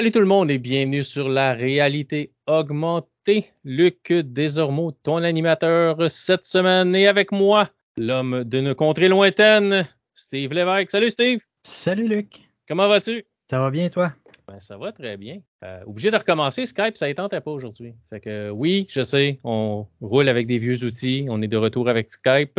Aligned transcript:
Salut 0.00 0.12
tout 0.12 0.20
le 0.20 0.24
monde 0.24 0.50
et 0.50 0.56
bienvenue 0.56 1.02
sur 1.02 1.28
la 1.28 1.52
réalité 1.52 2.32
augmentée. 2.46 3.50
Luc 3.64 4.10
Desormeaux, 4.10 4.92
ton 4.92 5.22
animateur 5.22 6.10
cette 6.10 6.46
semaine 6.46 6.96
et 6.96 7.06
avec 7.06 7.32
moi, 7.32 7.68
l'homme 7.98 8.44
d'une 8.44 8.74
contrée 8.74 9.08
lointaine, 9.08 9.86
Steve 10.14 10.54
Lévesque. 10.54 10.90
Salut 10.90 11.10
Steve. 11.10 11.40
Salut 11.64 12.08
Luc. 12.08 12.40
Comment 12.66 12.88
vas-tu? 12.88 13.26
Ça 13.50 13.58
va 13.58 13.70
bien 13.70 13.90
toi? 13.90 14.14
Ben, 14.48 14.58
ça 14.58 14.78
va 14.78 14.90
très 14.92 15.18
bien. 15.18 15.42
Euh, 15.64 15.82
obligé 15.86 16.10
de 16.10 16.16
recommencer 16.16 16.64
Skype, 16.64 16.96
ça 16.96 17.06
ne 17.06 17.12
tentait 17.12 17.42
pas 17.42 17.50
aujourd'hui. 17.50 17.92
Fait 18.08 18.20
que 18.20 18.48
oui, 18.48 18.86
je 18.88 19.02
sais, 19.02 19.38
on 19.44 19.86
roule 20.00 20.30
avec 20.30 20.46
des 20.46 20.56
vieux 20.56 20.82
outils, 20.82 21.26
on 21.28 21.42
est 21.42 21.46
de 21.46 21.58
retour 21.58 21.90
avec 21.90 22.08
Skype 22.08 22.58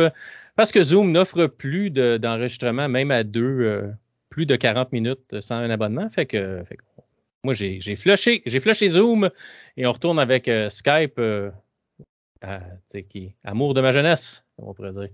parce 0.54 0.70
que 0.70 0.80
Zoom 0.84 1.10
n'offre 1.10 1.46
plus 1.46 1.90
d'enregistrement, 1.90 2.88
même 2.88 3.10
à 3.10 3.24
deux, 3.24 3.62
euh, 3.62 3.90
plus 4.30 4.46
de 4.46 4.54
40 4.54 4.92
minutes 4.92 5.40
sans 5.40 5.56
un 5.56 5.70
abonnement. 5.70 6.08
Fait 6.08 6.26
que, 6.26 6.62
fait 6.64 6.76
que 6.76 6.82
moi, 7.44 7.54
j'ai, 7.54 7.80
j'ai 7.80 7.96
flushé, 7.96 8.42
j'ai 8.46 8.60
flushé 8.60 8.88
Zoom 8.88 9.30
et 9.76 9.86
on 9.86 9.92
retourne 9.92 10.18
avec 10.18 10.46
euh, 10.48 10.68
Skype, 10.68 11.18
euh, 11.18 11.50
à, 12.42 12.60
qui 13.08 13.34
amour 13.44 13.74
de 13.74 13.80
ma 13.80 13.92
jeunesse, 13.92 14.46
on 14.58 14.74
pourrait 14.74 14.92
dire. 14.92 15.08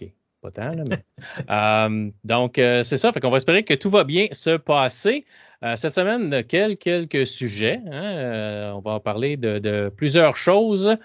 OK, 0.00 0.08
pas 0.40 0.50
tant, 0.50 0.70
là, 0.72 0.84
mais. 0.88 1.04
euh, 1.50 2.10
donc, 2.24 2.58
euh, 2.58 2.82
c'est 2.82 2.96
ça. 2.96 3.12
Fait 3.12 3.20
qu'on 3.20 3.30
va 3.30 3.36
espérer 3.36 3.64
que 3.64 3.74
tout 3.74 3.90
va 3.90 4.04
bien 4.04 4.28
se 4.32 4.56
passer. 4.56 5.24
Euh, 5.62 5.76
cette 5.76 5.94
semaine, 5.94 6.42
quel, 6.44 6.76
quelques 6.76 7.26
sujets. 7.26 7.80
Hein, 7.90 8.72
on 8.74 8.80
va 8.80 8.98
parler 8.98 9.36
de, 9.36 9.60
de 9.60 9.92
plusieurs 9.96 10.36
choses. 10.36 10.96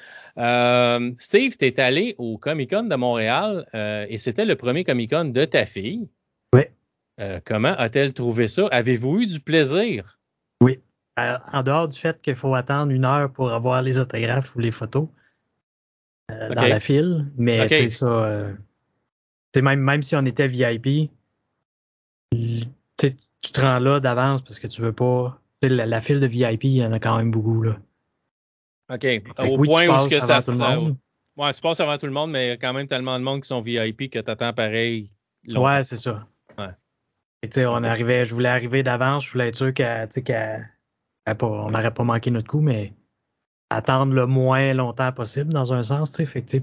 Steve, 1.19 1.57
tu 1.57 1.65
es 1.65 1.79
allé 1.79 2.15
au 2.17 2.39
Comic 2.39 2.71
Con 2.71 2.83
de 2.83 2.95
Montréal 2.95 3.67
et 4.09 4.17
c'était 4.17 4.45
le 4.45 4.55
premier 4.55 4.83
Comic 4.83 5.11
Con 5.11 5.25
de 5.25 5.45
ta 5.45 5.67
fille. 5.67 6.09
Oui. 6.53 6.63
comment 7.45 7.75
a-t-elle 7.77 8.13
trouvé 8.13 8.47
ça? 8.47 8.67
Avez-vous 8.71 9.21
eu 9.21 9.25
du 9.27 9.39
plaisir? 9.39 10.16
Oui. 10.61 10.79
Euh, 11.19 11.37
en 11.51 11.63
dehors 11.63 11.87
du 11.87 11.97
fait 11.97 12.21
qu'il 12.21 12.35
faut 12.35 12.53
attendre 12.55 12.91
une 12.91 13.05
heure 13.05 13.31
pour 13.31 13.51
avoir 13.51 13.81
les 13.81 13.99
autographes 13.99 14.55
ou 14.55 14.59
les 14.59 14.71
photos 14.71 15.07
euh, 16.31 16.53
dans 16.53 16.67
la 16.67 16.79
file, 16.79 17.25
mais 17.37 17.65
okay. 17.65 17.83
tu 17.83 17.89
ça, 17.89 18.05
euh, 18.05 18.53
même, 19.55 19.79
même 19.79 20.03
si 20.03 20.15
on 20.15 20.25
était 20.25 20.47
VIP, 20.47 21.09
tu 22.31 23.51
te 23.53 23.61
rends 23.61 23.79
là 23.79 23.99
d'avance 23.99 24.41
parce 24.41 24.59
que 24.59 24.67
tu 24.67 24.81
veux 24.81 24.93
pas. 24.93 25.39
La, 25.61 25.87
la, 25.87 25.99
file 26.01 26.19
de 26.19 26.27
VIP, 26.27 26.65
il 26.65 26.71
y 26.73 26.85
en 26.85 26.91
a 26.91 26.99
quand 26.99 27.17
même 27.17 27.31
beaucoup 27.31 27.63
là. 27.63 27.77
OK. 28.89 29.05
Au 29.39 29.57
oui, 29.57 29.67
point 29.67 30.05
où 30.05 30.07
que 30.07 30.19
ça 30.19 30.43
tout 30.43 30.51
le 30.51 30.57
monde. 30.57 30.97
Ouais, 31.35 31.53
tu 31.53 31.61
passes 31.61 31.79
avant 31.79 31.97
tout 31.97 32.05
le 32.05 32.11
monde, 32.11 32.31
mais 32.31 32.45
il 32.45 32.49
y 32.49 32.51
a 32.51 32.57
quand 32.57 32.73
même 32.73 32.87
tellement 32.87 33.17
de 33.19 33.23
monde 33.23 33.41
qui 33.41 33.47
sont 33.47 33.61
VIP 33.61 34.11
que 34.11 34.19
tu 34.19 34.31
attends 34.31 34.53
pareil. 34.53 35.11
Longtemps. 35.47 35.65
Ouais, 35.65 35.83
c'est 35.83 35.97
ça. 35.97 36.27
Et 37.43 37.49
tu 37.49 37.55
sais, 37.61 37.65
on 37.67 37.83
arrivait, 37.83 38.25
je 38.25 38.33
voulais 38.33 38.49
arriver 38.49 38.83
d'avance, 38.83 39.25
je 39.25 39.31
voulais 39.31 39.49
être 39.49 39.55
sûr 39.55 39.73
qu'on 39.73 40.07
qu 40.07 40.33
on 41.41 41.71
n'aurait 41.71 41.93
pas 41.93 42.03
manqué 42.03 42.31
notre 42.31 42.47
coup, 42.47 42.61
mais 42.61 42.93
attendre 43.69 44.13
le 44.13 44.25
moins 44.25 44.73
longtemps 44.73 45.11
possible 45.11 45.53
dans 45.53 45.73
un 45.73 45.83
sens, 45.83 46.11
tu 46.11 46.17
sais. 46.17 46.25
Fait 46.25 46.41
que 46.41 46.59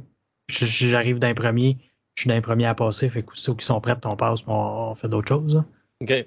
j'arrive 0.49 1.19
d'un 1.19 1.35
premier, 1.35 1.79
je 2.17 2.23
suis 2.23 2.29
d'un 2.29 2.41
premier 2.41 2.67
à 2.67 2.75
passer, 2.75 3.09
fait 3.09 3.23
que 3.23 3.37
ceux 3.37 3.55
qui 3.55 3.65
sont 3.65 3.81
prêts, 3.81 3.97
on 4.05 4.17
passe, 4.17 4.41
on, 4.47 4.53
on 4.53 4.95
fait 4.95 5.09
d'autres 5.09 5.29
choses. 5.29 5.57
Hein. 5.57 5.67
OK. 6.03 6.27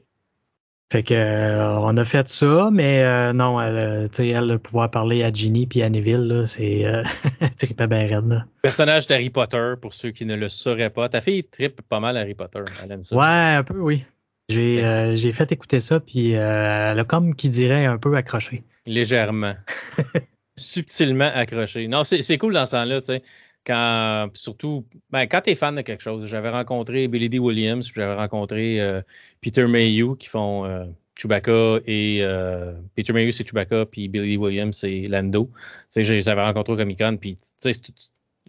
Fait 0.89 1.03
que 1.03 1.13
euh, 1.13 1.77
on 1.79 1.97
a 1.97 2.05
fait 2.05 2.25
ça, 2.29 2.69
mais 2.71 3.03
euh, 3.03 3.33
non, 3.33 3.59
elle, 3.59 4.09
tu 4.09 4.15
sais, 4.15 4.29
elle, 4.29 4.57
pouvoir 4.57 4.89
parler 4.89 5.21
à 5.21 5.33
Ginny 5.33 5.67
puis 5.67 5.81
à 5.81 5.89
Neville, 5.89 6.43
c'est 6.45 6.85
euh, 6.85 7.03
tripe 7.57 7.83
bien 7.83 8.07
raide. 8.07 8.29
Là. 8.29 8.45
Personnage 8.61 9.05
d'Harry 9.07 9.29
Potter, 9.29 9.73
pour 9.81 9.93
ceux 9.93 10.11
qui 10.11 10.25
ne 10.25 10.35
le 10.35 10.47
sauraient 10.47 10.89
pas. 10.89 11.09
Ta 11.09 11.19
fille 11.19 11.43
tripe 11.43 11.81
pas 11.81 11.99
mal 11.99 12.15
Harry 12.15 12.35
Potter. 12.35 12.63
Elle 12.81 12.93
aime 12.93 13.03
ça. 13.03 13.17
Ouais, 13.17 13.25
un 13.57 13.63
peu, 13.63 13.77
oui. 13.77 14.05
J'ai 14.49 14.83
euh, 14.83 15.15
j'ai 15.15 15.33
fait 15.33 15.51
écouter 15.51 15.79
ça, 15.79 15.99
puis 15.99 16.35
euh, 16.35 16.91
elle 16.91 16.99
a 16.99 17.03
comme 17.03 17.35
qui 17.35 17.49
dirait 17.49 17.85
un 17.85 17.97
peu 17.97 18.15
accroché. 18.15 18.63
Légèrement. 18.85 19.55
Subtilement 20.57 21.29
accroché. 21.33 21.87
Non, 21.87 22.03
c'est 22.03 22.37
cool 22.37 22.53
dans 22.53 22.65
ce 22.65 22.71
sens-là, 22.71 23.01
tu 23.01 23.07
sais. 23.07 23.23
Quand, 23.65 24.29
surtout, 24.33 24.87
ben, 25.09 25.27
quand 25.27 25.41
tu 25.41 25.49
es 25.49 25.55
fan 25.55 25.75
de 25.75 25.81
quelque 25.81 26.01
chose, 26.01 26.25
j'avais 26.25 26.49
rencontré 26.49 27.09
Billy 27.09 27.27
D. 27.27 27.37
Williams, 27.37 27.91
j'avais 27.93 28.15
rencontré 28.15 28.79
euh, 28.79 29.01
Peter 29.41 29.67
Mayhew 29.67 30.15
qui 30.15 30.29
font 30.29 30.63
euh, 30.63 30.85
Chewbacca 31.15 31.79
et 31.85 32.23
Peter 32.95 33.11
Mayhew 33.11 33.31
c'est 33.31 33.45
Chewbacca, 33.45 33.85
puis 33.85 34.07
Billy 34.07 34.31
D. 34.31 34.37
Williams 34.37 34.77
c'est 34.77 35.01
Lando. 35.07 35.51
Tu 35.91 36.05
sais, 36.05 36.21
j'avais 36.21 36.43
rencontré 36.43 36.73
au 36.73 36.77
Comic 36.77 36.97
Con, 36.97 37.17
puis 37.17 37.35
tu 37.35 37.43
sais, 37.57 37.73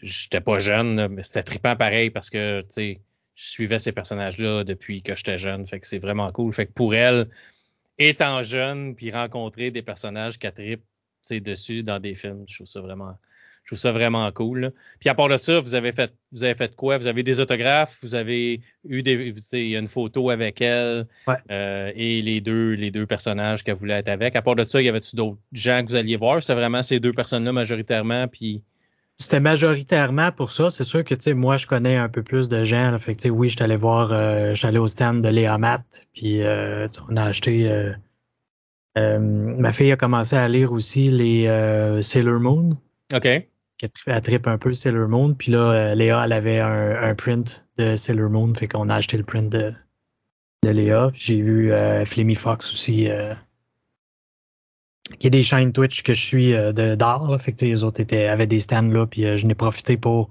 j'étais 0.03 0.41
pas 0.41 0.60
jeune, 0.60 1.09
mais 1.09 1.25
c'était 1.25 1.42
trippant 1.42 1.75
pareil 1.75 2.10
parce 2.10 2.30
que, 2.30 2.60
tu 2.60 2.66
sais, 2.70 3.00
je 3.38 3.50
suivais 3.50 3.78
ces 3.78 3.93
personnages-là 3.93 4.65
depuis 4.65 5.00
que 5.00 5.15
j'étais 5.15 5.38
jeune. 5.38 5.65
Fait 5.66 5.78
que 5.78 5.87
c'est 5.87 6.00
vraiment 6.00 6.32
cool. 6.32 6.53
Fait 6.53 6.66
que 6.66 6.72
pour 6.72 6.94
elle, 6.94 7.28
étant 7.97 8.43
jeune, 8.43 8.97
puis 8.97 9.12
rencontrer 9.12 9.71
des 9.71 9.82
personnages 9.82 10.38
qui 10.38 10.50
trippent 10.50 10.82
dessus 11.31 11.84
dans 11.84 12.00
des 12.00 12.15
films, 12.15 12.44
je 12.48 12.56
trouve 12.56 12.66
ça 12.66 12.81
vraiment. 12.81 13.16
Je 13.62 13.75
trouve 13.75 13.78
ça 13.81 13.93
vraiment 13.93 14.32
cool. 14.32 14.60
Là. 14.60 14.71
Puis 14.98 15.10
à 15.10 15.15
part 15.15 15.28
de 15.28 15.37
ça, 15.37 15.60
vous 15.60 15.75
avez 15.75 15.93
fait 15.93 16.10
vous 16.32 16.43
avez 16.43 16.54
fait 16.54 16.75
quoi? 16.75 16.97
Vous 16.97 17.06
avez 17.06 17.22
des 17.22 17.38
autographes, 17.38 17.98
vous 18.03 18.15
avez 18.15 18.62
eu 18.88 19.03
des. 19.03 19.32
Il 19.53 19.69
y 19.69 19.77
a 19.77 19.78
une 19.78 19.88
photo 19.88 20.31
avec 20.31 20.60
elle 20.62 21.06
ouais. 21.27 21.34
euh, 21.50 21.93
et 21.94 22.22
les 22.22 22.41
deux, 22.41 22.72
les 22.72 22.91
deux 22.91 23.06
personnages 23.06 23.62
qu'elle 23.62 23.75
voulait 23.75 23.98
être 23.98 24.09
avec. 24.09 24.34
À 24.37 24.43
part 24.43 24.56
de 24.56 24.65
ça, 24.65 24.81
il 24.81 24.87
y 24.87 24.88
avait-tu 24.88 25.15
d'autres 25.15 25.38
gens 25.53 25.84
que 25.84 25.91
vous 25.91 25.97
alliez 25.97 26.16
voir? 26.16 26.43
C'est 26.43 26.54
vraiment 26.54 26.82
ces 26.82 26.98
deux 26.98 27.12
personnes-là 27.12 27.53
majoritairement, 27.53 28.27
puis 28.27 28.62
c'était 29.19 29.41
majoritairement 29.41 30.31
pour 30.31 30.51
ça. 30.51 30.71
C'est 30.71 30.84
sûr 30.84 31.05
que 31.05 31.15
tu 31.15 31.23
sais, 31.23 31.34
moi, 31.34 31.56
je 31.56 31.67
connais 31.67 31.97
un 31.97 32.09
peu 32.09 32.23
plus 32.23 32.49
de 32.49 32.62
gens. 32.62 32.93
Là, 32.93 32.99
fait 32.99 33.17
que, 33.17 33.29
oui, 33.29 33.49
je 33.49 33.56
suis 33.56 33.62
allé 33.65 33.77
voir, 33.77 34.12
euh, 34.12 34.51
je 34.51 34.55
suis 34.55 34.67
allé 34.67 34.79
au 34.79 34.87
stand 34.87 35.23
de 35.23 35.29
Léa 35.29 35.59
Matt, 35.59 36.06
puis 36.15 36.43
euh, 36.43 36.87
on 37.09 37.17
a 37.17 37.25
acheté. 37.25 37.69
Euh, 37.69 37.93
euh, 38.97 39.19
ma 39.19 39.73
fille 39.73 39.93
a 39.93 39.97
commencé 39.97 40.37
à 40.37 40.49
lire 40.49 40.73
aussi 40.73 41.11
les 41.11 41.47
euh, 41.49 42.01
Sailor 42.01 42.41
Moon. 42.41 42.77
OK. 43.12 43.27
Elle 44.07 44.23
tripe 44.23 44.47
un 44.47 44.59
peu 44.59 44.73
Sailor 44.73 45.09
Moon. 45.09 45.34
Puis 45.34 45.53
là, 45.53 45.95
Léa, 45.95 46.25
elle 46.25 46.33
avait 46.33 46.61
un, 46.61 47.03
un, 47.03 47.15
print 47.15 47.67
de 47.77 47.97
Sailor 47.97 48.31
Moon, 48.31 48.53
fait 48.55 48.67
qu'on 48.67 48.89
a 48.89 48.97
acheté 48.97 49.17
le 49.17 49.23
print 49.25 49.51
de, 49.51 49.73
de 50.65 50.71
Léa. 50.71 51.11
J'ai 51.15 51.41
vu 51.41 51.73
Flammy 52.05 52.34
Fox 52.34 52.73
aussi 52.73 53.09
qui 55.19 55.27
est 55.27 55.31
des 55.31 55.43
chaînes 55.43 55.73
Twitch 55.73 56.03
que 56.03 56.15
je 56.15 56.23
suis 56.23 56.55
euh, 56.55 56.73
de 56.73 56.95
d'art. 56.95 57.41
Fait 57.41 57.53
que 57.53 57.65
les 57.65 57.85
autres 57.85 58.01
étaient, 58.01 58.27
avaient 58.27 58.47
des 58.47 58.61
stands 58.61 58.83
là, 58.83 59.07
puis 59.07 59.25
euh, 59.25 59.37
je 59.37 59.47
n'ai 59.47 59.55
profité 59.55 59.97
pour, 59.97 60.31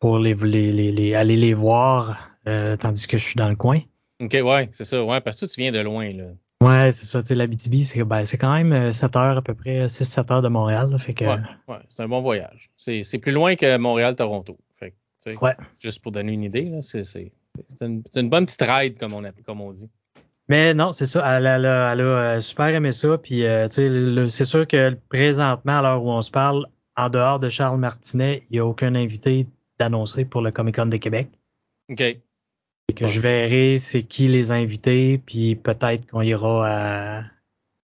pour 0.00 0.18
les, 0.18 0.34
les, 0.34 0.72
les, 0.92 1.14
aller 1.14 1.36
les 1.36 1.54
voir 1.54 2.30
euh, 2.46 2.76
tandis 2.76 3.06
que 3.06 3.18
je 3.18 3.24
suis 3.24 3.36
dans 3.36 3.48
le 3.48 3.56
coin. 3.56 3.80
OK, 4.20 4.32
ouais, 4.32 4.68
c'est 4.72 4.84
ça. 4.84 5.02
Ouais, 5.04 5.20
parce 5.20 5.36
que 5.36 5.40
toi, 5.40 5.48
tu 5.48 5.60
viens 5.60 5.72
de 5.72 5.80
loin, 5.80 6.12
là. 6.12 6.24
Ouais, 6.60 6.90
c'est 6.90 7.06
ça. 7.06 7.20
Tu 7.20 7.28
sais, 7.28 7.34
la 7.36 7.46
BTB, 7.46 7.82
c'est 7.84 8.02
ben, 8.02 8.24
quand 8.38 8.52
même 8.52 8.92
7 8.92 9.16
heures 9.16 9.36
à 9.38 9.42
peu 9.42 9.54
près, 9.54 9.86
6-7 9.86 10.32
heures 10.32 10.42
de 10.42 10.48
Montréal. 10.48 10.90
Là, 10.90 10.98
fait 10.98 11.14
que... 11.14 11.24
Ouais, 11.24 11.38
ouais 11.68 11.78
c'est 11.88 12.02
un 12.02 12.08
bon 12.08 12.20
voyage. 12.20 12.70
C'est 12.76 13.18
plus 13.18 13.30
loin 13.30 13.54
que 13.54 13.76
Montréal-Toronto. 13.76 14.58
Fait 14.74 14.90
que, 15.24 15.36
ouais. 15.36 15.54
Juste 15.78 16.02
pour 16.02 16.10
donner 16.10 16.32
une 16.32 16.42
idée, 16.42 16.80
c'est 16.82 17.04
une, 17.80 18.02
une 18.16 18.28
bonne 18.28 18.46
petite 18.46 18.62
ride, 18.62 18.98
comme 18.98 19.12
on, 19.14 19.22
a, 19.22 19.30
comme 19.46 19.60
on 19.60 19.70
dit. 19.70 19.88
Mais 20.48 20.72
non, 20.72 20.92
c'est 20.92 21.06
ça. 21.06 21.36
Elle, 21.36 21.46
elle, 21.46 21.66
a, 21.66 21.92
elle, 21.92 22.00
a, 22.00 22.40
super 22.40 22.68
aimé 22.68 22.90
ça. 22.90 23.18
Puis, 23.18 23.44
euh, 23.44 23.68
c'est 23.68 24.44
sûr 24.44 24.66
que 24.66 24.96
présentement, 25.08 25.78
à 25.78 25.82
l'heure 25.82 26.02
où 26.02 26.10
on 26.10 26.22
se 26.22 26.30
parle, 26.30 26.66
en 26.96 27.10
dehors 27.10 27.38
de 27.38 27.48
Charles 27.48 27.78
Martinet, 27.78 28.42
il 28.50 28.54
n'y 28.54 28.58
a 28.58 28.66
aucun 28.66 28.94
invité 28.94 29.46
d'annoncer 29.78 30.24
pour 30.24 30.40
le 30.40 30.50
Comic 30.50 30.76
Con 30.76 30.86
de 30.86 30.96
Québec. 30.96 31.28
OK. 31.90 32.00
Et 32.00 32.94
que 32.94 33.06
je 33.06 33.20
verrai 33.20 33.76
c'est 33.76 34.02
qui 34.02 34.28
les 34.28 34.50
invités, 34.50 35.18
puis 35.18 35.54
peut-être 35.54 36.10
qu'on 36.10 36.22
ira 36.22 37.28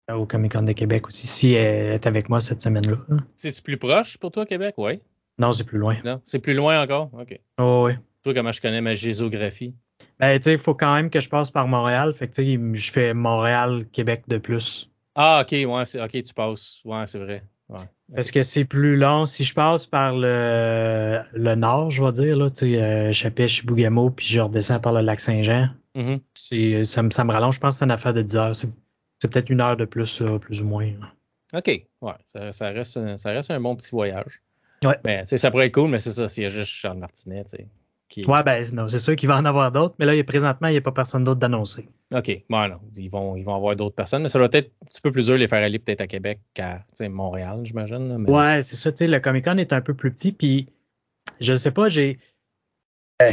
à, 0.07 0.15
au 0.15 0.25
Comic 0.25 0.53
Con 0.53 0.61
de 0.61 0.71
Québec 0.71 1.07
aussi, 1.07 1.27
si 1.27 1.53
elle 1.53 1.93
est 1.93 2.07
avec 2.07 2.29
moi 2.29 2.39
cette 2.39 2.61
semaine-là. 2.61 2.97
C'est-tu 3.35 3.61
plus 3.61 3.77
proche 3.77 4.17
pour 4.17 4.31
toi, 4.31 4.45
Québec? 4.45 4.75
Oui. 4.77 5.01
Non, 5.39 5.51
c'est 5.51 5.63
plus 5.63 5.79
loin. 5.79 5.97
Non, 6.05 6.21
c'est 6.25 6.39
plus 6.39 6.53
loin 6.53 6.81
encore? 6.81 7.09
OK. 7.13 7.39
Oh, 7.57 7.85
oui. 7.87 7.93
Tu 7.95 8.29
vois 8.29 8.33
comment 8.35 8.51
je 8.51 8.61
connais 8.61 8.81
ma 8.81 8.93
géographie? 8.93 9.73
Ben, 10.23 10.39
tu 10.39 10.43
sais, 10.43 10.51
il 10.53 10.57
faut 10.57 10.73
quand 10.73 10.95
même 10.95 11.09
que 11.09 11.19
je 11.19 11.27
passe 11.27 11.51
par 11.51 11.67
Montréal. 11.67 12.13
Fait 12.13 12.29
que, 12.29 12.33
tu 12.33 12.55
sais, 12.55 12.75
je 12.75 12.91
fais 12.93 13.13
Montréal-Québec 13.13 14.23
de 14.29 14.37
plus. 14.37 14.89
Ah, 15.15 15.41
OK, 15.43 15.51
ouais, 15.51 15.65
OK, 15.67 16.23
tu 16.23 16.33
passes. 16.33 16.79
Ouais, 16.85 17.05
c'est 17.07 17.19
vrai. 17.19 17.43
Ouais. 17.67 17.81
Parce 18.15 18.31
que 18.31 18.41
c'est 18.41 18.63
plus 18.63 18.95
long. 18.95 19.25
Si 19.25 19.43
je 19.43 19.53
passe 19.53 19.85
par 19.85 20.15
le, 20.15 21.19
le 21.33 21.55
nord, 21.55 21.91
je 21.91 22.01
vais 22.01 22.13
dire, 22.13 22.37
là, 22.37 22.49
tu 22.49 22.71
sais, 22.71 22.81
euh, 22.81 23.11
Chapèche, 23.11 23.65
Bougamo, 23.65 24.11
puis 24.11 24.25
je 24.25 24.39
redescends 24.39 24.79
par 24.79 24.93
le 24.93 25.01
lac 25.01 25.19
Saint-Jean, 25.19 25.71
mm 25.93 26.01
-hmm. 26.15 26.83
ça, 26.85 27.03
me, 27.03 27.09
ça 27.09 27.23
me 27.25 27.33
rallonge. 27.33 27.55
Je 27.55 27.59
pense 27.59 27.75
que 27.75 27.79
c'est 27.79 27.85
une 27.85 27.91
affaire 27.91 28.13
de 28.13 28.21
10 28.21 28.37
heures. 28.37 28.55
C'est, 28.55 28.69
peut-être 29.29 29.49
une 29.49 29.59
heure 29.59 29.75
de 29.75 29.85
plus, 29.85 30.23
plus 30.39 30.61
ou 30.61 30.65
moins. 30.65 30.89
Là. 31.01 31.59
OK, 31.59 31.67
ouais, 31.67 32.13
ça, 32.27 32.53
ça, 32.53 32.69
reste, 32.69 33.17
ça 33.17 33.29
reste 33.31 33.51
un 33.51 33.59
bon 33.59 33.75
petit 33.75 33.91
voyage. 33.91 34.41
Ouais. 34.85 35.25
Sais, 35.25 35.37
ça 35.37 35.51
pourrait 35.51 35.67
être 35.67 35.73
cool, 35.73 35.89
mais 35.89 35.99
c'est 35.99 36.11
ça, 36.11 36.29
s'il 36.29 36.43
y 36.43 36.45
a 36.45 36.49
juste 36.49 36.71
Charles 36.71 36.99
Martinet, 36.99 37.43
tu 37.43 37.57
sais. 37.57 37.67
Qui... 38.13 38.23
Ouais, 38.25 38.43
ben 38.43 38.63
non, 38.73 38.87
c'est 38.87 38.99
sûr 38.99 39.15
qu'il 39.15 39.27
va 39.27 39.37
en 39.37 39.45
avoir 39.45 39.71
d'autres, 39.71 39.95
mais 39.97 40.05
là, 40.05 40.13
il 40.13 40.17
y 40.17 40.19
a, 40.19 40.23
présentement, 40.23 40.67
il 40.67 40.73
n'y 40.73 40.77
a 40.77 40.81
pas 40.81 40.91
personne 40.91 41.23
d'autre 41.23 41.39
d'annoncer. 41.39 41.89
OK. 42.13 42.43
Bon, 42.47 42.67
non, 42.67 42.79
ils 42.95 43.09
vont, 43.09 43.35
ils 43.35 43.43
vont 43.43 43.55
avoir 43.55 43.75
d'autres 43.75 43.95
personnes, 43.95 44.21
mais 44.21 44.29
ça 44.29 44.37
doit 44.37 44.49
être 44.51 44.71
un 44.83 44.85
petit 44.85 45.01
peu 45.01 45.11
plus 45.11 45.25
dur 45.25 45.33
de 45.33 45.39
les 45.39 45.47
faire 45.47 45.63
aller 45.63 45.79
peut-être 45.79 46.01
à 46.01 46.05
Québec 46.05 46.39
qu'à 46.53 46.85
Montréal, 47.09 47.61
j'imagine. 47.63 48.19
Mais... 48.19 48.29
Ouais, 48.29 48.61
c'est 48.61 48.75
ça, 48.75 48.91
tu 48.91 48.99
sais, 48.99 49.07
le 49.07 49.19
Comic 49.19 49.45
Con 49.45 49.57
est 49.57 49.73
un 49.73 49.81
peu 49.81 49.95
plus 49.95 50.11
petit, 50.11 50.31
puis 50.31 50.69
je 51.39 51.55
sais 51.55 51.71
pas, 51.71 51.89
j'ai. 51.89 52.19
Euh, 53.23 53.31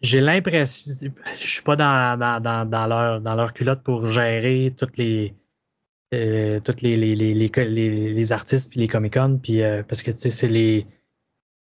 j'ai 0.00 0.20
l'impression. 0.20 1.10
Je 1.40 1.46
suis 1.48 1.62
pas 1.64 1.74
dans, 1.74 2.16
dans, 2.16 2.40
dans, 2.40 2.70
dans, 2.70 2.86
leur, 2.86 3.20
dans 3.20 3.34
leur 3.34 3.52
culotte 3.52 3.82
pour 3.82 4.06
gérer 4.06 4.70
toutes 4.78 4.98
les, 4.98 5.34
euh, 6.14 6.60
tous 6.64 6.80
les, 6.80 6.96
les, 6.96 7.16
les, 7.16 8.14
les, 8.14 8.32
artistes 8.32 8.70
puis 8.70 8.78
les 8.78 8.86
Comic-Con, 8.86 9.40
puis 9.42 9.62
euh, 9.62 9.82
parce 9.82 10.04
que 10.04 10.12
c'est 10.12 10.46
les 10.46 10.86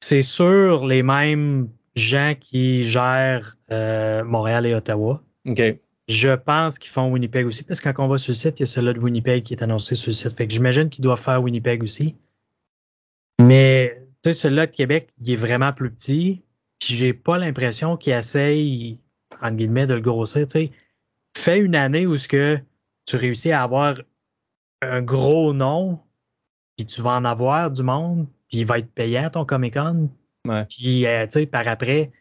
c'est 0.02 0.22
sûr 0.22 0.86
les 0.86 1.04
mêmes 1.04 1.70
gens 1.98 2.34
qui 2.40 2.84
gèrent 2.84 3.58
euh, 3.72 4.24
Montréal 4.24 4.66
et 4.66 4.74
Ottawa. 4.74 5.24
OK. 5.48 5.62
Je 6.08 6.32
pense 6.34 6.80
qu'ils 6.80 6.92
font 6.92 7.12
Winnipeg 7.12 7.46
aussi, 7.46 7.64
parce 7.64 7.82
que 7.82 7.90
quand 7.90 8.06
on 8.06 8.08
va 8.08 8.18
sur 8.18 8.32
le 8.32 8.36
site, 8.36 8.60
il 8.60 8.62
y 8.62 8.64
a 8.64 8.68
celui 8.68 8.94
de 8.94 9.00
Winnipeg 9.00 9.44
qui 9.44 9.54
est 9.54 9.64
annoncé 9.64 9.96
sur 9.96 10.10
le 10.10 10.14
site. 10.14 10.38
Fait 10.38 10.48
que 10.48 10.54
j'imagine 10.54 10.90
qu'ils 10.90 11.04
doivent 11.04 11.20
faire 11.20 11.42
Winnipeg 11.44 11.84
aussi. 11.84 12.16
Mais 13.42 14.02
tu 14.24 14.32
sais, 14.32 14.34
celui-là 14.34 14.68
de 14.68 14.76
Québec, 14.76 15.10
il 15.22 15.32
est 15.32 15.36
vraiment 15.36 15.74
plus 15.74 15.92
petit. 15.92 16.44
Puis 16.80 16.96
j'ai 16.96 17.14
pas 17.14 17.38
l'impression 17.38 17.98
qu'il 17.98 18.14
essaye, 18.14 19.00
entre 19.42 19.58
guillemets, 19.58 19.88
de 19.88 19.96
le 19.96 20.02
grossir. 20.02 20.48
Tu 20.48 20.52
sais, 20.52 20.72
fais 21.36 21.60
une 21.60 21.76
année 21.76 22.08
où 22.08 22.16
ce 22.16 22.28
que 22.28 22.58
tu 23.06 23.18
réussis 23.18 23.52
à 23.52 23.64
avoir 23.64 23.96
un 24.82 25.02
gros 25.02 25.54
nom, 25.54 26.00
puis 26.78 26.86
tu 26.86 27.02
vas 27.02 27.16
en 27.16 27.26
avoir 27.26 27.72
du 27.72 27.84
monde, 27.84 28.28
puis 28.50 28.60
il 28.60 28.66
va 28.66 28.80
être 28.80 28.92
payant 28.92 29.30
ton 29.30 29.44
Comic 29.44 29.74
Con. 29.74 30.10
Puis, 30.70 31.06
euh, 31.06 31.26
tu 31.26 31.32
sais, 31.32 31.46
par 31.46 31.68
après, 31.68 32.12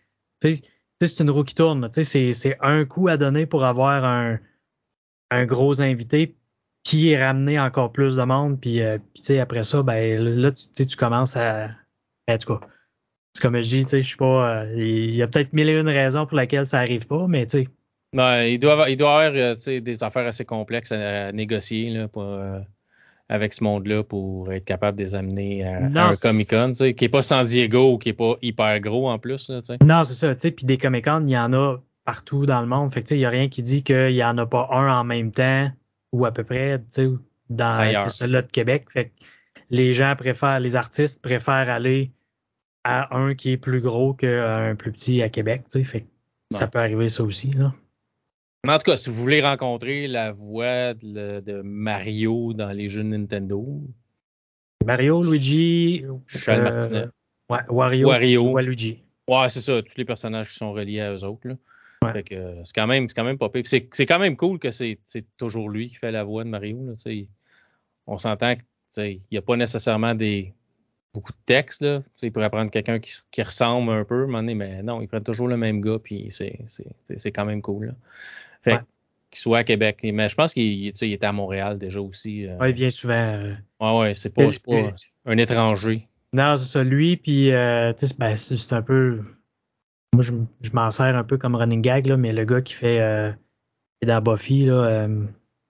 tu 0.40 0.56
sais, 0.56 0.62
c'est 1.00 1.20
une 1.20 1.31
roue 1.31 1.44
qui 1.44 1.55
tourne. 1.55 1.88
Tu 1.90 2.05
sais, 2.05 2.32
c'est 2.32 2.56
un 2.61 2.84
coup 2.84 3.08
à 3.08 3.17
donner 3.17 3.46
pour 3.46 3.64
avoir 3.64 4.05
un, 4.05 4.38
un 5.31 5.44
gros 5.46 5.81
invité 5.81 6.37
qui 6.82 7.11
est 7.11 7.23
ramené 7.23 7.58
encore 7.58 7.93
plus 7.93 8.17
de 8.17 8.23
monde. 8.23 8.61
Puis, 8.61 8.81
euh, 8.82 8.99
tu 9.14 9.23
sais, 9.25 9.38
après 9.38 9.64
ça, 9.64 9.82
ben 9.82 10.23
là, 10.23 10.52
tu, 10.52 10.87
tu 10.87 10.96
commences 10.96 11.37
à. 11.37 11.70
En 12.28 12.38
tout 12.38 12.58
cas, 12.58 12.67
c'est 13.34 13.43
comme 13.43 13.56
je 13.61 13.69
dis, 13.69 13.84
tu 13.84 13.90
sais, 13.90 14.02
je 14.02 14.06
suis 14.06 14.17
pas. 14.17 14.64
Euh, 14.64 14.75
il 14.76 15.14
y 15.14 15.22
a 15.22 15.29
peut-être 15.29 15.52
mille 15.52 15.69
et 15.69 15.79
une 15.79 15.88
raisons 15.88 16.26
pour 16.26 16.38
lesquelles 16.38 16.67
ça 16.67 16.79
arrive 16.79 17.06
pas, 17.06 17.26
mais 17.29 17.46
tu 17.46 17.62
sais. 17.62 17.69
Non, 18.12 18.40
il 18.43 18.58
doit 18.58 18.72
avoir, 18.72 18.88
il 18.88 18.96
doit 18.96 19.26
avoir 19.26 19.56
des 19.56 20.02
affaires 20.02 20.26
assez 20.26 20.44
complexes 20.44 20.93
à, 20.93 21.32
négocier 21.32 21.90
là, 21.90 22.08
pour, 22.08 22.25
avec 23.28 23.52
ce 23.52 23.64
monde-là 23.64 24.05
pour 24.05 24.52
être 24.52 24.64
capable 24.64 24.99
de 24.99 25.02
les 25.02 25.14
amener 25.14 25.64
à, 25.64 26.08
un 26.08 26.17
Comic-Con, 26.17 26.73
qui 26.75 26.94
n'est 27.00 27.08
pas 27.08 27.23
San 27.23 27.44
Diego 27.44 27.94
ou 27.94 27.99
qui 27.99 28.11
n'est 28.11 28.14
pas 28.14 28.37
hyper 28.43 28.81
gros 28.81 29.08
en 29.08 29.19
plus. 29.19 29.49
Là, 29.49 29.61
non, 29.84 30.05
c'est 30.05 30.14
ça. 30.14 30.34
Puis 30.34 30.67
des 30.67 30.78
Comic-Con, 30.78 31.25
il 31.26 31.32
y 31.32 31.38
en 31.38 31.52
a 31.52 31.78
partout 32.05 32.46
dans 32.46 32.61
le 32.61 32.67
monde. 32.67 32.93
Fait 32.93 33.11
il 33.11 33.19
n'y 33.19 33.25
a 33.25 33.31
rien 33.31 33.49
qui 33.49 33.62
dit 33.62 33.82
qu'il 33.82 34.12
n'y 34.12 34.25
en 34.25 34.38
a 34.38 34.46
pas 34.46 34.69
un 34.70 35.00
en 35.00 35.05
même 35.05 35.32
temps 35.32 35.70
ou 36.12 36.25
à 36.25 36.32
peu 36.32 36.44
près 36.44 36.82
dans 37.50 38.08
celui-là 38.08 38.43
de 38.43 38.50
Québec. 38.50 38.87
Fait 38.90 39.12
les 39.70 39.93
gens 39.93 40.14
préfèrent, 40.17 40.61
les 40.61 40.76
artistes 40.76 41.20
préfèrent 41.20 41.69
aller 41.69 42.12
à 42.84 43.17
un 43.17 43.34
qui 43.34 43.50
est 43.50 43.56
plus 43.56 43.81
gros 43.81 44.14
qu'à 44.14 44.56
un 44.56 44.76
plus 44.76 44.93
petit 44.93 45.20
à 45.22 45.29
Québec. 45.29 45.64
Fait 45.84 46.06
ça 46.52 46.69
peut 46.69 46.79
arriver 46.79 47.08
ça 47.08 47.25
aussi. 47.25 47.50
Là. 47.50 47.75
En 48.69 48.79
tout 48.79 48.91
cas, 48.91 48.97
si 48.97 49.11
vous 49.11 49.17
voulez 49.17 49.43
rencontrer 49.43 50.09
la 50.09 50.33
voix 50.33 50.95
de, 50.95 51.63
Mario 51.63 52.53
dans 52.53 52.73
les 52.73 52.89
jeux 52.89 53.03
de 53.03 53.09
Nintendo. 53.09 53.83
Mario, 54.85 55.23
Luigi. 55.23 56.05
Charles 56.27 56.61
euh, 56.61 56.71
Martinet. 56.71 57.05
Ouais, 57.49 57.59
Wario, 57.69 58.09
Wario. 58.09 58.59
Luigi. 58.59 59.03
Ouais, 59.29 59.49
c'est 59.49 59.61
ça. 59.61 59.83
Tous 59.83 59.97
les 59.97 60.05
personnages 60.05 60.51
qui 60.51 60.57
sont 60.57 60.73
reliés 60.73 61.01
à 61.01 61.13
eux 61.13 61.25
autres. 61.25 61.49
c'est 62.03 62.75
quand 62.75 62.87
même, 62.87 63.07
quand 63.09 63.25
même 63.25 63.39
pas 63.39 63.49
pire. 63.49 63.63
C'est, 63.67 64.07
quand 64.07 64.19
même 64.19 64.37
cool 64.37 64.59
que 64.59 64.71
c'est, 64.71 64.99
toujours 65.37 65.69
lui 65.69 65.91
qui 65.91 65.97
fait 65.97 66.13
la 66.13 66.25
voix 66.25 66.45
de 66.45 66.49
Mario. 66.49 66.93
on 68.07 68.19
s'entend 68.19 68.55
qu'il 68.95 69.21
n'y 69.31 69.39
a 69.39 69.43
pas 69.43 69.57
nécessairement 69.57 70.15
des 70.15 70.55
beaucoup 71.17 71.33
de 71.33 71.39
textes. 71.47 71.83
Là. 71.83 72.03
il 72.23 72.31
pourrait 72.31 72.51
prendre 72.51 72.71
quelqu'un 72.71 73.01
qui, 73.01 73.43
ressemble 73.43 73.91
un 73.91 74.05
peu, 74.05 74.27
mais 74.27 74.83
non, 74.83 75.01
il 75.01 75.09
prend 75.09 75.21
toujours 75.21 75.49
le 75.49 75.57
même 75.57 75.81
gars, 75.81 75.99
puis 76.03 76.29
c'est, 76.31 77.33
quand 77.33 77.45
même 77.45 77.63
cool. 77.63 77.95
Fait 78.71 78.81
qu'il 79.31 79.41
soit 79.41 79.59
à 79.59 79.65
Québec. 79.65 80.01
Mais 80.03 80.29
je 80.29 80.35
pense 80.35 80.55
qu'il 80.55 80.87
était 80.87 81.27
à 81.27 81.33
Montréal 81.33 81.79
déjà 81.79 82.01
aussi. 82.01 82.47
Euh. 82.47 82.69
il 82.69 82.75
vient 82.75 82.91
souvent. 82.91 83.15
Euh. 83.15 83.55
Ouais, 83.81 83.99
ouais, 83.99 84.15
c'est 84.15 84.31
pas, 84.31 84.43
pas 84.65 84.93
un 85.27 85.39
étranger. 85.39 86.09
Non, 86.33 86.57
c'est 86.57 86.67
ça. 86.67 86.85
Lui, 86.85 87.17
puis 87.17 87.53
euh, 87.53 87.93
ben, 88.19 88.37
c'est 88.37 88.73
un 88.73 88.83
peu. 88.83 89.21
Moi, 90.15 90.23
je, 90.23 90.71
m'en 90.73 90.91
sers 90.91 91.15
un 91.15 91.25
peu 91.25 91.37
comme 91.37 91.57
running 91.57 91.83
gag, 91.83 92.07
là, 92.07 92.17
mais 92.17 92.33
le 92.33 92.45
gars 92.45 92.63
qui 92.63 92.75
fait 92.75 93.01
euh, 93.01 93.31
dans 94.05 94.23
Buffy, 94.23 94.65
là, 94.65 95.09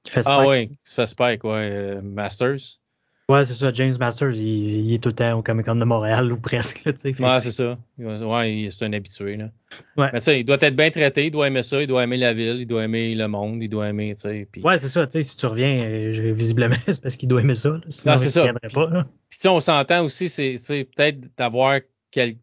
qui 0.03 0.13
fait 0.13 0.21
ah 0.21 0.23
Spike. 0.23 0.39
Ah 0.39 0.47
ouais, 0.47 0.69
qui 0.85 0.95
fait 0.95 1.07
Spike, 1.07 1.45
ouais. 1.45 2.01
Masters. 2.03 2.79
Ouais, 3.28 3.44
c'est 3.44 3.55
ça. 3.55 3.73
James 3.73 3.93
Masters, 3.99 4.37
il, 4.37 4.94
est 4.94 5.02
tout 5.02 5.08
le 5.08 5.14
temps 5.14 5.37
au 5.37 5.43
Comic 5.43 5.67
Con 5.67 5.75
de 5.75 5.84
Montréal 5.84 6.32
ou 6.32 6.37
presque. 6.37 6.82
Là, 6.84 6.93
ouais, 6.93 7.40
c'est 7.40 7.50
ça. 7.50 7.76
Ouais, 7.99 8.69
c'est 8.70 8.84
un 8.84 8.93
habitué. 8.93 9.37
Là. 9.37 9.50
Ouais. 9.96 10.11
Mais 10.12 10.20
tu 10.20 10.26
sais, 10.26 10.40
il 10.40 10.44
doit 10.44 10.58
être 10.61 10.76
bien 10.76 10.90
traité, 10.90 11.26
il 11.26 11.32
doit 11.32 11.49
aimer 11.49 11.62
ça, 11.62 11.82
il 11.82 11.88
doit 11.88 12.05
aimer 12.05 12.19
la 12.19 12.34
ville, 12.34 12.58
il 12.61 12.67
doit 12.67 12.84
aimer 12.84 13.17
le 13.17 13.26
monde, 13.26 13.61
il 13.62 13.69
doit 13.69 13.88
aimer. 13.88 14.14
Puis... 14.52 14.62
Ouais, 14.62 14.78
c'est 14.78 14.88
ça. 14.88 15.06
Tu 15.06 15.12
sais, 15.12 15.23
si 15.23 15.37
tu 15.37 15.46
reviens, 15.46 15.82
euh, 15.82 16.32
visiblement, 16.37 16.76
c'est 16.87 17.02
parce 17.02 17.17
qu'il 17.17 17.28
doit 17.28 17.40
aimer 17.40 17.55
ça. 17.55 17.70
Là, 17.70 17.81
sinon, 17.88 18.14
non, 18.14 18.19
c'est 18.19 18.31
ça. 18.31 18.46
Pas, 18.73 19.06
puis, 19.28 19.49
on 19.49 19.58
s'entend 19.58 20.05
aussi, 20.05 20.28
c'est 20.28 20.88
peut-être 20.96 21.19
d'avoir 21.37 21.81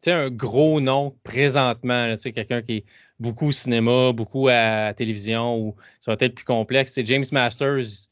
un 0.08 0.30
gros 0.30 0.82
nom 0.82 1.16
présentement. 1.24 2.16
Quelqu'un 2.18 2.62
qui 2.62 2.78
est 2.78 2.86
beaucoup 3.20 3.48
au 3.48 3.52
cinéma, 3.52 4.12
beaucoup 4.12 4.50
à 4.50 4.88
la 4.88 4.94
télévision, 4.94 5.58
ou 5.58 5.76
ça 6.02 6.12
va 6.12 6.18
être 6.20 6.36
plus 6.36 6.46
complexe. 6.46 6.92
C'est 6.94 7.06
James 7.06 7.24
Masters 7.32 8.10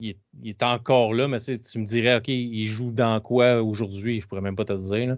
il 0.00 0.16
est, 0.44 0.62
encore 0.62 1.14
là, 1.14 1.28
mais 1.28 1.38
tu 1.40 1.78
me 1.78 1.84
dirais, 1.84 2.16
OK, 2.16 2.28
il 2.28 2.66
joue 2.66 2.90
dans 2.90 3.20
quoi 3.20 3.62
aujourd'hui? 3.62 4.20
Je 4.20 4.26
pourrais 4.26 4.40
même 4.40 4.56
pas 4.56 4.64
te 4.64 4.72
le 4.72 4.80
dire. 4.80 5.16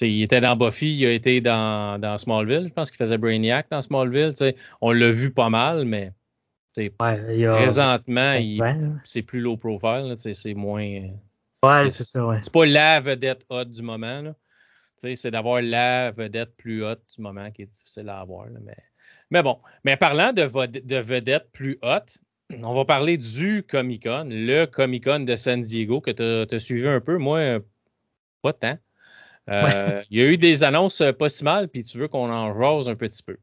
Il 0.00 0.22
était 0.22 0.40
dans 0.40 0.56
Buffy, 0.56 0.96
il 0.96 1.06
a 1.06 1.12
été 1.12 1.40
dans, 1.40 2.16
Smallville. 2.18 2.68
Je 2.68 2.72
pense 2.72 2.90
qu'il 2.90 2.98
faisait 2.98 3.18
Brainiac 3.18 3.66
dans 3.70 3.82
Smallville. 3.82 4.32
On 4.80 4.92
l'a 4.92 5.10
vu 5.10 5.30
pas 5.30 5.50
mal, 5.50 5.84
mais 5.84 6.12
présentement, 6.98 8.38
c'est 9.04 9.22
plus 9.22 9.40
low 9.40 9.56
profile. 9.56 10.14
C'est 10.16 10.54
moins. 10.54 11.08
Ouais, 11.62 11.90
c'est 11.90 12.04
ça, 12.04 12.24
ouais. 12.24 12.38
C'est 12.42 12.52
pas 12.52 12.64
la 12.64 13.00
vedette 13.00 13.44
hot 13.50 13.66
du 13.66 13.82
moment. 13.82 14.34
C'est 14.96 15.30
d'avoir 15.30 15.62
la 15.62 16.10
vedette 16.10 16.56
plus 16.56 16.84
haute 16.84 17.02
du 17.14 17.22
moment 17.22 17.50
qui 17.50 17.62
est 17.62 17.72
difficile 17.72 18.08
à 18.08 18.20
avoir. 18.20 18.46
mais, 18.62 18.76
mais 19.30 19.42
bon. 19.42 19.58
Mais 19.84 19.96
parlant 19.96 20.32
de, 20.32 20.42
de 20.66 20.96
vedette 20.96 21.50
plus 21.52 21.78
haute, 21.82 22.18
on 22.62 22.74
va 22.74 22.84
parler 22.84 23.16
du 23.16 23.64
Comic 23.68 24.04
Con, 24.04 24.28
le 24.30 24.66
Comic 24.66 25.04
Con 25.04 25.20
de 25.20 25.36
San 25.36 25.60
Diego 25.60 26.00
que 26.00 26.10
tu 26.10 26.54
as, 26.54 26.58
suivi 26.58 26.86
un 26.86 27.00
peu. 27.00 27.18
Moi, 27.18 27.60
pas 28.42 28.52
tant. 28.52 28.78
Euh, 29.48 30.02
il 30.10 30.18
y 30.18 30.22
a 30.22 30.26
eu 30.26 30.36
des 30.36 30.62
annonces 30.64 31.02
pas 31.18 31.28
si 31.28 31.44
mal, 31.44 31.68
puis 31.68 31.82
tu 31.82 31.98
veux 31.98 32.08
qu'on 32.08 32.30
en 32.30 32.52
rose 32.52 32.88
un 32.88 32.94
petit 32.94 33.22
peu. 33.22 33.36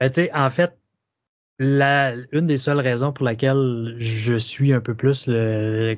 Ben, 0.00 0.10
en 0.34 0.50
fait, 0.50 0.76
la, 1.58 2.14
une 2.32 2.46
des 2.46 2.56
seules 2.56 2.80
raisons 2.80 3.12
pour 3.12 3.24
laquelle 3.24 3.94
je 3.98 4.34
suis 4.34 4.72
un 4.72 4.80
peu 4.80 4.94
plus 4.94 5.26
le, 5.28 5.94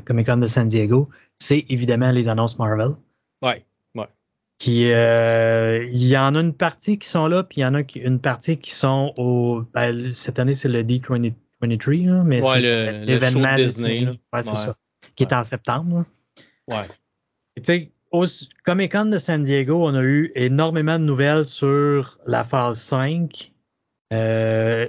Comic 0.00 0.26
Con 0.26 0.36
de 0.38 0.46
San 0.46 0.66
Diego, 0.66 1.08
c'est 1.38 1.64
évidemment 1.68 2.10
les 2.10 2.28
annonces 2.28 2.58
Marvel. 2.58 2.92
Ouais. 3.40 3.64
Qui, 4.62 4.92
euh, 4.92 5.88
il 5.92 6.06
y 6.06 6.16
en 6.16 6.36
a 6.36 6.40
une 6.40 6.54
partie 6.54 6.96
qui 6.96 7.08
sont 7.08 7.26
là, 7.26 7.42
puis 7.42 7.62
il 7.62 7.64
y 7.64 7.66
en 7.66 7.74
a 7.74 7.82
une 7.96 8.20
partie 8.20 8.58
qui 8.58 8.70
sont 8.70 9.12
au. 9.16 9.64
Ben, 9.74 10.12
cette 10.12 10.38
année, 10.38 10.52
c'est 10.52 10.68
le 10.68 10.84
D23, 10.84 12.22
mais 12.22 12.40
c'est 12.40 12.60
l'événement 13.04 13.56
Disney. 13.56 14.06
Ouais, 14.32 14.42
c'est 14.42 14.54
ça. 14.54 14.76
Qui 15.16 15.24
est 15.24 15.32
en 15.32 15.42
septembre. 15.42 16.04
Ouais. 16.68 16.84
Tu 17.56 17.64
sais, 17.64 17.90
au 18.12 18.24
Comic 18.64 18.92
Con 18.92 19.06
de 19.06 19.18
San 19.18 19.42
Diego, 19.42 19.84
on 19.84 19.96
a 19.96 20.02
eu 20.02 20.30
énormément 20.36 21.00
de 21.00 21.06
nouvelles 21.06 21.44
sur 21.44 22.20
la 22.24 22.44
phase 22.44 22.80
5. 22.80 23.50
Euh, 24.12 24.86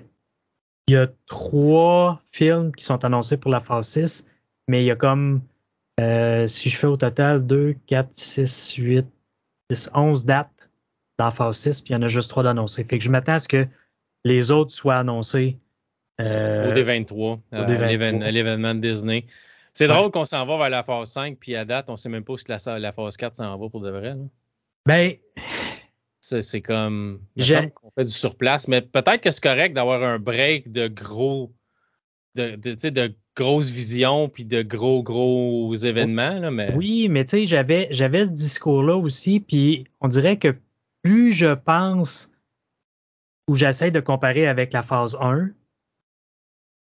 il 0.88 0.94
y 0.94 0.98
a 0.98 1.08
trois 1.26 2.22
films 2.30 2.76
qui 2.76 2.86
sont 2.86 3.04
annoncés 3.04 3.38
pour 3.38 3.50
la 3.50 3.60
phase 3.60 3.88
6, 3.88 4.28
mais 4.68 4.84
il 4.84 4.86
y 4.86 4.92
a 4.92 4.96
comme, 4.96 5.42
euh, 6.00 6.46
si 6.46 6.70
je 6.70 6.78
fais 6.78 6.86
au 6.86 6.96
total 6.96 7.48
2, 7.48 7.76
4, 7.88 8.10
6, 8.14 8.76
8, 8.76 9.08
11 9.94 10.26
dates 10.26 10.72
dans 11.18 11.32
phase 11.32 11.58
6, 11.58 11.82
puis 11.82 11.92
il 11.92 11.94
y 11.94 11.98
en 11.98 12.02
a 12.02 12.08
juste 12.08 12.30
3 12.30 12.44
d'annoncés. 12.44 12.84
Fait 12.84 12.98
que 12.98 13.04
je 13.04 13.10
m'attends 13.10 13.34
à 13.34 13.40
ce 13.40 13.48
que 13.48 13.68
les 14.24 14.52
autres 14.52 14.72
soient 14.72 14.98
annoncés. 14.98 15.60
Euh, 16.22 16.72
au 16.72 16.76
D23, 16.76 17.40
à 17.52 18.32
l'événement 18.32 18.76
de 18.76 18.80
Disney. 18.80 19.26
C'est 19.74 19.88
drôle 19.88 20.12
qu'on 20.12 20.26
s'en 20.26 20.46
va 20.46 20.58
vers 20.58 20.70
la 20.70 20.84
phase 20.84 21.12
5, 21.12 21.38
puis 21.40 21.56
à 21.56 21.66
date, 21.66 21.86
on 21.88 21.94
ne 21.94 21.98
sait 21.98 22.10
même 22.10 22.24
pas 22.24 22.38
si 22.38 22.46
la, 22.48 22.80
la 22.80 22.92
phase 22.92 23.18
4 23.18 23.36
s'en 23.36 23.58
va 23.58 23.70
pour 23.70 23.82
de 23.82 23.90
vrai. 23.90 24.16
Ben. 24.86 25.16
C'est 26.20 26.62
comme. 26.62 27.22
qu'on 27.36 27.92
fait 27.98 28.06
du 28.06 28.12
surplace, 28.12 28.68
mais 28.68 28.82
peut-être 28.82 29.22
que 29.22 29.30
c'est 29.30 29.44
correct 29.44 29.74
d'avoir 29.74 30.04
un 30.04 30.20
break 30.20 30.72
de 30.72 30.88
gros. 30.88 31.54
De, 32.36 32.56
de, 32.56 32.90
de 32.90 33.14
grosses 33.36 33.72
visions 33.72 34.30
puis 34.30 34.46
de 34.46 34.62
gros, 34.62 35.04
gros 35.04 35.74
événements. 35.76 36.40
Là, 36.40 36.52
mais... 36.52 36.74
Oui, 36.76 37.08
mais 37.10 37.26
tu 37.26 37.32
sais, 37.32 37.48
j'avais, 37.48 37.88
j'avais 37.92 38.26
ce 38.26 38.32
discours-là 38.32 38.96
aussi, 38.96 39.40
puis 39.40 39.86
on 40.02 40.08
dirait 40.08 40.38
que 40.38 40.56
plus 41.04 41.32
je 41.32 41.54
pense 41.54 42.32
ou 43.48 43.56
j'essaie 43.56 43.92
de 43.92 44.00
comparer 44.00 44.48
avec 44.48 44.72
la 44.72 44.84
phase 44.84 45.18
1, 45.20 45.50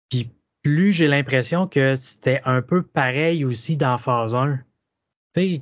puis 0.10 0.30
plus 0.64 0.94
j'ai 0.94 1.08
l'impression 1.08 1.68
que 1.68 1.96
c'était 1.98 2.42
un 2.46 2.62
peu 2.62 2.84
pareil 2.84 3.44
aussi 3.44 3.76
dans 3.76 3.98
phase 3.98 4.34
1. 4.34 4.60
Tu 5.34 5.62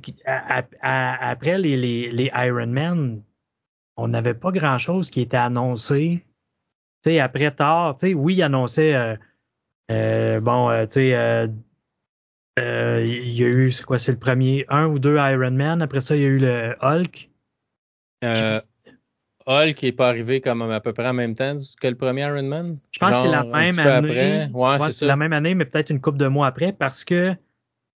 après 0.80 1.58
les, 1.58 2.30
Iron 2.34 2.68
Man, 2.68 3.22
on 3.96 4.08
n'avait 4.08 4.34
pas 4.34 4.52
grand-chose 4.52 5.10
qui 5.10 5.22
était 5.22 5.36
annoncé. 5.36 6.24
Tu 7.02 7.10
sais, 7.10 7.18
après 7.18 7.50
tard, 7.50 7.96
tu 7.96 8.08
sais, 8.08 8.14
oui, 8.14 8.42
annonçait... 8.42 8.94
Euh, 8.94 9.16
bon, 9.88 10.84
tu 10.84 10.90
sais, 10.90 11.48
il 12.58 13.32
y 13.32 13.44
a 13.44 13.48
eu, 13.48 13.70
c'est 13.70 13.84
quoi, 13.84 13.98
c'est 13.98 14.12
le 14.12 14.18
premier, 14.18 14.64
un 14.68 14.86
ou 14.86 14.98
deux 14.98 15.16
Iron 15.16 15.50
Man. 15.50 15.82
Après 15.82 16.00
ça, 16.00 16.16
il 16.16 16.22
y 16.22 16.24
a 16.24 16.28
eu 16.28 16.38
le 16.38 16.76
Hulk. 16.80 17.30
Hulk 19.46 19.80
n'est 19.82 19.92
pas 19.92 20.08
arrivé 20.08 20.40
comme 20.40 20.62
à 20.62 20.80
peu 20.80 20.92
près 20.92 21.06
en 21.06 21.12
même 21.12 21.34
temps 21.34 21.56
que 21.80 21.86
le 21.86 21.94
premier 21.94 22.22
Iron 22.22 22.42
Man? 22.42 22.78
Je 22.90 22.98
pense 22.98 23.10
que 23.10 23.22
c'est 23.22 23.28
la 23.28 23.44
même 23.44 23.78
année. 23.78 24.48
Ouais, 24.52 24.90
c'est 24.90 25.06
la 25.06 25.16
même 25.16 25.32
année, 25.32 25.54
mais 25.54 25.64
peut-être 25.64 25.90
une 25.90 26.00
couple 26.00 26.18
de 26.18 26.26
mois 26.26 26.48
après, 26.48 26.72
parce 26.72 27.04
que 27.04 27.34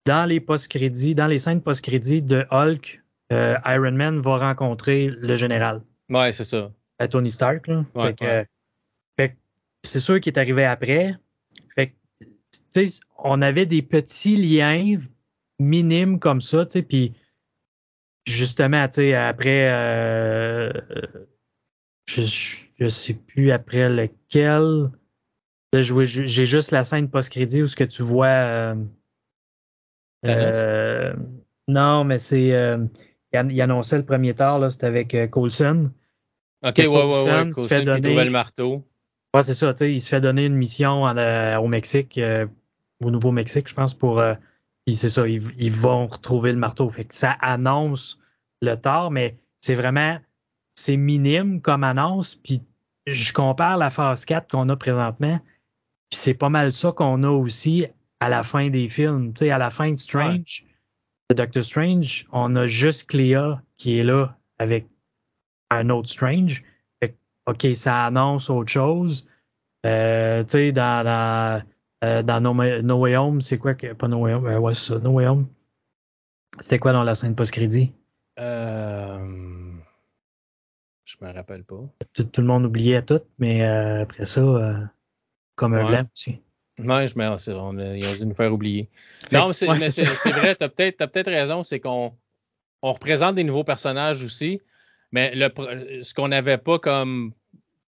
dans 0.06 0.26
les 0.26 0.40
post-crédits, 0.40 1.16
dans 1.16 1.28
les 1.28 1.38
scènes 1.38 1.62
post-crédits 1.62 2.22
de 2.22 2.46
Hulk, 2.52 3.02
euh, 3.32 3.58
Iron 3.66 3.92
Man 3.92 4.20
va 4.20 4.38
rencontrer 4.38 5.08
le 5.08 5.36
général. 5.36 5.82
Ouais, 6.10 6.32
c'est 6.32 6.46
ça. 6.46 6.72
À 7.00 7.08
Tony 7.08 7.30
Stark. 7.30 7.68
Là. 7.68 7.84
c'est 9.84 10.00
sûr 10.00 10.20
qu'il 10.20 10.34
est 10.34 10.40
arrivé 10.40 10.66
après. 10.66 11.16
On 13.18 13.42
avait 13.42 13.66
des 13.66 13.82
petits 13.82 14.36
liens 14.36 14.98
minimes 15.60 16.20
comme 16.20 16.42
ça, 16.42 16.66
puis 16.88 17.14
justement, 18.28 18.82
après, 18.82 19.70
euh, 19.72 20.72
je, 22.08 22.22
je 22.80 22.90
sais 22.90 23.14
plus 23.14 23.52
après 23.52 23.90
lequel. 23.90 24.92
j'ai 25.74 26.46
juste 26.46 26.72
la 26.72 26.84
scène 26.84 27.10
post-crédit 27.10 27.64
où 27.64 27.68
ce 27.68 27.76
que 27.76 27.84
tu 27.84 28.04
vois. 28.04 28.28
Euh, 28.28 28.76
euh, 30.26 31.14
non, 31.68 32.04
mais 32.04 32.20
c'est. 32.20 32.54
Il, 33.34 33.62
annonçait 33.62 33.98
le 33.98 34.06
premier 34.06 34.34
tard, 34.34 34.60
là, 34.60 34.70
c'était 34.70 34.88
avec 34.88 35.16
Coulson. 35.32 35.92
Ok, 36.64 36.78
ouais, 36.78 36.88
ouais, 36.88 37.04
ouais. 37.04 37.44
Coulson 37.50 37.68
fait 37.68 37.84
donner, 37.84 38.24
le 38.24 38.32
marteau. 38.32 38.84
Ouais, 39.34 39.44
c'est 39.44 39.54
ça, 39.54 39.74
tu 39.74 39.80
sais, 39.80 39.92
il 39.92 40.00
se 40.00 40.10
fait 40.10 40.22
donner 40.22 40.46
une 40.46 40.56
mission 40.56 41.04
au 41.04 41.68
Mexique, 41.68 42.20
au 43.04 43.12
Nouveau-Mexique, 43.12 43.68
je 43.68 43.74
pense, 43.74 43.94
pour. 43.94 44.22
puis 44.86 44.96
c'est 44.96 45.10
ça, 45.10 45.28
ils, 45.28 45.72
vont 45.72 46.08
retrouver 46.08 46.52
le 46.52 46.58
marteau. 46.58 46.90
Fait 46.90 47.06
que 47.06 47.14
ça 47.14 47.32
annonce 47.32 48.20
le 48.62 48.76
tard, 48.76 49.12
mais 49.12 49.38
c'est 49.60 49.76
vraiment. 49.76 50.18
C'est 50.76 50.98
minime 50.98 51.62
comme 51.62 51.84
annonce, 51.84 52.36
puis 52.36 52.62
je 53.08 53.34
compare 53.34 53.78
la 53.78 53.90
phase 53.90 54.26
4 54.26 54.52
qu'on 54.52 54.70
a 54.70 54.76
présentement, 54.76 55.40
puis 56.10 56.20
c'est 56.20 56.34
pas 56.36 56.50
mal 56.50 56.72
ça 56.72 56.92
qu'on 56.92 57.24
a 57.24 57.30
aussi 57.30 57.88
à 58.20 58.30
la 58.30 58.44
fin 58.44 58.70
des 58.70 58.88
films. 58.88 59.34
Tu 59.34 59.46
sais, 59.46 59.52
à 59.52 59.58
la 59.58 59.70
fin 59.70 59.90
de 59.90 59.98
Strange, 59.98 60.66
de 61.30 61.36
Doctor 61.36 61.64
Strange, 61.64 62.28
on 62.32 62.56
a 62.56 62.66
juste 62.66 63.08
Cléa 63.10 63.62
qui 63.78 63.98
est 63.98 64.04
là 64.04 64.38
avec 64.60 64.88
un 65.70 65.90
autre 65.90 66.10
Strange. 66.10 66.64
OK, 67.46 67.66
ça 67.76 68.06
annonce 68.06 68.50
autre 68.50 68.72
chose. 68.72 69.28
Euh, 69.86 70.44
tu 70.44 70.50
sais, 70.50 70.72
dans, 70.74 71.04
dans, 71.06 71.64
euh, 72.04 72.22
dans 72.22 72.42
no, 72.42 73.00
Way 73.00 73.18
Home, 73.18 73.42
c'est 73.42 73.58
quoi 73.58 73.74
que. 73.74 73.94
Pas 73.94 74.08
No 74.08 74.20
Way 74.20 74.34
Home, 74.34 74.46
euh, 74.46 74.60
ouais, 74.60 74.74
c'est 74.74 74.94
ça, 74.94 75.00
No 75.00 75.12
Way 75.12 75.28
Home. 75.28 75.48
C'était 76.60 76.80
quoi 76.80 76.94
dans 76.94 77.04
la 77.04 77.16
scène 77.16 77.36
post-crédit? 77.36 77.92
Euh, 78.40 79.72
je 81.06 81.16
me 81.22 81.32
rappelle 81.32 81.64
pas. 81.64 81.84
Tout, 82.14 82.30
le 82.42 82.48
monde 82.48 82.66
oubliait 82.66 83.02
tout, 83.02 83.22
mais 83.40 83.64
après 83.64 84.26
ça, 84.26 84.90
comme 85.56 85.74
un 85.74 85.86
blanc 85.86 86.06
aussi. 86.14 86.40
Ouais, 86.80 87.08
je, 87.08 87.18
mais 87.18 87.28
on 87.28 87.38
ils 87.38 88.06
ont 88.06 88.16
dû 88.16 88.26
nous 88.26 88.36
faire 88.36 88.54
oublier. 88.54 88.90
Non, 89.32 89.52
c'est, 89.52 89.68
mais 89.68 89.90
c'est, 89.90 90.06
vrai, 90.06 90.56
tu 90.56 90.64
as 90.64 90.70
peut-être, 90.70 91.08
peut 91.08 91.24
raison, 91.26 91.64
c'est 91.64 91.80
qu'on 91.80 92.14
on 92.84 92.94
représente 92.94 93.36
des 93.36 93.44
nouveaux 93.44 93.64
personnages 93.64 94.24
aussi, 94.24 94.62
mais 95.12 95.34
le, 95.34 95.50
ce 96.04 96.14
qu'on 96.14 96.28
n'avait 96.28 96.60
pas 96.60 96.78
comme, 96.78 97.34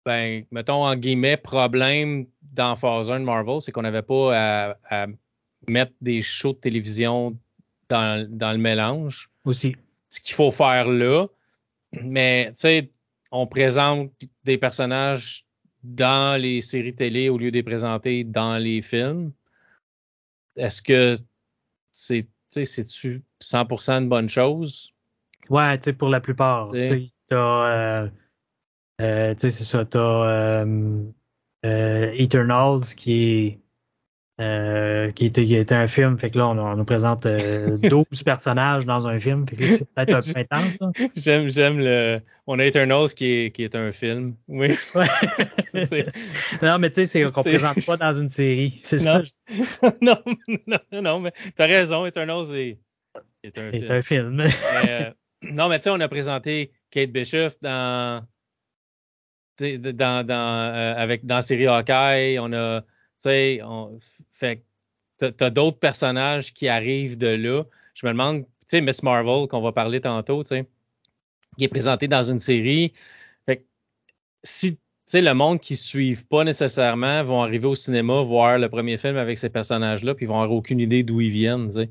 ben, 0.04 0.44
mettons, 0.52 0.84
en 0.84 0.94
guillemets, 0.94 1.36
problème 1.36 2.26
dans 2.56 2.74
Phase 2.74 3.10
1 3.10 3.20
de 3.20 3.24
Marvel, 3.24 3.60
c'est 3.60 3.70
qu'on 3.70 3.82
n'avait 3.82 4.02
pas 4.02 4.74
à, 4.90 5.06
mettre 5.68 5.92
des 6.00 6.22
shows 6.22 6.54
de 6.54 6.58
télévision 6.58 7.36
dans, 7.88 8.26
dans 8.28 8.52
le 8.52 8.58
mélange. 8.58 9.30
Aussi. 9.44 9.76
Ce 10.08 10.20
qu'il 10.20 10.34
faut 10.34 10.50
faire 10.50 10.88
là. 10.88 11.26
Mais, 12.02 12.48
tu 12.48 12.60
sais, 12.60 12.90
on 13.30 13.46
présente 13.46 14.10
des 14.44 14.58
personnages 14.58 15.46
dans 15.82 16.40
les 16.40 16.60
séries 16.62 16.94
télé 16.94 17.28
au 17.28 17.38
lieu 17.38 17.50
de 17.50 17.56
les 17.56 17.62
présenter 17.62 18.24
dans 18.24 18.58
les 18.58 18.82
films. 18.82 19.32
Est-ce 20.56 20.82
que 20.82 21.12
c'est 21.92 22.26
c'est-tu 22.48 23.22
100% 23.42 23.92
une 23.92 24.08
bonne 24.08 24.30
chose? 24.30 24.94
Ouais, 25.50 25.78
tu 25.78 25.84
sais, 25.84 25.92
pour 25.92 26.08
la 26.08 26.20
plupart. 26.20 26.70
Tu 26.72 26.86
sais, 26.86 27.04
euh, 27.32 28.08
euh 29.00 29.34
c'est 29.36 29.50
ça, 29.50 29.84
t'as 29.84 30.00
euh, 30.00 31.04
Eternals 32.18 32.94
qui 32.96 33.12
est 33.22 33.58
euh, 34.38 35.12
qui, 35.12 35.24
était, 35.24 35.72
un 35.72 35.86
film. 35.86 36.18
Fait 36.18 36.30
que 36.30 36.36
là, 36.36 36.48
on, 36.48 36.74
nous 36.74 36.84
présente 36.84 37.24
euh, 37.24 37.78
12 37.82 38.04
personnages 38.22 38.84
dans 38.84 39.08
un 39.08 39.18
film. 39.18 39.48
Fait 39.48 39.56
que 39.56 39.66
c'est 39.66 39.88
peut-être 39.94 40.14
un 40.14 40.20
peu 40.20 40.38
intense. 40.52 40.78
J'aime, 41.16 41.48
j'aime 41.48 41.78
le. 41.78 42.20
On 42.46 42.58
a 42.58 42.66
Eternals 42.66 43.14
qui 43.14 43.26
est, 43.26 43.50
qui 43.50 43.64
est 43.64 43.74
un 43.74 43.92
film. 43.92 44.34
Oui. 44.48 44.76
non, 46.62 46.78
mais 46.78 46.90
tu 46.90 46.96
sais, 46.96 47.06
c'est 47.06 47.22
qu'on 47.30 47.40
ne 47.40 47.48
présente 47.48 47.86
pas 47.86 47.96
dans 47.96 48.12
une 48.12 48.28
série. 48.28 48.78
C'est 48.82 48.98
ça. 48.98 49.22
non, 50.02 50.18
non, 50.66 50.78
non, 50.92 51.20
mais 51.20 51.32
t'as 51.56 51.66
raison. 51.66 52.04
Eternals 52.04 52.54
est, 52.54 52.78
est 53.42 53.56
un 53.56 53.70
film. 53.70 53.86
un 53.88 54.02
film. 54.02 54.40
Euh, 54.40 55.10
non, 55.50 55.70
mais 55.70 55.78
tu 55.78 55.84
sais, 55.84 55.90
on 55.90 56.00
a 56.00 56.08
présenté 56.08 56.72
Kate 56.90 57.10
Bishop 57.10 57.56
dans. 57.62 58.22
Dans, 59.58 60.26
dans, 60.26 60.74
euh, 60.74 60.94
avec, 60.96 61.24
dans 61.24 61.36
la 61.36 61.42
série 61.42 61.66
Hawkeye, 61.66 62.38
on 62.38 62.52
a 62.52 62.82
sais, 63.18 63.60
on, 63.62 63.98
fait 64.32 64.62
t'as 65.18 65.50
d'autres 65.50 65.78
personnages 65.78 66.52
qui 66.52 66.68
arrivent 66.68 67.16
de 67.16 67.28
là. 67.28 67.64
Je 67.94 68.06
me 68.06 68.12
demande, 68.12 68.42
tu 68.42 68.48
sais, 68.66 68.80
Miss 68.82 69.02
Marvel 69.02 69.48
qu'on 69.48 69.62
va 69.62 69.72
parler 69.72 70.00
tantôt, 70.00 70.42
tu 70.42 70.48
sais, 70.48 70.66
qui 71.56 71.64
est 71.64 71.68
présenté 71.68 72.06
dans 72.06 72.22
une 72.22 72.38
série. 72.38 72.92
Fait 73.46 73.64
si 74.42 74.76
tu 74.76 74.80
sais, 75.06 75.22
le 75.22 75.32
monde 75.34 75.60
qui 75.60 75.72
ne 75.72 75.78
suivent 75.78 76.26
pas 76.26 76.44
nécessairement 76.44 77.22
vont 77.22 77.42
arriver 77.42 77.66
au 77.66 77.74
cinéma 77.74 78.22
voir 78.22 78.58
le 78.58 78.68
premier 78.68 78.98
film 78.98 79.16
avec 79.16 79.38
ces 79.38 79.48
personnages-là, 79.48 80.14
puis 80.14 80.26
ils 80.26 80.28
vont 80.28 80.40
avoir 80.40 80.58
aucune 80.58 80.80
idée 80.80 81.02
d'où 81.02 81.20
ils 81.20 81.30
viennent, 81.30 81.68
tu 81.68 81.74
sais. 81.74 81.90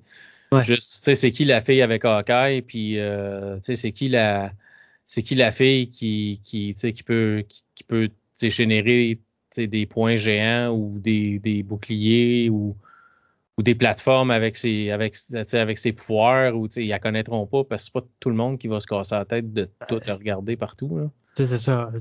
Juste, 0.63 0.99
tu 0.99 1.03
sais, 1.03 1.15
c'est 1.15 1.31
qui 1.31 1.43
la 1.45 1.61
fille 1.61 1.81
avec 1.81 2.05
Hawkeye, 2.05 2.61
puis 2.61 2.99
euh, 2.99 3.55
tu 3.57 3.63
sais, 3.63 3.75
c'est 3.75 3.91
qui 3.91 4.07
la, 4.07 4.51
c'est 5.07 5.23
qui 5.23 5.35
la 5.35 5.51
fille 5.51 5.89
qui, 5.89 6.41
qui, 6.43 6.73
qui 6.73 7.03
peut, 7.03 7.43
qui, 7.47 7.63
qui 7.75 7.83
peut, 7.83 8.09
générer 8.41 9.19
des 9.55 9.85
points 9.85 10.17
géants 10.17 10.71
ou 10.71 10.99
des, 10.99 11.39
des 11.39 11.63
boucliers 11.63 12.49
ou, 12.49 12.75
ou, 13.57 13.63
des 13.63 13.75
plateformes 13.75 14.31
avec 14.31 14.57
ses, 14.57 14.91
avec, 14.91 15.15
avec 15.53 15.77
ses 15.77 15.93
pouvoirs 15.93 16.55
ou 16.55 16.67
ils 16.75 16.89
la 16.89 16.99
connaîtront 16.99 17.47
pas 17.47 17.63
parce 17.63 17.83
que 17.83 17.85
c'est 17.85 17.93
pas 17.93 18.07
tout 18.19 18.29
le 18.29 18.35
monde 18.35 18.57
qui 18.57 18.67
va 18.67 18.81
se 18.81 18.87
casser 18.87 19.15
la 19.15 19.25
tête 19.25 19.53
de 19.53 19.69
tout 19.87 19.99
regarder 20.05 20.57
partout. 20.57 21.09
C'est 21.35 21.45
ça. 21.45 21.91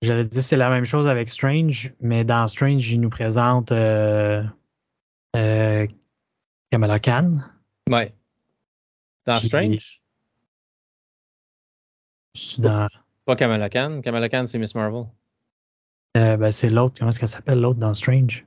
J'allais 0.00 0.24
dire 0.24 0.42
c'est 0.42 0.56
la 0.56 0.70
même 0.70 0.84
chose 0.84 1.08
avec 1.08 1.28
Strange, 1.28 1.92
mais 2.00 2.24
dans 2.24 2.46
Strange, 2.46 2.88
il 2.90 3.00
nous 3.00 3.10
présente 3.10 3.72
euh, 3.72 4.44
euh, 5.34 5.86
Kamala 6.70 7.00
Khan. 7.00 7.38
Ouais. 7.90 8.14
Dans 9.26 9.34
Strange? 9.34 10.00
Dans... 12.58 12.88
Pas 13.24 13.36
Kamala 13.36 13.68
Khan. 13.68 14.00
Kamala 14.02 14.28
Khan, 14.28 14.46
c'est 14.46 14.58
Miss 14.58 14.74
Marvel. 14.74 15.04
Euh, 16.16 16.36
ben, 16.36 16.50
c'est 16.50 16.70
l'autre. 16.70 16.96
Comment 16.98 17.10
est-ce 17.10 17.18
qu'elle 17.18 17.28
s'appelle 17.28 17.60
l'autre 17.60 17.78
dans 17.78 17.94
Strange? 17.94 18.46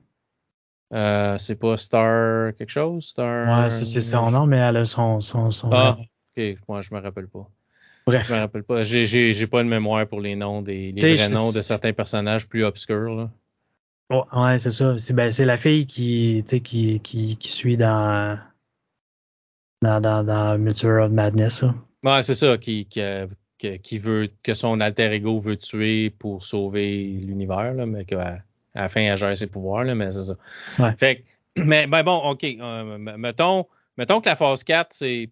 Euh, 0.94 1.38
c'est 1.38 1.56
pas 1.56 1.78
Star 1.78 2.54
quelque 2.56 2.70
chose? 2.70 3.06
Star. 3.06 3.64
Ouais, 3.64 3.70
c'est 3.70 4.02
son 4.02 4.32
nom, 4.32 4.46
mais 4.46 4.58
elle 4.58 4.78
a 4.78 4.86
son. 4.86 5.20
son, 5.20 5.52
son 5.52 5.70
ah, 5.72 5.98
ok. 6.36 6.58
Moi, 6.68 6.82
je 6.82 6.94
me 6.94 7.00
rappelle 7.00 7.28
pas. 7.28 7.48
Bref. 8.08 8.28
Je 8.28 8.34
me 8.34 8.40
rappelle 8.40 8.64
pas. 8.64 8.84
J'ai, 8.84 9.48
pas 9.48 9.64
de 9.64 9.70
mémoire 9.70 10.08
pour 10.08 10.20
les 10.20 10.36
noms 10.36 10.62
des 10.62 10.92
les 10.92 11.16
vrais 11.16 11.30
noms 11.30 11.52
de 11.52 11.62
certains 11.62 11.94
personnages 11.94 12.48
plus 12.48 12.66
obscurs. 12.66 13.16
Là. 13.16 13.30
Oh, 14.10 14.26
ouais, 14.34 14.58
c'est 14.58 14.72
ça. 14.72 14.98
C'est, 14.98 15.14
ben, 15.14 15.32
la 15.32 15.58
fille 15.58 15.88
qui, 15.88 16.44
qui, 16.46 17.00
qui, 17.00 17.38
qui 17.38 17.48
suit 17.50 17.78
dans, 17.78 18.38
dans, 19.82 20.02
dans, 20.02 20.24
dans 20.26 20.58
Multiverse 20.58 21.06
of 21.06 21.12
Madness. 21.12 21.64
Ouais, 22.04 22.22
c'est 22.24 22.36
ça, 22.36 22.58
qui, 22.58 22.86
qui, 22.88 23.00
qui 23.82 24.00
veut 24.00 24.30
que 24.44 24.54
son 24.54 24.80
alter 24.80 25.12
ego 25.12 25.40
veut 25.40 25.58
tuer 25.58 26.10
pour 26.10 26.46
sauver 26.46 27.04
l'univers, 27.04 27.74
mais 27.86 28.06
qu'à 28.06 28.42
la 28.76 28.90
fin, 28.90 29.02
elle 29.02 29.18
gère 29.18 29.38
ses 29.38 29.48
pouvoirs, 29.48 29.84
là, 29.84 29.96
mais 29.96 30.12
c'est 30.12 30.24
ça. 30.24 30.96
Fait 30.98 31.24
mais 31.58 31.88
ben 31.88 32.04
bon, 32.04 32.18
OK. 32.18 32.44
Euh, 32.44 32.98
mettons, 32.98 33.68
mettons 33.98 34.22
que 34.22 34.30
la 34.30 34.36
phase 34.36 34.64
4, 34.64 34.94
c'est 34.94 35.30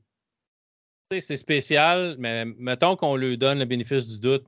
c'est 1.19 1.37
spécial, 1.37 2.17
mais 2.19 2.45
mettons 2.45 2.95
qu'on 2.95 3.15
lui 3.15 3.35
donne 3.35 3.57
le 3.57 3.65
bénéfice 3.65 4.07
du 4.09 4.19
doute, 4.19 4.45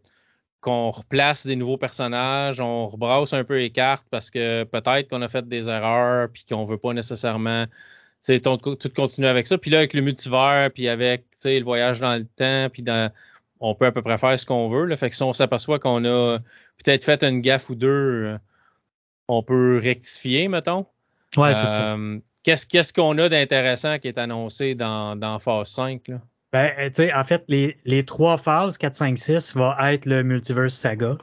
qu'on 0.59 0.91
replace 0.91 1.47
des 1.47 1.55
nouveaux 1.55 1.77
personnages, 1.77 2.61
on 2.61 2.87
rebrasse 2.87 3.33
un 3.33 3.43
peu 3.43 3.57
les 3.57 3.71
cartes 3.71 4.05
parce 4.11 4.29
que 4.29 4.63
peut-être 4.65 5.09
qu'on 5.09 5.23
a 5.23 5.27
fait 5.27 5.47
des 5.47 5.69
erreurs 5.69 6.29
puis 6.31 6.45
qu'on 6.47 6.65
veut 6.65 6.77
pas 6.77 6.93
nécessairement 6.93 7.65
tout 8.23 8.89
continuer 8.95 9.27
avec 9.27 9.47
ça. 9.47 9.57
Puis 9.57 9.71
là, 9.71 9.79
avec 9.79 9.93
le 9.93 10.01
multivers, 10.01 10.69
puis 10.71 10.87
avec 10.87 11.25
le 11.43 11.63
voyage 11.63 11.99
dans 11.99 12.15
le 12.15 12.25
temps, 12.25 12.69
puis 12.71 12.83
dans 12.83 13.11
on 13.61 13.75
peut 13.75 13.85
à 13.85 13.91
peu 13.91 14.01
près 14.01 14.17
faire 14.17 14.37
ce 14.37 14.45
qu'on 14.45 14.69
veut. 14.69 14.85
Là. 14.85 14.97
Fait 14.97 15.09
que 15.09 15.15
si 15.15 15.23
on 15.23 15.33
s'aperçoit 15.33 15.79
qu'on 15.79 16.03
a 16.05 16.39
peut-être 16.83 17.05
fait 17.05 17.23
une 17.23 17.41
gaffe 17.41 17.69
ou 17.69 17.75
deux, 17.75 18.37
on 19.27 19.43
peut 19.43 19.79
rectifier, 19.81 20.47
mettons. 20.47 20.85
Ouais, 21.37 21.53
c'est 21.53 21.67
ça. 21.67 21.97
Qu'est-ce 22.43 22.91
qu'on 22.91 23.17
a 23.19 23.29
d'intéressant 23.29 23.99
qui 23.99 24.07
est 24.07 24.17
annoncé 24.17 24.75
dans, 24.75 25.15
dans 25.15 25.39
phase 25.39 25.69
5? 25.69 26.07
Là? 26.07 26.21
Ben, 26.51 26.73
tu 26.87 26.95
sais, 26.95 27.13
en 27.13 27.23
fait, 27.23 27.43
les, 27.47 27.77
les 27.85 28.03
trois 28.03 28.37
phases, 28.37 28.77
4, 28.77 28.95
5, 28.95 29.17
6, 29.17 29.55
va 29.55 29.93
être 29.93 30.05
le 30.05 30.23
Multiverse 30.23 30.73
Saga. 30.73 31.17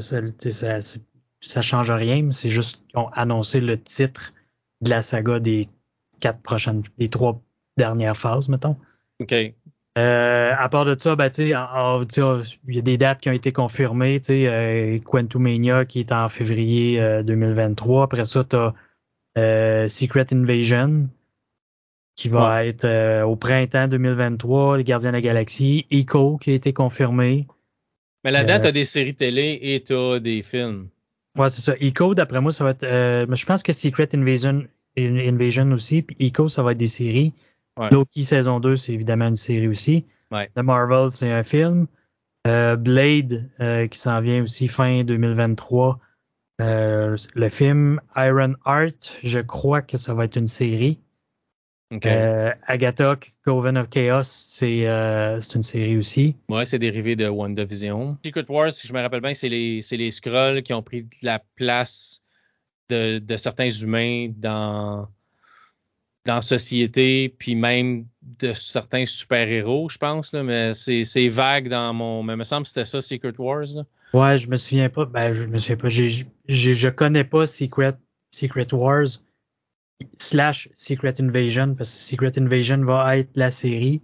Ça, 0.00 0.20
ça, 0.50 0.80
ça 1.40 1.62
change 1.62 1.90
rien, 1.90 2.30
c'est 2.32 2.50
juste 2.50 2.82
qu'ils 2.88 2.98
ont 2.98 3.08
annoncé 3.08 3.60
le 3.60 3.80
titre 3.80 4.34
de 4.80 4.90
la 4.90 5.02
saga 5.02 5.40
des 5.40 5.68
quatre 6.20 6.40
prochaines, 6.40 6.82
des 6.98 7.08
trois 7.08 7.40
dernières 7.76 8.16
phases, 8.16 8.48
mettons. 8.48 8.76
OK. 9.20 9.34
Euh, 9.98 10.52
à 10.56 10.68
part 10.68 10.84
de 10.84 10.96
ça, 10.96 11.16
ben, 11.16 11.28
il 11.36 11.48
y 11.48 12.78
a 12.78 12.82
des 12.82 12.98
dates 12.98 13.20
qui 13.20 13.28
ont 13.28 13.32
été 13.32 13.50
confirmées. 13.52 14.20
Euh, 14.30 14.98
Quantumania 15.00 15.84
qui 15.86 15.98
est 15.98 16.12
en 16.12 16.28
février 16.28 17.00
2023. 17.24 18.00
Euh, 18.00 18.04
Après 18.04 18.24
ça, 18.24 18.44
tu 18.44 18.54
as 18.54 18.74
euh, 19.36 19.88
Secret 19.88 20.26
Invasion 20.32 21.08
qui 22.14 22.28
va 22.28 22.64
être 22.64 23.22
au 23.24 23.34
printemps 23.34 23.88
2023. 23.88 24.78
Les 24.78 24.84
Gardiens 24.84 25.10
de 25.10 25.16
la 25.16 25.20
Galaxie. 25.20 25.86
Echo 25.90 26.36
qui 26.36 26.50
a 26.50 26.54
été 26.54 26.72
confirmé. 26.72 27.48
Mais 28.24 28.30
la 28.30 28.44
date, 28.44 28.62
tu 28.62 28.68
as 28.68 28.72
des 28.72 28.84
séries 28.84 29.14
télé 29.14 29.58
et 29.62 29.82
tu 29.82 29.94
as 29.94 30.20
des 30.20 30.42
films. 30.42 30.88
Ouais, 31.36 31.48
c'est 31.48 31.60
ça. 31.60 31.74
Echo, 31.80 32.14
d'après 32.14 32.40
moi, 32.40 32.52
ça 32.52 32.62
va 32.62 32.70
être. 32.70 32.84
je 32.84 33.46
pense 33.46 33.62
que 33.64 33.72
Secret 33.72 34.08
Invasion, 34.14 34.64
Invasion 34.96 35.70
aussi. 35.72 36.02
Puis 36.02 36.16
Echo, 36.20 36.46
ça 36.46 36.62
va 36.62 36.72
être 36.72 36.78
des 36.78 36.86
séries. 36.86 37.32
Loki 37.90 38.22
saison 38.22 38.60
2, 38.60 38.76
c'est 38.76 38.92
évidemment 38.92 39.28
une 39.28 39.36
série 39.36 39.68
aussi. 39.68 40.04
The 40.30 40.58
Marvel, 40.58 41.10
c'est 41.10 41.30
un 41.30 41.42
film. 41.42 41.86
Euh, 42.46 42.76
Blade, 42.76 43.50
euh, 43.60 43.86
qui 43.86 43.98
s'en 43.98 44.20
vient 44.20 44.42
aussi 44.42 44.68
fin 44.68 45.04
2023. 45.04 45.98
Euh, 46.60 47.16
le 47.34 47.48
film 47.48 48.00
Iron 48.16 48.54
Heart, 48.66 49.18
je 49.22 49.40
crois 49.40 49.82
que 49.82 49.96
ça 49.96 50.14
va 50.14 50.24
être 50.24 50.36
une 50.36 50.46
série. 50.46 50.98
Agatha, 52.66 53.16
Coven 53.44 53.78
of 53.78 53.88
Chaos, 53.88 54.22
c'est 54.24 54.84
une 54.84 55.62
série 55.62 55.96
aussi. 55.96 56.36
Ouais, 56.48 56.66
c'est 56.66 56.78
dérivé 56.78 57.16
de 57.16 57.28
WandaVision. 57.28 58.18
Secret 58.24 58.44
Wars, 58.48 58.72
si 58.72 58.86
je 58.86 58.92
me 58.92 59.00
rappelle 59.00 59.22
bien, 59.22 59.34
c'est 59.34 59.48
les, 59.48 59.80
les 59.90 60.10
Skrulls 60.10 60.62
qui 60.62 60.74
ont 60.74 60.82
pris 60.82 61.06
la 61.22 61.42
place 61.56 62.20
de, 62.90 63.18
de 63.18 63.36
certains 63.36 63.70
humains 63.70 64.30
dans 64.36 65.08
dans 66.28 66.36
la 66.36 66.42
société, 66.42 67.34
puis 67.38 67.54
même 67.54 68.04
de 68.38 68.52
certains 68.52 69.06
super-héros, 69.06 69.88
je 69.88 69.96
pense, 69.96 70.34
là, 70.34 70.42
mais 70.42 70.74
c'est 70.74 71.28
vague 71.30 71.70
dans 71.70 71.94
mon. 71.94 72.22
Mais 72.22 72.34
il 72.34 72.36
me 72.36 72.44
semble 72.44 72.64
que 72.64 72.68
c'était 72.68 72.84
ça, 72.84 73.00
Secret 73.00 73.32
Wars. 73.38 73.64
Là. 73.74 73.84
Ouais, 74.12 74.36
je 74.36 74.46
me 74.50 74.56
souviens 74.56 74.90
pas. 74.90 75.06
Ben, 75.06 75.32
je 75.32 75.44
me 75.44 75.56
souviens 75.56 75.76
pas. 75.76 75.88
J 75.88 76.26
je 76.46 76.88
connais 76.90 77.24
pas 77.24 77.46
Secret, 77.46 77.94
Secret 78.30 78.72
Wars 78.74 79.06
slash 80.16 80.68
Secret 80.74 81.14
Invasion, 81.18 81.74
parce 81.74 81.90
que 81.90 81.96
Secret 81.96 82.38
Invasion 82.38 82.84
va 82.84 83.16
être 83.16 83.34
la 83.34 83.50
série. 83.50 84.02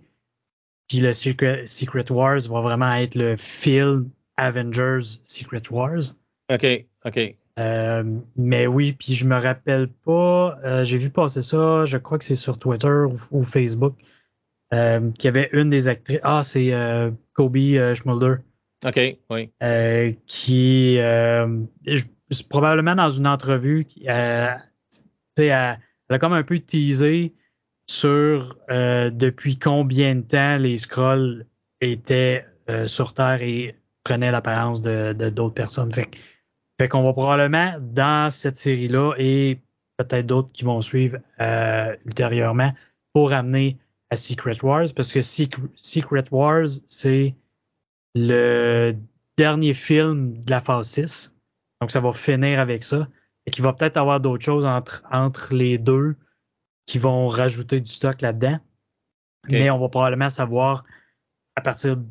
Puis 0.89 1.01
le 1.01 1.13
Secret, 1.13 1.67
Secret 1.67 2.11
Wars 2.11 2.41
va 2.49 2.61
vraiment 2.63 2.95
être 2.95 3.17
le 3.17 3.37
film 3.37 4.11
Avengers 4.39 5.19
Secret 5.25 5.63
Wars. 5.71 6.15
OK, 6.51 6.87
OK. 7.05 7.37
Euh, 7.59 8.03
mais 8.37 8.67
oui, 8.67 8.93
puis 8.93 9.15
je 9.15 9.27
me 9.27 9.39
rappelle 9.41 9.89
pas, 9.89 10.59
euh, 10.65 10.85
j'ai 10.85 10.99
vu 10.99 11.11
passer 11.11 11.41
ça, 11.41 11.85
je 11.85 11.97
crois 11.99 12.19
que 12.19 12.25
c'est 12.25 12.35
sur 12.35 12.59
Twitter 12.59 13.05
ou, 13.31 13.43
Facebook, 13.43 13.95
euh, 14.73 15.11
qu'il 15.13 15.27
y 15.27 15.29
avait 15.29 15.51
une 15.53 15.71
des 15.71 15.87
actrices, 15.89 16.21
ah 16.25 16.43
c'est 16.43 16.73
Kobe 17.33 17.57
Schmulder. 17.95 18.37
OK, 18.85 19.01
oui. 19.31 19.51
qui, 20.27 20.99
probablement 22.49 22.95
dans 22.97 23.11
une 23.11 23.27
entrevue, 23.27 23.87
elle, 24.05 24.61
elle, 25.37 25.79
a 26.11 26.19
comme 26.19 26.33
un 26.33 26.43
peu 26.43 26.59
teasé 26.59 27.35
sur 27.87 28.57
depuis 28.69 29.59
combien 29.59 30.17
de 30.17 30.23
temps 30.23 30.57
les 30.59 30.77
scrolls 30.77 31.47
étaient 31.81 32.45
sur 32.87 33.15
Terre 33.15 33.43
et 33.43 33.77
prenaient 34.03 34.33
l'apparence 34.33 34.83
de 34.83 35.13
d'autres 35.31 35.55
personnes. 35.55 35.93
Fait 35.93 36.11
fait 36.79 36.89
qu'on 36.89 37.03
va 37.03 37.13
probablement, 37.13 37.75
dans 37.81 38.31
cette 38.31 38.57
série-là, 38.57 39.15
et 39.19 39.61
peut-être 39.97 40.27
d'autres 40.27 40.51
qui 40.53 40.65
vont 40.65 40.81
suivre 40.81 41.19
euh, 41.41 41.97
ultérieurement, 42.05 42.73
pour 43.13 43.33
amener 43.33 43.79
à 44.11 44.17
Secret 44.17 44.63
Wars, 44.65 44.87
parce 44.95 45.13
que 45.13 45.21
Secret 45.23 46.25
Wars, 46.31 46.67
c'est 46.87 47.35
le 48.15 48.97
dernier 49.37 49.75
film 49.75 50.41
de 50.41 50.51
la 50.51 50.61
phase 50.61 50.89
6. 50.89 51.35
Donc, 51.81 51.91
ça 51.91 52.01
va 52.01 52.13
finir 52.13 52.61
avec 52.61 52.83
ça. 52.83 53.09
Et 53.47 53.51
qu'il 53.51 53.63
va 53.63 53.73
peut-être 53.73 53.97
avoir 53.97 54.21
d'autres 54.21 54.45
choses 54.45 54.65
entre, 54.65 55.05
entre 55.11 55.55
les 55.55 55.79
deux 55.79 56.17
qui 56.87 56.99
vont 56.99 57.29
rajouter 57.29 57.81
du 57.81 57.91
stock 57.91 58.21
là-dedans. 58.21 58.59
Mais 59.51 59.69
on 59.69 59.79
va 59.79 59.89
probablement 59.89 60.31
savoir 60.31 60.85
à 61.57 61.61
partir 61.61 61.99
de 61.99 62.07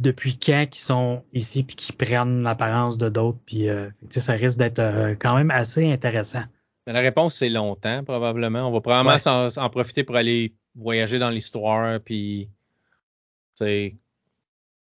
depuis 0.00 0.38
quand 0.38 0.66
qu'ils 0.68 0.80
sont 0.80 1.22
ici 1.32 1.62
puis 1.62 1.76
qu'ils 1.76 1.94
prennent 1.94 2.42
l'apparence 2.42 2.98
de 2.98 3.08
d'autres. 3.08 3.38
Puis 3.46 3.68
euh, 3.68 3.88
ça 4.10 4.32
risque 4.32 4.58
d'être 4.58 4.78
euh, 4.78 5.14
quand 5.14 5.36
même 5.36 5.50
assez 5.50 5.90
intéressant. 5.90 6.42
La 6.86 7.00
réponse, 7.00 7.36
c'est 7.36 7.50
longtemps, 7.50 8.02
probablement. 8.02 8.66
On 8.66 8.72
va 8.72 8.80
probablement 8.80 9.48
en, 9.56 9.70
profiter 9.70 10.02
pour 10.02 10.16
aller 10.16 10.54
voyager 10.74 11.18
dans 11.18 11.30
l'histoire, 11.30 12.00
puis 12.00 12.48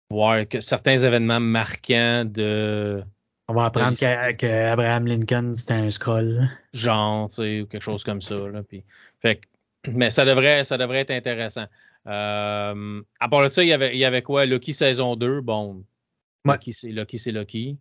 voir 0.09 0.49
que 0.49 0.61
certains 0.61 0.97
événements 0.97 1.41
marquants 1.41 2.25
de. 2.25 3.03
On 3.49 3.55
va 3.55 3.65
apprendre 3.65 3.97
qu'Abraham 4.37 5.07
Lincoln, 5.09 5.55
c'était 5.55 5.75
un 5.75 5.91
scroll. 5.91 6.49
Genre, 6.73 7.29
ou 7.39 7.67
quelque 7.67 7.81
chose 7.81 8.05
comme 8.05 8.23
ça. 8.23 8.37
Là, 8.37 8.63
puis, 8.63 8.85
fait, 9.21 9.41
mais 9.89 10.11
ça 10.11 10.25
devrait, 10.25 10.63
ça 10.63 10.79
devrait 10.79 11.01
être 11.01 11.11
intéressant. 11.11 11.67
Euh, 12.07 13.03
à 13.21 13.29
part 13.29 13.43
de 13.43 13.49
ça, 13.49 13.63
il 13.63 13.69
y, 13.69 13.73
avait, 13.73 13.95
il 13.95 13.99
y 13.99 14.05
avait 14.05 14.23
quoi? 14.23 14.47
Lucky 14.47 14.73
saison 14.73 15.17
2, 15.17 15.41
bon. 15.41 15.85
Lucky, 16.45 16.73
c'est 16.73 16.91
Lucky, 16.91 17.19
c'est 17.19 17.33
Lucky. 17.33 17.77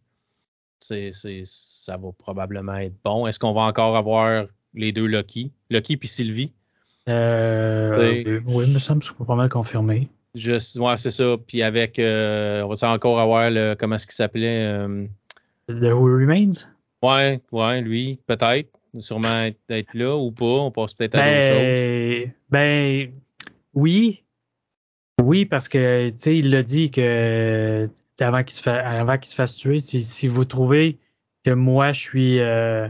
C'est, 0.79 1.11
ça 1.45 1.97
va 1.97 2.09
probablement 2.17 2.77
être 2.77 2.95
bon. 3.03 3.27
Est-ce 3.27 3.39
qu'on 3.39 3.53
va 3.53 3.61
encore 3.61 3.95
avoir 3.95 4.45
les 4.73 4.91
deux 4.91 5.05
Lucky? 5.05 5.51
Lucky 5.69 5.97
puis 5.97 6.07
Sylvie? 6.07 6.53
Euh, 7.07 8.39
oui, 8.45 8.65
il 8.67 8.73
me 8.73 8.79
semble 8.79 9.01
que 9.01 9.07
c'est 9.07 9.25
pas 9.25 9.35
mal 9.35 9.49
confirmé. 9.49 10.09
Juste, 10.35 10.77
ouais, 10.79 10.95
c'est 10.97 11.11
ça. 11.11 11.35
Puis 11.47 11.63
avec, 11.63 11.97
euh, 11.97 12.61
on 12.61 12.73
va 12.73 12.91
encore 12.91 13.19
avoir 13.19 13.49
le, 13.49 13.75
comment 13.77 13.95
est-ce 13.95 14.05
qu'il 14.05 14.15
s'appelait? 14.15 14.65
Euh, 14.65 15.05
The 15.67 15.91
Who 15.91 16.05
Remains? 16.05 16.67
Ouais, 17.01 17.41
ouais, 17.51 17.81
lui, 17.81 18.19
peut-être. 18.27 18.69
Sûrement 18.99 19.49
être, 19.69 19.93
là 19.93 20.15
ou 20.15 20.31
pas. 20.31 20.45
On 20.45 20.71
passe 20.71 20.93
peut-être 20.93 21.15
à 21.15 21.17
d'autres 21.17 21.49
ben, 21.49 22.23
choses. 22.23 22.31
Ben, 22.49 23.11
oui. 23.73 24.23
Oui, 25.21 25.45
parce 25.45 25.67
que, 25.67 26.09
tu 26.09 26.17
sais, 26.17 26.37
il 26.37 26.49
l'a 26.49 26.63
dit 26.63 26.91
que 26.91 27.87
avant 28.21 28.43
qu'il 28.43 28.53
se, 28.53 28.69
avant 28.69 29.17
qu'il 29.17 29.27
se 29.27 29.35
fasse 29.35 29.55
tuer, 29.55 29.77
si, 29.77 30.27
vous 30.27 30.45
trouvez 30.45 30.99
que 31.43 31.51
moi, 31.51 31.93
je 31.93 31.99
suis 31.99 32.39
euh, 32.39 32.87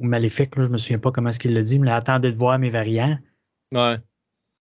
maléfique, 0.00 0.56
là, 0.56 0.64
je 0.64 0.68
me 0.68 0.76
souviens 0.76 0.98
pas 0.98 1.10
comment 1.12 1.30
est-ce 1.30 1.38
qu'il 1.38 1.54
l'a 1.54 1.62
dit, 1.62 1.78
mais 1.78 1.90
attendez 1.90 2.30
de 2.30 2.36
voir 2.36 2.58
mes 2.58 2.70
variants. 2.70 3.18
Ouais. 3.72 3.98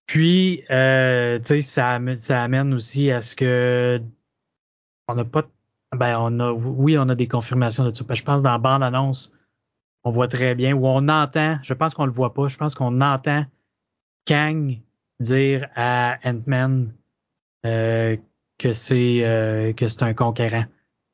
Puis, 0.06 0.64
euh, 0.70 1.40
tu 1.40 1.46
sais, 1.46 1.62
ça, 1.62 2.00
ça 2.18 2.44
amène 2.44 2.74
aussi 2.74 3.12
à 3.12 3.22
ce 3.22 3.36
que 3.36 4.02
on 5.08 5.16
n'a 5.16 5.26
pas, 5.26 5.44
ben, 5.96 6.18
on 6.20 6.40
a, 6.40 6.52
oui, 6.52 6.98
on 6.98 7.10
a 7.10 7.16
des 7.16 7.28
confirmations 7.28 7.86
de 7.86 7.94
ça. 7.94 8.06
Je 8.10 8.24
pense 8.24 8.42
dans 8.42 8.52
la 8.52 8.58
bande-annonce, 8.58 9.34
on 10.04 10.10
voit 10.10 10.28
très 10.28 10.56
bien, 10.56 10.74
ou 10.74 10.86
on 10.86 11.08
entend, 11.08 11.60
je 11.62 11.74
pense 11.74 11.94
qu'on 11.94 12.06
le 12.06 12.12
voit 12.12 12.34
pas, 12.34 12.48
je 12.48 12.58
pense 12.58 12.76
qu'on 12.76 13.02
entend 13.02 13.46
Kang 14.26 14.80
dire 15.20 15.68
à 15.76 16.18
Ant-Man 16.24 16.94
euh, 17.66 18.18
que 18.58 18.72
c'est 18.72 19.24
euh, 19.24 19.74
que 19.74 19.88
c'est 19.88 20.04
un 20.04 20.14
conquérant. 20.14 20.66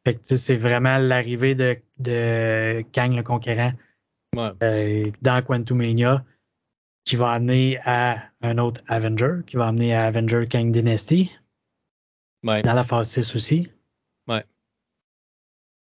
Fait 0.05 0.15
que 0.15 0.35
c'est 0.35 0.55
vraiment 0.55 0.97
l'arrivée 0.97 1.55
de, 1.55 1.77
de 1.97 2.83
Kang 2.93 3.13
le 3.13 3.23
conquérant 3.23 3.73
euh, 4.37 5.11
dans 5.21 5.41
Quantumania 5.43 6.23
qui 7.05 7.15
va 7.15 7.31
amener 7.31 7.79
à 7.85 8.23
un 8.41 8.57
autre 8.57 8.81
Avenger, 8.87 9.39
qui 9.47 9.57
va 9.57 9.67
amener 9.67 9.93
à 9.93 10.05
Avenger 10.05 10.47
Kang 10.49 10.71
Dynasty. 10.71 11.31
Dans 12.43 12.73
la 12.73 12.83
phase 12.83 13.09
6 13.09 13.35
aussi. 13.35 13.71
Ouais. 14.27 14.45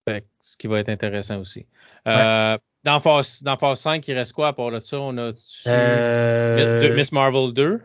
Fait, 0.08 0.25
ce 0.41 0.56
qui 0.56 0.67
va 0.67 0.80
être 0.80 0.89
intéressant 0.89 1.39
aussi. 1.39 1.65
dans, 2.06 2.99
phase, 3.01 3.43
dans 3.43 3.58
phase 3.58 3.82
5, 3.82 4.08
il 4.08 4.13
reste 4.13 4.34
quoi 4.34 4.49
à 4.49 4.54
part 4.54 4.71
de 4.71 4.80
ça? 4.80 4.99
On 4.99 5.17
a 5.17 5.32
Miss 6.95 7.12
Marvel 7.12 7.54
2? 7.54 7.82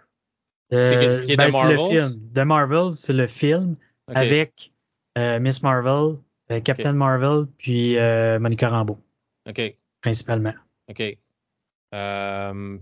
Euh, 0.73 1.15
c'est 1.15 1.37
ben, 1.37 1.47
le 1.47 1.77
film. 1.77 2.33
The 2.35 2.41
Marvels, 2.41 2.93
c'est 2.93 3.13
le 3.13 3.27
film 3.27 3.77
avec 4.07 4.73
euh, 5.19 5.41
Miss 5.41 5.63
Marvel, 5.63 6.19
euh, 6.51 6.61
Captain 6.61 6.93
Marvel, 6.93 7.47
puis 7.59 7.97
Monica 8.39 8.69
Rambeau. 8.69 8.99
OK. 9.49 9.77
Principalement. 10.01 10.55
OK. 10.89 10.97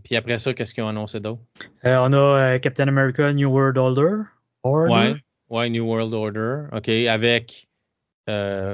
puis 0.02 0.16
après 0.16 0.38
ça, 0.38 0.54
qu'est-ce 0.54 0.74
qu'ils 0.74 0.84
ont 0.84 0.88
annoncé 0.88 1.20
d'autre? 1.20 1.40
on 1.84 2.12
a 2.12 2.58
Captain 2.58 2.88
America 2.88 3.32
New 3.32 3.50
World 3.50 3.78
Order. 3.78 4.22
Ouais, 4.64 5.14
ouais, 5.48 5.70
New 5.70 5.84
World 5.84 6.12
Order. 6.12 6.64
OK. 6.72 6.88
Avec 6.88 7.68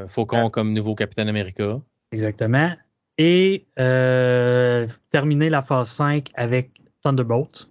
Faucon 0.08 0.50
comme 0.50 0.72
nouveau 0.72 0.94
Captain 0.94 1.28
America. 1.28 1.80
Exactement. 2.12 2.72
Et 3.18 3.66
euh, 3.78 4.86
terminer 5.10 5.50
la 5.50 5.62
phase 5.62 5.88
5 5.90 6.30
avec 6.34 6.70
Thunderbolts. 7.02 7.70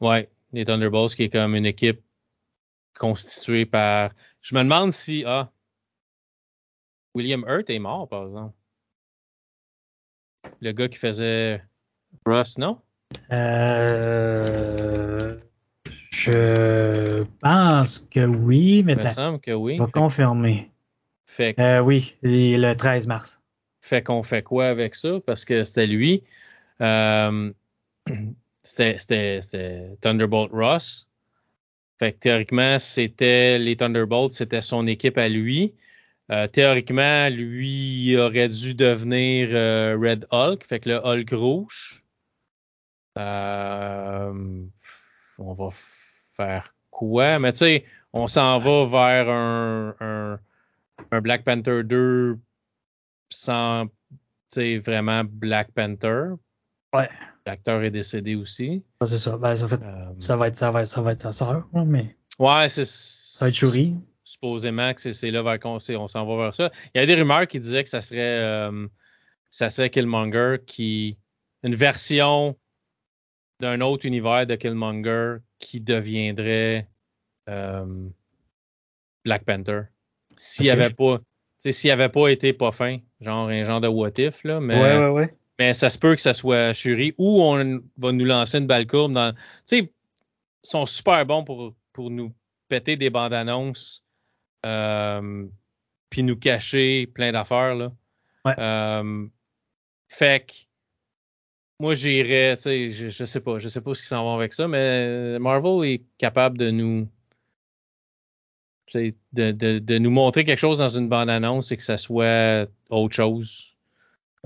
Ouais, 0.00 0.28
les 0.52 0.64
Thunderbolts 0.64 1.14
qui 1.14 1.24
est 1.24 1.30
comme 1.30 1.54
une 1.54 1.66
équipe 1.66 2.00
constituée 2.98 3.66
par. 3.66 4.12
Je 4.40 4.54
me 4.54 4.62
demande 4.62 4.92
si. 4.92 5.24
Ah. 5.26 5.50
William 7.14 7.44
Hurt 7.48 7.70
est 7.70 7.78
mort, 7.78 8.08
par 8.08 8.24
exemple. 8.24 8.54
Le 10.60 10.72
gars 10.72 10.88
qui 10.88 10.98
faisait 10.98 11.62
Ross, 12.24 12.58
non? 12.58 12.78
Euh, 13.32 15.38
je 16.10 17.24
pense 17.40 18.06
que 18.10 18.24
oui, 18.24 18.82
mais. 18.84 18.94
Il 18.94 19.02
me 19.02 19.06
semble 19.06 19.40
que 19.40 19.52
oui. 19.52 19.78
Va 19.78 19.86
confirmer. 19.86 20.70
Fait 21.26 21.58
euh, 21.58 21.80
oui, 21.80 22.14
le 22.22 22.74
13 22.74 23.06
mars. 23.06 23.40
Fait 23.80 24.02
qu'on 24.02 24.22
fait 24.22 24.42
quoi 24.42 24.66
avec 24.66 24.94
ça? 24.94 25.20
Parce 25.24 25.44
que 25.44 25.64
c'était 25.64 25.86
lui. 25.86 26.24
Euh, 26.80 27.52
c'était 28.76 29.96
Thunderbolt 30.00 30.50
Ross. 30.52 31.08
Fait 31.98 32.12
que 32.12 32.18
théoriquement, 32.18 32.78
c'était 32.78 33.58
les 33.58 33.76
Thunderbolts, 33.76 34.32
c'était 34.32 34.62
son 34.62 34.86
équipe 34.86 35.18
à 35.18 35.28
lui. 35.28 35.74
Euh, 36.30 36.46
théoriquement, 36.46 37.28
lui 37.30 38.16
aurait 38.16 38.48
dû 38.48 38.74
devenir 38.74 39.48
euh, 39.52 39.96
Red 39.98 40.26
Hulk, 40.30 40.64
fait 40.64 40.80
que 40.80 40.90
le 40.90 40.96
Hulk 40.96 41.30
rouge. 41.32 42.04
Euh, 43.16 44.62
on 45.38 45.54
va 45.54 45.70
faire 46.36 46.74
quoi? 46.90 47.38
Mais 47.38 47.52
tu 47.52 47.58
sais, 47.58 47.84
on 48.12 48.28
s'en 48.28 48.58
va 48.58 48.84
vers 48.86 49.28
un, 49.28 49.94
un, 50.00 50.38
un, 51.10 51.20
Black 51.20 51.44
Panther 51.44 51.82
2 51.82 52.38
sans 53.30 53.86
vraiment 54.56 55.24
Black 55.24 55.72
Panther. 55.72 56.34
Ouais. 56.94 57.08
L'acteur 57.48 57.82
est 57.82 57.90
décédé 57.90 58.34
aussi. 58.34 58.84
c'est 59.00 59.16
ça. 59.16 59.38
Ben, 59.38 59.56
ça, 59.56 59.66
fait, 59.66 59.80
ça, 60.18 60.36
va 60.36 60.48
être, 60.48 60.54
ça, 60.54 60.70
va 60.70 60.84
ça 60.84 61.00
va 61.00 61.12
être 61.12 61.20
sa 61.20 61.32
sœur, 61.32 61.66
mais. 61.72 62.14
Ouais, 62.38 62.68
c'est. 62.68 62.84
Ça 62.84 63.46
va 63.46 63.48
être 63.48 63.54
Shuri 63.54 63.94
supposément 64.22 64.92
que 64.92 65.12
c'est 65.12 65.30
là 65.30 65.42
vers 65.42 65.58
on 65.64 65.78
s'en 65.78 66.26
va 66.26 66.44
vers 66.44 66.54
ça. 66.54 66.70
Il 66.94 67.00
y 67.00 67.02
a 67.02 67.06
des 67.06 67.14
rumeurs 67.14 67.46
qui 67.46 67.58
disaient 67.58 67.82
que 67.82 67.88
ça 67.88 68.02
serait 68.02 68.20
euh, 68.20 68.86
ça 69.48 69.70
serait 69.70 69.88
Killmonger 69.88 70.58
qui 70.66 71.16
une 71.62 71.74
version 71.74 72.54
d'un 73.60 73.80
autre 73.80 74.04
univers 74.04 74.46
de 74.46 74.54
Killmonger 74.54 75.38
qui 75.58 75.80
deviendrait 75.80 76.88
euh, 77.48 78.08
Black 79.24 79.44
Panther. 79.44 79.84
S'il 80.36 80.66
n'y 80.66 80.70
avait 80.70 80.90
pas 80.90 81.20
s'il 81.58 82.10
pas 82.10 82.28
été 82.28 82.52
pas 82.52 82.70
fin, 82.70 82.98
genre 83.20 83.48
un 83.48 83.64
genre 83.64 83.80
de 83.80 83.88
what 83.88 84.12
if, 84.18 84.44
là, 84.44 84.60
mais, 84.60 84.76
ouais, 84.76 84.98
ouais, 84.98 85.08
ouais. 85.08 85.34
Mais 85.58 85.74
ça 85.74 85.90
se 85.90 85.98
peut 85.98 86.14
que 86.14 86.20
ça 86.20 86.34
soit 86.34 86.72
Shuri 86.72 87.14
ou 87.18 87.42
on 87.42 87.82
va 87.96 88.12
nous 88.12 88.24
lancer 88.24 88.58
une 88.58 88.66
balle 88.66 88.86
courbe 88.86 89.12
dans. 89.12 89.32
Tu 89.32 89.38
sais, 89.66 89.78
ils 89.78 89.90
sont 90.62 90.86
super 90.86 91.26
bons 91.26 91.44
pour, 91.44 91.74
pour 91.92 92.10
nous 92.10 92.32
péter 92.68 92.96
des 92.96 93.10
bandes 93.10 93.32
annonces 93.32 94.04
euh, 94.64 95.46
puis 96.10 96.22
nous 96.22 96.36
cacher 96.36 97.06
plein 97.06 97.32
d'affaires. 97.32 97.74
Là. 97.74 97.92
Euh, 98.58 99.26
fait 100.08 100.46
que 100.46 100.54
moi 101.80 101.94
j'irais, 101.94 102.56
tu 102.56 102.62
sais, 102.62 102.90
je, 102.90 103.08
je, 103.08 103.24
sais 103.24 103.40
pas, 103.40 103.58
je 103.58 103.68
sais 103.68 103.80
pas 103.80 103.94
ce 103.94 104.00
qu'ils 104.00 104.08
s'en 104.08 104.24
vont 104.24 104.34
avec 104.34 104.52
ça, 104.52 104.68
mais 104.68 105.38
Marvel 105.38 105.88
est 105.88 106.02
capable 106.18 106.56
de 106.56 106.70
nous 106.70 107.08
de, 108.94 109.12
de, 109.32 109.78
de, 109.78 109.98
nous 109.98 110.10
montrer 110.10 110.44
quelque 110.44 110.58
chose 110.58 110.78
dans 110.78 110.88
une 110.88 111.10
bande-annonce 111.10 111.72
et 111.72 111.76
que 111.76 111.82
ça 111.82 111.98
soit 111.98 112.66
autre 112.88 113.14
chose 113.14 113.67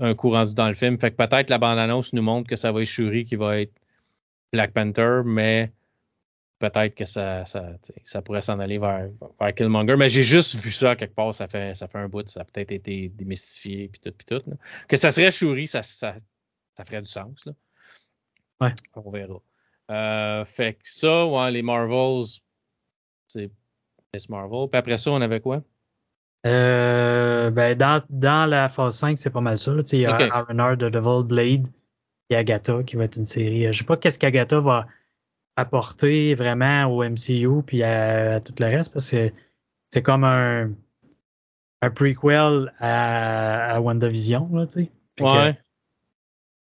un 0.03 0.15
coup 0.15 0.29
rendu 0.29 0.53
dans 0.53 0.67
le 0.67 0.75
film. 0.75 0.99
Fait 0.99 1.11
que 1.11 1.15
peut-être 1.15 1.49
la 1.49 1.57
bande-annonce 1.57 2.13
nous 2.13 2.21
montre 2.21 2.47
que 2.49 2.55
ça 2.55 2.71
va 2.71 2.81
être 2.81 2.87
Shuri 2.87 3.25
qui 3.25 3.35
va 3.35 3.59
être 3.59 3.73
Black 4.51 4.73
Panther, 4.73 5.21
mais 5.25 5.71
peut-être 6.59 6.93
que 6.93 7.05
ça, 7.05 7.45
ça, 7.45 7.71
ça 8.03 8.21
pourrait 8.21 8.41
s'en 8.41 8.59
aller 8.59 8.77
vers, 8.77 9.09
vers, 9.39 9.55
Killmonger. 9.55 9.95
Mais 9.95 10.09
j'ai 10.09 10.23
juste 10.23 10.55
vu 10.55 10.71
ça 10.71 10.95
quelque 10.95 11.15
part, 11.15 11.33
ça 11.33 11.47
fait, 11.47 11.75
ça 11.75 11.87
fait 11.87 11.99
un 11.99 12.09
bout, 12.09 12.27
ça 12.29 12.41
a 12.41 12.43
peut-être 12.43 12.71
été 12.71 13.09
démystifié, 13.09 13.87
puis 13.87 14.01
tout, 14.01 14.11
puis 14.11 14.25
tout. 14.25 14.43
Que 14.87 14.97
ça 14.97 15.11
serait 15.11 15.31
Shuri, 15.31 15.67
ça, 15.67 15.83
ça, 15.83 16.15
ça 16.75 16.85
ferait 16.85 17.01
du 17.01 17.09
sens. 17.09 17.45
Là. 17.45 17.53
Ouais. 18.61 18.73
On 18.95 19.09
verra. 19.09 19.41
Euh, 19.91 20.45
fait 20.45 20.73
que 20.73 20.81
ça, 20.83 21.25
ouais, 21.25 21.51
les 21.51 21.61
Marvels, 21.61 22.25
c'est 23.27 23.49
Marvel. 24.29 24.69
Puis 24.69 24.77
après 24.77 24.97
ça, 24.97 25.11
on 25.11 25.21
avait 25.21 25.39
quoi? 25.39 25.63
Euh, 26.45 27.49
ben 27.51 27.77
dans, 27.77 28.01
dans 28.09 28.49
la 28.49 28.67
phase 28.67 28.97
5, 28.97 29.17
c'est 29.17 29.29
pas 29.29 29.41
mal 29.41 29.57
ça. 29.57 29.71
Il 29.93 29.99
y 29.99 30.05
a 30.05 30.15
okay. 30.15 30.29
The 30.77 30.91
Devil, 30.91 31.23
Blade 31.23 31.67
et 32.29 32.35
Agatha 32.35 32.83
qui 32.83 32.95
va 32.95 33.05
être 33.05 33.15
une 33.17 33.25
série. 33.25 33.71
Je 33.71 33.77
sais 33.77 33.85
pas 33.85 33.97
qu'est-ce 33.97 34.19
qu'Agatha 34.19 34.59
va 34.59 34.87
apporter 35.55 36.35
vraiment 36.35 36.85
au 36.85 37.03
MCU 37.03 37.61
puis 37.65 37.83
à, 37.83 38.39
tout 38.39 38.53
le 38.59 38.65
reste 38.65 38.91
parce 38.91 39.09
que 39.09 39.31
c'est 39.91 40.01
comme 40.01 40.23
un, 40.23 40.71
un 41.81 41.89
prequel 41.91 42.73
à, 42.79 43.75
à 43.75 43.79
WandaVision, 43.79 44.49
là. 44.53 44.65
Ouais. 45.19 45.57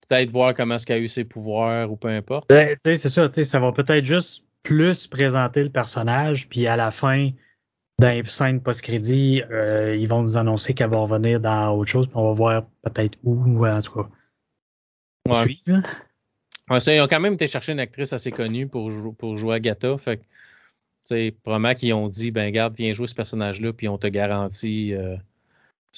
Peut-être 0.08 0.30
voir 0.30 0.54
comment 0.54 0.76
est-ce 0.76 0.86
qu'il 0.86 0.96
a 0.96 1.00
eu 1.00 1.08
ses 1.08 1.24
pouvoirs 1.24 1.92
ou 1.92 1.96
peu 1.96 2.10
importe. 2.10 2.50
Ben, 2.50 2.78
c'est 2.82 2.96
ça, 2.98 3.32
ça 3.32 3.60
va 3.60 3.72
peut-être 3.72 4.06
juste 4.06 4.44
plus 4.62 5.08
présenter 5.08 5.64
le 5.64 5.70
personnage, 5.70 6.50
puis 6.50 6.68
à 6.68 6.76
la 6.76 6.92
fin, 6.92 7.30
dans 8.00 8.10
les 8.10 8.24
scènes 8.26 8.62
post-crédit, 8.62 9.42
euh, 9.50 9.96
ils 9.96 10.08
vont 10.08 10.22
nous 10.22 10.38
annoncer 10.38 10.74
qu'elle 10.74 10.90
va 10.90 10.98
revenir 10.98 11.40
dans 11.40 11.72
autre 11.76 11.90
chose, 11.90 12.08
puis 12.08 12.18
on 12.18 12.28
va 12.28 12.34
voir 12.34 12.66
peut-être 12.82 13.18
où, 13.24 13.66
en 13.66 13.82
tout 13.82 13.94
cas. 13.94 14.10
Ouais. 15.28 16.80
Ça, 16.80 16.94
ils 16.94 17.02
ont 17.02 17.08
quand 17.08 17.20
même 17.20 17.34
été 17.34 17.48
chercher 17.48 17.72
une 17.72 17.80
actrice 17.80 18.12
assez 18.12 18.32
connue 18.32 18.68
pour, 18.68 18.92
pour 19.18 19.38
jouer 19.38 19.56
Agatha. 19.56 19.98
Fait 19.98 20.18
que, 20.18 20.24
tu 21.08 21.32
probablement 21.44 21.76
qu'ils 21.76 21.94
ont 21.94 22.08
dit, 22.08 22.32
ben, 22.32 22.52
garde, 22.52 22.76
viens 22.76 22.94
jouer 22.94 23.08
ce 23.08 23.16
personnage-là, 23.16 23.72
puis 23.74 23.88
on 23.88 23.98
te 23.98 24.08
garantit 24.08 24.94
euh, 24.94 25.16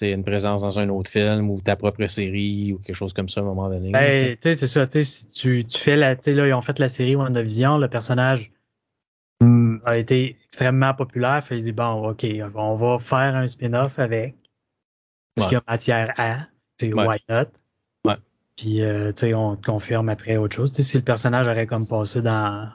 une 0.02 0.24
présence 0.24 0.62
dans 0.62 0.80
un 0.80 0.90
autre 0.90 1.10
film 1.10 1.50
ou 1.50 1.62
ta 1.62 1.76
propre 1.76 2.06
série 2.08 2.74
ou 2.74 2.80
quelque 2.80 2.96
chose 2.96 3.14
comme 3.14 3.30
ça 3.30 3.42
à 3.42 3.44
un 3.44 3.48
moment 3.48 3.70
donné. 3.70 3.92
Ben, 3.92 4.36
tu 4.36 4.38
sais, 4.42 4.54
c'est 4.54 4.68
ça. 4.68 4.88
Si 4.90 5.30
tu, 5.30 5.66
tu 5.66 5.80
fais 5.80 5.96
la, 5.96 6.16
tu 6.16 6.24
sais, 6.24 6.34
là, 6.34 6.48
ils 6.48 6.54
ont 6.54 6.62
fait 6.62 6.78
la 6.80 6.90
série 6.90 7.16
WandaVision, 7.16 7.78
le 7.78 7.88
personnage 7.88 8.52
a 9.86 9.97
été 9.97 10.38
extrêmement 10.45 10.93
populaire. 10.93 11.43
Fait 11.43 11.56
ils 11.56 11.63
disent, 11.63 11.73
bon, 11.73 12.10
OK, 12.10 12.26
on 12.56 12.76
va 12.76 12.97
faire 13.00 13.36
un 13.36 13.47
spin-off 13.47 14.00
avec. 14.00 14.36
Parce 15.36 15.50
qu'il 15.50 15.58
y 15.58 15.60
a 15.60 15.63
matière 15.67 16.13
à. 16.17 16.47
C'est 16.80 16.93
ouais. 16.93 17.08
Why 17.08 17.19
not? 17.30 17.45
Puis, 18.56 18.82
euh, 18.82 19.12
tu 19.12 19.19
sais, 19.19 19.34
on 19.36 19.56
te 19.56 19.63
confirme 19.63 20.10
après 20.10 20.36
autre 20.36 20.56
chose. 20.56 20.71
Tu 20.71 20.78
sais, 20.78 20.84
si 20.84 20.97
le 20.97 21.04
personnage 21.04 21.47
aurait 21.47 21.67
comme 21.67 21.88
passé 21.88 22.21
dans. 22.21 22.71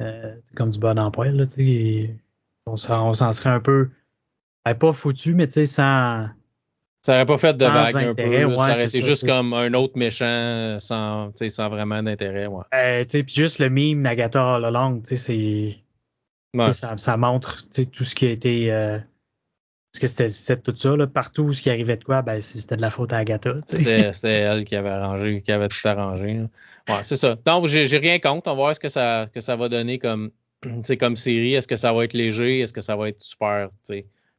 Euh, 0.00 0.36
comme 0.54 0.70
du 0.70 0.78
bon 0.78 0.98
emploi, 0.98 1.30
là, 1.30 1.46
tu 1.46 1.52
sais, 1.52 2.16
on 2.66 2.76
s'en 2.76 3.32
serait 3.32 3.50
un 3.50 3.60
peu. 3.60 3.88
pas 4.64 4.92
foutu, 4.92 5.34
mais 5.34 5.46
tu 5.46 5.54
sais, 5.54 5.66
sans. 5.66 6.28
Ça 7.02 7.14
aurait 7.14 7.26
pas 7.26 7.38
fait 7.38 7.54
de 7.54 7.64
vague 7.64 7.96
un 7.96 8.14
peu. 8.14 8.44
Ouais, 8.44 8.56
ça 8.56 8.70
aurait 8.70 8.86
été 8.86 9.02
juste 9.02 9.26
comme 9.26 9.52
un 9.54 9.74
autre 9.74 9.98
méchant 9.98 10.78
sans, 10.78 11.32
sans 11.48 11.68
vraiment 11.68 12.00
d'intérêt. 12.00 12.46
Ouais. 12.46 12.62
Euh, 12.74 13.04
puis 13.04 13.24
juste 13.34 13.58
le 13.58 13.70
meme 13.70 14.02
Nagata 14.02 14.54
All 14.54 14.64
Along, 14.64 15.02
c'est. 15.04 15.78
Ouais. 16.54 16.72
Ça, 16.72 16.96
ça, 16.98 17.16
montre 17.16 17.66
tout 17.92 18.04
ce 18.04 18.14
qui 18.14 18.26
a 18.26 18.30
été. 18.30 18.70
Euh, 18.70 18.98
parce 19.92 20.14
que 20.14 20.28
c'était 20.30 20.56
tout 20.56 20.74
ça, 20.76 20.96
là. 20.96 21.06
partout 21.06 21.42
où 21.42 21.52
ce 21.52 21.60
qui 21.60 21.70
arrivait 21.70 21.96
de 21.96 22.04
quoi, 22.04 22.22
ben, 22.22 22.40
c'était 22.40 22.76
de 22.76 22.82
la 22.82 22.90
faute 22.90 23.12
à 23.12 23.18
Agatha. 23.18 23.56
C'était 23.66 24.30
elle 24.30 24.64
qui 24.64 24.74
avait 24.74 24.88
arrangé, 24.88 25.42
qui 25.42 25.52
avait 25.52 25.68
tout 25.68 25.86
arrangé. 25.86 26.40
Ouais, 26.88 27.04
c'est 27.04 27.16
ça. 27.16 27.36
Donc, 27.44 27.66
j'ai 27.66 27.98
rien 27.98 28.18
contre. 28.18 28.46
On 28.46 28.52
va 28.52 28.54
voir 28.54 28.74
ce 28.74 28.80
que 28.80 28.88
ça, 28.88 29.26
que 29.34 29.40
ça 29.40 29.54
va 29.54 29.68
donner 29.68 29.98
comme, 29.98 30.30
comme 31.00 31.16
série. 31.16 31.54
Est-ce 31.54 31.68
que 31.68 31.76
ça 31.76 31.92
va 31.92 32.04
être 32.04 32.14
léger? 32.14 32.60
Est-ce 32.60 32.72
que 32.72 32.80
ça 32.80 32.96
va 32.96 33.10
être 33.10 33.20
super 33.20 33.68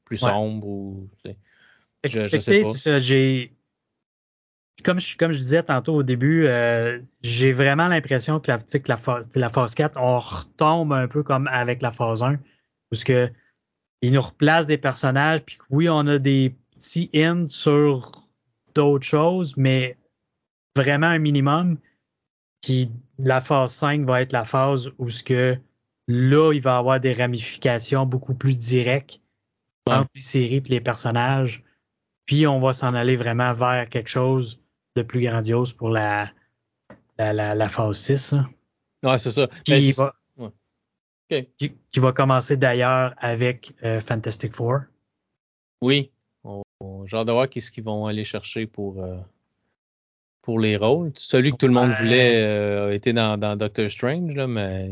plus 0.06 0.17
sombre? 0.17 0.65
Ou, 0.65 1.08
je, 2.04 2.28
je 2.28 2.38
sais 2.38 2.62
pas. 2.62 3.00
J'ai 3.00 3.54
comme 4.84 5.00
je, 5.00 5.18
comme 5.18 5.32
je 5.32 5.39
disais 5.39 5.63
tantôt 5.63 5.96
au 5.96 6.04
début, 6.04 6.46
euh, 6.48 7.00
j'ai 7.22 7.52
vraiment 7.52 7.88
l'impression 7.88 8.39
que 8.39 8.52
la, 8.52 8.58
que 8.58 8.88
la, 8.88 9.00
la 9.36 9.50
phase 9.50 9.76
4, 9.76 9.98
on 9.98 10.20
retombe 10.20 10.94
un 10.94 11.08
peu 11.08 11.24
comme 11.24 11.48
avec 11.48 11.82
la 11.82 11.92
phase 11.92 12.24
1. 12.24 12.39
Parce 12.89 13.04
que 13.04 13.32
il 14.02 14.12
nous 14.12 14.22
replace 14.22 14.68
des 14.68 14.78
personnages, 14.78 15.44
puis 15.44 15.58
oui, 15.70 15.88
on 15.89 16.06
a 16.08 16.20
des 16.20 16.56
petits 16.76 17.10
hints 17.13 17.48
sur 17.48 18.12
d'autres 18.76 19.06
choses, 19.06 19.56
mais 19.56 19.98
vraiment 20.76 21.08
un 21.08 21.20
minimum. 21.20 21.78
Puis 22.62 22.92
la 23.18 23.39
phase 23.39 23.72
5 23.74 24.06
va 24.06 24.22
être 24.22 24.34
la 24.34 24.44
phase 24.44 24.92
où 24.98 25.10
ce 25.10 25.24
que 25.24 25.58
là, 26.08 26.52
il 26.54 26.62
va 26.62 26.76
y 26.76 26.78
avoir 26.78 27.00
des 27.00 27.13
ramifications 27.13 28.06
beaucoup 28.06 28.36
plus 28.36 28.58
directes 28.58 29.22
entre 29.86 30.10
les 30.16 30.22
séries 30.22 30.58
et 30.58 30.70
les 30.70 30.82
personnages. 30.82 31.63
Puis 32.26 32.48
on 32.48 32.60
va 32.60 32.74
s'en 32.74 32.94
aller 32.94 33.16
vraiment 33.16 33.54
vers 33.54 33.90
quelque 33.90 34.10
chose 34.10 34.60
de 34.96 35.02
plus 35.02 35.22
grandiose 35.22 35.74
pour 35.74 35.90
la, 35.90 36.30
la, 37.18 37.56
la, 37.56 37.70
phase 37.70 37.98
6. 37.98 38.36
Ouais, 39.04 39.18
c'est 39.18 39.32
ça. 39.32 39.48
Qui 39.66 39.92
va, 39.92 40.14
qui, 41.30 42.00
va 42.00 42.12
commencer 42.12 42.58
d'ailleurs 42.58 43.14
avec 43.18 43.74
euh, 43.84 44.00
Fantastic 44.00 44.56
Four. 44.56 44.82
Oui. 45.82 46.12
hâte 46.46 47.28
de 47.28 47.32
voir 47.32 47.50
qu'est-ce 47.50 47.72
qu'ils 47.72 47.84
vont 47.84 48.06
aller 48.06 48.24
chercher 48.24 48.68
pour, 48.68 49.04
euh, 49.04 49.18
pour 50.42 50.60
les 50.60 50.78
rôles. 50.78 51.12
Celui 51.16 51.52
que 51.52 51.58
tout 51.58 51.68
le 51.68 51.74
monde 51.74 51.92
voulait 51.94 52.44
euh, 52.44 52.90
a 52.90 52.94
été 52.94 53.14
dans, 53.14 53.38
dans, 53.38 53.56
Doctor 53.56 53.90
Strange, 53.90 54.36
là, 54.36 54.48
mais. 54.48 54.92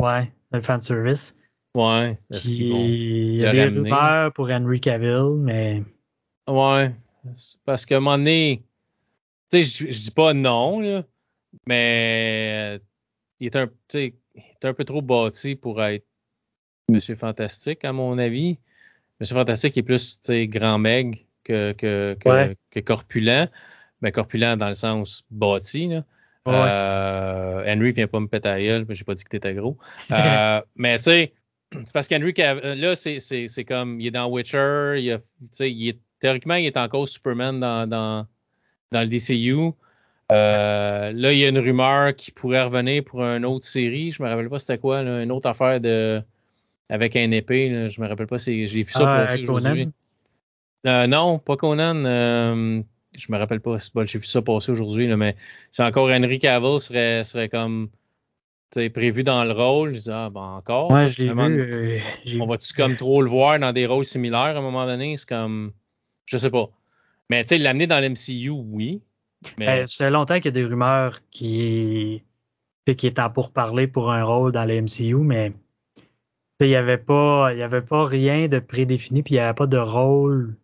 Ouais, 0.00 0.30
le 0.52 0.60
fan 0.60 0.80
service. 0.80 1.36
Ouais. 1.74 2.18
Il 2.44 3.36
y 3.36 3.46
a 3.46 3.52
des 3.52 3.64
rumeurs 3.64 4.32
pour 4.32 4.50
Henry 4.50 4.80
Cavill, 4.80 5.36
mais. 5.38 5.82
Ouais. 6.48 6.92
Parce 7.64 7.86
qu'à 7.86 7.96
un 7.96 8.00
moment 8.00 8.18
donné, 8.18 8.62
tu 9.50 9.62
sais, 9.62 9.86
je 9.86 10.04
dis 10.04 10.10
pas 10.10 10.34
non, 10.34 10.80
là, 10.80 11.04
mais 11.66 12.80
il 13.38 13.46
est 13.46 13.56
un, 13.56 13.70
il 13.94 14.12
est 14.36 14.64
un 14.64 14.74
peu 14.74 14.84
trop 14.84 15.02
bâti 15.02 15.54
pour 15.54 15.82
être 15.82 16.06
Monsieur 16.88 17.14
Fantastique, 17.14 17.84
à 17.84 17.92
mon 17.92 18.18
avis. 18.18 18.58
Monsieur 19.20 19.36
Fantastique 19.36 19.76
est 19.78 19.82
plus 19.82 20.18
grand 20.48 20.78
meg 20.78 21.26
que, 21.44 21.72
que, 21.72 22.16
que, 22.70 22.80
corpulent. 22.80 23.48
Mais 24.00 24.10
ben, 24.10 24.12
corpulent 24.12 24.56
dans 24.56 24.68
le 24.68 24.74
sens 24.74 25.24
bâti. 25.30 25.86
Là. 25.86 26.04
Euh, 26.48 27.64
Henry 27.66 27.92
vient 27.92 28.08
pas 28.08 28.18
me 28.18 28.26
péter 28.26 28.48
à 28.48 28.60
gueule, 28.60 28.84
mais 28.88 28.94
j'ai 28.94 29.04
pas 29.04 29.14
dit 29.14 29.22
que 29.22 29.28
t'étais 29.28 29.54
gros. 29.54 29.78
Euh, 30.10 30.60
mais 30.76 30.98
tu 30.98 31.04
sais, 31.04 31.32
c'est 31.72 31.92
parce 31.92 32.08
qu'Henry, 32.08 32.34
là, 32.36 32.94
c'est 32.96 33.64
comme, 33.64 34.00
il 34.00 34.08
est 34.08 34.10
dans 34.10 34.28
Witcher, 34.28 34.96
il, 34.98 35.12
a, 35.12 35.18
il 35.66 35.88
est, 35.88 35.98
théoriquement, 36.22 36.54
il 36.54 36.66
est 36.66 36.76
encore 36.76 37.08
Superman 37.08 37.58
dans, 37.58 37.88
dans, 37.88 38.26
dans 38.92 39.00
le 39.00 39.08
DCU. 39.08 39.72
Euh, 40.30 41.12
là, 41.12 41.32
il 41.32 41.38
y 41.38 41.44
a 41.44 41.48
une 41.48 41.58
rumeur 41.58 42.14
qui 42.14 42.30
pourrait 42.30 42.62
revenir 42.62 43.02
pour 43.02 43.22
une 43.22 43.44
autre 43.44 43.66
série. 43.66 44.12
Je 44.12 44.22
me 44.22 44.28
rappelle 44.28 44.48
pas 44.48 44.60
c'était 44.60 44.78
quoi, 44.78 45.00
une 45.00 45.32
autre 45.32 45.48
affaire 45.48 45.80
de 45.80 46.22
avec 46.88 47.16
un 47.16 47.32
épée. 47.32 47.68
Là, 47.68 47.88
je 47.88 48.00
me 48.00 48.06
rappelle 48.06 48.28
pas 48.28 48.38
si 48.38 48.68
j'ai 48.68 48.82
vu 48.82 48.92
ça 48.92 49.26
ah, 49.28 49.34
aujourd'hui. 49.36 49.88
Euh, 50.86 51.06
non, 51.08 51.40
pas 51.40 51.56
Conan. 51.56 52.04
Euh, 52.04 52.80
je 53.18 53.26
me 53.30 53.36
rappelle 53.36 53.60
pas. 53.60 53.76
j'ai 54.04 54.18
vu 54.18 54.26
ça 54.26 54.42
passer 54.42 54.70
aujourd'hui, 54.70 55.08
mais 55.16 55.34
c'est 55.72 55.82
encore 55.82 56.08
Henry 56.08 56.38
Cavill 56.38 56.78
serait, 56.78 57.24
serait 57.24 57.48
comme 57.48 57.88
prévu 58.94 59.24
dans 59.24 59.44
le 59.44 59.52
rôle. 59.52 59.94
Je 59.96 60.00
dis, 60.00 60.10
ah, 60.10 60.30
ben 60.32 60.40
encore. 60.40 60.92
Ouais, 60.92 61.08
je 61.08 61.24
l'ai 61.24 61.32
vu. 61.32 61.60
Euh, 61.60 62.40
on 62.40 62.46
va-tu 62.46 62.72
comme 62.74 62.96
trop 62.96 63.22
le 63.22 63.28
voir 63.28 63.58
dans 63.58 63.72
des 63.72 63.86
rôles 63.86 64.04
similaires 64.04 64.56
à 64.56 64.58
un 64.58 64.62
moment 64.62 64.86
donné? 64.86 65.16
C'est 65.16 65.28
comme. 65.28 65.72
Je 66.26 66.36
sais 66.36 66.50
pas. 66.50 66.70
Mais 67.30 67.42
tu 67.42 67.48
sais, 67.48 67.58
l'amener 67.58 67.86
dans 67.86 68.00
l'MCU, 68.00 68.50
oui. 68.50 69.02
Mais... 69.58 69.86
c'est 69.86 70.04
ben, 70.04 70.10
longtemps 70.10 70.36
qu'il 70.36 70.46
y 70.46 70.48
a 70.48 70.52
des 70.52 70.64
rumeurs 70.64 71.18
qui, 71.30 72.22
qui 72.84 73.06
est 73.06 73.18
en 73.18 73.30
pourparler 73.30 73.86
pour 73.86 74.12
un 74.12 74.22
rôle 74.22 74.52
dans 74.52 74.64
l'MCU, 74.64 75.16
mais 75.16 75.52
il 76.60 76.68
n'y 76.68 76.76
avait 76.76 76.98
pas, 76.98 77.52
il 77.52 77.58
y 77.58 77.62
avait 77.62 77.82
pas 77.82 78.04
rien 78.06 78.48
de 78.48 78.58
prédéfini, 78.58 79.22
puis 79.22 79.34
il 79.34 79.38
n'y 79.38 79.40
avait 79.40 79.54
pas 79.54 79.66
de 79.66 79.78
rôle, 79.78 80.56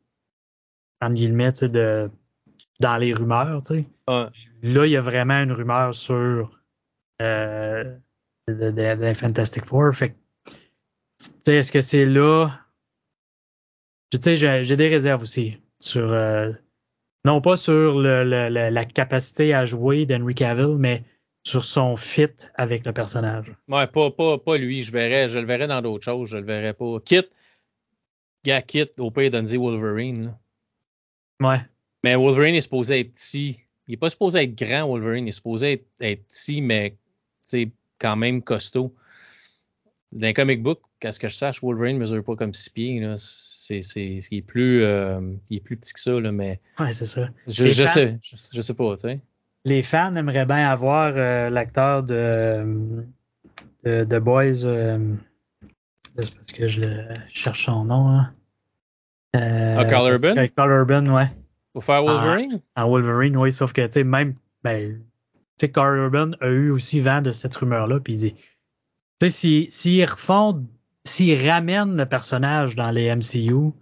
en 1.01 1.11
guillemets, 1.11 1.53
de, 1.62 2.11
dans 2.81 2.97
les 2.97 3.12
rumeurs. 3.12 3.62
Là, 4.07 4.87
il 4.87 4.90
y 4.90 4.97
a 4.97 5.01
vraiment 5.01 5.40
une 5.42 5.53
rumeur 5.53 5.94
sur 5.94 6.61
euh, 7.21 7.97
de, 8.47 9.12
Fantastic 9.14 9.64
Four. 9.64 9.94
Fait 9.94 10.16
est-ce 11.47 11.73
que 11.73 11.81
c'est 11.81 12.05
là? 12.05 12.61
Tu 14.11 14.18
sais, 14.23 14.37
j'ai 14.37 14.77
des 14.77 14.88
réserves 14.88 15.23
aussi 15.23 15.59
sur, 15.81 16.12
euh, 16.12 16.53
non 17.25 17.40
pas 17.40 17.57
sur 17.57 17.99
le, 17.99 18.25
la 18.25 18.85
capacité 18.85 19.53
à 19.55 19.64
jouer 19.64 20.07
d'Henry 20.07 20.35
Cavill, 20.35 20.77
mais 20.79 21.05
sur 21.49 21.64
son 21.64 21.97
fit 21.97 22.29
avec 22.55 22.85
le 22.85 22.92
personnage. 22.92 23.55
Ouais, 23.68 23.87
pas, 23.87 24.11
pas, 24.11 24.38
pas 24.38 24.59
lui. 24.59 24.83
Je 24.83 24.92
verrais, 24.92 25.29
je 25.29 25.38
le 25.38 25.47
verrais 25.47 25.66
dans 25.66 25.81
d'autres 25.81 26.05
choses. 26.05 26.29
Je 26.31 26.37
le 26.37 26.44
verrais 26.44 26.75
pas. 26.75 27.01
Kit, 27.01 27.25
gars, 28.44 28.62
Kit, 28.62 28.90
au 28.99 29.11
pire, 29.11 29.31
donne 29.31 29.47
Wolverine. 29.47 30.37
Ouais. 31.40 31.61
Mais 32.05 32.16
Wolverine 32.16 32.55
est 32.55 32.61
supposé 32.61 33.01
être 33.01 33.14
petit. 33.14 33.61
Il 33.87 33.92
n'est 33.92 33.97
pas 33.97 34.11
supposé 34.11 34.40
être 34.40 34.55
grand, 34.55 34.88
Wolverine. 34.88 35.27
Il 35.27 35.31
est 35.31 35.33
supposé 35.33 35.85
être, 36.01 36.23
petit, 36.27 36.61
mais 36.61 36.97
quand 37.99 38.16
même 38.16 38.42
costaud. 38.42 38.94
Dans 40.12 40.27
les 40.27 40.35
comic 40.35 40.62
book, 40.62 40.81
qu'à 41.01 41.12
ce 41.12 41.21
que 41.21 41.29
je 41.29 41.35
sache, 41.35 41.62
Wolverine 41.62 41.97
ne 41.97 42.01
mesure 42.01 42.25
pas 42.25 42.37
comme 42.37 42.53
six 42.55 42.71
pieds. 42.71 43.01
Là. 43.01 43.16
C'est, 43.68 43.83
c'est, 43.83 44.20
il, 44.31 44.38
est 44.38 44.42
plus, 44.42 44.83
euh, 44.83 45.20
il 45.50 45.59
est 45.59 45.61
plus 45.61 45.76
petit 45.76 45.92
que 45.92 46.00
ça, 46.00 46.18
là, 46.18 46.33
mais. 46.33 46.61
Ouais, 46.78 46.92
c'est 46.92 47.04
ça. 47.04 47.28
Je, 47.46 47.66
je 47.66 47.85
sais, 47.85 48.18
je, 48.22 48.61
sais 48.62 48.74
pas, 48.74 48.94
tu 48.96 49.02
sais 49.02 49.20
les 49.64 49.83
fans 49.83 50.14
aimeraient 50.14 50.46
bien 50.46 50.68
avoir 50.68 51.12
euh, 51.16 51.50
l'acteur 51.50 52.02
de, 52.02 53.04
de, 53.85 54.18
Boys. 54.18 54.64
Euh, 54.64 55.14
c'est 56.18 56.35
parce 56.35 56.52
que 56.52 56.66
je, 56.66 56.81
le, 56.81 57.04
cherche 57.33 57.66
son 57.66 57.85
nom. 57.85 58.09
Hein. 58.09 58.33
Ah, 59.35 59.85
Carl 59.85 60.11
Urban? 60.11 60.35
Carl 60.57 60.70
Urban, 60.70 61.07
ouais. 61.07 61.31
Pour 61.72 61.85
faire 61.85 62.02
Wolverine? 62.02 62.61
En, 62.76 62.88
Wolverine, 62.88 63.37
oui, 63.37 63.52
sauf 63.52 63.72
que, 63.72 63.87
tu 63.87 63.92
sais, 63.92 64.04
même, 64.04 64.35
ben, 64.64 64.98
tu 65.59 65.66
sais, 65.66 65.70
Carl 65.70 65.96
Urban 65.96 66.33
a 66.40 66.48
eu 66.48 66.70
aussi 66.70 67.00
vent 67.00 67.22
de 67.22 67.31
cette 67.31 67.54
rumeur-là, 67.54 68.00
puis 68.00 68.14
il 68.14 68.16
dit, 68.16 68.35
tu 69.20 69.28
sais, 69.28 69.66
s'ils 69.68 70.04
refont, 70.04 70.66
s'ils 71.04 71.48
ramènent 71.48 71.96
le 71.96 72.06
personnage 72.06 72.74
dans 72.74 72.90
les 72.90 73.14
MCU, 73.14 73.72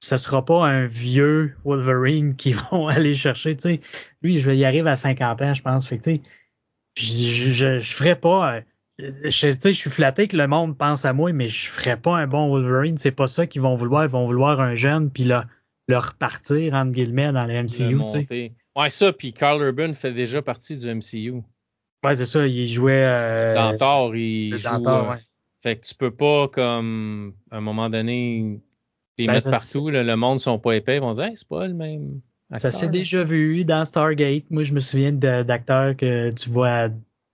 ce 0.00 0.16
sera 0.16 0.44
pas 0.44 0.66
un 0.66 0.86
vieux 0.86 1.54
Wolverine 1.64 2.36
qui 2.36 2.52
vont 2.70 2.88
aller 2.88 3.14
chercher. 3.14 3.56
Tu 3.56 3.62
sais. 3.62 3.80
Lui, 4.22 4.38
je 4.38 4.48
vais 4.48 4.56
y 4.56 4.64
arriver 4.64 4.90
à 4.90 4.96
50 4.96 5.42
ans, 5.42 5.54
je 5.54 5.62
pense. 5.62 5.86
Fait 5.86 6.00
je, 6.96 7.52
je, 7.52 7.78
je, 7.78 7.94
ferais 7.94 8.16
pas. 8.16 8.56
Euh, 8.56 8.60
je, 8.98 9.50
je 9.62 9.70
suis 9.70 9.90
flatté 9.90 10.28
que 10.28 10.36
le 10.36 10.46
monde 10.46 10.76
pense 10.76 11.04
à 11.04 11.12
moi, 11.12 11.32
mais 11.32 11.48
je 11.48 11.68
ferais 11.68 11.96
pas 11.96 12.16
un 12.16 12.26
bon 12.26 12.48
Wolverine. 12.48 12.98
C'est 12.98 13.12
pas 13.12 13.26
ça 13.26 13.46
qu'ils 13.46 13.62
vont 13.62 13.76
vouloir. 13.76 14.04
Ils 14.04 14.10
vont 14.10 14.26
vouloir 14.26 14.60
un 14.60 14.74
jeune, 14.74 15.10
puis 15.10 15.24
là, 15.24 15.46
le 15.88 15.98
repartir, 15.98 16.74
entre 16.74 16.92
guillemets, 16.92 17.32
dans 17.32 17.46
le 17.46 17.62
MCU. 17.62 18.26
Tu 18.26 18.52
Ouais, 18.76 18.90
ça, 18.90 19.12
puis 19.12 19.32
Carl 19.32 19.60
Urban 19.60 19.92
fait 19.94 20.12
déjà 20.12 20.40
partie 20.40 20.76
du 20.76 20.86
MCU. 20.86 21.42
Ouais, 22.04 22.14
c'est 22.14 22.24
ça, 22.24 22.46
il 22.46 22.66
jouait. 22.68 23.04
Euh, 23.04 23.54
dans 23.54 23.76
Thor, 23.76 24.14
il 24.14 24.56
joue. 24.56 24.68
Euh, 24.68 25.10
ouais. 25.10 25.16
Fait 25.62 25.76
que 25.76 25.86
tu 25.86 25.94
peux 25.94 26.12
pas, 26.12 26.48
comme, 26.48 27.34
à 27.50 27.56
un 27.56 27.60
moment 27.60 27.90
donné, 27.90 28.60
ils 29.16 29.26
ben, 29.26 29.34
mettent 29.34 29.50
partout, 29.50 29.90
le 29.90 30.14
monde 30.14 30.38
sont 30.38 30.58
pas 30.58 30.76
épais, 30.76 30.96
ils 30.96 31.00
vont 31.00 31.12
dire 31.12 31.30
c'est 31.34 31.48
pas 31.48 31.66
le 31.66 31.74
même. 31.74 32.20
Ça 32.56 32.70
s'est 32.70 32.88
déjà 32.88 33.24
vu 33.24 33.64
dans 33.64 33.84
Stargate. 33.84 34.50
Moi, 34.50 34.62
je 34.62 34.72
me 34.72 34.80
souviens 34.80 35.12
d'acteurs 35.12 35.96
que 35.96 36.30
tu 36.32 36.48
vois 36.48 36.84
à 36.84 36.88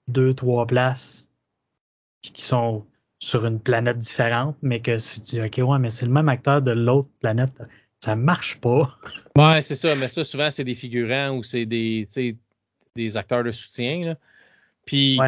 deux, 0.08 0.34
trois 0.34 0.66
places 0.66 1.28
qui 2.22 2.42
sont 2.42 2.84
sur 3.20 3.46
une 3.46 3.60
planète 3.60 3.98
différente, 3.98 4.56
mais 4.60 4.80
que 4.80 4.98
si 4.98 5.22
tu 5.22 5.36
dis 5.36 5.42
OK, 5.42 5.68
ouais, 5.68 5.78
mais 5.78 5.90
c'est 5.90 6.06
le 6.06 6.12
même 6.12 6.28
acteur 6.28 6.62
de 6.62 6.72
l'autre 6.72 7.08
planète, 7.20 7.52
ça 8.02 8.16
marche 8.16 8.60
pas. 8.60 8.98
Ouais, 9.36 9.62
c'est 9.62 9.76
ça, 9.76 9.94
mais 9.94 10.08
ça, 10.08 10.24
souvent, 10.24 10.50
c'est 10.50 10.64
des 10.64 10.74
figurants 10.74 11.36
ou 11.36 11.42
c'est 11.42 11.64
des, 11.64 12.08
des 12.96 13.16
acteurs 13.16 13.44
de 13.44 13.50
soutien. 13.50 14.04
Là. 14.04 14.14
Puis, 14.86 15.18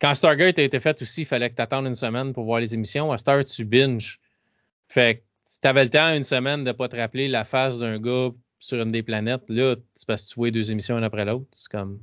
quand 0.00 0.14
Stargate 0.14 0.58
a 0.58 0.62
été 0.62 0.80
fait 0.80 1.00
aussi, 1.02 1.22
il 1.22 1.26
fallait 1.26 1.50
que 1.50 1.56
tu 1.56 1.62
attendes 1.62 1.86
une 1.86 1.94
semaine 1.94 2.32
pour 2.32 2.44
voir 2.44 2.60
les 2.60 2.74
émissions. 2.74 3.12
À 3.12 3.18
Star, 3.18 3.44
tu 3.44 3.64
binge. 3.64 4.20
Fait 4.88 5.22
si 5.44 5.60
t'avais 5.60 5.82
le 5.82 5.90
temps 5.90 6.14
une 6.14 6.22
semaine 6.22 6.62
de 6.62 6.70
pas 6.70 6.88
te 6.88 6.94
rappeler 6.94 7.26
la 7.26 7.44
face 7.44 7.76
d'un 7.76 7.98
gars 7.98 8.30
sur 8.60 8.80
une 8.80 8.92
des 8.92 9.02
planètes, 9.02 9.42
là, 9.48 9.74
c'est 9.94 10.06
parce 10.06 10.24
que 10.24 10.28
tu 10.28 10.34
vois 10.36 10.52
deux 10.52 10.70
émissions 10.70 10.96
une 10.96 11.02
après 11.02 11.24
l'autre. 11.24 11.46
C'est 11.54 11.70
comme. 11.70 11.98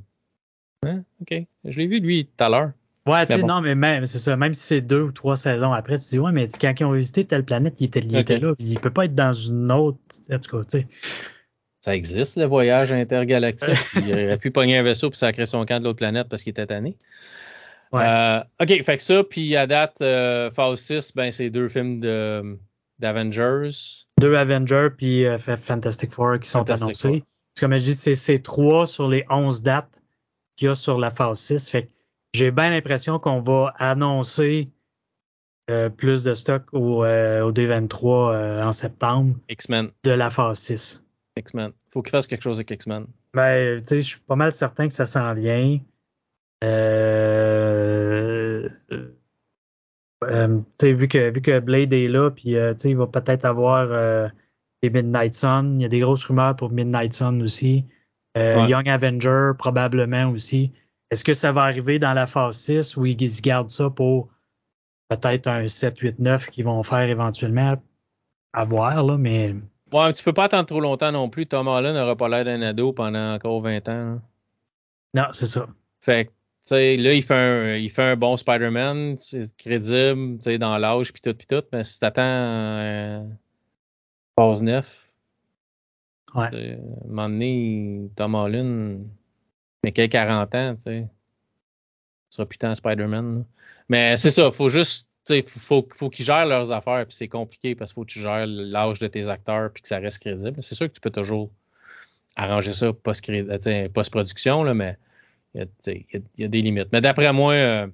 Hein? 0.86 1.04
OK. 1.22 1.34
Je 1.64 1.78
l'ai 1.78 1.88
vu, 1.88 2.00
lui, 2.00 2.26
tout 2.26 2.44
à 2.44 2.50
l'heure. 2.50 2.72
Ouais, 3.06 3.26
tu 3.26 3.36
sais, 3.36 3.44
non, 3.44 3.62
mais 3.62 3.74
même, 3.74 4.06
c'est 4.06 4.20
ça. 4.20 4.36
Même 4.36 4.54
si 4.54 4.66
c'est 4.66 4.82
deux 4.82 5.02
ou 5.02 5.12
trois 5.14 5.38
saisons 5.38 5.72
après, 5.72 5.98
tu 5.98 6.04
te 6.04 6.10
dis, 6.10 6.20
ouais, 6.20 6.34
mais 6.34 6.50
quand 6.60 6.74
ils 6.78 6.84
ont 6.84 6.92
visité 6.92 7.24
telle 7.24 7.46
planète, 7.46 7.80
il 7.80 7.86
était, 7.86 8.02
il 8.02 8.18
était 8.18 8.38
là. 8.38 8.54
Il 8.60 8.78
peut 8.82 8.90
pas 8.90 9.06
être 9.06 9.16
dans 9.16 9.32
une 9.32 9.72
autre. 9.72 9.98
En 10.30 10.38
tout 10.40 10.58
cas, 10.58 10.64
tu 10.66 10.80
sais. 10.80 10.88
Ça 11.88 11.96
existe, 11.96 12.36
le 12.36 12.44
voyage 12.44 12.92
intergalactique. 12.92 13.78
il 13.96 14.12
aurait 14.12 14.38
pu 14.38 14.52
pogner 14.52 14.78
un 14.78 14.84
vaisseau 14.84 15.10
puis 15.10 15.18
sacrer 15.18 15.46
son 15.46 15.66
camp 15.66 15.80
de 15.80 15.86
l'autre 15.86 16.00
planète 16.00 16.28
parce 16.28 16.44
qu'il 16.44 16.52
était 16.52 16.68
tanné. 16.68 16.98
Ouais. 17.94 18.04
Euh, 18.04 18.42
OK, 18.60 18.84
fait 18.84 18.98
que 18.98 19.02
ça, 19.02 19.24
puis 19.24 19.56
à 19.56 19.68
date, 19.68 20.02
euh, 20.02 20.52
phase 20.52 20.82
6, 20.82 21.14
ben, 21.16 21.32
c'est 21.32 21.50
deux 21.50 21.70
films 21.70 22.02
de 22.02 22.60
d'Avengers. 23.00 23.70
Deux 24.20 24.36
Avengers 24.36 24.90
puis 24.98 25.26
euh, 25.26 25.38
Fantastic 25.38 26.12
Four 26.12 26.40
qui 26.42 26.50
sont 26.50 26.70
annoncés. 26.70 27.24
Comme 27.58 27.72
je 27.78 27.84
dis, 27.86 27.94
c'est 27.94 28.40
trois 28.40 28.86
sur 28.86 29.08
les 29.08 29.24
11 29.30 29.64
dates 29.64 30.04
qu'il 30.58 30.68
y 30.68 30.70
a 30.70 30.76
sur 30.76 31.00
la 31.00 31.10
phase 31.10 31.40
6. 31.40 31.70
Fait 31.70 31.90
j'ai 32.34 32.52
bien 32.52 32.70
l'impression 32.70 33.18
qu'on 33.18 33.40
va 33.40 33.74
annoncer 33.80 34.72
euh, 35.70 35.88
plus 35.88 36.26
de 36.26 36.34
stock 36.34 36.64
au, 36.74 37.06
euh, 37.06 37.44
au 37.44 37.54
D23 37.54 38.62
en 38.62 38.74
septembre. 38.74 39.36
X-Men. 39.48 39.92
De 40.04 40.12
la 40.12 40.30
phase 40.30 40.60
6. 40.60 41.07
X-Men. 41.38 41.72
Faut 41.92 42.02
qu'il 42.02 42.12
fasse 42.12 42.28
quelque 42.28 42.42
chose 42.42 42.58
avec 42.58 42.72
X-Men. 42.72 43.08
Ben, 43.34 43.80
tu 43.80 43.86
sais, 43.86 44.02
je 44.02 44.08
suis 44.08 44.20
pas 44.20 44.36
mal 44.36 44.52
certain 44.52 44.88
que 44.88 44.94
ça 44.94 45.06
s'en 45.06 45.34
vient. 45.34 45.80
Euh, 46.64 48.68
euh, 50.24 50.62
vu, 50.82 51.08
que, 51.08 51.32
vu 51.32 51.42
que 51.42 51.60
Blade 51.60 51.94
est 51.94 52.08
là, 52.08 52.32
puis 52.32 52.56
euh, 52.56 52.74
il 52.84 52.98
va 52.98 53.08
peut-être 53.08 53.46
avoir 53.46 53.88
euh, 53.92 54.28
les 54.82 54.90
Midnight 54.90 55.34
Sun. 55.34 55.80
Il 55.80 55.84
y 55.84 55.86
a 55.86 55.90
des 55.90 56.00
grosses 56.00 56.26
rumeurs 56.26 56.56
pour 56.56 56.72
Midnight 56.72 57.14
Sun 57.14 57.42
aussi. 57.42 57.86
Young 58.36 58.88
Avenger, 58.88 59.54
probablement 59.58 60.30
aussi. 60.30 60.72
Est-ce 61.10 61.24
que 61.24 61.34
ça 61.34 61.52
va 61.52 61.62
arriver 61.62 61.98
dans 61.98 62.14
la 62.14 62.28
phase 62.28 62.58
6 62.58 62.96
ou 62.96 63.08
ils 63.08 63.42
gardent 63.42 63.72
ça 63.72 63.90
pour 63.90 64.30
peut-être 65.10 65.48
un 65.48 65.68
7, 65.68 65.98
8, 65.98 66.20
9 66.20 66.52
qu'ils 66.52 66.66
vont 66.66 66.84
faire 66.84 67.10
éventuellement? 67.10 67.82
À 68.54 68.64
voir, 68.64 69.04
là, 69.04 69.18
mais 69.18 69.56
Ouais, 69.94 70.12
tu 70.14 70.24
peux 70.24 70.34
pas 70.34 70.46
attendre 70.46 70.66
trop 70.66 70.82
longtemps 70.82 71.12
non 71.12 71.30
plus. 71.30 71.46
Tom 71.48 71.68
Holland 71.68 71.96
n'aura 71.96 72.16
pas 72.16 72.28
l'air 72.28 72.44
d'un 72.44 72.62
ado 72.62 72.92
pendant 72.92 73.36
encore 73.36 73.62
20 73.62 73.88
ans. 73.88 74.22
Non, 75.14 75.28
c'est 75.32 75.46
ça. 75.46 75.68
Fait 76.02 76.26
que, 76.26 76.30
tu 76.30 76.36
sais, 76.66 76.98
là, 76.98 77.14
il 77.14 77.24
fait 77.24 77.34
un, 77.34 77.76
il 77.76 77.90
fait 77.90 78.04
un 78.04 78.16
bon 78.16 78.36
Spider-Man, 78.36 79.18
c'est 79.18 79.56
crédible, 79.56 80.38
tu 80.38 80.44
sais, 80.44 80.58
dans 80.58 80.78
l'âge, 80.78 81.14
puis 81.14 81.22
tout, 81.22 81.34
puis 81.34 81.48
tout, 81.48 81.64
mais 81.72 81.84
si 81.84 82.00
t'attends 82.00 82.22
euh, 82.24 83.24
phase 84.38 84.62
9, 84.62 85.12
ouais. 86.36 86.44
à 86.44 86.48
un 86.48 87.08
moment 87.08 87.30
donné, 87.30 88.10
Tom 88.16 88.36
Holland, 88.36 89.06
mais 89.84 89.92
qu'il 89.94 90.10
40 90.10 90.56
ans, 90.56 90.76
tu 90.76 90.82
sais, 90.82 91.00
il 91.00 92.36
sera 92.36 92.46
putain 92.46 92.76
Spider-Man. 92.76 93.46
Mais 93.90 94.18
c'est 94.18 94.32
ça, 94.32 94.52
faut 94.52 94.70
juste 94.70 95.10
il 95.30 95.44
faut, 95.44 95.88
faut 95.96 96.10
qu'ils 96.10 96.26
gèrent 96.26 96.46
leurs 96.46 96.72
affaires, 96.72 97.06
puis 97.06 97.16
c'est 97.16 97.28
compliqué 97.28 97.76
parce 97.76 97.92
qu'il 97.92 97.96
faut 97.96 98.06
que 98.06 98.12
tu 98.12 98.20
gères 98.20 98.48
l'âge 98.48 99.00
de 99.00 99.08
tes 99.08 99.28
acteurs, 99.28 99.72
puis 99.72 99.82
que 99.84 99.88
ça 99.88 100.00
reste 100.00 100.20
crédible. 100.20 100.62
C'est 100.62 100.76
sûr 100.76 100.88
que 100.88 100.94
tu 100.94 101.02
peux 101.02 101.12
toujours 101.12 101.52
arranger 102.36 102.72
ça 102.74 102.92
post-production, 102.94 104.74
mais 104.74 104.98
il 105.56 105.68
y, 106.38 106.44
a 106.44 106.48
des 106.48 106.62
limites. 106.62 106.90
Mais 106.92 107.02
d'après 107.02 107.34
moi, 107.34 107.54
euh, 107.54 107.88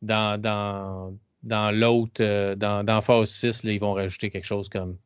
dans, 0.00 0.40
dans, 0.40 1.14
dans 1.42 1.70
l'autre, 1.70 2.22
euh, 2.22 2.54
dans, 2.54 2.84
dans, 2.84 3.00
phase 3.00 3.30
6, 3.30 3.64
là, 3.64 3.72
ils 3.72 3.80
vont 3.80 3.92
rajouter 3.92 4.30
quelque 4.30 4.46
chose 4.46 4.68
comme 4.68 4.96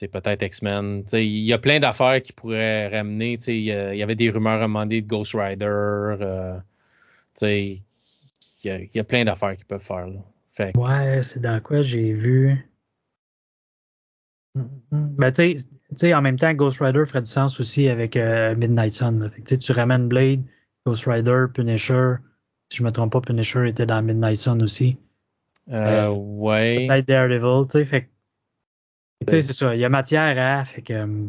peut-être 0.00 0.42
X-Men. 0.42 1.04
Il 1.12 1.44
y 1.44 1.52
a 1.52 1.58
plein 1.58 1.80
d'affaires 1.80 2.22
qui 2.22 2.32
pourraient 2.32 2.88
ramener. 2.88 3.38
Il 3.46 3.60
y, 3.60 4.02
avait 4.02 4.14
des 4.14 4.30
rumeurs 4.30 4.60
à 4.60 4.66
demander 4.66 5.02
de 5.02 5.06
Ghost 5.06 5.34
Rider. 5.34 5.64
Euh, 5.66 6.58
il 7.42 7.82
y, 8.64 8.90
y, 8.94 8.98
a 8.98 9.04
plein 9.04 9.24
d'affaires 9.24 9.56
qu'ils 9.56 9.66
peuvent 9.66 9.84
faire. 9.84 10.06
Là. 10.06 10.20
Ouais, 10.58 11.22
c'est 11.22 11.40
dans 11.40 11.60
quoi 11.60 11.82
j'ai 11.82 12.12
vu? 12.12 12.56
Ben, 14.90 15.30
tu 15.30 15.56
sais, 15.96 16.14
en 16.14 16.22
même 16.22 16.38
temps, 16.38 16.52
Ghost 16.54 16.80
Rider 16.80 17.04
ferait 17.06 17.20
du 17.20 17.30
sens 17.30 17.60
aussi 17.60 17.88
avec 17.88 18.16
euh, 18.16 18.54
Midnight 18.56 18.92
Sun. 18.92 19.30
Fait 19.30 19.58
tu 19.58 19.72
ramènes 19.72 20.08
Blade, 20.08 20.42
Ghost 20.86 21.04
Rider, 21.04 21.46
Punisher. 21.52 22.14
Si 22.70 22.78
je 22.78 22.84
me 22.84 22.90
trompe 22.90 23.12
pas, 23.12 23.20
Punisher 23.20 23.68
était 23.68 23.86
dans 23.86 24.02
Midnight 24.02 24.38
Sun 24.38 24.62
aussi. 24.62 24.96
Euh, 25.68 26.06
euh 26.06 26.10
ouais. 26.10 26.86
Peut-être 26.86 27.06
Daredevil, 27.06 27.68
tu 27.68 27.78
sais. 27.78 27.84
Fait 27.84 28.10
tu 29.26 29.30
sais, 29.30 29.40
c'est 29.40 29.52
ça. 29.52 29.74
Il 29.74 29.80
y 29.80 29.84
a 29.84 29.88
matière 29.88 30.38
à. 30.38 30.64
Fait 30.64 30.82
que. 30.82 30.92
Euh, 30.92 31.26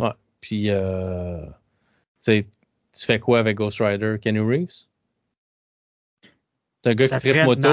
ouais. 0.00 0.12
Puis, 0.40 0.70
euh, 0.70 1.44
tu 2.22 2.44
fais 2.94 3.18
quoi 3.18 3.38
avec 3.38 3.56
Ghost 3.56 3.80
Rider? 3.80 4.16
Kenny 4.20 4.40
Reeves? 4.40 4.86
C'est 6.84 6.90
un 6.90 6.94
gars 6.94 7.08
qui 7.08 7.30
tripe 7.30 7.44
moto. 7.46 7.68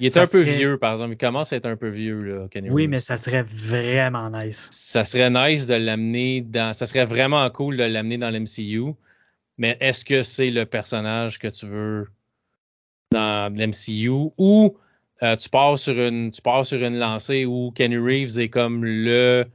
Il 0.00 0.06
est 0.06 0.16
un 0.16 0.26
peu 0.26 0.40
vieux, 0.40 0.78
par 0.78 0.94
exemple. 0.94 1.12
Il 1.12 1.16
commence 1.16 1.52
à 1.52 1.56
être 1.56 1.66
un 1.66 1.76
peu 1.76 1.90
vieux, 1.90 2.18
là, 2.18 2.48
Kenny 2.50 2.70
Oui, 2.70 2.88
mais 2.88 2.98
ça 2.98 3.16
serait 3.16 3.44
vraiment 3.44 4.30
nice. 4.30 4.68
Ça 4.72 5.04
serait 5.04 5.30
nice 5.30 5.68
de 5.68 5.74
l'amener 5.74 6.40
dans. 6.40 6.72
Ça 6.74 6.86
serait 6.86 7.04
vraiment 7.04 7.48
cool 7.50 7.76
de 7.76 7.84
l'amener 7.84 8.18
dans 8.18 8.30
l'MCU. 8.30 8.94
Mais 9.58 9.76
est-ce 9.80 10.04
que 10.04 10.24
c'est 10.24 10.50
le 10.50 10.66
personnage 10.66 11.38
que 11.38 11.46
tu 11.46 11.66
veux 11.66 12.08
dans 13.12 13.54
l'MCU 13.54 14.32
ou 14.36 14.76
euh, 15.22 15.36
tu 15.36 15.48
pars 15.48 15.78
sur 15.78 15.98
une 15.98 16.32
tu 16.32 16.42
pars 16.42 16.66
sur 16.66 16.82
une 16.82 16.98
lancée 16.98 17.44
où 17.44 17.70
Kenny 17.72 17.96
Reeves 17.96 18.38
est 18.38 18.50
comme 18.50 18.84
le 18.84 19.46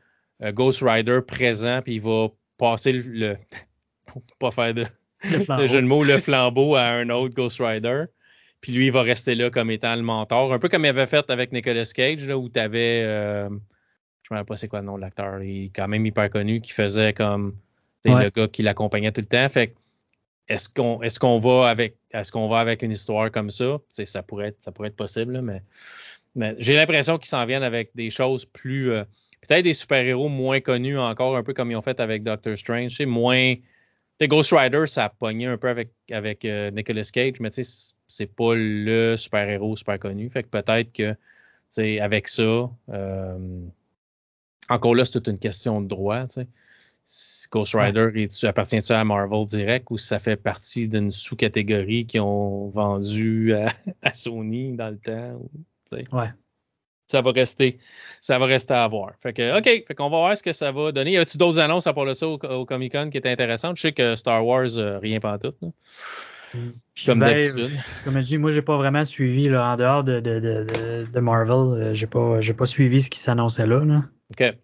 euh, 0.42 0.52
Ghost 0.52 0.82
Rider 0.82 1.20
présent 1.26 1.82
puis 1.84 1.96
il 1.96 2.02
va 2.02 2.30
passer 2.58 2.94
le, 2.94 3.02
le 3.02 3.38
pour 4.08 4.24
pas 4.40 4.52
faire 4.52 4.74
de, 4.74 4.86
de 5.24 5.68
jeu 5.68 5.82
de 5.82 5.88
mots 5.88 6.04
le 6.04 6.18
flambeau 6.18 6.76
à 6.76 6.84
un 6.84 7.10
autre 7.10 7.36
Ghost 7.36 7.62
Rider. 7.62 8.06
Puis 8.64 8.72
lui, 8.72 8.86
il 8.86 8.94
va 8.94 9.02
rester 9.02 9.36
là 9.36 9.50
comme 9.50 9.70
étant 9.72 9.94
le 9.94 10.04
mentor. 10.04 10.54
Un 10.54 10.58
peu 10.58 10.70
comme 10.70 10.86
il 10.86 10.88
avait 10.88 11.06
fait 11.06 11.30
avec 11.30 11.52
Nicolas 11.52 11.84
Cage, 11.94 12.26
là, 12.26 12.38
où 12.38 12.48
tu 12.48 12.58
avais. 12.58 13.04
Euh, 13.04 13.50
je 13.50 13.54
ne 13.54 13.56
me 13.56 14.38
rappelle 14.38 14.46
pas 14.46 14.56
c'est 14.56 14.70
quoi 14.70 14.80
le 14.80 14.86
nom 14.86 14.96
de 14.96 15.02
l'acteur. 15.02 15.44
Il 15.44 15.66
est 15.66 15.70
quand 15.76 15.90
même 15.90 16.06
hyper 16.06 16.30
connu, 16.30 16.62
qui 16.62 16.72
faisait 16.72 17.12
comme 17.12 17.58
le 18.06 18.30
gars 18.30 18.48
qui 18.48 18.64
l'accompagnait 18.64 19.12
tout 19.12 19.20
le 19.20 19.28
temps. 19.28 19.50
Fait 19.50 19.76
est-ce 20.48 20.70
qu'on 20.70 21.02
est-ce 21.02 21.20
qu'on 21.20 21.40
va 21.40 21.68
avec 21.68 21.98
est-ce 22.12 22.32
qu'on 22.32 22.48
va 22.48 22.60
avec 22.60 22.84
une 22.84 22.92
histoire 22.92 23.30
comme 23.32 23.50
ça? 23.50 23.80
ça 23.92 24.24
pourrait 24.24 24.48
être 24.48 24.64
ça 24.64 24.72
pourrait 24.72 24.88
être 24.88 24.96
possible, 24.96 25.42
mais, 25.42 25.62
mais 26.34 26.56
j'ai 26.58 26.78
l'impression 26.78 27.18
qu'ils 27.18 27.28
s'en 27.28 27.46
viennent 27.46 27.64
avec 27.64 27.92
des 27.96 28.10
choses 28.10 28.46
plus 28.46 28.92
euh, 28.92 29.04
peut-être 29.46 29.66
des 29.66 29.74
super-héros 29.74 30.30
moins 30.30 30.62
connus 30.62 30.98
encore, 30.98 31.36
un 31.36 31.44
peu 31.44 31.54
comme 31.54 31.70
ils 31.70 31.76
ont 31.76 31.82
fait 31.82 32.00
avec 32.00 32.24
Doctor 32.24 32.58
Strange. 32.58 32.96
C'est 32.96 33.06
moins 33.06 33.56
Ghost 34.28 34.52
Rider, 34.52 34.86
ça 34.86 35.06
a 35.06 35.10
pogné 35.10 35.46
un 35.46 35.58
peu 35.58 35.70
avec, 35.70 35.92
avec 36.12 36.46
euh, 36.46 36.72
Nicolas 36.72 37.10
Cage, 37.12 37.40
mais 37.40 37.52
tu 37.52 37.64
sais, 37.64 37.94
c'est 38.08 38.34
pas 38.34 38.54
le 38.56 39.16
super-héros 39.16 39.76
super 39.76 40.00
connu. 40.00 40.30
Fait 40.30 40.44
que 40.44 40.50
peut-être 40.50 40.92
que, 40.92 41.12
tu 41.14 41.18
sais, 41.70 42.00
avec 42.00 42.28
ça, 42.28 42.70
euh, 42.90 43.60
encore 44.70 44.96
là, 44.96 45.06
c'est 45.06 45.14
toute 45.14 45.28
une 45.28 45.40
question 45.40 45.82
de 45.82 45.88
droit, 45.88 46.28
tu 46.28 46.42
sais. 46.42 47.50
Ghost 47.52 47.76
Rider, 47.76 48.28
appartient-tu 48.44 48.94
à 48.94 49.04
Marvel 49.04 49.46
direct 49.46 49.88
ou 49.92 49.98
ça 49.98 50.20
fait 50.20 50.38
partie 50.38 50.88
d'une 50.88 51.12
sous-catégorie 51.12 52.06
qu'ils 52.06 52.22
ont 52.22 52.70
vendu 52.70 53.54
à, 53.54 53.74
Sony 54.14 54.72
dans 54.72 54.90
le 54.90 54.98
temps? 54.98 55.42
ouais 55.92 56.30
ça 57.14 57.22
va 57.22 57.32
rester, 57.32 57.78
ça 58.22 58.40
va 58.40 58.46
rester 58.46 58.74
à 58.74 58.88
voir. 58.88 59.12
Fait 59.22 59.34
que, 59.34 59.58
OK, 59.60 59.64
fait 59.64 59.96
qu'on 59.96 60.10
va 60.10 60.18
voir 60.18 60.38
ce 60.38 60.42
que 60.42 60.52
ça 60.52 60.72
va 60.72 60.92
donner. 60.92 61.12
Y 61.12 61.18
a-tu 61.18 61.38
d'autres 61.38 61.60
annonces 61.60 61.86
à 61.86 61.94
part 61.94 62.08
de 62.08 62.14
ça 62.14 62.28
au, 62.28 62.66
Comic 62.66 62.92
Con 62.92 63.10
qui 63.12 63.20
étaient 63.20 63.30
intéressantes? 63.30 63.78
Je 63.78 63.84
sais 63.84 63.92
que 63.92 64.16
Star 64.16 64.44
Wars, 64.46 64.78
euh, 64.78 64.98
rien 64.98 65.20
pas 65.20 65.38
tout. 65.38 65.54
Mm. 66.54 66.70
Comme 67.06 67.20
ben, 67.20 67.28
d'habitude. 67.28 67.78
Comme 68.04 68.20
je 68.20 68.26
dis, 68.26 68.38
moi, 68.40 68.50
j'ai 68.50 68.64
pas 68.64 68.78
vraiment 68.78 69.06
suivi 69.06 69.48
là, 69.48 69.74
en 69.74 69.76
dehors 69.76 70.04
de, 70.04 70.20
de, 70.20 70.40
de, 70.40 71.08
de 71.12 71.20
Marvel. 71.20 71.82
Euh, 71.82 71.94
j'ai 71.94 72.08
pas, 72.08 72.42
j'ai 72.42 72.56
pas 72.56 72.66
suivi 72.66 73.02
ce 73.02 73.12
qui 73.12 73.20
s'annonçait 73.20 73.68
là, 73.68 73.86
là. 73.86 74.04
OK. 74.32 74.56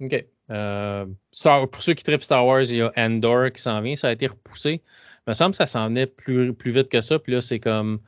OK. 0.00 0.24
Euh, 0.50 1.06
Star, 1.30 1.68
pour 1.68 1.82
ceux 1.82 1.94
qui 1.94 2.02
tripent 2.02 2.24
Star 2.24 2.44
Wars, 2.44 2.62
il 2.62 2.76
y 2.78 2.82
a 2.82 2.92
Endor 2.96 3.52
qui 3.52 3.62
s'en 3.62 3.80
vient. 3.80 3.94
Ça 3.94 4.08
a 4.08 4.12
été 4.12 4.26
repoussé. 4.26 4.82
Il 5.26 5.30
me 5.30 5.34
semble 5.34 5.52
que 5.52 5.58
ça 5.58 5.66
s'en 5.66 5.86
venait 5.86 6.06
plus, 6.06 6.52
plus 6.52 6.72
vite 6.72 6.88
que 6.88 7.00
ça. 7.00 7.20
Puis 7.20 7.32
là, 7.32 7.40
c'est 7.40 7.60
comme 7.60 8.00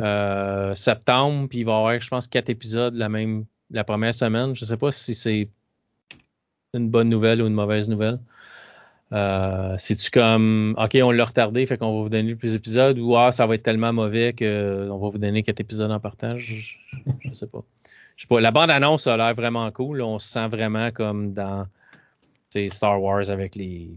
euh, 0.00 0.74
septembre, 0.74 1.48
puis 1.48 1.60
il 1.60 1.64
va 1.64 1.72
y 1.72 1.76
avoir, 1.76 2.00
je 2.00 2.08
pense, 2.08 2.28
quatre 2.28 2.50
épisodes 2.50 2.94
la 2.94 3.08
même 3.08 3.44
la 3.70 3.84
première 3.84 4.14
semaine. 4.14 4.54
Je 4.54 4.64
sais 4.64 4.76
pas 4.76 4.90
si 4.90 5.14
c'est 5.14 5.48
une 6.74 6.88
bonne 6.88 7.08
nouvelle 7.08 7.42
ou 7.42 7.46
une 7.46 7.54
mauvaise 7.54 7.88
nouvelle. 7.88 8.18
Euh, 9.12 9.74
C'est-tu 9.78 10.10
comme 10.10 10.74
OK, 10.78 10.96
on 11.02 11.10
l'a 11.10 11.24
retardé, 11.24 11.64
fait 11.66 11.78
qu'on 11.78 11.96
va 11.96 12.02
vous 12.02 12.08
donner 12.10 12.34
plus 12.34 12.52
d'épisodes 12.52 12.98
ou 12.98 13.16
ah, 13.16 13.32
ça 13.32 13.46
va 13.46 13.54
être 13.54 13.62
tellement 13.62 13.92
mauvais 13.92 14.34
qu'on 14.34 14.98
va 14.98 15.10
vous 15.10 15.18
donner 15.18 15.42
quatre 15.42 15.60
épisodes 15.60 15.90
en 15.90 16.00
partage? 16.00 16.78
Je, 17.24 17.32
sais 17.32 17.46
pas. 17.46 17.64
Je 18.16 18.22
sais 18.22 18.28
pas. 18.28 18.40
La 18.40 18.50
bande-annonce 18.50 19.06
a 19.06 19.16
l'air 19.16 19.34
vraiment 19.34 19.70
cool. 19.72 20.02
On 20.02 20.18
se 20.18 20.28
sent 20.28 20.48
vraiment 20.48 20.90
comme 20.90 21.32
dans 21.32 21.66
Star 22.70 23.02
Wars 23.02 23.30
avec 23.30 23.54
les, 23.54 23.90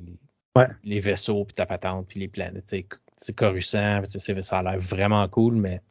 les, 0.84 1.00
vaisseaux, 1.00 1.46
puis 1.46 1.54
ta 1.54 1.66
patente, 1.66 2.08
puis 2.08 2.20
les 2.20 2.28
planètes. 2.28 2.76
C'est 3.18 3.36
Coruscant, 3.36 4.02
ça 4.42 4.60
a 4.60 4.64
l'air 4.64 4.80
vraiment 4.80 5.28
cool, 5.28 5.56
mais 5.56 5.82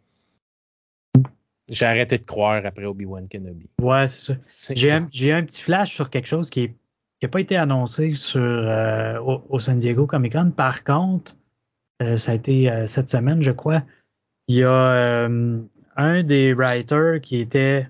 j'ai 1.70 1.86
arrêté 1.86 2.18
de 2.18 2.24
croire 2.24 2.66
après 2.66 2.84
Obi-Wan 2.84 3.28
Kenobi. 3.28 3.70
Ouais, 3.80 4.06
c'est 4.08 4.42
ça. 4.42 4.74
J'ai 4.74 4.90
un, 4.90 5.04
un, 5.04 5.44
petit 5.44 5.62
flash 5.62 5.94
sur 5.94 6.10
quelque 6.10 6.26
chose 6.26 6.50
qui 6.50 6.72
n'a 7.22 7.28
pas 7.28 7.40
été 7.40 7.56
annoncé 7.56 8.14
sur, 8.14 8.40
euh, 8.42 9.20
au, 9.20 9.58
San 9.60 9.78
Diego 9.78 10.06
Comic 10.06 10.32
Con. 10.32 10.50
Par 10.50 10.82
contre, 10.82 11.36
euh, 12.02 12.16
ça 12.16 12.32
a 12.32 12.34
été 12.34 12.70
euh, 12.70 12.86
cette 12.86 13.08
semaine, 13.08 13.40
je 13.40 13.52
crois. 13.52 13.82
Il 14.48 14.56
y 14.56 14.64
a 14.64 15.28
un 15.96 16.22
des 16.24 16.54
writers 16.54 17.20
qui 17.20 17.36
était, 17.36 17.88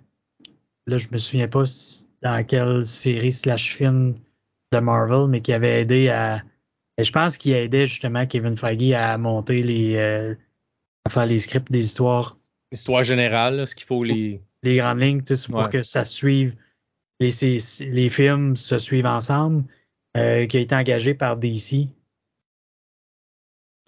là, 0.87 0.99
je 0.99 1.09
me 1.11 1.16
souviens 1.16 1.49
pas 1.49 1.64
dans 2.22 2.45
quelle 2.45 2.85
série 2.85 3.33
slash 3.33 3.74
film 3.74 4.16
de 4.72 4.78
Marvel, 4.78 5.26
mais 5.28 5.41
qui 5.41 5.55
avait 5.55 5.81
aidé 5.81 6.11
à. 6.11 6.43
Je 6.99 7.11
pense 7.12 7.39
qu'il 7.39 7.55
a 7.55 7.62
aidé 7.62 7.87
justement 7.87 8.26
Kevin 8.26 8.57
Feige 8.57 8.93
à 8.93 9.16
monter 9.16 9.62
les. 9.62 9.99
à 9.99 11.09
faire 11.09 11.24
les 11.24 11.39
scripts 11.39 11.72
des 11.72 11.83
histoires 11.83 12.37
Histoire 12.73 13.05
générale, 13.05 13.66
ce 13.66 13.75
qu'il 13.75 13.87
faut 13.87 14.05
les. 14.05 14.41
Les 14.62 14.77
grandes 14.77 15.01
lignes, 15.01 15.23
pour 15.51 15.71
que 15.71 15.83
ça 15.83 16.05
suive. 16.05 16.55
Les, 17.18 17.31
les 17.81 18.09
films 18.11 18.57
se 18.57 18.79
suivent 18.79 19.07
ensemble, 19.07 19.64
euh, 20.16 20.47
qui 20.47 20.59
a 20.59 20.61
été 20.61 20.75
engagé 20.75 21.14
par 21.14 21.37
DC. 21.37 21.89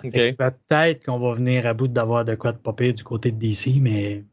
Peut-être 0.02 1.04
qu'on 1.04 1.18
va 1.18 1.34
venir 1.34 1.66
à 1.66 1.74
bout 1.74 1.88
d'avoir 1.88 2.24
de 2.24 2.34
quoi 2.34 2.52
de 2.52 2.58
popper 2.58 2.92
du 2.92 3.04
côté 3.04 3.30
de 3.30 3.38
DC, 3.38 3.80
mais. 3.80 4.24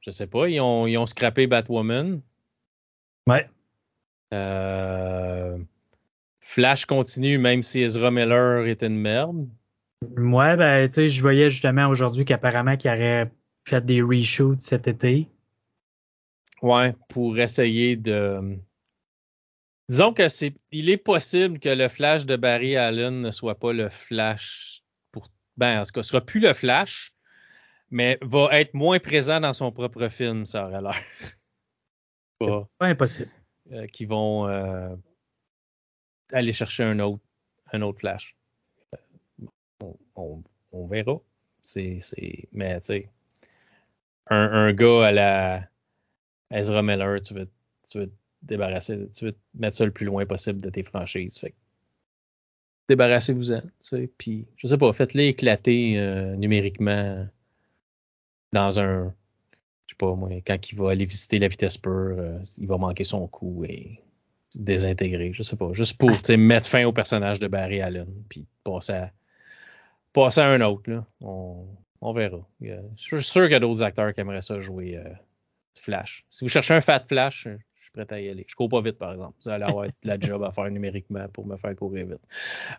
Je 0.00 0.10
sais 0.10 0.26
pas, 0.26 0.48
ils 0.48 0.60
ont, 0.60 0.86
ils 0.86 0.96
ont 0.96 1.06
scrappé 1.06 1.46
Batwoman. 1.46 2.20
Ouais. 3.26 3.48
Euh, 4.32 5.58
Flash 6.40 6.86
continue, 6.86 7.38
même 7.38 7.62
si 7.62 7.80
Ezra 7.80 8.10
Miller 8.10 8.66
est 8.66 8.82
une 8.82 8.96
merde. 8.96 9.46
Ouais, 10.16 10.56
ben, 10.56 10.88
tu 10.88 10.94
sais, 10.94 11.08
je 11.08 11.20
voyais 11.20 11.50
justement 11.50 11.88
aujourd'hui 11.88 12.24
qu'apparemment 12.24 12.76
qu'il 12.76 12.90
y 12.90 12.94
aurait 12.94 13.30
fait 13.70 13.84
des 13.84 14.02
reshoots 14.02 14.62
cet 14.62 14.88
été? 14.88 15.28
Ouais, 16.62 16.94
pour 17.08 17.38
essayer 17.38 17.96
de. 17.96 18.58
Disons 19.88 20.12
que 20.12 20.28
c'est. 20.28 20.54
Il 20.70 20.90
est 20.90 20.98
possible 20.98 21.58
que 21.58 21.68
le 21.68 21.88
flash 21.88 22.26
de 22.26 22.36
Barry 22.36 22.76
Allen 22.76 23.22
ne 23.22 23.30
soit 23.30 23.58
pas 23.58 23.72
le 23.72 23.88
flash 23.88 24.82
pour. 25.12 25.28
Ben, 25.56 25.80
en 25.80 25.84
tout 25.84 25.92
cas, 25.92 26.02
ce 26.02 26.10
sera 26.10 26.20
plus 26.20 26.40
le 26.40 26.52
flash, 26.52 27.14
mais 27.90 28.18
va 28.20 28.48
être 28.60 28.74
moins 28.74 28.98
présent 28.98 29.40
dans 29.40 29.52
son 29.52 29.72
propre 29.72 30.08
film, 30.08 30.44
ça 30.44 30.66
aurait 30.66 30.82
l'air. 30.82 31.00
pas, 32.78 32.86
impossible. 32.86 33.30
Euh, 33.72 33.86
qui 33.86 34.04
vont. 34.04 34.48
Euh, 34.48 34.94
aller 36.32 36.52
chercher 36.52 36.84
un 36.84 36.98
autre, 37.00 37.22
un 37.72 37.82
autre 37.82 38.00
Flash. 38.00 38.36
On, 40.14 40.42
on, 40.72 40.86
verra. 40.86 41.20
C'est, 41.62 42.00
mais 42.52 42.78
tu 42.80 42.86
sais, 42.86 43.10
un, 44.30 44.72
gars 44.72 45.06
à 45.06 45.12
la 45.12 45.68
Ezra 46.50 46.82
Miller, 46.82 47.20
tu 47.22 47.34
veux, 47.34 47.48
tu 47.88 47.98
te 47.98 48.10
débarrasser, 48.42 49.08
tu 49.16 49.26
veux 49.26 49.32
te 49.32 49.38
mettre 49.54 49.76
ça 49.76 49.84
le 49.84 49.90
plus 49.90 50.06
loin 50.06 50.24
possible 50.26 50.62
de 50.62 50.70
tes 50.70 50.82
franchises. 50.82 51.38
Fait 51.38 51.54
débarrassez-vous-en. 52.88 53.62
Puis, 54.18 54.46
je 54.56 54.66
sais 54.66 54.78
pas, 54.78 54.92
faites-les 54.92 55.28
éclater 55.28 55.98
euh, 55.98 56.34
numériquement 56.36 57.26
dans 58.52 58.80
un. 58.80 59.14
Je 59.86 59.94
sais 59.94 59.96
pas, 59.96 60.14
moi, 60.14 60.30
quand 60.46 60.72
il 60.72 60.78
va 60.78 60.90
aller 60.90 61.04
visiter 61.04 61.38
la 61.38 61.48
vitesse 61.48 61.78
pure, 61.78 62.16
euh, 62.18 62.38
il 62.58 62.66
va 62.66 62.78
manquer 62.78 63.04
son 63.04 63.26
coup 63.28 63.64
et 63.64 64.00
désintégrer. 64.56 65.32
Je 65.32 65.42
sais 65.42 65.56
pas. 65.56 65.72
Juste 65.72 65.98
pour 65.98 66.10
mettre 66.36 66.66
fin 66.66 66.84
au 66.84 66.92
personnage 66.92 67.38
de 67.38 67.46
Barry 67.46 67.80
Allen. 67.80 68.08
Puis 68.28 68.46
passer 68.64 68.92
à, 68.92 69.12
passer 70.12 70.40
à 70.40 70.48
un 70.48 70.60
autre. 70.60 70.90
Là. 70.90 71.06
On, 71.20 71.64
on 72.00 72.12
verra. 72.12 72.46
je 72.60 72.76
suis 72.96 73.22
sûr 73.22 73.42
qu'il 73.42 73.52
y 73.52 73.54
a 73.54 73.60
d'autres 73.60 73.82
acteurs 73.82 74.12
qui 74.14 74.20
aimeraient 74.20 74.42
ça 74.42 74.60
jouer 74.60 74.96
euh, 74.96 75.08
Flash. 75.78 76.24
Si 76.28 76.44
vous 76.44 76.50
cherchez 76.50 76.74
un 76.74 76.80
fat 76.80 77.04
Flash, 77.06 77.48
prêt 77.92 78.06
à 78.10 78.20
y 78.20 78.28
aller. 78.28 78.44
Je 78.48 78.54
cours 78.54 78.68
pas 78.68 78.80
vite, 78.80 78.98
par 78.98 79.12
exemple. 79.12 79.34
Vous 79.42 79.50
allez 79.50 79.64
avoir 79.64 79.86
la 80.04 80.18
job 80.18 80.42
à 80.42 80.52
faire 80.52 80.70
numériquement 80.70 81.26
pour 81.28 81.46
me 81.46 81.56
faire 81.56 81.74
courir 81.76 82.06
vite. 82.06 82.20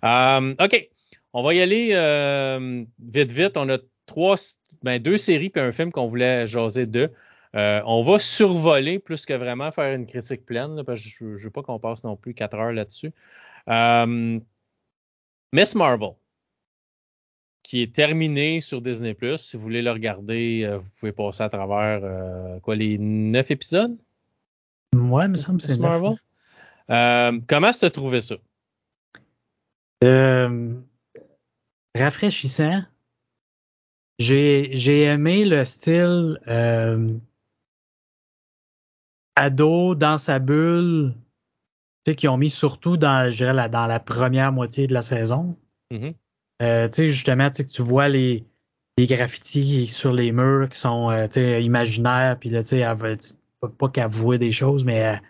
Euh, 0.03 0.55
OK. 0.59 0.89
On 1.33 1.43
va 1.43 1.53
y 1.53 1.61
aller 1.61 1.91
euh, 1.93 2.83
vite, 2.99 3.31
vite. 3.31 3.55
On 3.55 3.69
a 3.69 3.77
trois, 4.05 4.35
ben, 4.83 5.01
deux 5.01 5.17
séries 5.17 5.49
puis 5.49 5.61
un 5.61 5.71
film 5.71 5.91
qu'on 5.91 6.07
voulait 6.07 6.45
jaser 6.47 6.85
de. 6.85 7.09
Euh, 7.55 7.81
on 7.85 8.01
va 8.03 8.19
survoler 8.19 8.99
plus 8.99 9.25
que 9.25 9.33
vraiment 9.33 9.71
faire 9.71 9.93
une 9.93 10.05
critique 10.05 10.45
pleine, 10.45 10.83
parce 10.85 11.01
que 11.01 11.09
je 11.09 11.25
ne 11.25 11.37
veux 11.37 11.49
pas 11.49 11.63
qu'on 11.63 11.79
passe 11.79 12.03
non 12.03 12.15
plus 12.15 12.33
quatre 12.33 12.55
heures 12.55 12.71
là-dessus. 12.71 13.11
Miss 15.53 15.75
Marvel, 15.75 16.11
qui 17.71 17.83
est 17.83 17.95
terminé 17.95 18.59
sur 18.59 18.81
Disney+. 18.81 19.15
Si 19.37 19.55
vous 19.55 19.63
voulez 19.63 19.81
le 19.81 19.91
regarder, 19.91 20.69
vous 20.77 20.89
pouvez 20.99 21.13
passer 21.13 21.41
à 21.41 21.47
travers 21.47 22.01
quoi 22.59 22.75
les 22.75 22.97
neuf 22.97 23.49
épisodes? 23.49 23.97
Ouais, 24.93 25.29
me 25.29 25.37
semble 25.37 25.61
que 25.61 25.67
c'est 25.67 25.79
Marvel? 25.79 26.17
Euh, 26.89 27.39
comment 27.47 27.67
as-tu 27.67 27.89
trouvé 27.91 28.19
ça? 28.19 28.35
Euh, 30.03 30.73
rafraîchissant. 31.95 32.83
J'ai 34.19 35.03
aimé 35.03 35.45
le 35.45 35.63
style 35.63 36.41
euh, 36.49 37.13
ado 39.37 39.95
dans 39.95 40.17
sa 40.17 40.39
bulle, 40.39 41.13
tu 42.03 42.11
sais, 42.11 42.15
qu'ils 42.17 42.27
ont 42.27 42.35
mis 42.35 42.49
surtout 42.49 42.97
dans, 42.97 43.31
je 43.31 43.37
dirais, 43.37 43.53
la, 43.53 43.69
dans 43.69 43.87
la 43.87 44.01
première 44.01 44.51
moitié 44.51 44.87
de 44.87 44.93
la 44.93 45.01
saison. 45.01 45.57
Mm-hmm. 45.89 46.15
Euh, 46.61 46.87
tu 46.87 46.93
sais, 46.95 47.07
justement, 47.09 47.49
tu 47.49 47.57
sais, 47.57 47.65
que 47.65 47.71
tu 47.71 47.81
vois 47.81 48.07
les, 48.09 48.45
les 48.97 49.07
graffitis 49.07 49.87
sur 49.87 50.13
les 50.13 50.31
murs 50.31 50.69
qui 50.69 50.79
sont, 50.79 51.09
euh, 51.09 51.27
tu 51.27 51.33
sais, 51.33 51.63
imaginaires, 51.63 52.37
puis 52.39 52.49
là, 52.49 52.61
tu 52.63 52.81
sais, 52.81 53.35
pas 53.77 53.89
qu'elle 53.89 54.07
voit 54.07 54.37
des 54.37 54.51
choses, 54.51 54.83
mais 54.83 54.95
elle, 54.95 55.21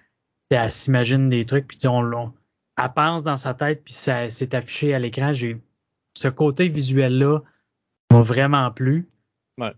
elle 0.49 0.71
s'imagine 0.71 1.29
des 1.29 1.45
trucs, 1.45 1.67
puis 1.67 1.87
on, 1.87 2.33
elle 2.77 2.93
pense 2.93 3.23
dans 3.23 3.37
sa 3.37 3.53
tête, 3.53 3.83
puis 3.83 3.93
ça 3.93 4.29
s'est 4.29 4.55
affiché 4.55 4.93
à 4.93 4.99
l'écran. 4.99 5.33
J'ai 5.33 5.61
ce 6.17 6.27
côté 6.27 6.67
visuel-là 6.67 7.39
m'a 8.11 8.21
vraiment 8.21 8.71
plu. 8.71 9.09
Ouais. 9.57 9.73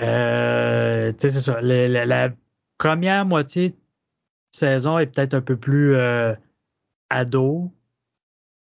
Euh, 0.00 1.12
c'est 1.18 1.30
ça. 1.30 1.60
La, 1.60 2.30
première 2.78 3.24
moitié 3.24 3.70
de 3.70 3.76
saison 4.50 4.98
est 4.98 5.06
peut-être 5.06 5.34
un 5.34 5.40
peu 5.40 5.56
plus 5.56 5.94
euh, 5.94 6.34
ado. 7.10 7.72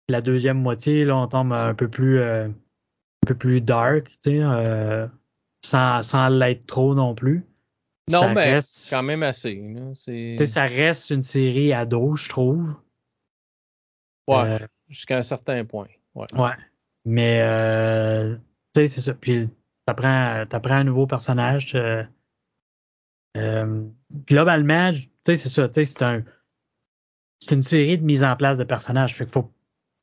La 0.09 0.21
deuxième 0.21 0.59
moitié, 0.59 1.05
là, 1.05 1.17
on 1.17 1.29
tombe 1.29 1.53
un 1.53 1.75
peu 1.75 1.89
plus 1.89 2.19
euh, 2.19 2.49
un 2.49 3.27
peu 3.27 3.35
plus 3.35 3.61
dark, 3.61 4.11
euh, 4.27 5.07
sans, 5.65 6.03
sans 6.03 6.29
l'être 6.29 6.67
trop 6.67 6.95
non 6.95 7.15
plus. 7.15 7.45
Non, 8.11 8.33
mais 8.33 8.55
reste, 8.55 8.89
quand 8.89 9.03
même 9.03 9.23
assez. 9.23 9.63
ça 10.47 10.65
reste 10.65 11.11
une 11.11 11.23
série 11.23 11.75
ado, 11.75 12.17
je 12.17 12.29
trouve. 12.31 12.77
Ouais, 14.27 14.63
euh, 14.63 14.67
jusqu'à 14.89 15.19
un 15.19 15.23
certain 15.23 15.65
point. 15.67 15.89
Ouais. 16.15 16.27
ouais. 16.35 16.53
Mais, 17.05 17.43
tu 18.75 18.81
sais, 18.81 18.87
c'est 18.87 19.01
ça. 19.03 19.15
Puis, 19.15 19.49
t'apprends, 19.85 20.45
apprends 20.51 20.75
un 20.75 20.85
nouveau 20.85 21.07
personnage. 21.07 21.77
Globalement, 24.27 24.93
tu 24.93 25.03
sais, 25.27 25.37
c'est 25.37 25.51
ça. 25.51 25.69
Tu 25.69 25.75
sais, 25.75 25.85
c'est 25.85 26.03
un, 26.03 26.25
c'est 27.41 27.55
une 27.55 27.63
série 27.63 27.99
de 27.99 28.05
mise 28.05 28.25
en 28.25 28.37
place 28.37 28.59
de 28.59 28.65
personnages. 28.65 29.15
Fait 29.15 29.25
qu'il 29.25 29.33
faut, 29.33 29.53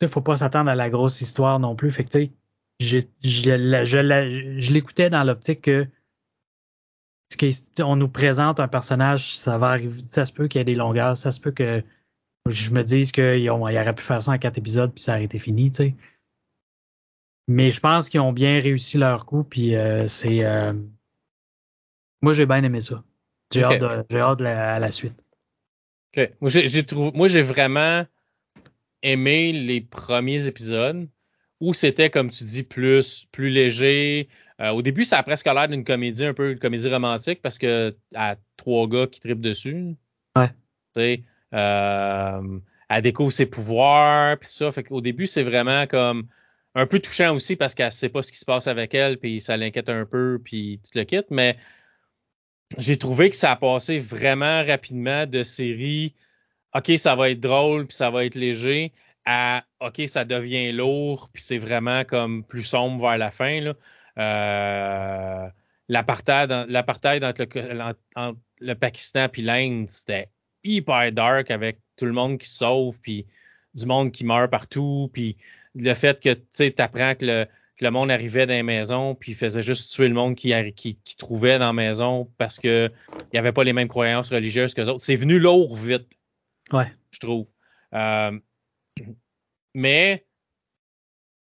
faut 0.08 0.22
pas 0.22 0.38
s'attendre 0.38 0.70
à 0.70 0.76
la 0.76 0.90
grosse 0.90 1.22
histoire 1.22 1.60
non 1.60 1.76
plus. 1.76 1.92
Fait 1.92 2.04
que, 2.04 2.10
tu 2.10 2.32
sais, 2.82 3.08
je 3.24 4.72
l'écoutais 4.72 5.10
dans 5.10 5.24
l'optique 5.24 5.62
que 5.62 5.88
on 7.82 7.96
nous 7.96 8.10
présente 8.10 8.60
un 8.60 8.68
personnage, 8.68 9.36
ça 9.36 9.58
va 9.58 9.70
arriver, 9.70 10.04
ça 10.08 10.26
se 10.26 10.34
peut 10.34 10.48
qu'il 10.48 10.60
y 10.60 10.62
ait 10.62 10.66
des 10.66 10.76
longueurs, 10.76 11.18
ça 11.18 11.32
se 11.32 11.40
peut 11.42 11.52
que 11.52 11.84
je 12.48 12.72
me 12.72 12.84
dise 12.84 13.12
qu'il 13.12 13.50
aurait 13.50 13.96
pu 13.96 14.04
faire 14.04 14.22
ça 14.22 14.32
en 14.32 14.38
quatre 14.38 14.58
épisodes 14.58 14.94
puis 14.94 15.04
ça 15.04 15.14
aurait 15.14 15.24
été 15.24 15.40
fini, 15.40 15.72
tu 15.72 15.78
sais. 15.78 15.96
Mais 17.48 17.70
je 17.70 17.80
pense 17.80 18.10
qu'ils 18.10 18.22
ont 18.22 18.34
bien 18.34 18.60
réussi 18.60 18.98
leur 18.98 19.26
coup, 19.26 19.44
puis 19.44 19.76
euh, 19.76 20.08
c'est. 20.08 20.44
Euh, 20.44 20.74
moi, 22.22 22.34
j'ai 22.34 22.46
bien 22.46 22.64
aimé 22.64 22.80
ça. 22.80 23.04
J'ai 23.54 23.64
hâte, 23.64 23.82
de, 23.82 24.18
hâte 24.18 24.42
à 24.42 24.80
la 24.80 24.92
suite. 24.92 25.14
OK. 26.18 26.32
Moi, 26.42 26.50
j'ai, 26.50 26.86
moi, 27.14 27.28
j'ai 27.28 27.44
vraiment 27.44 28.06
aimé 29.06 29.54
les 29.54 29.82
premiers 29.82 30.48
épisodes 30.48 31.08
où 31.62 31.74
c'était, 31.74 32.10
comme 32.10 32.30
tu 32.30 32.44
dis, 32.44 32.64
plus, 32.64 33.26
plus 33.32 33.50
léger, 33.50 34.28
euh, 34.62 34.70
au 34.70 34.82
début, 34.82 35.04
ça 35.04 35.18
a 35.18 35.24
presque 35.24 35.46
l'air 35.46 35.68
d'une 35.68 35.84
comédie, 35.84 36.26
un 36.26 36.34
peu 36.34 36.52
une 36.52 36.60
comédie 36.60 36.90
romantique, 36.90 37.42
parce 37.42 37.58
que 37.58 37.96
à 38.14 38.36
trois 38.58 38.88
gars 38.88 39.08
qui 39.08 39.20
tripent 39.20 39.42
dessus. 39.42 39.96
Ouais. 40.36 40.50
Tu 40.50 40.54
sais, 40.96 41.24
euh, 41.54 42.60
elle 42.90 43.02
découvre 43.02 43.32
ses 43.32 43.46
pouvoirs, 43.46 44.38
puis 44.38 44.50
ça. 44.50 44.72
Fait 44.72 44.84
qu'au 44.84 45.02
début, 45.02 45.28
c'est 45.28 45.44
vraiment 45.44 45.88
comme 45.88 46.28
un 46.76 46.88
peu 46.88 47.00
touchant 47.00 47.34
aussi 47.34 47.56
parce 47.56 47.74
qu'elle 47.74 47.92
sait 47.92 48.10
pas 48.10 48.22
ce 48.22 48.32
qui 48.32 48.38
se 48.38 48.46
passe 48.46 48.68
avec 48.68 48.94
elle, 48.94 49.18
puis 49.18 49.40
ça 49.42 49.58
l'inquiète 49.58 49.90
un 49.90 50.06
peu, 50.06 50.40
puis 50.44 50.82
tout 50.84 50.98
le 50.98 51.04
quitte. 51.06 51.32
Mais 51.32 51.58
j'ai 52.78 52.98
trouvé 52.98 53.30
que 53.30 53.36
ça 53.36 53.52
a 53.52 53.56
passé 53.56 54.00
vraiment 54.00 54.64
rapidement 54.66 55.26
de 55.26 55.44
série. 55.44 56.14
OK, 56.76 56.92
ça 56.98 57.16
va 57.16 57.30
être 57.30 57.40
drôle, 57.40 57.88
puis 57.88 57.96
ça 57.96 58.10
va 58.10 58.26
être 58.26 58.36
léger, 58.36 58.92
à 59.26 59.64
OK, 59.80 60.02
ça 60.08 60.26
devient 60.26 60.72
lourd, 60.72 61.30
puis 61.32 61.42
c'est 61.42 61.58
vraiment 61.58 62.04
comme 62.04 62.44
plus 62.44 62.64
sombre 62.64 63.02
vers 63.02 63.18
la 63.18 63.32
fin. 63.32 63.62
Là. 63.62 63.74
Euh, 64.18 65.50
l'apartheid, 65.88 67.24
entre 67.24 67.46
le, 68.60 68.74
Pakistan 68.74 69.28
et 69.34 69.42
l'Inde, 69.42 69.90
c'était 69.90 70.30
hyper 70.64 71.12
dark 71.12 71.50
avec 71.50 71.80
tout 71.96 72.06
le 72.06 72.12
monde 72.12 72.38
qui 72.38 72.50
se 72.50 72.58
sauve, 72.58 73.00
puis 73.02 73.26
du 73.74 73.86
monde 73.86 74.12
qui 74.12 74.26
meurt 74.26 74.52
partout, 74.52 75.10
puis 75.14 75.38
le 75.76 75.94
fait 75.94 76.20
que 76.22 76.34
tu 76.34 76.74
apprends 76.82 77.16
que 77.16 77.26
le, 77.26 77.48
le 77.82 77.90
monde 77.90 78.12
arrivait 78.12 78.46
dans 78.46 78.54
les 78.54 78.64
maisons, 78.64 79.16
puis 79.16 79.34
faisait 79.34 79.64
juste 79.64 79.92
tuer 79.92 80.08
le 80.08 80.14
monde 80.14 80.36
qui, 80.36 80.54
qui, 80.74 80.98
qui 81.04 81.18
trouvait 81.18 81.60
dans 81.60 81.68
la 81.68 81.74
maison 81.74 82.30
parce 82.38 82.58
qu'il 82.58 82.92
n'y 83.34 83.40
avait 83.40 83.52
pas 83.52 83.64
les 83.64 83.74
mêmes 83.74 83.88
croyances 83.88 84.30
religieuses 84.30 84.74
que 84.74 84.82
les 84.82 84.90
autres. 84.90 85.02
C'est 85.02 85.16
venu 85.16 85.40
lourd 85.40 85.76
vite. 85.76 86.18
Ouais. 86.72 86.92
Je 87.12 87.20
trouve. 87.20 87.50
Euh, 87.94 88.40
mais 89.74 90.26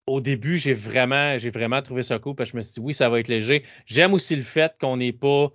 au 0.07 0.21
début, 0.21 0.59
j'ai 0.59 0.75
vraiment, 0.75 1.39
j'ai 1.39 1.51
vraiment 1.51 1.81
trouvé 1.83 2.03
ça 2.03 2.19
cool 2.19 2.35
parce 2.35 2.51
que 2.51 2.53
je 2.53 2.57
me 2.57 2.62
suis 2.62 2.75
dit, 2.75 2.81
oui, 2.81 2.95
ça 2.95 3.09
va 3.09 3.21
être 3.21 3.29
léger. 3.29 3.65
J'aime 3.87 4.12
aussi 4.12 4.37
le 4.37 4.43
fait 4.43 4.75
qu'on 4.79 4.99
n'est 4.99 5.12
pas 5.12 5.51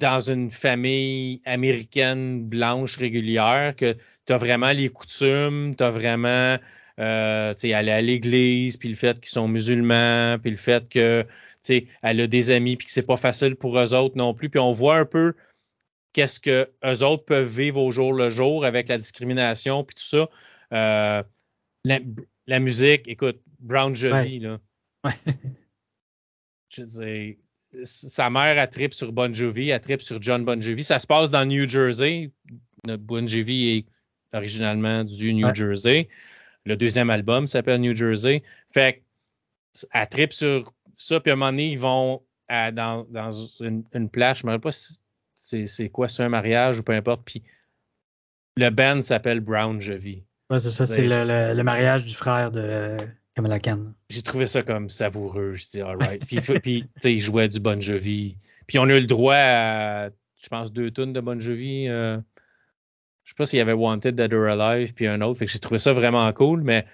dans 0.00 0.20
une 0.20 0.50
famille 0.50 1.42
américaine 1.44 2.42
blanche 2.46 2.96
régulière, 2.96 3.76
que 3.76 3.96
tu 4.26 4.32
as 4.32 4.36
vraiment 4.38 4.72
les 4.72 4.88
coutumes, 4.88 5.74
tu 5.76 5.84
as 5.84 5.90
vraiment 5.90 6.58
euh, 6.98 7.54
aller 7.62 7.90
à 7.90 8.00
l'église, 8.00 8.76
puis 8.76 8.88
le 8.88 8.94
fait 8.94 9.20
qu'ils 9.20 9.30
sont 9.30 9.48
musulmans, 9.48 10.38
puis 10.38 10.50
le 10.50 10.56
fait 10.56 10.88
que 10.88 11.26
elle 12.02 12.20
a 12.20 12.26
des 12.26 12.50
amis, 12.50 12.76
puis 12.76 12.86
que 12.86 12.92
c'est 12.92 13.02
pas 13.06 13.16
facile 13.16 13.56
pour 13.56 13.78
eux 13.78 13.94
autres 13.94 14.16
non 14.16 14.34
plus. 14.34 14.48
Puis 14.48 14.60
on 14.60 14.72
voit 14.72 14.96
un 14.96 15.04
peu 15.04 15.34
qu'est-ce 16.12 16.40
que 16.40 16.70
eux 16.84 17.04
autres 17.04 17.24
peuvent 17.24 17.48
vivre 17.48 17.80
au 17.80 17.90
jour 17.90 18.12
le 18.12 18.30
jour 18.30 18.64
avec 18.64 18.88
la 18.88 18.98
discrimination, 18.98 19.84
puis 19.84 19.94
tout 19.94 20.02
ça. 20.02 20.28
Euh, 20.72 21.22
la 22.46 22.58
musique, 22.58 23.08
écoute, 23.08 23.40
Brown 23.58 23.94
Jovi, 23.94 24.40
là. 24.40 24.58
Ouais. 25.02 25.14
Je 26.68 26.84
sais, 26.84 27.38
sa 27.84 28.28
mère 28.28 28.58
a 28.58 28.66
trip 28.66 28.92
sur 28.92 29.12
Bon 29.12 29.34
Jovi, 29.34 29.72
a 29.72 29.80
trip 29.80 30.02
sur 30.02 30.20
John 30.20 30.44
Bon 30.44 30.60
Jovi. 30.60 30.84
Ça 30.84 30.98
se 30.98 31.06
passe 31.06 31.30
dans 31.30 31.46
New 31.46 31.66
Jersey. 31.66 32.30
Bon 32.84 33.26
Jovi 33.26 33.68
est 33.70 33.86
originalement 34.36 35.04
du 35.04 35.32
New 35.32 35.54
Jersey. 35.54 36.08
Le 36.66 36.76
deuxième 36.76 37.08
album 37.08 37.46
s'appelle 37.46 37.80
New 37.80 37.94
Jersey. 37.94 38.42
Fait 38.72 39.02
elle 39.92 40.08
trip 40.08 40.32
sur 40.34 40.70
ça, 40.98 41.18
puis 41.20 41.30
à 41.30 41.32
un 41.34 41.36
moment 41.36 41.50
donné, 41.50 41.72
ils 41.72 41.78
vont 41.78 42.22
dans, 42.48 43.06
dans 43.08 43.30
une, 43.30 43.84
une, 43.94 44.10
plage. 44.10 44.40
Je 44.40 44.42
ne 44.44 44.48
me 44.48 44.52
rappelle 44.52 44.62
pas 44.62 44.72
si 44.72 44.98
c'est 45.40 45.88
quoi, 45.88 46.08
c'est 46.08 46.22
un 46.22 46.28
mariage 46.28 46.78
ou 46.78 46.82
peu 46.82 46.92
importe. 46.92 47.22
Puis 47.24 47.42
le 48.56 48.70
band 48.70 49.00
s'appelle 49.00 49.40
Brown. 49.40 49.78
Ouais, 49.78 50.58
c'est 50.58 50.70
ça, 50.70 50.86
c'est 50.86 51.02
le, 51.02 51.62
mariage 51.62 52.04
du 52.04 52.14
frère 52.14 52.50
de 52.50 52.96
Kamala 53.34 53.58
Khan. 53.58 53.94
J'ai 54.10 54.22
trouvé 54.22 54.46
ça 54.46 54.62
comme 54.62 54.90
savoureux. 54.90 55.54
Je 55.54 55.64
dis, 55.70 55.80
alright. 55.80 56.24
puis, 56.26 56.40
puis 56.40 56.82
tu 56.82 56.88
sais, 56.98 57.14
il 57.14 57.20
jouait 57.20 57.48
du 57.48 57.60
Bon 57.60 57.80
Jovi. 57.80 58.36
Puis 58.66 58.78
on 58.78 58.84
a 58.84 58.96
eu 58.96 59.00
le 59.00 59.06
droit 59.06 59.36
à, 59.36 60.10
je 60.42 60.48
pense, 60.48 60.72
deux 60.72 60.90
tonnes 60.90 61.12
de 61.12 61.20
Bon 61.20 61.40
Jovi. 61.40 61.88
Euh, 61.88 62.18
je 63.24 63.30
sais 63.30 63.36
pas 63.36 63.46
s'il 63.46 63.58
y 63.58 63.62
avait 63.62 63.72
Wanted, 63.72 64.16
Dead 64.16 64.34
or 64.34 64.46
Alive, 64.46 64.94
puis 64.94 65.06
un 65.06 65.20
autre. 65.20 65.38
Fait 65.38 65.46
que 65.46 65.52
j'ai 65.52 65.58
trouvé 65.58 65.78
ça 65.78 65.92
vraiment 65.92 66.30
cool. 66.32 66.62
Mais 66.62 66.84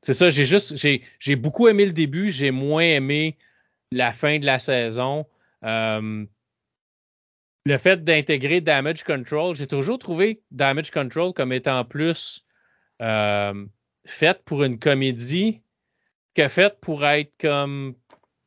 c'est 0.00 0.14
ça, 0.14 0.28
j'ai 0.28 0.44
juste, 0.44 0.76
j'ai 0.76 1.36
beaucoup 1.36 1.66
aimé 1.68 1.86
le 1.86 1.92
début. 1.92 2.28
J'ai 2.28 2.50
moins 2.50 2.82
aimé 2.82 3.36
la 3.90 4.12
fin 4.12 4.38
de 4.38 4.46
la 4.46 4.58
saison. 4.58 5.26
Euh, 5.64 6.24
le 7.68 7.76
fait 7.76 8.02
d'intégrer 8.02 8.62
Damage 8.62 9.04
Control, 9.04 9.54
j'ai 9.54 9.66
toujours 9.66 9.98
trouvé 9.98 10.40
Damage 10.50 10.90
Control 10.90 11.34
comme 11.34 11.52
étant 11.52 11.84
plus 11.84 12.46
euh, 13.02 13.66
faite 14.06 14.40
pour 14.46 14.64
une 14.64 14.78
comédie 14.78 15.60
que 16.34 16.48
faite 16.48 16.78
pour 16.80 17.04
être 17.04 17.32
comme 17.38 17.94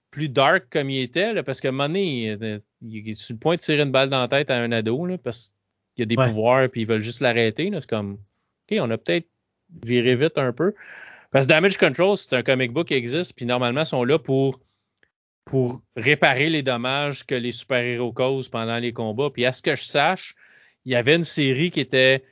plus 0.09 0.27
dark 0.27 0.65
comme 0.71 0.89
il 0.89 1.01
était, 1.01 1.41
parce 1.43 1.61
que 1.61 1.67
un 1.67 1.71
moment 1.71 1.93
il, 1.93 2.61
est 2.81 3.13
sur 3.13 3.35
le 3.35 3.39
point 3.39 3.55
de 3.55 3.61
tirer 3.61 3.83
une 3.83 3.91
balle 3.91 4.09
dans 4.09 4.21
la 4.21 4.27
tête 4.27 4.49
à 4.49 4.57
un 4.57 4.71
ado, 4.71 5.07
parce 5.23 5.53
qu'il 5.95 6.03
a 6.03 6.05
des 6.07 6.15
pouvoirs 6.15 6.63
et 6.63 6.71
ils 6.73 6.87
veulent 6.87 7.01
juste 7.01 7.21
l'arrêter. 7.21 7.69
C'est 7.71 7.89
comme, 7.89 8.13
OK, 8.13 8.77
on 8.79 8.89
a 8.89 8.97
peut-être 8.97 9.27
viré 9.83 10.15
vite 10.15 10.37
un 10.37 10.51
peu. 10.51 10.73
Parce 11.29 11.45
que 11.45 11.49
Damage 11.49 11.77
Control, 11.77 12.17
c'est 12.17 12.33
un 12.35 12.43
comic 12.43 12.73
book 12.73 12.87
qui 12.87 12.95
existe, 12.95 13.35
puis 13.35 13.45
normalement, 13.45 13.81
ils 13.81 13.85
sont 13.85 14.03
là 14.03 14.17
pour, 14.17 14.59
pour 15.45 15.81
réparer 15.95 16.49
les 16.49 16.63
dommages 16.63 17.25
que 17.25 17.35
les 17.35 17.51
super-héros 17.51 18.13
causent 18.13 18.49
pendant 18.49 18.77
les 18.77 18.93
combats. 18.93 19.29
Puis 19.29 19.45
à 19.45 19.53
ce 19.53 19.61
que 19.61 19.75
je 19.75 19.83
sache, 19.83 20.35
il 20.85 20.91
y 20.91 20.95
avait 20.95 21.15
une 21.15 21.23
série 21.23 21.71
qui 21.71 21.79
était 21.79 22.23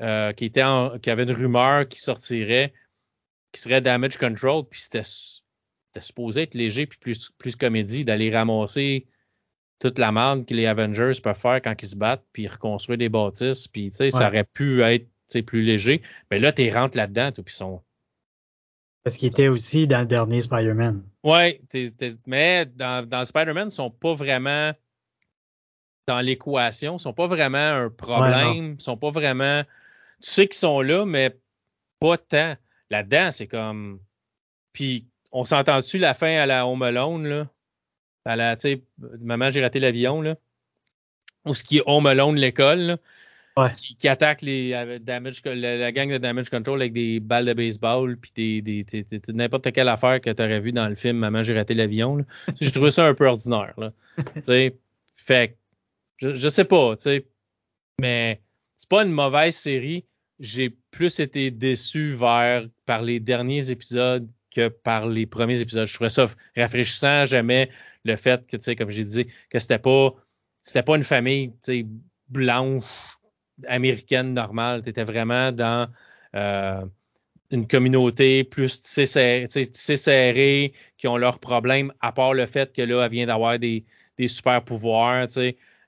euh, 0.00 0.32
qui 0.32 0.44
était 0.44 0.62
qui 1.02 1.10
avait 1.10 1.24
une 1.24 1.32
rumeur 1.32 1.88
qui 1.88 2.00
sortirait, 2.00 2.72
qui 3.52 3.60
serait 3.60 3.80
Damage 3.80 4.16
Control, 4.16 4.64
puis 4.68 4.80
c'était 4.80 5.02
supposé 6.00 6.42
être 6.42 6.54
léger 6.54 6.86
puis 6.86 6.98
plus, 6.98 7.30
plus 7.38 7.56
comédie, 7.56 8.04
d'aller 8.04 8.32
ramasser 8.32 9.08
toute 9.80 9.98
la 9.98 10.12
merde 10.12 10.46
que 10.46 10.54
les 10.54 10.66
Avengers 10.66 11.20
peuvent 11.22 11.38
faire 11.38 11.60
quand 11.62 11.74
ils 11.80 11.88
se 11.88 11.96
battent, 11.96 12.24
puis 12.32 12.46
reconstruire 12.48 12.98
des 12.98 13.08
bâtisses, 13.08 13.68
puis 13.68 13.90
tu 13.90 13.96
sais, 13.96 14.10
ça 14.10 14.28
aurait 14.28 14.44
pu 14.44 14.82
être 14.82 15.08
plus 15.46 15.62
léger. 15.62 16.02
Mais 16.30 16.38
là, 16.38 16.52
tu 16.52 16.68
rentres 16.70 16.96
là-dedans, 16.96 17.32
puis 17.32 17.54
sont. 17.54 17.82
Parce 19.04 19.16
qu'il 19.16 19.28
était 19.28 19.48
aussi 19.48 19.86
dans 19.86 20.00
le 20.00 20.06
dernier 20.06 20.40
Spider-Man. 20.40 21.02
Oui, 21.24 21.60
mais 22.26 22.66
dans, 22.66 23.08
dans 23.08 23.24
Spider-Man, 23.24 23.68
ils 23.68 23.74
sont 23.74 23.90
pas 23.90 24.14
vraiment 24.14 24.72
dans 26.06 26.20
l'équation, 26.20 26.96
ils 26.96 27.00
sont 27.00 27.12
pas 27.12 27.26
vraiment 27.26 27.58
un 27.58 27.90
problème, 27.90 28.76
ils 28.78 28.82
sont 28.82 28.96
pas 28.96 29.10
vraiment 29.10 29.62
tu 30.20 30.30
sais 30.30 30.46
qu'ils 30.48 30.58
sont 30.58 30.80
là, 30.80 31.04
mais 31.04 31.36
pas 32.00 32.18
tant. 32.18 32.56
Là-dedans, 32.90 33.30
c'est 33.30 33.46
comme. 33.46 34.00
Puis, 34.72 35.06
on 35.32 35.44
s'entend-tu 35.44 35.98
la 35.98 36.14
fin 36.14 36.36
à 36.38 36.46
la 36.46 36.66
Home 36.66 36.82
Alone, 36.82 37.26
là? 37.26 37.48
À 38.24 38.36
la, 38.36 38.56
tu 38.56 38.62
sais, 38.62 38.82
maman, 39.20 39.50
j'ai 39.50 39.62
raté 39.62 39.80
l'avion, 39.80 40.20
là. 40.20 40.36
Ou 41.44 41.54
ce 41.54 41.64
qui 41.64 41.78
est 41.78 41.82
Home 41.86 42.06
Alone, 42.06 42.36
l'école, 42.36 42.80
là. 42.80 42.96
Qui, 43.98 44.08
attaque 44.08 44.44
damage, 45.00 45.42
la, 45.44 45.92
gang 45.92 46.10
de 46.10 46.18
Damage 46.18 46.50
Control 46.50 46.80
avec 46.80 46.92
des 46.92 47.18
balles 47.18 47.46
de 47.46 47.52
baseball, 47.54 48.16
puis 48.16 48.62
des, 48.62 48.86
n'importe 49.28 49.72
quelle 49.72 49.88
affaire 49.88 50.20
que 50.20 50.30
tu 50.30 50.42
aurais 50.42 50.60
vu 50.60 50.72
dans 50.72 50.88
le 50.88 50.94
film 50.94 51.18
Maman, 51.18 51.42
j'ai 51.42 51.54
raté 51.54 51.74
l'avion. 51.74 52.24
J'ai 52.60 52.70
trouvé 52.70 52.90
ça 52.90 53.06
un 53.06 53.14
peu 53.14 53.26
ordinaire. 53.26 53.74
Fait 55.16 55.58
je, 56.18 56.34
je 56.34 56.48
sais 56.48 56.64
pas, 56.64 56.94
mais 58.00 58.40
c'est 58.76 58.88
pas 58.88 59.04
une 59.04 59.12
mauvaise 59.12 59.56
série. 59.56 60.04
J'ai 60.40 60.70
plus 60.90 61.18
été 61.20 61.50
déçu 61.50 62.12
vers 62.12 62.66
par 62.86 63.02
les 63.02 63.20
derniers 63.20 63.70
épisodes 63.70 64.28
que 64.54 64.68
par 64.68 65.06
les 65.06 65.26
premiers 65.26 65.60
épisodes. 65.60 65.86
Je 65.86 65.94
trouvais 65.94 66.10
ça 66.10 66.28
rafraîchissant. 66.56 67.24
J'aimais 67.24 67.70
le 68.04 68.16
fait 68.16 68.46
que, 68.46 68.56
tu 68.56 68.62
sais, 68.62 68.76
comme 68.76 68.90
j'ai 68.90 69.04
dit, 69.04 69.26
que 69.50 69.58
c'était 69.58 69.78
pas 69.78 70.14
c'était 70.62 70.82
pas 70.82 70.96
une 70.96 71.04
famille, 71.04 71.52
blanche, 72.28 72.84
américaine 73.66 74.34
normale. 74.34 74.82
Tu 74.84 74.90
étais 74.90 75.04
vraiment 75.04 75.52
dans 75.52 75.88
euh, 76.34 76.80
une 77.50 77.66
communauté 77.66 78.44
plus 78.44 78.82
tissée 78.82 79.06
serrée, 79.96 80.72
qui 80.98 81.08
ont 81.08 81.16
leurs 81.16 81.38
problèmes, 81.38 81.92
à 82.00 82.12
part 82.12 82.34
le 82.34 82.46
fait 82.46 82.72
que 82.72 82.82
là, 82.82 83.04
elle 83.04 83.10
vient 83.10 83.26
d'avoir 83.26 83.58
des, 83.58 83.84
super 84.26 84.62
pouvoirs. 84.62 85.26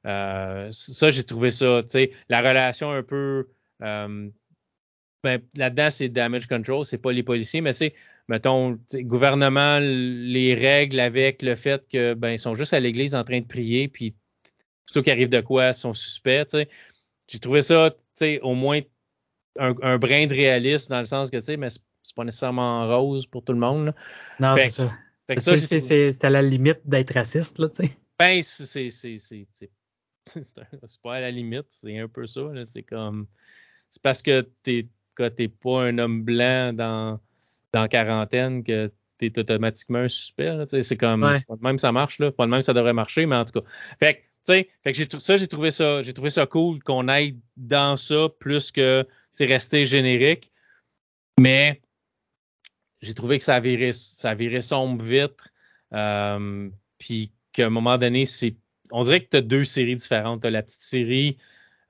Euh, 0.07 0.69
ça, 0.73 1.11
j'ai 1.11 1.25
trouvé 1.25 1.51
ça, 1.51 1.83
la 2.29 2.41
relation 2.41 2.91
un 2.91 3.03
peu. 3.03 3.49
Euh, 3.83 4.29
ben, 5.23 5.43
là-dedans, 5.55 5.91
c'est 5.91 6.09
damage 6.09 6.47
control, 6.47 6.87
c'est 6.87 6.97
pas 6.97 7.13
les 7.13 7.23
policiers, 7.23 7.61
mais 7.61 7.75
tu 7.75 7.93
mettons, 8.29 8.79
gouvernement, 8.95 9.79
les 9.81 10.55
règles 10.55 11.01
avec 11.01 11.43
le 11.43 11.57
fait 11.57 11.85
que 11.93 12.15
ben, 12.15 12.31
ils 12.31 12.39
sont 12.39 12.55
juste 12.55 12.73
à 12.73 12.81
l'église 12.81 13.15
en 13.15 13.25
train 13.25 13.41
de 13.41 13.47
prier, 13.47 13.89
puis 13.89 14.15
plutôt 14.87 15.03
qu'il 15.03 15.13
arrive 15.13 15.29
de 15.29 15.41
quoi, 15.41 15.69
ils 15.69 15.75
sont 15.75 15.95
suspects. 15.95 16.57
J'ai 17.31 17.39
trouvé 17.39 17.63
ça, 17.63 17.91
tu 17.91 17.97
sais, 18.17 18.41
au 18.41 18.55
moins 18.55 18.81
un, 19.57 19.99
brin 19.99 20.27
de 20.27 20.35
réalisme 20.35 20.93
dans 20.93 20.99
le 20.99 21.07
sens 21.07 21.31
que, 21.31 21.37
tu 21.37 21.45
sais, 21.45 21.57
mais 21.57 21.69
c'est 21.71 22.15
pas 22.17 22.25
nécessairement 22.25 22.89
rose 22.89 23.27
pour 23.27 23.45
tout 23.45 23.53
le 23.53 23.59
monde. 23.59 23.95
Non, 24.41 24.55
c'est 24.57 24.69
ça. 24.69 24.93
c'est 25.39 26.25
à 26.25 26.31
la 26.31 26.43
limite 26.43 26.81
d'être 26.85 27.15
raciste, 27.15 27.59
là, 27.59 27.69
tu 27.69 27.87
sais. 27.87 27.93
Ben, 28.19 28.43
c'est 28.43 28.91
c'est 28.91 29.19
pas 31.03 31.15
à 31.15 31.21
la 31.21 31.31
limite, 31.31 31.67
c'est 31.71 31.99
un 31.99 32.09
peu 32.09 32.27
ça. 32.27 32.43
C'est 32.67 32.83
comme. 32.83 33.27
C'est 33.91 34.03
parce 34.03 34.23
que 34.23 34.49
t'es 34.63 34.89
t'es 35.37 35.49
pas 35.49 35.83
un 35.83 35.99
homme 35.99 36.23
blanc 36.23 36.73
dans, 36.73 37.21
dans 37.73 37.89
quarantaine 37.89 38.65
que 38.65 38.91
tu 39.19 39.27
es 39.27 39.39
automatiquement 39.39 40.01
un 40.01 40.09
suspect. 40.09 40.67
C'est 40.83 40.97
comme. 40.97 41.21
Pas 41.21 41.57
de 41.57 41.63
même 41.63 41.79
ça 41.79 41.93
marche, 41.93 42.19
là. 42.19 42.33
Pas 42.33 42.47
de 42.47 42.51
même 42.51 42.63
ça 42.63 42.75
devrait 42.75 42.93
marcher, 42.93 43.25
mais 43.27 43.37
en 43.37 43.45
tout 43.45 43.61
cas. 43.61 43.67
Fait 43.99 44.25
que, 44.47 44.53
fait 44.53 44.69
que 44.85 44.93
j'ai, 44.93 45.09
ça, 45.19 45.37
j'ai 45.37 45.49
trouvé 45.49 45.71
ça, 46.31 46.47
cool 46.47 46.83
qu'on 46.83 47.09
aille 47.09 47.37
dans 47.57 47.97
ça 47.97 48.29
plus 48.39 48.73
que 48.73 49.07
c'est 49.33 49.47
resté 49.47 49.85
générique. 49.85 50.51
Mais 51.39 51.81
j'ai 53.01 53.15
trouvé 53.15 53.39
que 53.39 53.45
ça 53.45 53.61
virait, 53.61 53.93
ça 53.93 54.35
virait 54.35 54.63
sombre 54.63 55.03
vite. 55.03 55.41
Euh, 55.93 56.69
puis 56.99 57.33
qu'à 57.53 57.67
un 57.67 57.71
moment 57.71 57.99
donné, 57.99 58.25
on 58.93 59.05
dirait 59.05 59.25
que 59.25 59.31
tu 59.31 59.37
as 59.39 59.43
deux 59.43 59.65
séries 59.65 59.97
différentes. 59.97 60.43
Tu 60.43 60.47
as 60.47 60.51
la 60.51 60.63
petite 60.63 60.83
série 60.83 61.39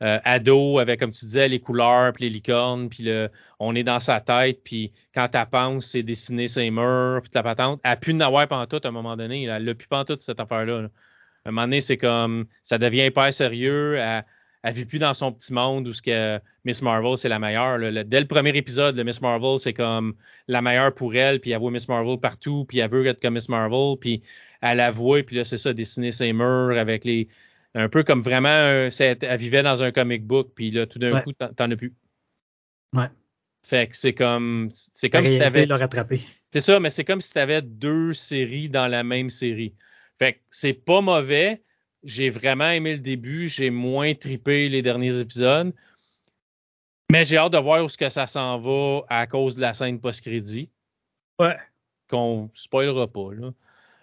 euh, 0.02 0.18
ado 0.24 0.78
avec, 0.78 1.00
comme 1.00 1.10
tu 1.10 1.26
disais, 1.26 1.48
les 1.48 1.60
couleurs, 1.60 2.12
puis 2.12 2.24
les 2.24 2.30
licornes, 2.30 2.88
puis 2.88 3.02
le, 3.04 3.28
on 3.58 3.74
est 3.74 3.82
dans 3.82 4.00
sa 4.00 4.20
tête, 4.20 4.62
puis 4.64 4.92
quand 5.14 5.28
tu 5.28 5.38
penses, 5.50 5.86
c'est 5.86 6.02
dessiner 6.02 6.48
ses 6.48 6.70
murs, 6.70 7.20
puis 7.22 7.30
la 7.34 7.42
patente. 7.42 7.80
Elle 7.84 7.90
a 7.90 7.96
pu 7.96 8.14
n'avoir 8.14 8.48
tout 8.68 8.80
à 8.82 8.88
un 8.88 8.92
moment 8.92 9.16
donné. 9.16 9.44
Elle 9.44 9.64
n'a 9.64 9.74
plus 9.74 9.88
tout 10.06 10.16
cette 10.18 10.40
affaire-là. 10.40 10.88
À 11.44 11.48
un 11.48 11.52
moment 11.52 11.66
donné, 11.66 11.80
c'est 11.80 11.96
comme, 11.96 12.46
ça 12.62 12.78
devient 12.78 13.06
hyper 13.06 13.32
sérieux. 13.32 13.96
Elle, 13.96 14.24
elle 14.62 14.74
vit 14.74 14.84
plus 14.84 14.98
dans 14.98 15.14
son 15.14 15.32
petit 15.32 15.52
monde 15.52 15.88
où 15.88 15.92
ce 15.92 16.02
que 16.02 16.38
Miss 16.64 16.82
Marvel 16.82 17.16
c'est 17.16 17.28
la 17.28 17.38
meilleure. 17.38 17.78
dès 18.04 18.20
le 18.20 18.26
premier 18.26 18.56
épisode, 18.56 18.94
de 18.94 19.02
Miss 19.02 19.20
Marvel 19.20 19.58
c'est 19.58 19.72
comme 19.72 20.14
la 20.48 20.60
meilleure 20.60 20.94
pour 20.94 21.14
elle, 21.14 21.40
puis 21.40 21.52
elle 21.52 21.58
voit 21.58 21.70
Miss 21.70 21.88
Marvel 21.88 22.18
partout, 22.18 22.66
puis 22.68 22.78
elle 22.80 22.90
veut 22.90 23.06
être 23.06 23.20
comme 23.20 23.34
Miss 23.34 23.48
Marvel, 23.48 23.96
puis 23.98 24.22
elle 24.60 24.76
la 24.76 24.90
voit, 24.90 25.22
puis 25.22 25.36
là 25.36 25.44
c'est 25.44 25.58
ça, 25.58 25.72
dessiner 25.72 26.12
ses 26.12 26.32
murs 26.32 26.76
avec 26.78 27.04
les 27.04 27.28
un 27.74 27.88
peu 27.88 28.02
comme 28.02 28.20
vraiment 28.20 28.48
elle 28.98 29.38
vivait 29.38 29.62
dans 29.62 29.82
un 29.82 29.92
comic 29.92 30.26
book, 30.26 30.50
puis 30.54 30.70
là 30.70 30.86
tout 30.86 30.98
d'un 30.98 31.20
coup 31.20 31.32
t'en 31.32 31.70
as 31.70 31.76
plus. 31.76 31.94
Ouais. 32.94 33.08
Fait 33.62 33.88
que 33.88 33.96
c'est 33.96 34.14
comme 34.14 34.68
c'est 34.70 35.08
comme 35.08 35.24
si 35.24 35.38
t'avais 35.38 35.64
rattrapé. 35.64 36.20
C'est 36.50 36.60
ça, 36.60 36.80
mais 36.80 36.90
c'est 36.90 37.04
comme 37.04 37.20
si 37.20 37.32
t'avais 37.32 37.62
deux 37.62 38.12
séries 38.12 38.68
dans 38.68 38.88
la 38.88 39.04
même 39.04 39.30
série. 39.30 39.72
Fait 40.20 40.34
que 40.34 40.38
c'est 40.50 40.74
pas 40.74 41.00
mauvais 41.00 41.62
j'ai 42.02 42.30
vraiment 42.30 42.70
aimé 42.70 42.94
le 42.94 43.00
début. 43.00 43.48
J'ai 43.48 43.70
moins 43.70 44.14
tripé 44.14 44.68
les 44.68 44.82
derniers 44.82 45.18
épisodes. 45.18 45.72
Mais 47.10 47.24
j'ai 47.24 47.36
hâte 47.36 47.52
de 47.52 47.58
voir 47.58 47.84
où 47.84 47.88
ce 47.88 47.98
que 47.98 48.08
ça 48.08 48.26
s'en 48.26 48.58
va 48.58 49.02
à 49.08 49.26
cause 49.26 49.56
de 49.56 49.60
la 49.60 49.74
scène 49.74 50.00
post-crédit. 50.00 50.70
Ouais. 51.38 51.56
Qu'on 52.08 52.50
spoilera 52.54 53.08
pas, 53.08 53.32
là. 53.32 53.52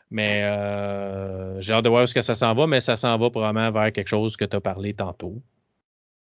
Mais 0.09 0.43
euh, 0.43 1.59
j'ai 1.59 1.74
hâte 1.74 1.84
de 1.84 1.89
voir 1.89 2.03
où 2.03 2.05
ce 2.05 2.13
que 2.13 2.22
ça 2.22 2.36
s'en 2.36 2.53
va, 2.53 2.68
mais 2.68 2.80
ça 2.80 2.95
s'en 2.95 3.18
va 3.18 3.30
probablement 3.30 3.72
vers 3.72 3.91
quelque 3.91 4.07
chose 4.07 4.38
que 4.38 4.45
tu 4.45 4.55
as 4.55 4.61
parlé 4.61 4.93
tantôt, 4.93 5.41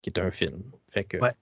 qui 0.01 0.09
est 0.09 0.19
un 0.19 0.31
film. 0.31 0.63
Fait 0.87 1.03
que, 1.03 1.17
ouais. 1.17 1.33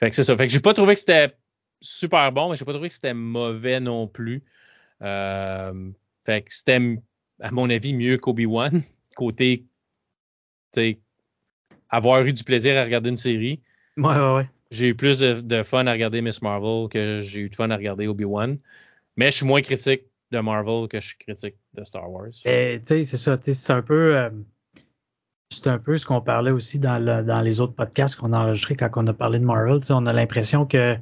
fait 0.00 0.08
que 0.08 0.16
c'est 0.16 0.24
ça. 0.24 0.36
Fait 0.36 0.46
que 0.46 0.52
j'ai 0.52 0.60
pas 0.60 0.72
trouvé 0.72 0.94
que 0.94 1.00
c'était 1.00 1.34
super 1.82 2.32
bon, 2.32 2.50
mais 2.50 2.56
j'ai 2.56 2.64
pas 2.64 2.72
trouvé 2.72 2.88
que 2.88 2.94
c'était 2.94 3.12
mauvais 3.12 3.80
non 3.80 4.06
plus. 4.06 4.42
Euh, 5.02 5.90
fait 6.24 6.42
que 6.42 6.54
c'était, 6.54 6.80
à 7.40 7.50
mon 7.50 7.70
avis, 7.70 7.94
mieux 7.94 8.18
qu'Obi-Wan 8.18 8.82
côté, 9.16 9.66
avoir 11.88 12.22
eu 12.24 12.32
du 12.32 12.44
plaisir 12.44 12.78
à 12.78 12.84
regarder 12.84 13.10
une 13.10 13.16
série. 13.16 13.60
Ouais, 13.96 14.14
ouais, 14.14 14.34
ouais. 14.36 14.50
J'ai 14.70 14.88
eu 14.88 14.94
plus 14.94 15.18
de, 15.18 15.62
fun 15.62 15.86
à 15.86 15.92
regarder 15.92 16.20
Miss 16.20 16.42
Marvel 16.42 16.88
que 16.88 17.20
j'ai 17.20 17.40
eu 17.40 17.48
de 17.48 17.54
fun 17.54 17.70
à 17.70 17.76
regarder 17.76 18.06
Obi-Wan. 18.06 18.58
Mais 19.16 19.30
je 19.30 19.38
suis 19.38 19.46
moins 19.46 19.62
critique 19.62 20.02
de 20.30 20.40
Marvel 20.40 20.88
que 20.88 21.00
je 21.00 21.08
suis 21.08 21.18
critique 21.18 21.56
de 21.74 21.84
Star 21.84 22.10
Wars. 22.10 22.28
Et, 22.44 22.80
c'est 22.84 23.04
ça. 23.04 23.38
C'est 23.40 23.72
un 23.72 23.82
peu. 23.82 24.16
Euh, 24.16 24.30
c'est 25.50 25.68
un 25.68 25.78
peu 25.78 25.96
ce 25.96 26.04
qu'on 26.04 26.20
parlait 26.20 26.50
aussi 26.50 26.78
dans, 26.78 27.02
dans 27.02 27.40
les 27.40 27.60
autres 27.60 27.72
podcasts 27.72 28.16
qu'on 28.16 28.34
a 28.34 28.38
enregistrés 28.38 28.76
quand 28.76 28.90
on 28.96 29.06
a 29.06 29.14
parlé 29.14 29.38
de 29.38 29.44
Marvel. 29.44 29.80
On 29.88 30.04
a 30.04 30.12
l'impression 30.12 30.66
que 30.66 30.96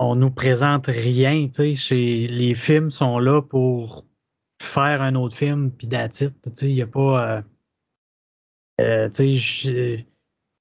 on 0.00 0.16
nous 0.16 0.30
présente 0.30 0.86
rien, 0.86 1.48
sais, 1.52 1.74
les 1.94 2.54
films 2.54 2.90
sont 2.90 3.18
là 3.18 3.42
pour 3.42 4.06
faire 4.60 5.02
un 5.02 5.14
autre 5.14 5.36
film 5.36 5.70
puis 5.70 5.86
d'attitude, 5.86 6.34
tu 6.44 6.50
sais, 6.54 6.70
il 6.70 6.76
y 6.76 6.82
a 6.82 6.86
pas 6.86 7.38
euh, 7.38 7.42
euh, 8.80 9.08
tu 9.08 9.36
sais 9.36 10.06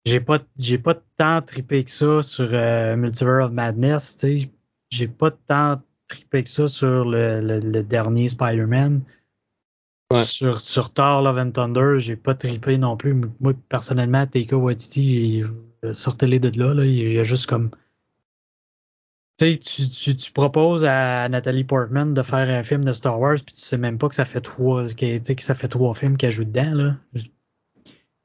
j'ai 0.06 0.20
pas 0.22 0.40
j'ai 0.58 0.78
pas 0.78 0.96
tant 1.18 1.42
trippé 1.42 1.84
que 1.84 1.92
ça 1.92 2.22
sur 2.22 2.50
euh, 2.52 2.96
Multiverse 2.96 3.46
of 3.46 3.52
Madness, 3.52 4.18
tu 4.18 4.40
sais, 4.40 4.52
j'ai 4.90 5.08
pas 5.08 5.32
tant 5.32 5.82
trippé 6.08 6.44
que 6.44 6.50
ça 6.50 6.68
sur 6.68 7.06
le, 7.06 7.42
le, 7.42 7.84
dernier 7.84 8.28
Spider-Man. 8.30 9.04
Sur, 10.16 10.60
sur 10.60 10.92
Thor 10.92 11.22
Love 11.22 11.38
and 11.38 11.52
Thunder, 11.52 12.00
j'ai 12.00 12.16
pas 12.16 12.34
trippé 12.34 12.80
non 12.80 12.98
plus. 12.98 13.14
Moi, 13.40 13.54
personnellement, 13.68 14.26
Taika 14.26 14.58
Waititi, 14.58 15.44
sortez-les 15.94 16.40
de 16.40 16.58
là, 16.58 16.74
là. 16.74 16.84
Il 16.84 17.12
y 17.14 17.20
a 17.20 17.24
juste 17.24 17.46
comme 17.46 17.70
tu, 19.40 19.58
tu, 19.58 20.16
tu, 20.16 20.32
proposes 20.32 20.86
à 20.86 21.30
Nathalie 21.30 21.64
Portman 21.64 22.14
de 22.14 22.22
faire 22.22 22.50
un 22.50 22.64
film 22.64 22.84
de 22.84 22.92
Star 22.92 23.20
Wars, 23.20 23.36
puis 23.36 23.56
tu 23.56 23.62
sais 23.62 23.78
même 23.78 23.98
pas 23.98 24.10
que 24.10 24.16
ça 24.16 24.26
fait 24.26 24.42
trois, 24.42 24.84
que, 24.94 25.34
que 25.34 25.44
ça 25.44 25.56
fait 25.56 25.68
trois 25.68 25.94
films 25.94 26.18
qu'elle 26.18 26.32
joue 26.32 26.46
dedans, 26.46 26.74
là. 26.74 26.96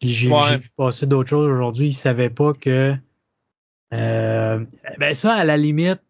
J'ai 0.01 0.29
vu 0.29 0.69
passer 0.77 1.07
d'autres 1.07 1.31
choses 1.31 1.51
aujourd'hui. 1.51 1.89
Il 1.89 1.95
savait 1.95 2.31
pas 2.31 2.53
que. 2.53 2.95
Euh, 3.93 4.65
ben 4.99 5.15
ça, 5.15 5.35
à 5.35 5.45
la 5.45 5.57
limite, 5.57 6.01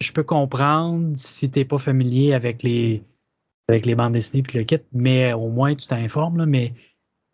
je 0.00 0.12
peux 0.12 0.22
comprendre 0.22 1.12
si 1.16 1.50
t'es 1.50 1.64
pas 1.64 1.78
familier 1.78 2.32
avec 2.32 2.62
les 2.62 3.02
avec 3.68 3.86
les 3.86 3.94
bandes 3.94 4.12
dessinées 4.12 4.42
puis 4.42 4.58
le 4.58 4.64
kit, 4.64 4.78
mais 4.92 5.32
au 5.32 5.48
moins 5.48 5.74
tu 5.74 5.88
t'informes. 5.88 6.38
Là, 6.38 6.46
mais 6.46 6.74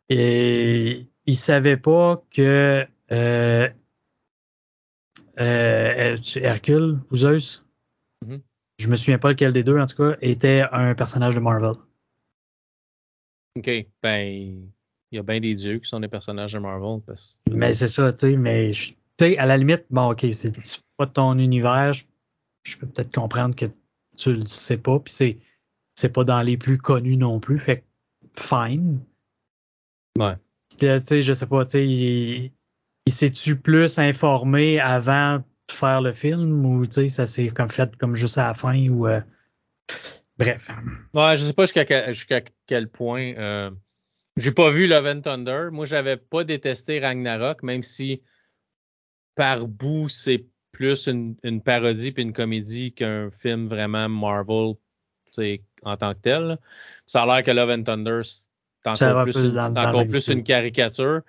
et, 0.09 1.07
il 1.27 1.37
savait 1.37 1.77
pas 1.77 2.23
que 2.31 2.87
euh, 3.12 3.68
euh, 5.41 6.16
Hercule 6.37 7.01
ou 7.11 7.16
Zeus, 7.16 7.64
mm-hmm. 8.24 8.41
je 8.78 8.89
me 8.89 8.97
souviens 8.97 9.18
pas 9.18 9.30
lequel 9.30 9.53
des 9.53 9.64
deux, 9.64 9.78
en 9.78 9.87
tout 9.87 9.97
cas, 9.97 10.16
était 10.20 10.64
un 10.72 10.95
personnage 10.95 11.35
de 11.35 11.41
Marvel. 11.41 11.72
OK. 13.57 13.70
Ben, 14.03 14.70
il 15.12 15.16
y 15.16 15.18
a 15.18 15.22
bien 15.22 15.41
des 15.41 15.55
dieux 15.55 15.78
qui 15.78 15.89
sont 15.89 16.01
des 16.01 16.09
personnages 16.09 16.55
de 16.55 16.59
Marvel. 16.59 17.01
Mais 17.51 17.72
c'est 17.72 17.89
ça, 17.89 18.12
tu 18.12 18.18
sais, 18.18 18.37
mais 18.37 18.72
tu 18.72 18.95
sais, 19.18 19.37
à 19.39 19.47
la 19.47 19.57
limite, 19.57 19.85
bon, 19.91 20.12
OK, 20.12 20.26
c'est 20.33 20.53
pas 20.97 21.07
ton 21.07 21.39
univers, 21.39 21.93
je, 21.93 22.76
peux 22.78 22.87
peut-être 22.87 23.12
comprendre 23.14 23.55
que 23.55 23.66
tu 24.16 24.33
le 24.33 24.47
sais 24.47 24.78
pas, 24.78 24.99
puis 24.99 25.12
c'est, 25.12 25.39
c'est 25.95 26.12
pas 26.12 26.24
dans 26.24 26.41
les 26.43 26.57
plus 26.57 26.78
connus 26.78 27.16
non 27.16 27.41
plus, 27.41 27.59
fait 27.59 27.85
fine. 28.35 29.05
Ouais. 30.18 30.37
Tu 30.78 30.87
sais, 31.05 31.20
je 31.20 31.33
sais 31.35 31.47
pas, 31.47 31.66
tu 31.66 31.70
sais, 31.72 32.53
il 33.07 33.12
s'est-tu 33.12 33.57
plus 33.57 33.98
informé 33.98 34.80
avant 34.80 35.38
de 35.38 35.44
faire 35.72 36.00
le 36.00 36.12
film 36.12 36.64
ou 36.64 36.86
tu 36.86 36.92
sais, 36.92 37.09
ça 37.09 37.26
s'est 37.26 37.48
comme 37.48 37.70
fait 37.70 37.96
comme 37.96 38.14
juste 38.14 38.38
à 38.38 38.48
la 38.48 38.55
fin 38.55 38.88
ou 38.88 39.07
euh, 39.07 39.20
bref. 40.38 40.68
Ouais, 41.14 41.36
je 41.36 41.44
sais 41.44 41.53
pas 41.53 41.64
jusqu'à 41.66 42.40
quel 42.66 42.88
point. 42.88 43.34
Euh, 43.36 43.70
j'ai 44.36 44.53
pas 44.53 44.70
vu 44.70 44.86
Love 44.86 45.07
and 45.07 45.20
Thunder. 45.22 45.68
Moi, 45.70 45.84
j'avais 45.84 46.16
pas 46.16 46.44
détesté 46.44 47.00
Ragnarok, 47.00 47.62
même 47.62 47.82
si 47.82 48.22
par 49.34 49.66
bout, 49.66 50.09
c'est 50.09 50.46
plus 50.72 51.07
une, 51.07 51.36
parodie 51.62 52.12
puis 52.12 52.22
une 52.22 52.32
comédie 52.32 52.92
qu'un 52.92 53.30
film 53.30 53.68
vraiment 53.68 54.09
Marvel 54.09 54.74
en 55.82 55.96
tant 55.96 56.14
que 56.14 56.20
tel. 56.20 56.59
Ça 57.07 57.22
a 57.22 57.26
l'air 57.26 57.44
que 57.44 57.50
Love 57.50 57.70
and 57.70 57.82
Thunder, 57.84 58.20
c'est 58.24 58.48
encore, 58.88 59.24
plus, 59.24 59.36
une, 59.36 59.59
encore 59.59 60.07
plus 60.07 60.28
une 60.28 60.44
caricature. 60.44 61.22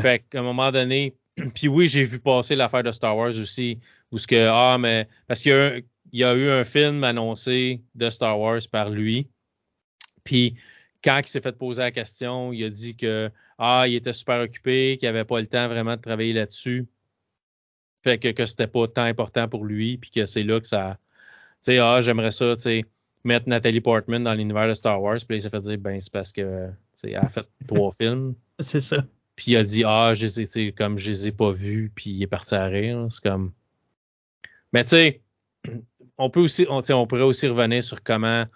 Fait 0.00 0.24
qu'à 0.30 0.40
un 0.40 0.42
moment 0.42 0.70
donné, 0.72 1.14
puis 1.54 1.68
oui, 1.68 1.88
j'ai 1.88 2.04
vu 2.04 2.20
passer 2.20 2.56
l'affaire 2.56 2.82
de 2.82 2.92
Star 2.92 3.16
Wars 3.16 3.38
aussi, 3.38 3.78
où 4.10 4.18
ce 4.18 4.26
que, 4.26 4.48
ah, 4.50 4.78
mais, 4.78 5.08
parce 5.26 5.40
qu'il 5.42 5.84
y, 6.12 6.24
a 6.24 6.34
eu 6.34 6.48
un 6.50 6.64
film 6.64 7.04
annoncé 7.04 7.80
de 7.94 8.10
Star 8.10 8.38
Wars 8.38 8.60
par 8.70 8.90
lui. 8.90 9.28
Puis 10.24 10.56
quand 11.02 11.18
il 11.18 11.28
s'est 11.28 11.40
fait 11.40 11.56
poser 11.56 11.82
la 11.82 11.90
question, 11.90 12.52
il 12.52 12.64
a 12.64 12.70
dit 12.70 12.96
que, 12.96 13.30
ah, 13.58 13.84
il 13.86 13.94
était 13.94 14.12
super 14.12 14.40
occupé, 14.40 14.96
qu'il 14.98 15.08
n'avait 15.08 15.24
pas 15.24 15.40
le 15.40 15.46
temps 15.46 15.68
vraiment 15.68 15.96
de 15.96 16.00
travailler 16.00 16.32
là-dessus. 16.32 16.86
Fait 18.02 18.18
que, 18.18 18.32
que 18.32 18.46
c'était 18.46 18.66
pas 18.66 18.86
tant 18.88 19.04
important 19.04 19.48
pour 19.48 19.64
lui, 19.64 19.98
puis 19.98 20.10
que 20.10 20.26
c'est 20.26 20.42
là 20.42 20.60
que 20.60 20.66
ça, 20.66 20.98
tu 21.64 21.72
sais, 21.72 21.78
ah, 21.78 22.00
j'aimerais 22.00 22.30
ça, 22.30 22.54
tu 22.56 22.62
sais, 22.62 22.84
mettre 23.24 23.48
Nathalie 23.48 23.80
Portman 23.80 24.22
dans 24.22 24.34
l'univers 24.34 24.68
de 24.68 24.74
Star 24.74 25.02
Wars. 25.02 25.18
Puis 25.26 25.38
il 25.38 25.40
s'est 25.40 25.50
fait 25.50 25.60
dire, 25.60 25.78
ben, 25.78 25.98
c'est 25.98 26.12
parce 26.12 26.30
que, 26.30 26.68
tu 26.68 26.74
sais, 26.94 27.10
elle 27.10 27.16
a 27.16 27.28
fait 27.28 27.46
trois 27.66 27.92
films. 27.92 28.34
C'est 28.60 28.80
ça. 28.80 29.04
Puis 29.36 29.52
il 29.52 29.56
a 29.56 29.64
dit 29.64 29.84
Ah, 29.84 30.14
je 30.14 30.26
les 30.26 30.72
comme 30.72 30.98
je 30.98 31.10
les 31.10 31.28
ai 31.28 31.32
pas 31.32 31.52
vus, 31.52 31.90
puis 31.94 32.10
il 32.10 32.22
est 32.22 32.26
parti 32.26 32.54
à 32.54 32.66
rire. 32.66 33.06
C'est 33.10 33.22
comme. 33.22 33.52
Mais 34.72 34.84
tu 34.84 34.90
sais, 34.90 35.20
on 36.18 36.30
peut 36.30 36.40
aussi, 36.40 36.66
on, 36.68 36.82
on 36.90 37.06
pourrait 37.06 37.22
aussi 37.22 37.46
revenir 37.48 37.82
sur 37.82 38.02
comment, 38.02 38.46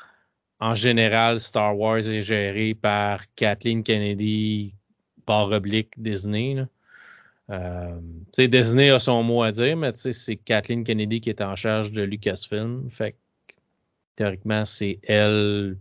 en 0.61 0.75
général, 0.75 1.41
Star 1.41 1.79
Wars 1.79 1.99
est 1.99 2.23
géré 2.23 2.75
par 2.75 3.23
Kathleen 3.35 3.83
Kennedy, 3.83 4.75
par 5.27 5.51
oblique 5.51 6.01
Disney. 6.01 6.55
Là. 6.55 6.69
Euh, 7.51 7.99
Disney 8.37 8.91
a 8.91 8.99
son 8.99 9.23
mot 9.23 9.43
à 9.43 9.53
dire, 9.53 9.77
mais 9.77 9.93
c'est 9.95 10.37
Kathleen 10.37 10.85
Kennedy 10.85 11.21
qui 11.21 11.31
est 11.31 11.41
en 11.41 11.57
charge 11.57 11.93
de 11.93 12.03
Lucasfilm. 12.03 12.91
Fait 12.91 13.13
que, 13.13 13.17
théoriquement, 14.17 14.65
c'est 14.65 14.99
elle 15.05 15.79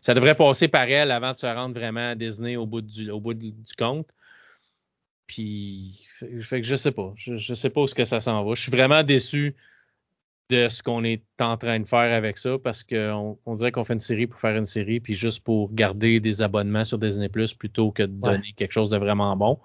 ça 0.00 0.14
devrait 0.14 0.34
passer 0.34 0.68
par 0.68 0.88
elle 0.88 1.10
avant 1.10 1.32
de 1.32 1.36
se 1.36 1.46
rendre 1.46 1.74
vraiment 1.74 2.10
à 2.10 2.14
Disney 2.14 2.56
au 2.56 2.66
bout 2.66 2.80
du, 2.80 3.10
au 3.10 3.20
bout 3.20 3.34
du, 3.34 3.52
compte. 3.78 4.08
Puis, 5.26 6.06
fait 6.40 6.60
que 6.60 6.66
je 6.66 6.76
sais 6.76 6.90
pas. 6.90 7.12
Je, 7.16 7.36
je 7.36 7.54
sais 7.54 7.70
pas 7.70 7.82
où 7.82 7.86
ce 7.86 7.94
que 7.94 8.04
ça 8.04 8.20
s'en 8.20 8.44
va. 8.44 8.54
Je 8.54 8.62
suis 8.62 8.72
vraiment 8.72 9.02
déçu 9.02 9.54
de 10.50 10.68
ce 10.68 10.82
qu'on 10.82 11.04
est 11.04 11.22
en 11.40 11.56
train 11.56 11.78
de 11.78 11.86
faire 11.86 12.12
avec 12.12 12.36
ça 12.36 12.58
parce 12.58 12.82
qu'on 12.82 13.38
on 13.46 13.54
dirait 13.54 13.70
qu'on 13.70 13.84
fait 13.84 13.92
une 13.92 14.00
série 14.00 14.26
pour 14.26 14.40
faire 14.40 14.56
une 14.56 14.66
série, 14.66 15.00
puis 15.00 15.14
juste 15.14 15.44
pour 15.44 15.72
garder 15.72 16.18
des 16.20 16.42
abonnements 16.42 16.84
sur 16.84 16.98
Disney 16.98 17.28
Plus 17.28 17.54
plutôt 17.54 17.92
que 17.92 18.02
de 18.02 18.12
donner 18.12 18.52
quelque 18.56 18.72
chose 18.72 18.90
de 18.90 18.98
vraiment 18.98 19.36
bon. 19.36 19.58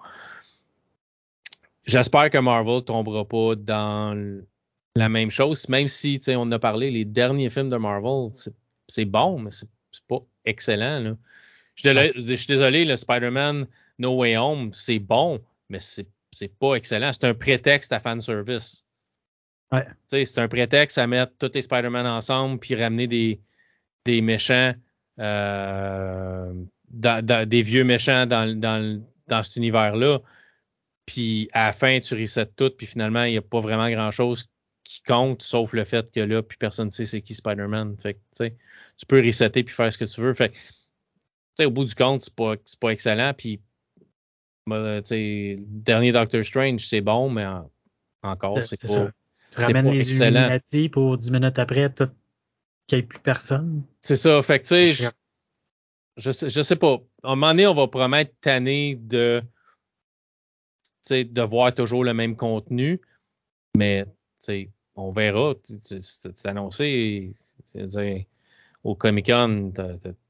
J'espère 1.84 2.30
que 2.30 2.38
Marvel 2.38 2.82
tombera 2.82 3.24
pas 3.24 3.54
dans 3.56 4.40
la 4.94 5.08
même 5.08 5.30
chose, 5.30 5.68
même 5.68 5.88
si 5.88 6.20
on 6.28 6.42
en 6.42 6.52
a 6.52 6.58
parlé, 6.58 6.90
les 6.90 7.04
derniers 7.04 7.50
films 7.50 7.68
de 7.68 7.76
Marvel, 7.76 8.30
c'est 8.32 8.54
c'est 8.88 9.04
bon, 9.04 9.38
mais 9.38 9.50
c'est 9.50 9.68
pas 10.08 10.20
excellent. 10.44 11.16
Je, 11.74 12.34
suis 12.34 12.46
désolé, 12.46 12.84
le 12.84 12.96
Spider-Man 12.96 13.66
No 13.98 14.16
Way 14.16 14.36
Home, 14.36 14.72
c'est 14.72 14.98
bon, 14.98 15.42
mais 15.68 15.78
c'est 15.80 16.58
pas 16.58 16.74
excellent. 16.74 17.12
C'est 17.12 17.24
un 17.24 17.34
prétexte 17.34 17.92
à 17.92 18.00
fan 18.00 18.20
service. 18.20 18.84
C'est 20.08 20.38
un 20.38 20.48
prétexte 20.48 20.98
à 20.98 21.06
mettre 21.06 21.32
tous 21.38 21.50
les 21.54 21.62
Spider-Man 21.62 22.06
ensemble 22.06 22.58
puis 22.60 22.74
ramener 22.74 23.06
des, 23.08 23.40
des 24.04 24.20
méchants, 24.20 24.74
euh, 25.18 26.52
des 26.88 27.62
vieux 27.62 27.84
méchants 27.84 28.26
dans, 28.26 28.58
dans, 28.58 29.02
dans 29.26 29.42
cet 29.42 29.56
univers-là. 29.56 30.20
Puis 31.04 31.48
à 31.52 31.66
la 31.66 31.72
fin, 31.72 31.98
tu 32.00 32.14
resets 32.14 32.46
tout, 32.46 32.70
puis 32.70 32.86
finalement, 32.86 33.24
il 33.24 33.32
n'y 33.32 33.38
a 33.38 33.42
pas 33.42 33.60
vraiment 33.60 33.90
grand-chose 33.90 34.48
qui 34.96 35.02
compte, 35.02 35.42
sauf 35.42 35.72
le 35.72 35.84
fait 35.84 36.10
que 36.10 36.20
là, 36.20 36.42
puis 36.42 36.58
personne 36.58 36.86
ne 36.86 36.90
sait 36.90 37.04
c'est 37.04 37.22
qui 37.22 37.34
Spider-Man. 37.34 37.96
Fait 38.00 38.18
tu 38.36 39.06
peux 39.06 39.20
resetter 39.24 39.62
puis 39.62 39.74
faire 39.74 39.92
ce 39.92 39.98
que 39.98 40.04
tu 40.04 40.20
veux. 40.20 40.32
Fait 40.32 40.52
au 41.60 41.70
bout 41.70 41.84
du 41.84 41.94
compte, 41.94 42.22
c'est 42.22 42.34
pas, 42.34 42.54
pas 42.80 42.90
excellent. 42.90 43.32
Puis, 43.36 43.60
bah, 44.66 45.00
dernier 45.10 46.12
Doctor 46.12 46.44
Strange, 46.44 46.86
c'est 46.86 47.00
bon, 47.00 47.30
mais 47.30 47.46
encore, 48.22 48.62
c'est 48.62 48.80
pas. 48.80 48.88
Ça. 48.88 49.10
Tu 49.52 49.60
ramènes 49.60 49.90
les 49.90 50.00
excellent. 50.00 50.58
pour 50.90 51.16
10 51.16 51.30
minutes 51.30 51.58
après, 51.58 51.92
tout 51.92 52.10
qu'il 52.86 52.98
n'y 52.98 53.04
ait 53.04 53.06
plus 53.06 53.20
personne. 53.20 53.82
C'est 54.00 54.16
ça. 54.16 54.42
Fait 54.42 54.60
que, 54.60 54.64
tu 54.64 54.94
sais, 54.94 55.10
je, 56.16 56.30
sais, 56.30 56.50
je 56.50 56.62
sais 56.62 56.76
pas. 56.76 56.98
À 57.22 57.32
un 57.32 57.36
moment 57.36 57.50
donné, 57.50 57.66
on 57.66 57.74
va 57.74 57.88
promettre 57.88 58.32
tanner 58.40 58.96
de, 58.96 59.42
de 61.10 61.42
voir 61.42 61.74
toujours 61.74 62.04
le 62.04 62.14
même 62.14 62.36
contenu. 62.36 63.00
Mais, 63.76 64.04
on 64.96 65.12
verra. 65.12 65.54
C'est 65.80 66.46
annoncé 66.46 67.34
au 68.84 68.94
Comic 68.94 69.26
Con, 69.26 69.72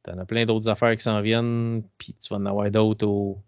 t'en 0.03 0.19
as 0.19 0.25
plein 0.25 0.47
d'autres 0.47 0.69
affaires 0.69 0.97
qui 0.97 1.03
s'en 1.03 1.21
viennent, 1.21 1.83
puis 1.99 2.15
tu 2.15 2.29
vas 2.31 2.37
en 2.37 2.47
avoir 2.47 2.71
d'autres 2.71 3.07
au, 3.07 3.39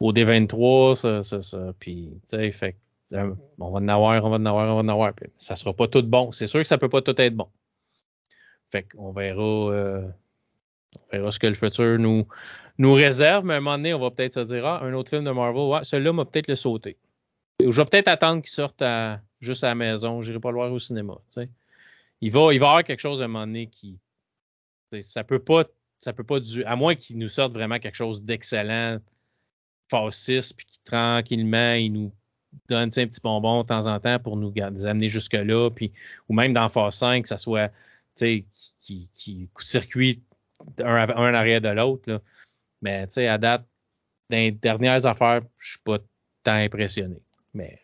au 0.00 0.12
D23, 0.12 0.94
ça, 0.94 1.22
ça, 1.22 1.42
ça. 1.42 1.72
Puis, 1.78 2.10
tu 2.28 2.36
sais, 2.36 2.52
fait 2.52 2.76
euh, 3.12 3.34
on 3.58 3.70
va 3.70 3.80
en 3.80 3.88
avoir, 3.88 4.24
on 4.24 4.30
va 4.30 4.36
en 4.36 4.46
avoir, 4.46 4.68
on 4.72 4.76
va 4.76 4.82
en 4.82 4.88
avoir. 4.88 5.12
Puis, 5.14 5.28
ça 5.38 5.56
sera 5.56 5.72
pas 5.72 5.88
tout 5.88 6.02
bon. 6.02 6.30
C'est 6.32 6.46
sûr 6.46 6.60
que 6.60 6.66
ça 6.66 6.78
peut 6.78 6.88
pas 6.88 7.02
tout 7.02 7.18
être 7.20 7.34
bon. 7.34 7.48
Fait 8.70 8.84
qu'on 8.84 9.12
verra, 9.12 9.42
euh, 9.42 10.06
on 10.96 11.16
verra 11.16 11.30
ce 11.32 11.38
que 11.38 11.46
le 11.46 11.54
futur 11.54 11.98
nous, 11.98 12.26
nous 12.78 12.92
réserve, 12.94 13.44
mais 13.44 13.54
à 13.54 13.56
un 13.56 13.60
moment 13.60 13.76
donné, 13.76 13.94
on 13.94 13.98
va 13.98 14.10
peut-être 14.10 14.34
se 14.34 14.40
dire, 14.40 14.64
ah, 14.64 14.82
un 14.82 14.92
autre 14.94 15.10
film 15.10 15.24
de 15.24 15.30
Marvel, 15.30 15.62
ouais, 15.62 15.84
celui-là 15.84 16.12
m'a 16.12 16.24
peut-être 16.24 16.48
le 16.48 16.56
sauter. 16.56 16.96
Je 17.60 17.76
vais 17.80 17.84
peut-être 17.84 18.08
attendre 18.08 18.42
qu'il 18.42 18.50
sorte 18.50 18.80
à, 18.80 19.20
juste 19.40 19.64
à 19.64 19.68
la 19.68 19.74
maison, 19.74 20.20
j'irai 20.22 20.40
pas 20.40 20.50
le 20.50 20.56
voir 20.56 20.72
au 20.72 20.78
cinéma. 20.78 21.14
Tu 21.30 21.42
sais. 21.42 21.48
Il 22.20 22.32
va, 22.32 22.52
il 22.52 22.60
va 22.60 22.66
y 22.66 22.68
avoir 22.68 22.84
quelque 22.84 23.00
chose 23.00 23.22
à 23.22 23.24
un 23.24 23.28
moment 23.28 23.46
donné 23.46 23.68
qui, 23.68 23.98
ça 25.00 25.24
peut 25.24 25.38
pas, 25.38 25.64
ça 26.00 26.12
peut 26.12 26.24
pas 26.24 26.40
du, 26.40 26.64
à 26.64 26.76
moins 26.76 26.94
qu'ils 26.94 27.18
nous 27.18 27.28
sortent 27.28 27.52
vraiment 27.52 27.78
quelque 27.78 27.94
chose 27.94 28.22
d'excellent, 28.24 29.00
fasciste, 29.88 30.56
puis 30.56 30.66
qui 30.66 30.80
tranquillement, 30.84 31.74
ils 31.74 31.90
nous 31.90 32.12
donne 32.68 32.88
un 32.88 33.06
petit 33.06 33.20
bonbon 33.22 33.62
de 33.62 33.68
temps 33.68 33.86
en 33.86 33.98
temps 34.00 34.18
pour 34.18 34.36
nous, 34.36 34.52
amener 34.60 35.08
jusque-là, 35.08 35.70
ou 36.28 36.34
même 36.34 36.52
dans 36.52 36.68
phase 36.68 36.96
5, 36.96 37.22
que 37.22 37.28
ça 37.28 37.38
soit 37.38 37.72
qui, 38.14 38.46
qui 39.14 39.48
coup 39.54 39.64
de 39.64 39.68
circuit 39.68 40.22
un, 40.78 41.08
un 41.08 41.34
arrière 41.34 41.60
de 41.60 41.68
l'autre. 41.68 42.22
Mais 42.82 43.06
à 43.16 43.38
date, 43.38 43.66
dans 44.28 44.36
les 44.36 44.52
dernières 44.52 45.06
affaires, 45.06 45.42
je 45.58 45.70
suis 45.70 45.80
pas 45.80 45.98
tant 46.42 46.54
impressionné. 46.54 47.20
Mais 47.54 47.78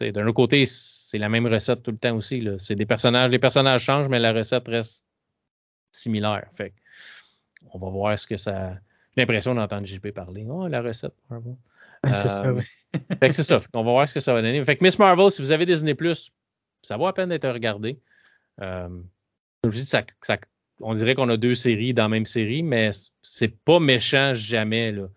d'un 0.00 0.26
autre 0.26 0.34
côté, 0.34 0.64
c'est 0.66 1.18
la 1.18 1.28
même 1.28 1.46
recette 1.46 1.82
tout 1.82 1.90
le 1.90 1.98
temps 1.98 2.16
aussi. 2.16 2.46
C'est 2.58 2.74
des 2.74 2.86
personnages, 2.86 3.30
les 3.30 3.38
personnages 3.38 3.82
changent, 3.82 4.08
mais 4.08 4.18
la 4.18 4.32
recette 4.32 4.66
reste 4.68 5.04
similaire. 5.92 6.48
Fait 6.54 6.72
on 7.72 7.78
va 7.78 7.90
voir 7.90 8.18
ce 8.18 8.26
que 8.26 8.36
ça. 8.36 8.74
J'ai 9.14 9.22
l'impression 9.22 9.54
d'entendre 9.54 9.86
JP 9.86 10.08
parler. 10.12 10.46
Oh, 10.48 10.66
la 10.68 10.80
recette 10.82 11.14
Marvel. 11.28 11.56
c'est 12.04 12.28
ça, 12.28 12.46
euh, 12.46 12.52
oui. 12.54 12.64
fait 13.20 13.28
que 13.28 13.32
c'est 13.32 13.42
ça. 13.42 13.60
on 13.74 13.82
va 13.82 13.90
voir 13.90 14.08
ce 14.08 14.14
que 14.14 14.20
ça 14.20 14.32
va 14.32 14.42
donner. 14.42 14.64
Fait 14.64 14.76
que 14.76 14.84
Miss 14.84 14.98
Marvel, 14.98 15.30
si 15.30 15.42
vous 15.42 15.52
avez 15.52 15.66
des 15.66 15.94
Plus, 15.94 16.32
ça 16.82 16.96
vaut 16.96 17.06
à 17.06 17.12
peine 17.12 17.28
d'être 17.28 17.48
regardé. 17.48 17.98
Euh, 18.60 18.88
comme 19.62 19.72
je 19.72 19.78
dis, 19.78 19.84
ça, 19.86 20.02
on 20.80 20.94
dirait 20.94 21.14
qu'on 21.14 21.28
a 21.28 21.36
deux 21.36 21.54
séries 21.54 21.92
dans 21.92 22.04
la 22.04 22.08
même 22.08 22.24
série, 22.24 22.62
mais 22.62 22.90
c'est 23.22 23.54
pas 23.64 23.80
méchant 23.80 24.32
jamais. 24.34 24.92
Là. 24.92 25.08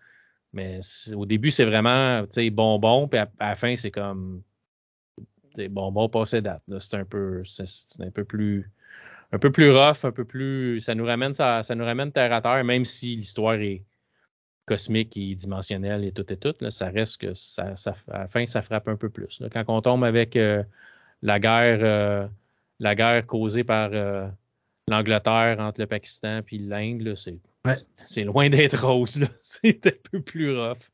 Mais 0.52 0.80
au 1.14 1.26
début, 1.26 1.50
c'est 1.50 1.64
vraiment 1.64 2.24
bonbon, 2.52 3.08
puis 3.08 3.18
à, 3.18 3.28
la 3.40 3.56
fin, 3.56 3.74
c'est 3.76 3.90
comme 3.90 4.42
bonbon 5.70 6.08
passé 6.08 6.42
date. 6.42 6.62
C'est 6.78 6.94
un 6.94 7.04
peu 7.04 7.42
c'est 7.44 7.64
un 8.00 8.10
peu 8.10 8.24
plus 8.24 8.70
un 9.32 9.38
peu 9.38 9.50
plus 9.50 9.70
rough, 9.70 10.04
un 10.04 10.12
peu 10.12 10.24
plus. 10.24 10.80
Ça 10.80 10.94
nous 10.94 11.04
ramène 11.04 11.32
ça, 11.34 11.62
ça 11.62 11.74
nous 11.74 11.84
ramène 11.84 12.12
terre 12.12 12.32
à 12.32 12.40
terre, 12.40 12.64
même 12.64 12.84
si 12.84 13.16
l'histoire 13.16 13.54
est 13.54 13.82
cosmique 14.66 15.16
et 15.16 15.34
dimensionnelle 15.34 16.04
et 16.04 16.12
tout 16.12 16.30
et 16.32 16.36
tout, 16.36 16.54
là, 16.60 16.70
ça 16.70 16.88
reste 16.88 17.18
que 17.18 17.34
ça, 17.34 17.76
ça, 17.76 17.94
à 18.10 18.20
la 18.20 18.28
fin, 18.28 18.46
ça 18.46 18.62
frappe 18.62 18.88
un 18.88 18.96
peu 18.96 19.10
plus. 19.10 19.42
Quand 19.52 19.64
on 19.68 19.82
tombe 19.82 20.04
avec 20.04 20.36
euh, 20.36 20.62
la 21.22 21.38
guerre 21.38 21.80
euh, 21.82 22.26
la 22.80 22.94
guerre 22.94 23.26
causée 23.26 23.64
par 23.64 23.90
euh, 23.92 24.28
l'Angleterre 24.88 25.58
entre 25.60 25.80
le 25.80 25.86
Pakistan 25.86 26.40
et 26.50 26.58
l'Inde, 26.58 27.14
c'est 27.16 27.38
c'est 28.06 28.24
loin 28.24 28.50
d'être 28.50 28.84
rose. 28.84 29.26
C'est 29.40 29.86
un 29.86 29.92
peu 30.10 30.20
plus 30.20 30.54
rough. 30.54 30.90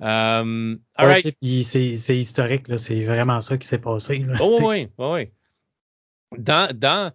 Um, 0.00 0.80
c'est 0.98 2.18
historique, 2.18 2.66
c'est 2.78 3.04
vraiment 3.04 3.40
ça 3.40 3.56
qui 3.58 3.66
s'est 3.66 3.80
passé. 3.80 4.24
oh, 4.40 4.58
oui, 4.62 4.88
oui. 4.98 5.30
Dans, 6.36 6.76
dans, 6.76 7.12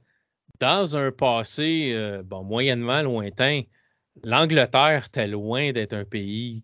dans 0.60 0.96
un 0.96 1.12
passé 1.12 1.92
euh, 1.94 2.24
bon, 2.24 2.44
moyennement 2.44 3.02
lointain, 3.02 3.64
l'Angleterre 4.24 5.06
était 5.08 5.28
loin 5.28 5.72
d'être 5.72 5.94
un 5.94 6.06
pays 6.06 6.64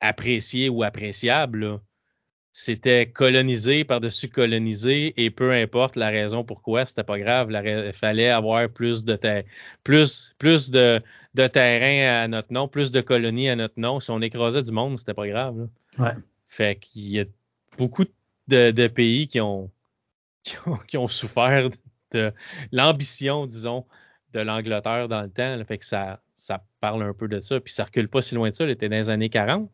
apprécié 0.00 0.68
ou 0.68 0.82
appréciable. 0.82 1.80
C'était 2.60 3.08
colonisé 3.08 3.84
par-dessus 3.84 4.28
colonisé 4.28 5.14
et 5.16 5.30
peu 5.30 5.52
importe 5.52 5.94
la 5.94 6.08
raison 6.08 6.42
pourquoi, 6.42 6.86
c'était 6.86 7.04
pas 7.04 7.16
grave. 7.16 7.52
Il 7.52 7.92
fallait 7.92 8.30
avoir 8.30 8.68
plus 8.68 9.04
de 9.04 9.16
plus, 9.84 10.34
plus 10.40 10.72
de, 10.72 11.00
de, 11.34 11.46
terrain 11.46 12.24
à 12.24 12.26
notre 12.26 12.52
nom, 12.52 12.66
plus 12.66 12.90
de 12.90 13.00
colonies 13.00 13.48
à 13.48 13.54
notre 13.54 13.78
nom. 13.78 14.00
Si 14.00 14.10
on 14.10 14.20
écrasait 14.20 14.62
du 14.62 14.72
monde, 14.72 14.98
c'était 14.98 15.14
pas 15.14 15.28
grave. 15.28 15.68
Ouais. 16.00 16.16
Fait 16.48 16.76
qu'il 16.76 17.08
y 17.08 17.20
a 17.20 17.26
beaucoup 17.78 18.06
de, 18.48 18.72
de 18.72 18.88
pays 18.88 19.28
qui 19.28 19.40
ont, 19.40 19.70
qui 20.42 20.56
ont, 20.66 20.78
qui 20.78 20.98
ont 20.98 21.06
souffert 21.06 21.70
de 22.10 22.32
l'ambition, 22.72 23.46
disons, 23.46 23.86
de 24.32 24.40
l'Angleterre 24.40 25.06
dans 25.06 25.22
le 25.22 25.30
temps. 25.30 25.64
Fait 25.64 25.78
que 25.78 25.84
ça, 25.84 26.20
ça 26.34 26.64
parle 26.80 27.04
un 27.04 27.14
peu 27.14 27.28
de 27.28 27.38
ça. 27.38 27.60
Puis 27.60 27.72
ça 27.72 27.84
recule 27.84 28.08
pas 28.08 28.20
si 28.20 28.34
loin 28.34 28.50
de 28.50 28.54
ça. 28.56 28.64
Il 28.64 28.70
était 28.70 28.88
dans 28.88 28.96
les 28.96 29.10
années 29.10 29.30
40. 29.30 29.70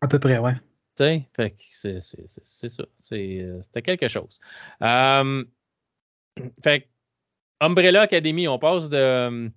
À 0.00 0.08
peu 0.08 0.18
près, 0.18 0.38
ouais. 0.38 0.54
Fait 0.98 1.50
que 1.50 1.62
c'est 1.70 2.00
ça. 2.00 2.84
Euh, 3.12 3.62
c'était 3.62 3.82
quelque 3.82 4.08
chose. 4.08 4.40
Um, 4.80 5.46
fait 6.62 6.88
Umbrella 7.60 8.02
Academy, 8.02 8.48
on 8.48 8.58
passe 8.58 8.88
de, 8.88 9.50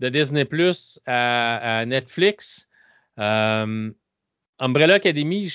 de 0.00 0.08
Disney 0.08 0.44
Plus 0.44 1.00
à, 1.06 1.84
Netflix. 1.86 2.68
Um, 3.16 3.94
Umbrella 4.58 4.94
Academy, 4.94 5.52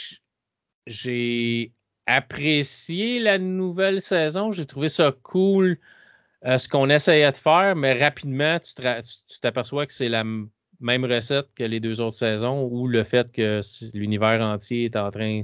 j'ai 0.87 1.71
apprécié 2.05 3.19
la 3.19 3.37
nouvelle 3.37 4.01
saison. 4.01 4.51
J'ai 4.51 4.65
trouvé 4.65 4.89
ça 4.89 5.13
cool 5.23 5.79
euh, 6.45 6.57
ce 6.57 6.67
qu'on 6.67 6.89
essayait 6.89 7.31
de 7.31 7.37
faire, 7.37 7.75
mais 7.75 7.93
rapidement, 7.99 8.57
tu 8.59 9.39
t'aperçois 9.41 9.85
que 9.85 9.93
c'est 9.93 10.09
la 10.09 10.23
même 10.81 11.05
recette 11.05 11.47
que 11.55 11.63
les 11.63 11.79
deux 11.79 12.01
autres 12.01 12.17
saisons 12.17 12.67
ou 12.69 12.87
le 12.87 13.03
fait 13.03 13.31
que 13.31 13.61
l'univers 13.93 14.41
entier 14.41 14.85
est 14.85 14.95
en 14.95 15.11
train 15.11 15.43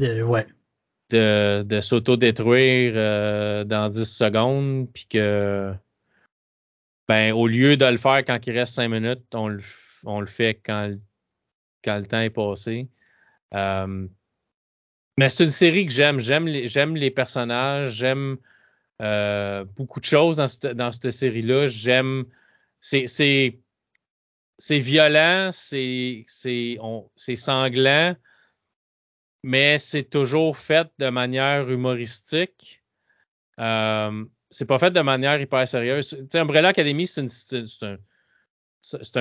ouais. 0.00 0.46
de, 1.10 1.62
de 1.62 1.80
s'auto-détruire 1.80 2.92
euh, 2.94 3.64
dans 3.64 3.88
10 3.88 4.04
secondes, 4.04 4.88
puis 4.92 5.06
que 5.06 5.72
ben, 7.08 7.32
au 7.32 7.46
lieu 7.46 7.76
de 7.76 7.86
le 7.86 7.96
faire 7.96 8.24
quand 8.24 8.38
il 8.46 8.52
reste 8.52 8.74
5 8.74 8.88
minutes, 8.88 9.34
on 9.34 9.48
le, 9.48 9.62
on 10.04 10.20
le 10.20 10.26
fait 10.26 10.60
quand, 10.64 10.94
quand 11.82 11.96
le 11.96 12.06
temps 12.06 12.20
est 12.20 12.30
passé. 12.30 12.88
Euh, 13.54 14.06
mais 15.16 15.30
c'est 15.30 15.44
une 15.44 15.50
série 15.50 15.86
que 15.86 15.92
j'aime. 15.92 16.20
J'aime 16.20 16.46
les, 16.46 16.68
j'aime 16.68 16.94
les 16.94 17.10
personnages, 17.10 17.92
j'aime 17.92 18.36
euh, 19.00 19.64
beaucoup 19.76 20.00
de 20.00 20.04
choses 20.04 20.36
dans 20.36 20.48
cette, 20.48 20.76
dans 20.76 20.92
cette 20.92 21.10
série-là. 21.10 21.66
J'aime. 21.66 22.24
C'est, 22.80 23.58
c'est, 24.58 24.78
violent, 24.78 25.50
c'est, 25.52 26.26
sanglant, 27.36 28.14
mais 29.42 29.78
c'est 29.78 30.04
toujours 30.04 30.58
fait 30.58 30.88
de 30.98 31.08
manière 31.08 31.70
humoristique. 31.70 32.82
Euh, 33.60 34.24
c'est 34.50 34.66
pas 34.66 34.78
fait 34.78 34.90
de 34.90 35.00
manière 35.00 35.40
hyper 35.40 35.66
sérieuse. 35.66 36.10
Tu 36.10 36.26
sais, 36.30 36.38
Umbrella 36.38 36.68
Academy, 36.70 37.06
c'est, 37.06 37.22
un, 37.22 37.26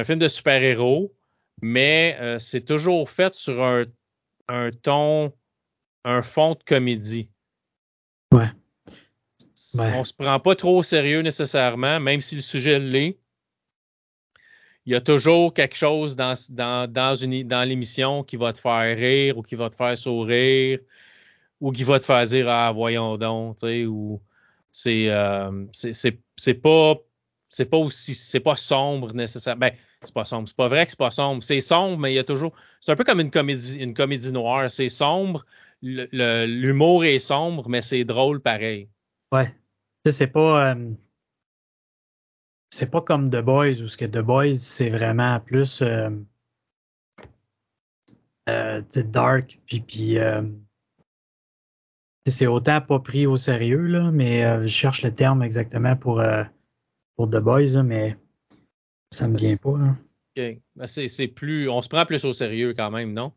film 0.04 0.20
de 0.20 0.28
super-héros, 0.28 1.14
mais 1.62 2.18
euh, 2.20 2.40
c'est 2.40 2.62
toujours 2.62 3.10
fait 3.10 3.34
sur 3.34 3.64
un, 3.64 3.86
un 4.48 4.72
ton, 4.72 5.34
un 6.04 6.22
fond 6.22 6.56
de 6.56 6.64
comédie. 6.64 7.30
Ouais. 8.32 8.50
ouais. 9.76 9.94
On 9.96 10.04
se 10.04 10.14
prend 10.14 10.40
pas 10.40 10.56
trop 10.56 10.78
au 10.78 10.84
sérieux 10.84 11.22
nécessairement, 11.22 12.00
même 12.00 12.22
si 12.22 12.36
le 12.36 12.42
sujet 12.42 12.80
l'est 12.80 13.20
il 14.88 14.94
y 14.94 14.96
a 14.96 15.02
toujours 15.02 15.54
quelque 15.54 15.76
chose 15.76 16.16
dans, 16.16 16.34
dans, 16.50 16.90
dans, 16.90 17.68
l'émission 17.68 18.24
qui 18.24 18.38
va 18.38 18.54
te 18.54 18.60
faire 18.60 18.98
rire 18.98 19.38
ou 19.38 19.44
qui 19.44 19.56
va 19.56 19.70
te 19.70 19.76
faire 19.76 19.98
sourire 19.98 20.80
ou 21.60 21.74
qui 21.74 21.84
va 21.84 22.00
te 22.00 22.06
faire 22.06 22.26
dire 22.26 22.48
Ah, 22.48 22.72
voyons 22.74 23.18
donc, 23.18 23.58
tu 23.58 23.68
sais, 23.68 23.86
ou 23.86 24.22
c'est 24.72 25.10
euh, 25.10 25.66
c'est 25.74 26.54
pas 26.54 26.96
c'est 27.50 27.66
pas 27.66 27.76
aussi 27.76 28.16
c'est 28.16 28.40
pas 28.40 28.56
sombre 28.56 29.14
nécessairement. 29.14 29.60
Ben, 29.60 29.74
c'est 30.04 30.14
pas 30.14 30.24
sombre. 30.24 30.48
C'est 30.48 30.56
pas 30.56 30.70
vrai 30.70 30.86
que 30.86 30.92
c'est 30.92 31.00
pas 31.00 31.12
sombre. 31.12 31.44
C'est 31.44 31.60
sombre, 31.60 31.98
mais 31.98 32.14
il 32.14 32.16
y 32.16 32.20
a 32.20 32.24
toujours. 32.24 32.54
C'est 32.80 32.94
un 32.94 32.96
peu 32.96 33.04
comme 33.04 33.20
une 33.20 33.32
comédie, 33.32 33.80
une 33.82 33.94
comédie 33.94 34.32
noire. 34.32 34.72
C'est 34.72 34.88
sombre. 34.88 35.46
L'humour 35.82 37.04
est 37.04 37.20
sombre, 37.20 37.68
mais 37.68 37.82
c'est 37.82 38.06
drôle 38.06 38.40
pareil. 38.40 38.88
Ouais. 39.34 39.54
C'est 40.10 40.28
pas. 40.28 40.72
Euh, 40.72 40.92
c'est 42.78 42.92
pas 42.92 43.02
comme 43.02 43.32
The 43.32 43.42
Boys 43.42 43.82
où 43.82 43.88
ce 43.88 43.98
que 43.98 44.06
The 44.06 44.20
Boys 44.20 44.54
c'est 44.54 44.92
vraiment 44.92 45.40
plus 45.40 45.82
euh, 45.82 46.12
euh, 48.50 48.82
dark 49.06 49.60
puis 49.66 49.80
puis 49.80 50.20
euh, 50.20 50.44
c'est 52.28 52.46
autant 52.46 52.80
pas 52.82 53.00
pris 53.00 53.26
au 53.26 53.36
sérieux 53.36 53.88
là, 53.88 54.12
mais 54.12 54.44
je 54.62 54.68
cherche 54.68 55.02
le 55.02 55.12
terme 55.12 55.42
exactement 55.42 55.96
pour 55.96 56.24
pour 57.16 57.28
The 57.28 57.38
Boys 57.38 57.82
mais 57.84 58.16
ça 59.12 59.28
me 59.28 59.38
vient 59.38 59.58
pas. 59.58 59.70
OK. 59.72 60.60
Ben, 60.76 60.86
c'est 60.86 61.28
plus 61.28 61.70
on 61.70 61.82
se 61.82 61.90
prend 61.90 62.06
plus 62.06 62.26
au 62.26 62.34
sérieux 62.34 62.76
quand 62.76 62.92
même 62.92 63.12
non? 63.12 63.34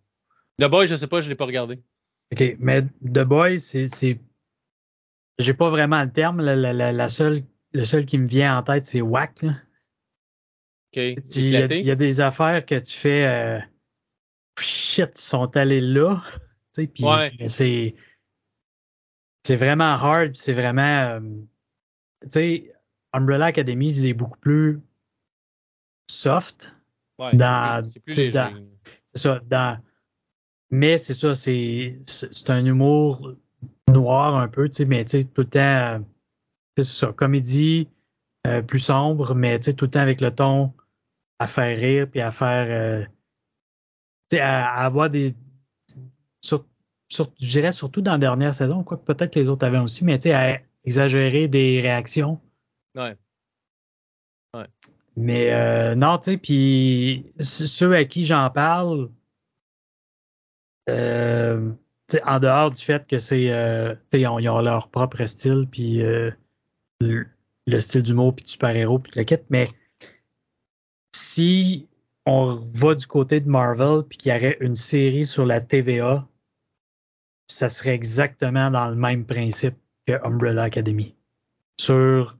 The 0.60 0.66
Boys 0.66 0.84
je 0.84 0.96
sais 0.96 1.06
pas 1.06 1.22
je 1.22 1.30
l'ai 1.30 1.34
pas 1.34 1.46
regardé. 1.46 1.80
OK 2.32 2.56
mais 2.58 2.82
The 2.82 3.24
Boys 3.24 3.60
c'est 3.60 4.20
j'ai 5.38 5.54
pas 5.54 5.70
vraiment 5.70 6.02
le 6.02 6.12
terme 6.12 6.42
la, 6.42 6.54
la, 6.56 6.92
la 6.92 7.08
seule 7.08 7.42
le 7.72 7.84
seul 7.84 8.06
qui 8.06 8.18
me 8.18 8.26
vient 8.26 8.58
en 8.58 8.62
tête, 8.62 8.86
c'est 8.86 9.00
Wack. 9.00 9.44
Il 10.92 11.16
y, 11.36 11.90
a 11.90 11.94
des 11.94 12.20
affaires 12.20 12.66
que 12.66 12.74
tu 12.74 12.96
fais 12.96 13.26
euh, 13.26 13.60
shit, 14.58 15.10
ils 15.14 15.20
sont 15.20 15.56
allés 15.56 15.80
là. 15.80 16.22
Puis 16.74 17.04
c'est 17.46 17.94
c'est 19.42 19.56
vraiment 19.56 19.84
hard, 19.84 20.36
c'est 20.36 20.52
vraiment 20.52 20.82
euh, 20.82 21.20
tu 22.22 22.28
sais 22.28 22.74
Umbrella 23.12 23.46
Academy 23.46 23.92
c'est 23.94 24.12
beaucoup 24.12 24.38
plus 24.38 24.80
soft 26.08 26.76
ouais, 27.18 27.34
dans 27.34 27.88
c'est 28.06 28.30
ça 28.30 29.40
dans 29.46 29.82
mais 30.70 30.98
c'est 30.98 31.14
ça 31.14 31.34
c'est 31.34 31.98
c'est 32.04 32.50
un 32.50 32.64
humour 32.64 33.34
noir 33.88 34.36
un 34.36 34.48
peu 34.48 34.68
tu 34.68 34.76
sais 34.76 34.84
mais 34.84 35.04
tu 35.04 35.22
sais 35.22 35.24
tout 35.24 35.42
le 35.42 35.48
temps 35.48 35.60
euh, 35.60 35.98
c'est 36.82 37.06
ça, 37.06 37.12
comédie 37.12 37.88
euh, 38.46 38.62
plus 38.62 38.78
sombre, 38.78 39.34
mais 39.34 39.58
tu 39.58 39.66
sais, 39.66 39.72
tout 39.74 39.86
le 39.86 39.90
temps 39.90 40.00
avec 40.00 40.20
le 40.20 40.34
ton 40.34 40.72
à 41.38 41.46
faire 41.46 41.76
rire, 41.76 42.08
puis 42.10 42.20
à 42.20 42.30
faire. 42.30 42.66
Euh, 42.68 43.04
tu 44.30 44.36
sais, 44.36 44.40
à, 44.40 44.70
avoir 44.72 45.10
des. 45.10 45.34
je 46.42 47.24
dirais 47.40 47.72
surtout 47.72 48.02
dans 48.02 48.12
la 48.12 48.18
dernière 48.18 48.54
saison, 48.54 48.84
quoi 48.84 49.02
peut-être 49.02 49.34
les 49.34 49.48
autres 49.48 49.66
avaient 49.66 49.78
aussi, 49.78 50.04
mais 50.04 50.18
tu 50.18 50.28
sais, 50.28 50.34
à 50.34 50.60
exagérer 50.84 51.48
des 51.48 51.80
réactions. 51.80 52.40
Ouais. 52.94 53.16
Ouais. 54.54 54.66
Mais 55.16 55.52
euh, 55.52 55.94
non, 55.94 56.18
tu 56.18 56.32
sais, 56.32 56.36
puis 56.38 57.32
ceux 57.40 57.94
à 57.94 58.04
qui 58.04 58.24
j'en 58.24 58.50
parle, 58.50 59.10
euh, 60.88 61.72
en 62.24 62.40
dehors 62.40 62.70
du 62.70 62.82
fait 62.82 63.06
que 63.06 63.18
c'est, 63.18 63.50
euh, 63.52 63.94
ils, 64.12 64.26
ont, 64.26 64.38
ils, 64.38 64.48
ont, 64.48 64.60
leur 64.60 64.88
propre 64.88 65.24
style, 65.26 65.66
puis 65.70 66.02
le, 67.00 67.80
style 67.80 68.02
du 68.02 68.14
mot, 68.14 68.32
puis 68.32 68.44
du 68.44 68.52
super-héros, 68.52 68.98
puis 68.98 69.12
le 69.16 69.24
kit, 69.24 69.36
mais 69.48 69.64
si 71.14 71.88
on 72.26 72.54
va 72.72 72.94
du 72.94 73.06
côté 73.06 73.40
de 73.40 73.48
Marvel, 73.48 74.02
puis 74.08 74.18
qu'il 74.18 74.32
y 74.32 74.36
aurait 74.36 74.56
une 74.60 74.74
série 74.74 75.24
sur 75.24 75.46
la 75.46 75.60
TVA, 75.60 76.28
ça 77.48 77.68
serait 77.68 77.94
exactement 77.94 78.70
dans 78.70 78.88
le 78.88 78.96
même 78.96 79.24
principe 79.24 79.74
que 80.06 80.12
Umbrella 80.24 80.64
Academy. 80.64 81.16
Sur 81.80 82.36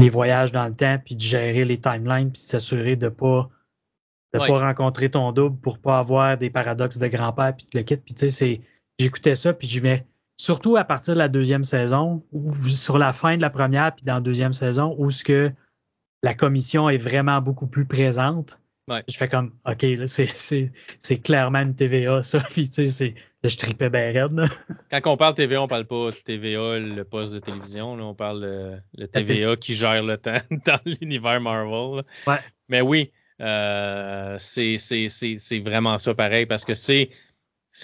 les 0.00 0.08
voyages 0.08 0.52
dans 0.52 0.66
le 0.66 0.74
temps, 0.74 0.98
puis 1.04 1.16
de 1.16 1.20
gérer 1.20 1.64
les 1.64 1.78
timelines, 1.78 2.32
puis 2.32 2.42
de 2.42 2.48
s'assurer 2.48 2.96
de 2.96 3.08
pas 3.08 3.48
de 4.34 4.38
pas 4.38 4.58
rencontrer 4.58 5.10
ton 5.10 5.32
double 5.32 5.58
pour 5.58 5.78
pas 5.78 5.98
avoir 5.98 6.36
des 6.36 6.50
paradoxes 6.50 6.98
de 6.98 7.06
grand-père 7.06 7.56
puis 7.56 7.66
le 7.72 7.82
kit. 7.82 7.96
Puis 7.96 8.14
tu 8.14 8.20
sais, 8.20 8.30
c'est 8.30 8.60
j'écoutais 8.98 9.34
ça 9.34 9.52
puis 9.52 9.68
je 9.68 9.80
vais 9.80 10.04
surtout 10.48 10.78
à 10.78 10.84
partir 10.84 11.12
de 11.12 11.18
la 11.18 11.28
deuxième 11.28 11.62
saison 11.62 12.24
ou 12.32 12.54
sur 12.70 12.96
la 12.96 13.12
fin 13.12 13.36
de 13.36 13.42
la 13.42 13.50
première 13.50 13.94
puis 13.94 14.06
dans 14.06 14.14
la 14.14 14.22
deuxième 14.22 14.54
saison 14.54 14.94
où 14.96 15.10
ce 15.10 15.22
que 15.22 15.52
la 16.22 16.32
commission 16.32 16.88
est 16.88 16.96
vraiment 16.96 17.42
beaucoup 17.42 17.66
plus 17.66 17.84
présente. 17.84 18.58
Je 19.08 19.18
fais 19.18 19.28
comme 19.28 19.52
OK, 19.66 19.82
là, 19.82 20.06
c'est, 20.06 21.18
clairement 21.22 21.58
une 21.58 21.74
TVA, 21.74 22.22
ça. 22.22 22.40
Puis 22.50 22.70
tu 22.70 22.86
sais, 22.86 23.14
je 23.44 23.56
tripais 23.58 23.90
bien 23.90 24.10
raide. 24.10 24.48
Quand 24.90 25.12
on 25.12 25.18
parle 25.18 25.34
TVA, 25.34 25.60
on 25.60 25.68
parle 25.68 25.84
pas 25.84 26.08
TVA, 26.24 26.78
le 26.78 27.02
poste 27.02 27.34
de 27.34 27.40
télévision. 27.40 27.94
Là, 27.94 28.04
on 28.04 28.14
parle 28.14 28.40
le, 28.40 28.78
le 28.96 29.06
TVA 29.06 29.54
qui 29.56 29.74
gère 29.74 30.02
le 30.02 30.16
temps 30.16 30.40
dans 30.64 30.80
l'univers 30.86 31.42
Marvel. 31.42 32.04
Ouais. 32.26 32.38
Mais 32.70 32.80
oui, 32.80 33.12
euh, 33.42 34.36
c'est, 34.38 34.78
vraiment 35.62 35.98
ça 35.98 36.14
pareil 36.14 36.46
parce 36.46 36.64
que 36.64 36.72
c'est, 36.72 37.10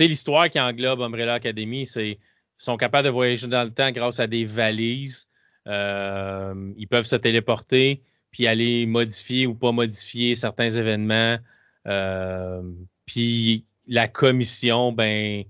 l'histoire 0.00 0.48
qui 0.48 0.58
englobe 0.58 1.02
Umbrella 1.02 1.34
Academy. 1.34 1.86
C'est, 1.86 2.18
sont 2.58 2.76
capables 2.76 3.06
de 3.06 3.12
voyager 3.12 3.46
dans 3.48 3.64
le 3.64 3.72
temps 3.72 3.90
grâce 3.90 4.20
à 4.20 4.26
des 4.26 4.44
valises. 4.44 5.28
Euh, 5.66 6.72
ils 6.76 6.88
peuvent 6.88 7.06
se 7.06 7.16
téléporter 7.16 8.02
puis 8.30 8.48
aller 8.48 8.84
modifier 8.86 9.46
ou 9.46 9.54
pas 9.54 9.70
modifier 9.70 10.34
certains 10.34 10.68
événements. 10.68 11.38
Euh, 11.86 12.62
puis 13.06 13.64
la 13.86 14.08
commission, 14.08 14.90
ben, 14.90 15.44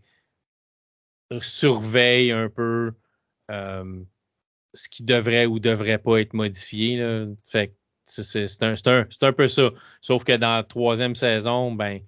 surveille 1.40 2.30
un 2.30 2.50
peu 2.50 2.92
euh, 3.50 4.02
ce 4.74 4.88
qui 4.90 5.02
devrait 5.02 5.46
ou 5.46 5.60
devrait 5.60 5.98
pas 5.98 6.18
être 6.18 6.34
modifié. 6.34 6.96
Là. 6.96 7.26
C'est 7.46 8.62
un, 8.62 8.74
un, 8.74 9.32
peu 9.32 9.48
ça. 9.48 9.70
Sauf 10.02 10.24
que 10.24 10.36
dans 10.36 10.56
la 10.56 10.62
troisième 10.62 11.14
saison, 11.14 11.72
ben, 11.72 12.00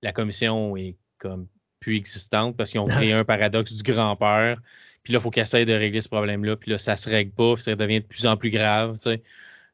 la 0.00 0.12
commission 0.12 0.78
est 0.78 0.96
comme 1.18 1.46
plus 1.80 1.96
existante 1.96 2.56
parce 2.56 2.70
qu'ils 2.70 2.80
ont 2.80 2.86
créé 2.86 3.12
un 3.12 3.24
paradoxe 3.24 3.74
du 3.74 3.82
grand-père. 3.82 4.60
Puis 5.02 5.12
là, 5.12 5.18
il 5.18 5.22
faut 5.22 5.30
qu'ils 5.30 5.42
essayent 5.42 5.64
de 5.64 5.72
régler 5.72 6.00
ce 6.00 6.08
problème-là. 6.08 6.56
Puis 6.56 6.70
là, 6.70 6.78
ça 6.78 6.96
se 6.96 7.08
règle 7.08 7.32
pas. 7.32 7.56
ça 7.56 7.74
devient 7.74 8.00
de 8.00 8.06
plus 8.06 8.26
en 8.26 8.36
plus 8.36 8.50
grave. 8.50 8.94
Tu 8.96 9.02
sais. 9.02 9.22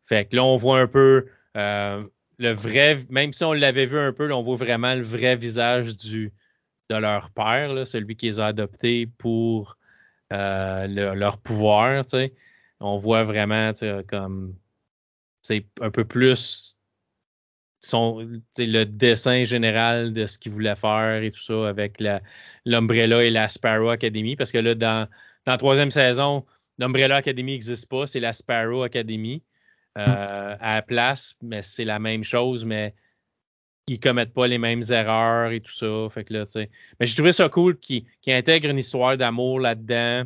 Fait 0.06 0.24
que 0.26 0.36
là, 0.36 0.44
on 0.44 0.56
voit 0.56 0.80
un 0.80 0.86
peu 0.86 1.26
euh, 1.56 2.02
le 2.38 2.52
vrai, 2.52 3.00
même 3.10 3.32
si 3.32 3.44
on 3.44 3.52
l'avait 3.52 3.86
vu 3.86 3.98
un 3.98 4.12
peu, 4.12 4.26
là, 4.26 4.36
on 4.36 4.42
voit 4.42 4.56
vraiment 4.56 4.94
le 4.94 5.02
vrai 5.02 5.36
visage 5.36 5.96
du 5.96 6.32
de 6.88 6.96
leur 6.96 7.30
père, 7.30 7.72
là, 7.72 7.84
celui 7.84 8.14
qui 8.14 8.26
les 8.26 8.38
a 8.38 8.46
adoptés 8.46 9.06
pour 9.18 9.76
euh, 10.32 11.14
leur 11.14 11.38
pouvoir. 11.38 12.04
Tu 12.04 12.10
sais. 12.10 12.34
On 12.80 12.96
voit 12.96 13.24
vraiment 13.24 13.72
tu 13.72 13.80
sais, 13.80 14.04
comme 14.08 14.54
un 15.80 15.90
peu 15.90 16.04
plus 16.04 16.75
son, 17.86 18.40
le 18.58 18.84
dessin 18.84 19.44
général 19.44 20.12
de 20.12 20.26
ce 20.26 20.38
qu'il 20.38 20.52
voulait 20.52 20.76
faire 20.76 21.22
et 21.22 21.30
tout 21.30 21.40
ça 21.40 21.68
avec 21.68 22.02
l'Umbrella 22.64 23.24
et 23.24 23.30
la 23.30 23.48
Sparrow 23.48 23.90
Academy. 23.90 24.36
Parce 24.36 24.52
que 24.52 24.58
là, 24.58 24.74
dans, 24.74 25.08
dans 25.44 25.52
la 25.52 25.58
troisième 25.58 25.90
saison, 25.90 26.44
l'Umbrella 26.78 27.16
Academy 27.16 27.52
n'existe 27.52 27.88
pas, 27.88 28.06
c'est 28.06 28.20
la 28.20 28.32
Sparrow 28.32 28.82
Academy. 28.82 29.42
Euh, 29.96 30.56
à 30.60 30.74
la 30.74 30.82
place, 30.82 31.36
mais 31.40 31.62
c'est 31.62 31.86
la 31.86 31.98
même 31.98 32.22
chose, 32.22 32.66
mais 32.66 32.94
ils 33.86 33.98
commettent 33.98 34.34
pas 34.34 34.46
les 34.46 34.58
mêmes 34.58 34.82
erreurs 34.90 35.52
et 35.52 35.60
tout 35.62 35.72
ça. 35.72 36.08
Fait 36.10 36.22
que 36.24 36.34
là, 36.34 36.44
Mais 37.00 37.06
j'ai 37.06 37.14
trouvé 37.14 37.32
ça 37.32 37.48
cool 37.48 37.78
qu'ils 37.78 38.04
intègrent 38.26 38.68
une 38.68 38.78
histoire 38.78 39.16
d'amour 39.16 39.58
là-dedans. 39.58 40.24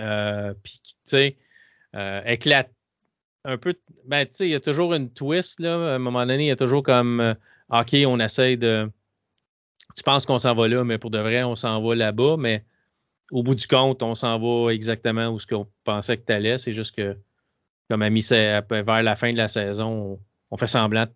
Euh, 0.00 0.54
puis, 0.62 0.80
tu 0.82 0.94
sais, 1.04 1.36
euh, 1.94 2.22
éclate 2.24 2.72
un 3.48 3.56
peu. 3.56 3.74
Ben, 4.04 4.26
tu 4.26 4.34
sais, 4.34 4.46
il 4.46 4.50
y 4.50 4.54
a 4.54 4.60
toujours 4.60 4.94
une 4.94 5.10
twist, 5.10 5.58
là. 5.60 5.92
À 5.92 5.94
un 5.94 5.98
moment 5.98 6.26
donné, 6.26 6.44
il 6.44 6.48
y 6.48 6.52
a 6.52 6.56
toujours 6.56 6.82
comme 6.82 7.20
euh, 7.20 7.34
OK, 7.70 7.96
on 8.06 8.20
essaie 8.20 8.56
de. 8.56 8.90
Tu 9.96 10.02
penses 10.02 10.26
qu'on 10.26 10.38
s'en 10.38 10.54
va 10.54 10.68
là, 10.68 10.84
mais 10.84 10.98
pour 10.98 11.10
de 11.10 11.18
vrai, 11.18 11.42
on 11.42 11.56
s'en 11.56 11.82
va 11.82 11.94
là-bas, 11.94 12.36
mais 12.38 12.64
au 13.32 13.42
bout 13.42 13.54
du 13.54 13.66
compte, 13.66 14.02
on 14.02 14.14
s'en 14.14 14.38
va 14.38 14.72
exactement 14.72 15.28
où 15.28 15.38
ce 15.38 15.46
qu'on 15.46 15.66
pensait 15.84 16.18
que 16.18 16.26
tu 16.26 16.32
allais. 16.32 16.58
C'est 16.58 16.72
juste 16.72 16.94
que 16.94 17.16
comme 17.88 18.02
ami, 18.02 18.20
vers 18.20 19.02
la 19.02 19.16
fin 19.16 19.32
de 19.32 19.38
la 19.38 19.48
saison, 19.48 20.20
on, 20.50 20.56
fait 20.58 20.66
semblant 20.66 21.06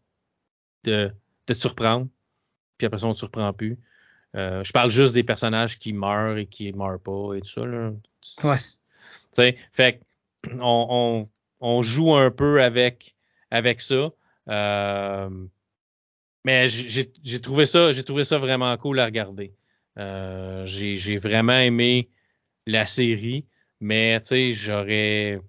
de, 0.85 1.13
te 1.45 1.53
surprendre. 1.53 2.09
Puis 2.79 2.87
après 2.87 2.99
ça, 2.99 3.07
on 3.07 3.11
ne 3.11 3.15
te 3.15 3.19
surprend 3.19 3.53
plus. 3.53 3.79
Euh, 4.35 4.65
je 4.65 4.73
parle 4.73 4.91
juste 4.91 5.13
des 5.13 5.23
personnages 5.23 5.79
qui 5.79 5.93
meurent 5.93 6.39
et 6.39 6.47
qui 6.47 6.73
ne 6.73 6.79
meurent 6.79 6.99
pas 6.99 7.35
et 7.35 7.43
tout 7.43 7.51
ça. 7.51 7.67
Là. 7.67 7.93
Ouais. 8.43 9.57
fait 9.73 10.01
on, 10.51 10.87
on, 10.91 11.29
joue 11.83 12.15
un 12.15 12.31
peu 12.31 12.63
avec, 12.63 13.15
avec 13.51 13.81
ça. 13.81 14.11
Euh, 14.49 15.31
mais 16.45 16.69
j'ai 16.69 17.41
trouvé 17.41 17.67
ça, 17.67 17.93
j'ai 17.93 18.03
trouvé 18.03 18.25
ça 18.25 18.39
vraiment 18.39 18.77
cool 18.77 18.99
à 18.99 19.05
regarder. 19.05 19.55
Euh, 19.99 20.65
j'ai 20.67 21.19
vraiment 21.19 21.59
aimé 21.59 22.11
la 22.67 22.87
série, 22.87 23.47
mais 23.81 24.21
tu 24.21 24.29
sais, 24.29 24.53
j'aurais 24.53 25.41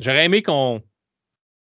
J'aurais 0.00 0.24
aimé 0.24 0.42
qu'on 0.42 0.82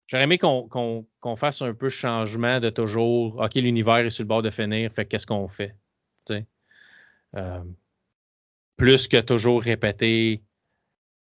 j'aurais 0.07 0.23
aimé 0.23 0.37
qu'on 0.37 1.35
fasse 1.37 1.61
un 1.61 1.73
peu 1.73 1.89
changement 1.89 2.59
de 2.59 2.69
toujours 2.69 3.37
OK, 3.37 3.55
l'univers 3.55 3.99
est 3.99 4.09
sur 4.09 4.23
le 4.23 4.27
bord 4.27 4.41
de 4.41 4.49
finir, 4.49 4.91
fait 4.91 5.05
qu'est-ce 5.05 5.27
qu'on 5.27 5.47
fait? 5.47 5.75
Euh, 7.35 7.63
plus 8.75 9.07
que 9.07 9.17
toujours 9.17 9.61
répéter 9.61 10.43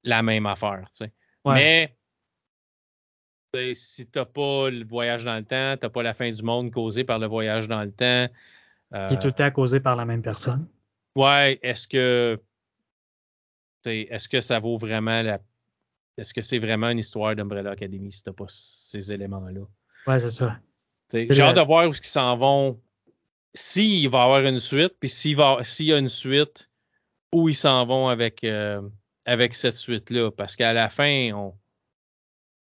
la 0.04 0.24
même 0.24 0.46
affaire. 0.46 0.90
Mais 1.46 1.96
si 3.74 4.06
t'as 4.08 4.26
pas 4.26 4.70
le 4.70 4.86
voyage 4.86 5.26
dans 5.26 5.36
le 5.36 5.44
temps, 5.44 5.76
t'as 5.80 5.90
pas 5.90 6.04
la 6.04 6.14
fin 6.14 6.30
du 6.30 6.44
monde 6.44 6.72
causée 6.72 7.04
par 7.04 7.20
le 7.20 7.28
voyage 7.28 7.68
dans 7.68 7.84
le 7.84 7.92
temps. 7.92 8.28
Qui 9.08 9.14
est 9.14 9.20
tout 9.20 9.28
le 9.28 9.34
temps 9.34 9.52
causé 9.52 9.80
par 9.80 9.96
la 9.96 10.06
même 10.06 10.22
personne. 10.22 10.68
Ouais, 11.16 11.60
est-ce 11.62 11.88
que 11.88 12.40
est-ce 13.86 14.28
que 14.28 14.42
ça 14.42 14.60
vaut 14.60 14.78
vraiment 14.78 15.22
la 15.22 15.40
est-ce 16.20 16.34
que 16.34 16.42
c'est 16.42 16.60
vraiment 16.60 16.90
une 16.90 17.00
histoire 17.00 17.36
d'Umbrella 17.36 17.72
Academy 17.72 18.12
si 18.12 18.24
t'as 18.24 18.34
pas 18.34 18.46
ces 18.48 19.14
éléments-là? 19.14 19.62
Ouais, 20.06 20.20
c'est 20.20 20.32
ça. 20.32 20.60
J'ai 21.14 21.42
hâte 21.42 21.56
de 21.56 21.62
voir 21.62 21.88
où 21.88 21.94
ils 21.94 22.06
s'en 22.06 22.38
vont. 22.38 22.82
S'il 23.54 24.10
va 24.10 24.20
y 24.20 24.22
avoir 24.22 24.42
une 24.42 24.60
suite, 24.60 24.96
puis 25.00 25.10
s'il 25.10 25.38
y 25.38 25.94
a 25.94 25.98
une 25.98 26.10
suite, 26.10 26.70
où 27.34 27.50
ils 27.50 27.56
s'en 27.56 27.86
vont 27.86 28.10
avec, 28.10 28.44
euh, 28.44 28.82
avec 29.26 29.54
cette 29.54 29.76
suite-là? 29.76 30.30
Parce 30.32 30.56
qu'à 30.56 30.74
la 30.74 30.90
fin, 30.90 31.32
on. 31.34 31.56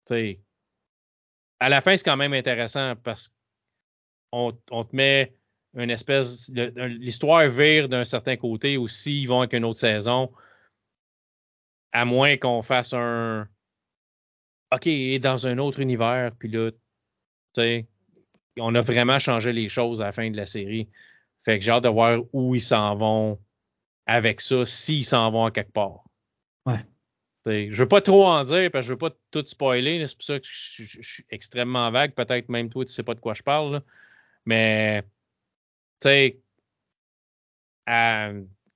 sais, 0.08 0.42
à 1.60 1.70
la 1.70 1.82
fin, 1.82 1.96
c'est 1.98 2.04
quand 2.04 2.18
même 2.18 2.34
intéressant 2.34 2.96
parce 2.96 3.34
qu'on 4.32 4.58
on 4.72 4.84
te 4.84 4.96
met 4.96 5.34
une 5.76 5.90
espèce. 5.90 6.50
L'histoire 6.50 7.48
vire 7.50 7.90
d'un 7.90 8.04
certain 8.04 8.38
côté 8.38 8.78
ou 8.78 8.88
s'ils 8.88 9.28
vont 9.28 9.40
avec 9.40 9.54
une 9.54 9.66
autre 9.66 9.80
saison 9.80 10.32
à 11.92 12.06
moins 12.06 12.38
qu'on 12.38 12.62
fasse 12.62 12.94
un 12.94 13.48
OK, 14.72 14.88
dans 15.20 15.48
un 15.48 15.58
autre 15.58 15.80
univers, 15.80 16.32
puis 16.38 16.50
là, 16.50 16.72
tu 16.72 16.78
sais, 17.56 17.88
on 18.58 18.76
a 18.76 18.82
vraiment 18.82 19.18
changé 19.18 19.52
les 19.52 19.68
choses 19.68 20.02
à 20.02 20.06
la 20.06 20.12
fin 20.12 20.30
de 20.30 20.38
la 20.38 20.46
série. 20.46 20.90
Fait 21.44 21.58
que 21.58 21.66
j'ai 21.66 21.72
hâte 21.72 21.84
de 21.84 21.90
voir 21.90 22.22
où 22.34 22.54
ils 22.54 22.62
s'en 22.62 22.96
vont 22.96 23.40
avec 24.06 24.42
ça, 24.42 24.66
s'ils 24.66 25.06
s'en 25.06 25.32
vont 25.32 25.46
à 25.46 25.52
quelque 25.52 25.72
part. 25.72 26.04
Ouais. 26.66 26.86
Je 27.50 27.84
veux 27.84 27.88
pas 27.88 28.02
trop 28.02 28.26
en 28.26 28.44
dire 28.44 28.72
parce 28.72 28.86
que 28.86 28.88
je 28.88 28.94
veux 28.94 28.98
pas 28.98 29.12
tout 29.32 29.46
spoiler. 29.46 30.06
C'est 30.06 30.16
pour 30.16 30.26
ça 30.26 30.40
que 30.40 30.48
je, 30.48 31.02
suis 31.02 31.26
extrêmement 31.30 31.90
vague. 31.92 32.14
Peut-être 32.14 32.50
même 32.50 32.70
toi, 32.70 32.86
tu 32.86 32.92
sais 32.92 33.04
pas 33.04 33.16
de 33.16 33.20
quoi 33.20 33.34
je 33.34 33.44
parle. 33.44 33.82
Mais, 34.46 35.04
tu 35.04 35.08
sais, 36.04 36.40
à, 37.86 38.30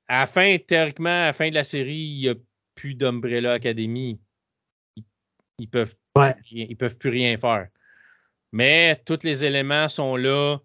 à, 0.07 0.19
la 0.19 0.28
fin, 0.28 0.57
théoriquement, 0.57 1.09
à 1.09 1.26
la 1.28 1.34
fin 1.34 1.49
de 1.49 1.55
la 1.55 1.63
série, 1.63 1.95
il 1.95 2.19
y 2.21 2.30
a 2.30 2.36
plus 2.76 2.95
d'Umbrella 2.95 3.53
Academy, 3.53 4.19
ils, 5.57 5.69
peuvent 5.69 5.95
ils 6.51 6.76
peuvent 6.76 6.97
plus 6.97 7.09
rien 7.09 7.38
faire. 7.38 7.69
Mais 8.51 9.01
tous 9.05 9.24
les 9.24 9.45
éléments 9.45 9.88
sont 9.89 10.15
là 10.15 10.59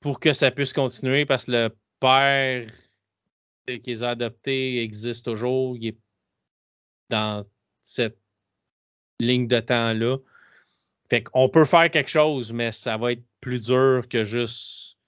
pour 0.00 0.20
que 0.20 0.32
ça 0.32 0.50
puisse 0.50 0.72
continuer 0.72 1.26
parce 1.26 1.46
que 1.46 1.52
le 1.52 1.76
père 2.00 2.70
qui 3.66 3.82
les 3.84 4.02
a 4.02 4.10
adoptés 4.10 4.82
existe 4.82 5.26
toujours. 5.26 5.76
Il 5.76 5.88
est 5.88 5.98
dans 7.10 7.44
cette 7.82 8.18
ligne 9.20 9.48
de 9.48 9.60
temps-là. 9.60 10.18
Fait 11.10 11.22
qu'on 11.22 11.48
peut 11.48 11.64
faire 11.64 11.90
quelque 11.90 12.10
chose, 12.10 12.52
mais 12.52 12.70
ça 12.70 12.96
va 12.96 13.12
être 13.12 13.22
plus 13.40 13.60
dur 13.60 14.06
que 14.08 14.24
juste 14.24 14.98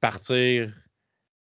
partir 0.00 0.72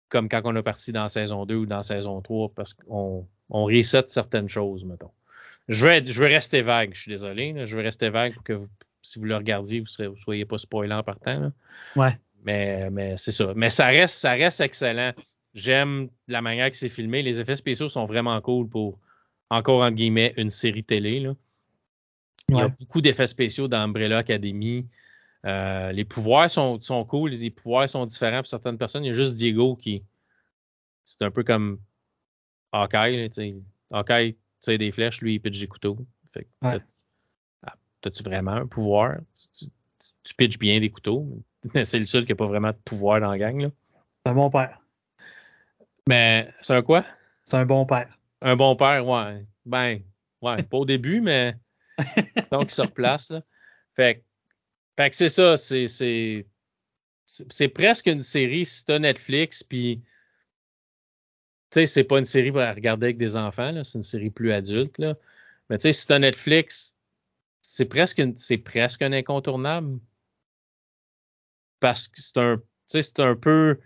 comme 0.09 0.29
quand 0.29 0.41
on 0.43 0.55
a 0.55 0.63
parti 0.63 0.91
dans 0.91 1.07
saison 1.09 1.45
2 1.45 1.55
ou 1.55 1.65
dans 1.65 1.83
saison 1.83 2.21
3 2.21 2.53
parce 2.55 2.73
qu'on 2.73 3.27
on 3.49 3.65
reset 3.65 4.03
certaines 4.07 4.49
choses, 4.49 4.83
mettons. 4.83 5.11
Je 5.67 5.85
vais, 5.85 6.05
je 6.05 6.19
vais 6.19 6.27
rester 6.27 6.61
vague, 6.61 6.93
je 6.93 7.01
suis 7.01 7.11
désolé. 7.11 7.53
je 7.65 7.75
vais 7.75 7.83
rester 7.83 8.09
vague 8.09 8.33
pour 8.33 8.43
que 8.43 8.53
vous, 8.53 8.67
si 9.01 9.19
vous 9.19 9.25
le 9.25 9.35
regardiez, 9.35 9.79
vous 9.79 10.03
ne 10.03 10.15
soyez 10.15 10.45
pas 10.45 10.57
spoilant 10.57 11.03
par 11.03 11.19
temps. 11.19 11.51
Ouais. 11.95 12.17
Mais, 12.43 12.89
mais 12.89 13.17
c'est 13.17 13.31
ça. 13.31 13.53
Mais 13.55 13.69
ça 13.69 13.87
reste, 13.87 14.17
ça 14.17 14.31
reste 14.33 14.61
excellent. 14.61 15.13
J'aime 15.53 16.09
la 16.27 16.41
manière 16.41 16.69
que 16.71 16.77
c'est 16.77 16.89
filmé. 16.89 17.21
Les 17.21 17.39
effets 17.39 17.55
spéciaux 17.55 17.89
sont 17.89 18.05
vraiment 18.05 18.39
cool 18.41 18.67
pour, 18.67 18.97
encore 19.49 19.81
entre 19.81 19.95
guillemets, 19.95 20.33
une 20.37 20.49
série 20.49 20.83
télé. 20.83 21.19
Là. 21.19 21.35
Il 22.49 22.57
y 22.57 22.61
a 22.61 22.67
beaucoup 22.67 23.01
d'effets 23.01 23.27
spéciaux 23.27 23.67
dans 23.67 23.79
Umbrella 23.79 24.19
Academy. 24.19 24.87
Euh, 25.45 25.91
les 25.91 26.05
pouvoirs 26.05 26.49
sont, 26.49 26.81
sont 26.81 27.05
cool, 27.05 27.31
les 27.31 27.51
pouvoirs 27.51 27.87
sont 27.87 28.05
différents 28.05 28.39
pour 28.39 28.47
certaines 28.47 28.77
personnes. 28.77 29.05
Il 29.05 29.07
y 29.07 29.11
a 29.11 29.13
juste 29.13 29.35
Diego 29.35 29.75
qui. 29.75 30.03
C'est 31.05 31.23
un 31.23 31.31
peu 31.31 31.43
comme 31.43 31.79
Hawkeye. 32.71 33.29
Hawkeye 33.91 34.35
tire 34.61 34.77
des 34.77 34.91
flèches, 34.91 35.21
lui, 35.21 35.35
il 35.35 35.39
pitch 35.39 35.59
des 35.59 35.67
couteaux. 35.67 35.97
Fait 36.33 36.47
ah, 36.61 36.77
T'as-tu 38.01 38.23
vraiment 38.23 38.51
un 38.51 38.67
pouvoir? 38.67 39.17
Tu, 39.51 39.67
tu, 40.23 40.35
pitches 40.35 40.59
bien 40.59 40.79
des 40.79 40.89
couteaux. 40.89 41.27
c'est 41.85 41.99
le 41.99 42.05
seul 42.05 42.25
qui 42.25 42.31
n'a 42.31 42.35
pas 42.35 42.47
vraiment 42.47 42.71
de 42.71 42.77
pouvoir 42.85 43.19
dans 43.21 43.31
la 43.31 43.37
gang. 43.37 43.69
C'est 44.23 44.31
un 44.31 44.35
bon 44.35 44.49
père. 44.49 44.79
Mais 46.07 46.53
c'est 46.61 46.73
un 46.73 46.81
quoi? 46.81 47.05
C'est 47.43 47.57
un 47.57 47.65
bon 47.65 47.85
père. 47.85 48.18
Un 48.41 48.55
bon 48.55 48.75
père, 48.75 49.05
ouais. 49.07 49.45
Ben, 49.65 50.01
ouais, 50.41 50.63
pas 50.63 50.77
au 50.77 50.85
début, 50.85 51.21
mais 51.21 51.55
donc 52.51 52.71
il 52.71 52.73
se 52.73 52.81
replace. 52.81 53.31
Là. 53.31 53.43
Fait, 53.95 54.23
fait 54.97 55.09
que 55.09 55.15
c'est 55.15 55.29
ça, 55.29 55.57
c'est, 55.57 55.87
c'est, 55.87 57.67
presque 57.69 58.07
une 58.07 58.21
série 58.21 58.65
si 58.65 58.85
t'as 58.85 58.99
Netflix, 58.99 59.63
puis 59.63 60.01
tu 61.71 61.81
sais, 61.81 61.85
c'est 61.85 62.03
pas 62.03 62.19
une 62.19 62.25
série 62.25 62.51
pour 62.51 62.61
regarder 62.61 63.07
avec 63.07 63.17
des 63.17 63.35
enfants, 63.35 63.71
là, 63.71 63.83
c'est 63.83 63.97
une 63.97 64.03
série 64.03 64.29
plus 64.29 64.51
adulte. 64.51 64.97
Là. 64.97 65.15
Mais 65.69 65.77
tu 65.77 65.83
sais, 65.83 65.93
si 65.93 66.07
t'as 66.07 66.19
Netflix, 66.19 66.93
c'est 67.61 67.85
presque, 67.85 68.21
c'est 68.37 68.57
presque 68.57 69.01
un 69.01 69.13
incontournable 69.13 69.99
parce 71.79 72.07
que 72.07 72.21
c'est 72.21 72.37
un, 72.37 72.61
c'est 72.87 73.19
un 73.19 73.35
peu, 73.35 73.79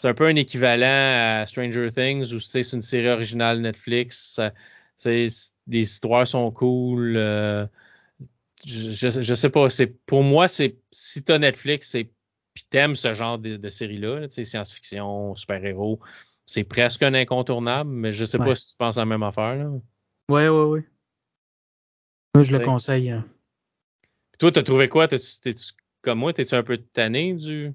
c'est 0.00 0.06
un 0.06 0.14
peu 0.14 0.26
un 0.28 0.36
équivalent 0.36 1.40
à 1.40 1.44
Stranger 1.46 1.90
Things 1.90 2.32
où 2.32 2.38
c'est 2.38 2.72
une 2.72 2.82
série 2.82 3.08
originale 3.08 3.60
Netflix. 3.60 4.40
les 5.04 5.50
histoires 5.66 6.24
sont 6.24 6.52
cool. 6.52 7.16
Euh, 7.16 7.66
je, 8.64 8.92
je, 8.92 9.34
sais 9.34 9.50
pas. 9.50 9.68
C'est 9.70 9.88
pour 9.88 10.22
moi, 10.22 10.46
c'est 10.46 10.76
si 10.92 11.24
t'as 11.24 11.40
Netflix, 11.40 11.90
c'est 11.90 12.12
puis 12.54 12.64
t'aimes 12.70 12.94
ce 12.94 13.12
genre 13.12 13.40
de, 13.40 13.56
de 13.56 13.68
série-là, 13.68 14.28
science-fiction, 14.30 15.34
super-héros, 15.34 15.98
c'est 16.46 16.62
presque 16.62 17.02
un 17.02 17.14
incontournable, 17.14 17.90
mais 17.90 18.12
je 18.12 18.24
sais 18.24 18.38
pas 18.38 18.54
si 18.54 18.68
tu 18.68 18.76
penses 18.76 18.98
à 18.98 19.00
la 19.00 19.06
même 19.06 19.24
affaire. 19.24 19.56
Là. 19.56 19.68
Ouais, 20.30 20.48
ouais, 20.48 20.64
ouais. 20.64 20.84
Moi, 22.36 22.44
je 22.44 22.56
le 22.56 22.64
conseille. 22.64 23.10
Hein. 23.10 23.24
Toi, 24.38 24.52
t'as 24.52 24.62
trouvé 24.62 24.88
quoi? 24.88 25.08
T'es-tu 25.08 25.72
comme 26.02 26.20
moi, 26.20 26.32
t'es-tu 26.32 26.54
un 26.54 26.62
peu 26.62 26.78
tanné 26.78 27.34
du 27.34 27.74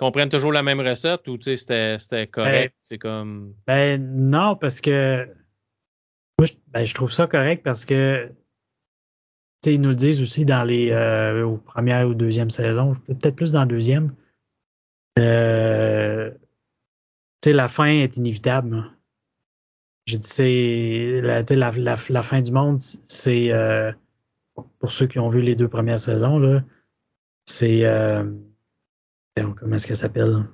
qu'on 0.00 0.10
prenne 0.12 0.30
toujours 0.30 0.50
la 0.50 0.62
même 0.62 0.80
recette 0.80 1.28
ou 1.28 1.36
tu 1.36 1.56
sais, 1.58 1.98
c'était 1.98 2.26
correct? 2.26 2.74
Ben, 2.74 2.86
c'est 2.88 2.98
comme. 2.98 3.54
Ben 3.66 4.02
non, 4.02 4.56
parce 4.56 4.80
que 4.80 5.26
moi, 6.38 6.46
je, 6.46 6.54
ben, 6.68 6.86
je 6.86 6.94
trouve 6.94 7.12
ça 7.12 7.26
correct 7.26 7.62
parce 7.62 7.84
que 7.84 8.26
tu 8.26 8.34
sais, 9.62 9.74
ils 9.74 9.80
nous 9.80 9.90
le 9.90 9.94
disent 9.94 10.22
aussi 10.22 10.46
dans 10.46 10.64
les 10.64 10.90
euh, 10.90 11.44
aux 11.44 11.58
premières 11.58 12.08
ou 12.08 12.14
deuxième 12.14 12.48
saison, 12.48 12.94
peut-être 13.08 13.36
plus 13.36 13.52
dans 13.52 13.60
la 13.60 13.66
deuxième. 13.66 14.14
Euh, 15.18 16.30
tu 17.42 17.50
sais, 17.50 17.52
la 17.52 17.68
fin 17.68 17.84
est 17.84 18.16
inévitable. 18.16 18.90
Je 20.06 20.16
dis 20.16 20.26
c'est 20.26 21.20
la, 21.20 21.42
la, 21.42 21.70
la, 21.72 21.96
la, 22.08 22.22
fin 22.22 22.40
du 22.40 22.52
monde, 22.52 22.80
c'est 22.80 23.52
euh, 23.52 23.92
pour 24.78 24.90
ceux 24.90 25.06
qui 25.06 25.18
ont 25.18 25.28
vu 25.28 25.42
les 25.42 25.56
deux 25.56 25.68
premières 25.68 26.00
saisons, 26.00 26.38
là, 26.38 26.62
c'est. 27.44 27.84
Comment 29.36 29.76
est-ce 29.76 29.86
qu'elle 29.86 29.96
s'appelle? 29.96 30.44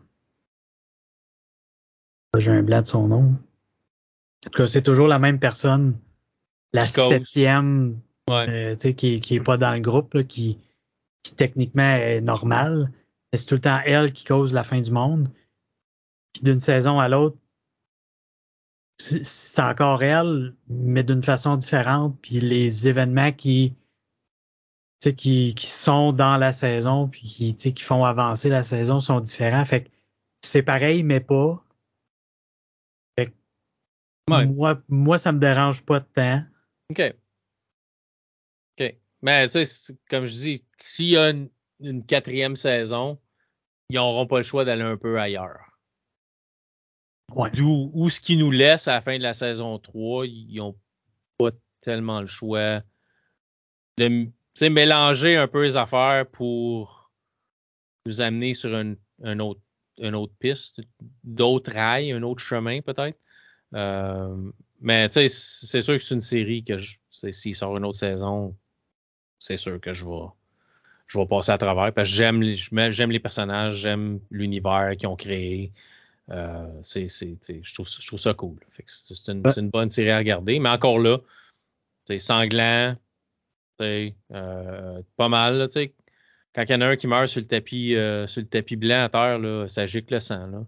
J'ai 2.38 2.50
un 2.50 2.62
blanc 2.62 2.82
de 2.82 2.86
son 2.86 3.08
nom. 3.08 3.22
En 3.24 4.50
tout 4.50 4.58
cas, 4.58 4.66
c'est 4.66 4.82
toujours 4.82 5.08
la 5.08 5.18
même 5.18 5.38
personne. 5.38 5.98
La 6.72 6.86
septième, 6.86 8.00
euh, 8.28 8.74
qui, 8.74 9.20
qui 9.20 9.34
est 9.36 9.40
pas 9.40 9.56
dans 9.56 9.72
le 9.72 9.80
groupe, 9.80 10.22
qui, 10.24 10.58
qui 11.22 11.34
techniquement 11.34 11.96
est 11.96 12.20
normale. 12.20 12.92
Mais 13.32 13.38
c'est 13.38 13.46
tout 13.46 13.54
le 13.54 13.60
temps 13.62 13.80
elle 13.84 14.12
qui 14.12 14.24
cause 14.24 14.52
la 14.52 14.62
fin 14.62 14.80
du 14.80 14.90
monde. 14.90 15.30
Puis 16.32 16.42
d'une 16.42 16.60
saison 16.60 17.00
à 17.00 17.08
l'autre, 17.08 17.38
c'est 18.98 19.62
encore 19.62 20.02
elle, 20.02 20.54
mais 20.68 21.02
d'une 21.02 21.22
façon 21.22 21.56
différente. 21.56 22.18
Puis 22.20 22.40
les 22.40 22.88
événements 22.88 23.32
qui 23.32 23.74
qui, 25.00 25.54
qui 25.54 25.66
sont 25.66 26.12
dans 26.12 26.36
la 26.36 26.52
saison 26.52 27.08
puis 27.08 27.22
qui, 27.22 27.54
qui 27.54 27.82
font 27.82 28.04
avancer 28.04 28.48
la 28.48 28.62
saison 28.62 29.00
sont 29.00 29.20
différents. 29.20 29.64
Fait 29.64 29.84
que 29.84 29.90
c'est 30.42 30.62
pareil, 30.62 31.02
mais 31.02 31.20
pas. 31.20 31.62
Fait 33.18 33.32
moi, 34.28 34.80
moi, 34.88 35.18
ça 35.18 35.32
me 35.32 35.38
dérange 35.38 35.84
pas 35.84 36.00
de 36.00 36.06
temps. 36.06 36.42
OK. 36.90 37.14
OK. 38.78 38.96
Mais 39.22 39.48
tu 39.48 39.64
sais, 39.64 39.94
comme 40.08 40.24
je 40.24 40.34
dis, 40.34 40.64
s'il 40.78 41.06
y 41.06 41.16
a 41.16 41.30
une, 41.80 42.04
quatrième 42.06 42.56
saison, 42.56 43.20
ils 43.90 43.96
n'auront 43.96 44.26
pas 44.26 44.38
le 44.38 44.42
choix 44.42 44.64
d'aller 44.64 44.82
un 44.82 44.96
peu 44.96 45.20
ailleurs. 45.20 45.78
Ouais. 47.34 47.50
D'où 47.50 47.90
où 47.92 48.08
ce 48.08 48.20
qui 48.20 48.36
nous 48.36 48.50
laisse 48.50 48.88
à 48.88 48.94
la 48.94 49.00
fin 49.02 49.18
de 49.18 49.22
la 49.22 49.34
saison 49.34 49.78
3, 49.78 50.26
ils 50.26 50.56
n'ont 50.56 50.76
pas 51.38 51.50
tellement 51.80 52.20
le 52.20 52.26
choix 52.26 52.82
de 53.98 54.30
sais, 54.56 54.70
mélanger 54.70 55.36
un 55.36 55.48
peu 55.48 55.64
les 55.64 55.76
affaires 55.76 56.26
pour 56.26 57.10
nous 58.06 58.20
amener 58.20 58.54
sur 58.54 58.74
une, 58.74 58.96
autre, 59.40 59.60
une 59.98 60.14
autre 60.14 60.32
piste, 60.38 60.80
d'autres 61.24 61.72
rails, 61.72 62.12
un 62.12 62.22
autre 62.22 62.42
chemin 62.42 62.80
peut-être. 62.80 63.18
Euh, 63.74 64.50
mais 64.80 65.08
tu 65.08 65.28
sais, 65.28 65.28
c'est 65.28 65.82
sûr 65.82 65.94
que 65.94 66.02
c'est 66.02 66.14
une 66.14 66.20
série 66.20 66.64
que 66.64 66.76
s'il 67.10 67.54
sort 67.54 67.76
une 67.76 67.84
autre 67.84 67.98
saison, 67.98 68.56
c'est 69.38 69.56
sûr 69.56 69.80
que 69.80 69.92
je 69.92 70.06
vais, 70.06 70.26
je 71.06 71.18
vais 71.18 71.26
passer 71.26 71.52
à 71.52 71.58
travers 71.58 71.92
parce 71.92 72.08
que 72.08 72.14
j'aime 72.14 72.42
les, 72.42 72.56
j'aime 72.56 73.10
les 73.10 73.20
personnages, 73.20 73.76
j'aime 73.76 74.20
l'univers 74.30 74.94
qu'ils 74.98 75.08
ont 75.08 75.16
créé. 75.16 75.72
Euh, 76.30 76.68
c'est, 76.82 77.06
je, 77.08 77.74
trouve, 77.74 77.88
je 77.88 78.06
trouve 78.06 78.18
ça 78.18 78.34
cool. 78.34 78.58
c'est, 78.86 79.28
une, 79.28 79.42
une, 79.56 79.70
bonne 79.70 79.90
série 79.90 80.10
à 80.10 80.18
regarder. 80.18 80.58
Mais 80.58 80.68
encore 80.68 80.98
là, 80.98 81.18
c'est 82.04 82.18
sanglant, 82.18 82.96
euh, 83.80 85.02
pas 85.16 85.28
mal, 85.28 85.68
tu 85.72 85.92
Quand 86.54 86.64
il 86.64 86.70
y 86.70 86.74
en 86.74 86.80
a 86.80 86.86
un 86.86 86.96
qui 86.96 87.06
meurt 87.06 87.28
sur 87.28 87.40
le 87.40 87.46
tapis, 87.46 87.94
euh, 87.94 88.26
sur 88.26 88.40
le 88.40 88.48
tapis 88.48 88.76
blanc 88.76 89.04
à 89.04 89.08
terre, 89.08 89.38
là, 89.38 89.68
ça 89.68 89.86
gicle 89.86 90.14
le 90.14 90.20
sang, 90.20 90.46
là. 90.46 90.66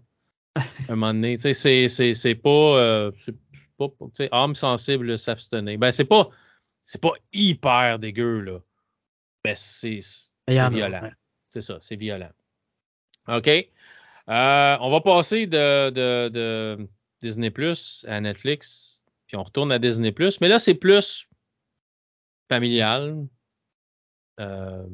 un 0.89 0.95
moment 0.95 1.13
donné, 1.13 1.37
tu 1.37 1.53
sais, 1.53 1.87
c'est, 1.87 2.35
pas, 2.35 2.49
euh, 2.49 3.11
c'est 3.17 3.35
pas, 3.77 3.87
tu 3.87 4.09
sais, 4.15 4.29
âme 4.31 4.55
sensible, 4.55 5.17
s'abstenir. 5.17 5.77
Ben, 5.77 5.91
c'est 5.91 6.05
pas, 6.05 6.29
c'est 6.85 7.01
pas 7.01 7.13
hyper 7.31 7.99
dégueu, 7.99 8.41
là. 8.41 8.59
Ben, 9.43 9.55
c'est, 9.55 9.99
violent. 10.47 11.11
C'est 11.49 11.61
ça, 11.61 11.77
c'est 11.81 11.95
violent. 11.95 12.31
OK. 13.27 13.49
on 14.27 14.89
va 14.89 15.01
passer 15.01 15.47
de, 15.47 15.91
de, 15.91 16.29
de 16.29 16.89
Disney 17.21 17.51
Plus 17.51 18.05
à 18.07 18.19
Netflix, 18.19 19.03
puis 19.27 19.37
on 19.37 19.43
retourne 19.43 19.71
à 19.71 19.79
Disney 19.79 20.11
Plus. 20.11 20.41
Mais 20.41 20.47
là, 20.47 20.59
c'est 20.59 20.73
plus 20.73 21.29
familial. 22.49 23.27
Euh, 24.39 24.85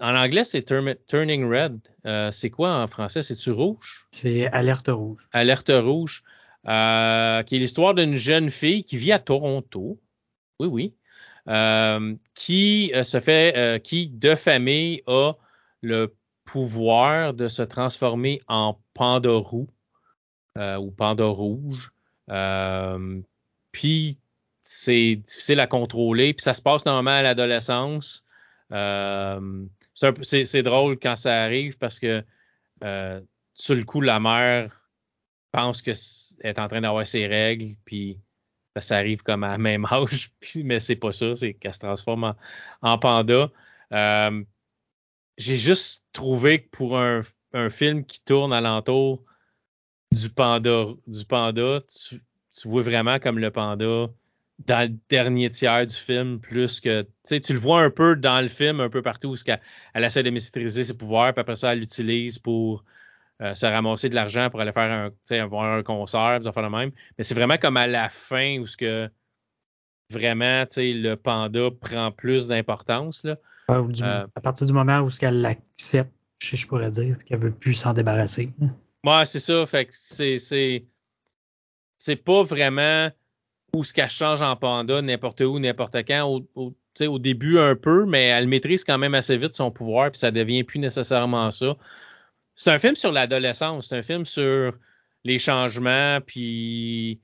en 0.00 0.14
anglais, 0.16 0.44
c'est 0.44 0.64
Turning 1.06 1.48
Red. 1.48 1.80
Euh, 2.04 2.32
c'est 2.32 2.50
quoi 2.50 2.82
en 2.82 2.86
français? 2.88 3.22
C'est-tu 3.22 3.52
rouge? 3.52 4.06
C'est 4.10 4.48
Alerte 4.48 4.88
rouge. 4.88 5.28
Alerte 5.32 5.70
rouge. 5.72 6.22
Euh, 6.66 7.42
qui 7.42 7.56
est 7.56 7.58
l'histoire 7.58 7.94
d'une 7.94 8.14
jeune 8.14 8.50
fille 8.50 8.84
qui 8.84 8.96
vit 8.96 9.12
à 9.12 9.18
Toronto. 9.18 10.00
Oui, 10.60 10.68
oui. 10.68 10.94
qui 12.34 12.92
se 13.02 13.20
fait, 13.20 13.82
qui 13.82 14.08
de 14.08 14.34
famille 14.34 15.02
a 15.06 15.34
le 15.82 16.16
pouvoir 16.44 17.34
de 17.34 17.48
se 17.48 17.62
transformer 17.62 18.40
en 18.48 18.78
panda 18.94 19.30
roux 19.30 19.68
ou 20.56 20.90
panda 20.90 21.26
rouge. 21.26 21.92
puis 23.72 24.18
c'est 24.64 25.16
difficile 25.16 25.60
à 25.60 25.66
contrôler. 25.66 26.32
Puis 26.32 26.42
ça 26.42 26.54
se 26.54 26.62
passe 26.62 26.84
normalement 26.84 27.18
à 27.18 27.22
l'adolescence. 27.22 28.24
Euh, 28.72 29.66
c'est 29.94 30.62
drôle 30.62 30.98
quand 30.98 31.16
ça 31.16 31.42
arrive 31.42 31.78
parce 31.78 32.00
que 32.00 32.24
euh, 32.82 33.20
sur 33.54 33.74
le 33.74 33.84
coup, 33.84 34.00
la 34.00 34.18
mère 34.18 34.88
pense 35.52 35.82
que 35.82 35.92
est 36.40 36.58
en 36.58 36.66
train 36.66 36.80
d'avoir 36.80 37.06
ses 37.06 37.28
règles, 37.28 37.76
puis 37.84 38.18
ça 38.76 38.96
arrive 38.96 39.22
comme 39.22 39.44
à 39.44 39.50
la 39.50 39.58
même 39.58 39.84
âge, 39.90 40.32
mais 40.56 40.80
c'est 40.80 40.96
pas 40.96 41.12
ça, 41.12 41.34
c'est 41.36 41.54
qu'elle 41.54 41.74
se 41.74 41.78
transforme 41.78 42.34
en, 42.82 42.98
panda. 42.98 43.50
Euh, 43.92 44.42
j'ai 45.38 45.56
juste 45.56 46.04
trouvé 46.12 46.62
que 46.62 46.68
pour 46.70 46.98
un, 46.98 47.22
film 47.70 48.04
qui 48.04 48.20
tourne 48.20 48.52
alentour 48.52 49.22
du 50.10 50.28
panda, 50.28 50.86
du 51.06 51.24
panda, 51.24 51.82
tu, 51.82 52.20
vois 52.64 52.82
vraiment 52.82 53.20
comme 53.20 53.38
le 53.38 53.52
panda 53.52 54.08
dans 54.60 54.88
le 54.88 54.96
dernier 55.08 55.50
tiers 55.50 55.86
du 55.86 55.94
film, 55.94 56.40
plus 56.40 56.80
que 56.80 57.06
tu 57.24 57.52
le 57.52 57.58
vois 57.58 57.82
un 57.82 57.90
peu 57.90 58.16
dans 58.16 58.40
le 58.40 58.48
film, 58.48 58.80
un 58.80 58.88
peu 58.88 59.02
partout 59.02 59.32
où 59.32 59.36
elle, 59.46 59.60
elle 59.94 60.04
essaie 60.04 60.22
de 60.22 60.30
maîtriser 60.30 60.84
ses 60.84 60.96
pouvoirs, 60.96 61.32
puis 61.32 61.40
après 61.40 61.56
ça, 61.56 61.72
elle 61.72 61.80
l'utilise 61.80 62.38
pour 62.38 62.84
euh, 63.42 63.54
se 63.54 63.66
ramasser 63.66 64.08
de 64.08 64.14
l'argent 64.14 64.48
pour 64.48 64.60
aller 64.60 64.72
faire 64.72 65.10
un, 65.30 65.40
avoir 65.40 65.64
un 65.64 65.82
concert, 65.82 66.40
faire 66.42 66.62
le 66.62 66.70
même. 66.70 66.92
Mais 67.18 67.24
c'est 67.24 67.34
vraiment 67.34 67.58
comme 67.58 67.76
à 67.76 67.86
la 67.86 68.08
fin 68.08 68.58
où 68.58 68.66
ce 68.66 68.76
que 68.76 69.10
vraiment 70.10 70.64
le 70.76 71.14
panda 71.16 71.70
prend 71.80 72.12
plus 72.12 72.46
d'importance. 72.46 73.24
Là. 73.24 73.36
Euh, 73.70 74.26
à 74.34 74.40
partir 74.40 74.66
du 74.66 74.72
moment 74.72 75.00
où 75.00 75.10
ce 75.10 75.18
qu'elle 75.18 75.40
l'accepte, 75.40 76.12
je, 76.40 76.66
pourrais 76.66 76.90
dire, 76.90 77.16
qu'elle 77.24 77.40
veut 77.40 77.52
plus 77.52 77.74
s'en 77.74 77.92
débarrasser. 77.92 78.52
Ouais, 79.02 79.24
c'est 79.24 79.40
ça. 79.40 79.64
Fait 79.66 79.86
que 79.86 79.92
c'est, 79.92 80.38
c'est, 80.38 80.84
c'est 81.98 82.16
pas 82.16 82.42
vraiment 82.42 83.10
où 83.74 83.84
ce 83.84 83.92
qu'elle 83.92 84.10
change 84.10 84.42
en 84.42 84.56
panda, 84.56 85.02
n'importe 85.02 85.40
où, 85.40 85.58
n'importe 85.58 85.96
quand. 86.06 86.42
Au, 86.54 87.18
début 87.18 87.58
un 87.58 87.74
peu, 87.74 88.06
mais 88.06 88.26
elle 88.26 88.46
maîtrise 88.46 88.84
quand 88.84 88.98
même 88.98 89.14
assez 89.14 89.36
vite 89.36 89.52
son 89.52 89.72
pouvoir, 89.72 90.12
puis 90.12 90.18
ça 90.20 90.30
devient 90.30 90.62
plus 90.62 90.78
nécessairement 90.78 91.50
ça. 91.50 91.76
C'est 92.54 92.70
un 92.70 92.78
film 92.78 92.94
sur 92.94 93.10
l'adolescence, 93.10 93.88
c'est 93.88 93.96
un 93.96 94.02
film 94.02 94.24
sur 94.24 94.74
les 95.24 95.38
changements, 95.40 96.20
puis 96.24 97.20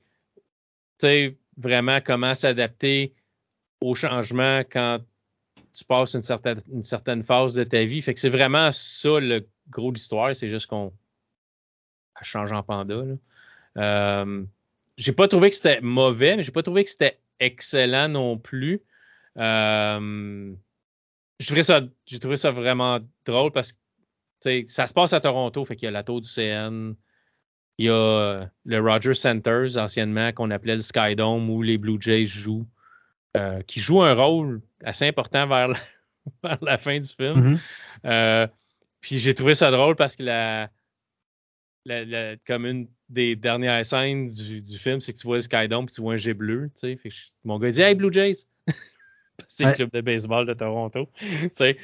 vraiment 1.57 1.99
comment 2.01 2.35
s'adapter 2.35 3.13
aux 3.79 3.95
changements 3.95 4.59
quand 4.59 4.99
tu 5.73 5.85
passes 5.85 6.13
une 6.13 6.21
certaine, 6.21 6.83
certaine 6.83 7.23
phase 7.23 7.53
de 7.53 7.63
ta 7.63 7.85
vie. 7.85 8.01
Fait 8.01 8.13
que 8.13 8.19
c'est 8.19 8.29
vraiment 8.29 8.71
ça 8.71 9.19
le 9.19 9.47
gros 9.69 9.91
de 9.91 9.95
l'histoire, 9.95 10.35
c'est 10.35 10.49
juste 10.49 10.67
qu'on 10.67 10.91
change 12.21 12.51
en 12.51 12.61
panda. 12.61 13.03
Euh, 13.77 14.43
j'ai 15.01 15.13
pas 15.13 15.27
trouvé 15.27 15.49
que 15.49 15.55
c'était 15.55 15.81
mauvais, 15.81 16.37
mais 16.37 16.43
j'ai 16.43 16.51
pas 16.51 16.61
trouvé 16.61 16.83
que 16.83 16.89
c'était 16.91 17.19
excellent 17.39 18.07
non 18.07 18.37
plus. 18.37 18.81
Euh, 19.37 20.53
j'ai 21.39 21.47
trouvé 21.47 21.63
ça, 21.63 21.81
j'ai 22.05 22.19
trouvé 22.19 22.35
ça 22.35 22.51
vraiment 22.51 22.99
drôle 23.25 23.51
parce 23.51 23.71
que 23.71 24.67
ça 24.67 24.85
se 24.85 24.93
passe 24.93 25.13
à 25.13 25.19
Toronto, 25.19 25.65
fait 25.65 25.75
qu'il 25.75 25.87
y 25.87 25.87
a 25.87 25.91
la 25.91 26.03
tour 26.03 26.21
du 26.21 26.29
CN, 26.29 26.93
il 27.79 27.85
y 27.85 27.89
a 27.89 27.93
euh, 27.93 28.45
le 28.65 28.79
Rogers 28.79 29.15
Centers, 29.15 29.75
anciennement, 29.77 30.31
qu'on 30.33 30.51
appelait 30.51 30.75
le 30.75 30.81
Skydome, 30.81 31.49
où 31.49 31.63
les 31.63 31.79
Blue 31.79 31.97
Jays 31.99 32.27
jouent, 32.27 32.67
euh, 33.35 33.63
qui 33.63 33.79
joue 33.79 34.03
un 34.03 34.13
rôle 34.13 34.61
assez 34.83 35.07
important 35.07 35.47
vers 35.47 35.73
la, 36.61 36.77
fin 36.77 36.99
du 36.99 37.07
film. 37.07 37.55
Mm-hmm. 37.55 37.59
Euh, 38.05 38.47
puis 38.99 39.17
j'ai 39.17 39.33
trouvé 39.33 39.55
ça 39.55 39.71
drôle 39.71 39.95
parce 39.95 40.15
que 40.15 40.21
la, 40.21 40.69
comme 42.45 42.67
une 42.67 42.87
des 43.11 43.35
dernières 43.35 43.85
scènes 43.85 44.27
du, 44.27 44.77
film, 44.77 45.01
c'est 45.01 45.13
que 45.13 45.19
tu 45.19 45.27
vois 45.27 45.37
le 45.37 45.41
Skydome 45.41 45.85
puis 45.85 45.95
tu 45.95 46.01
vois 46.01 46.13
un 46.13 46.17
jet 46.17 46.33
bleu. 46.33 46.69
Fait 46.79 46.97
mon 47.43 47.59
gars 47.59 47.71
dit 47.71 47.81
Hey 47.81 47.93
Blue 47.93 48.11
Jays! 48.11 48.45
c'est 49.47 49.65
le 49.65 49.73
club 49.73 49.91
de 49.91 50.01
baseball 50.01 50.47
de 50.47 50.53
Toronto. 50.53 51.09
fait 51.57 51.75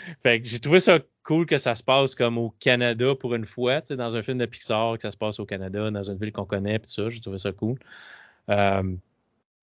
que 0.41 0.47
j'ai 0.47 0.59
trouvé 0.59 0.79
ça 0.79 0.99
cool 1.23 1.45
que 1.45 1.57
ça 1.57 1.75
se 1.75 1.83
passe 1.83 2.15
comme 2.15 2.37
au 2.37 2.51
Canada 2.59 3.13
pour 3.15 3.35
une 3.35 3.45
fois, 3.45 3.81
dans 3.81 4.15
un 4.15 4.21
film 4.21 4.37
de 4.37 4.45
Pixar, 4.45 4.95
que 4.95 5.01
ça 5.01 5.11
se 5.11 5.17
passe 5.17 5.39
au 5.39 5.45
Canada, 5.45 5.91
dans 5.91 6.09
une 6.09 6.17
ville 6.17 6.31
qu'on 6.31 6.45
connaît, 6.45 6.79
tout 6.79 6.89
ça. 6.89 7.09
J'ai 7.09 7.19
trouvé 7.19 7.37
ça 7.37 7.51
cool. 7.51 7.77
Euh, 8.49 8.95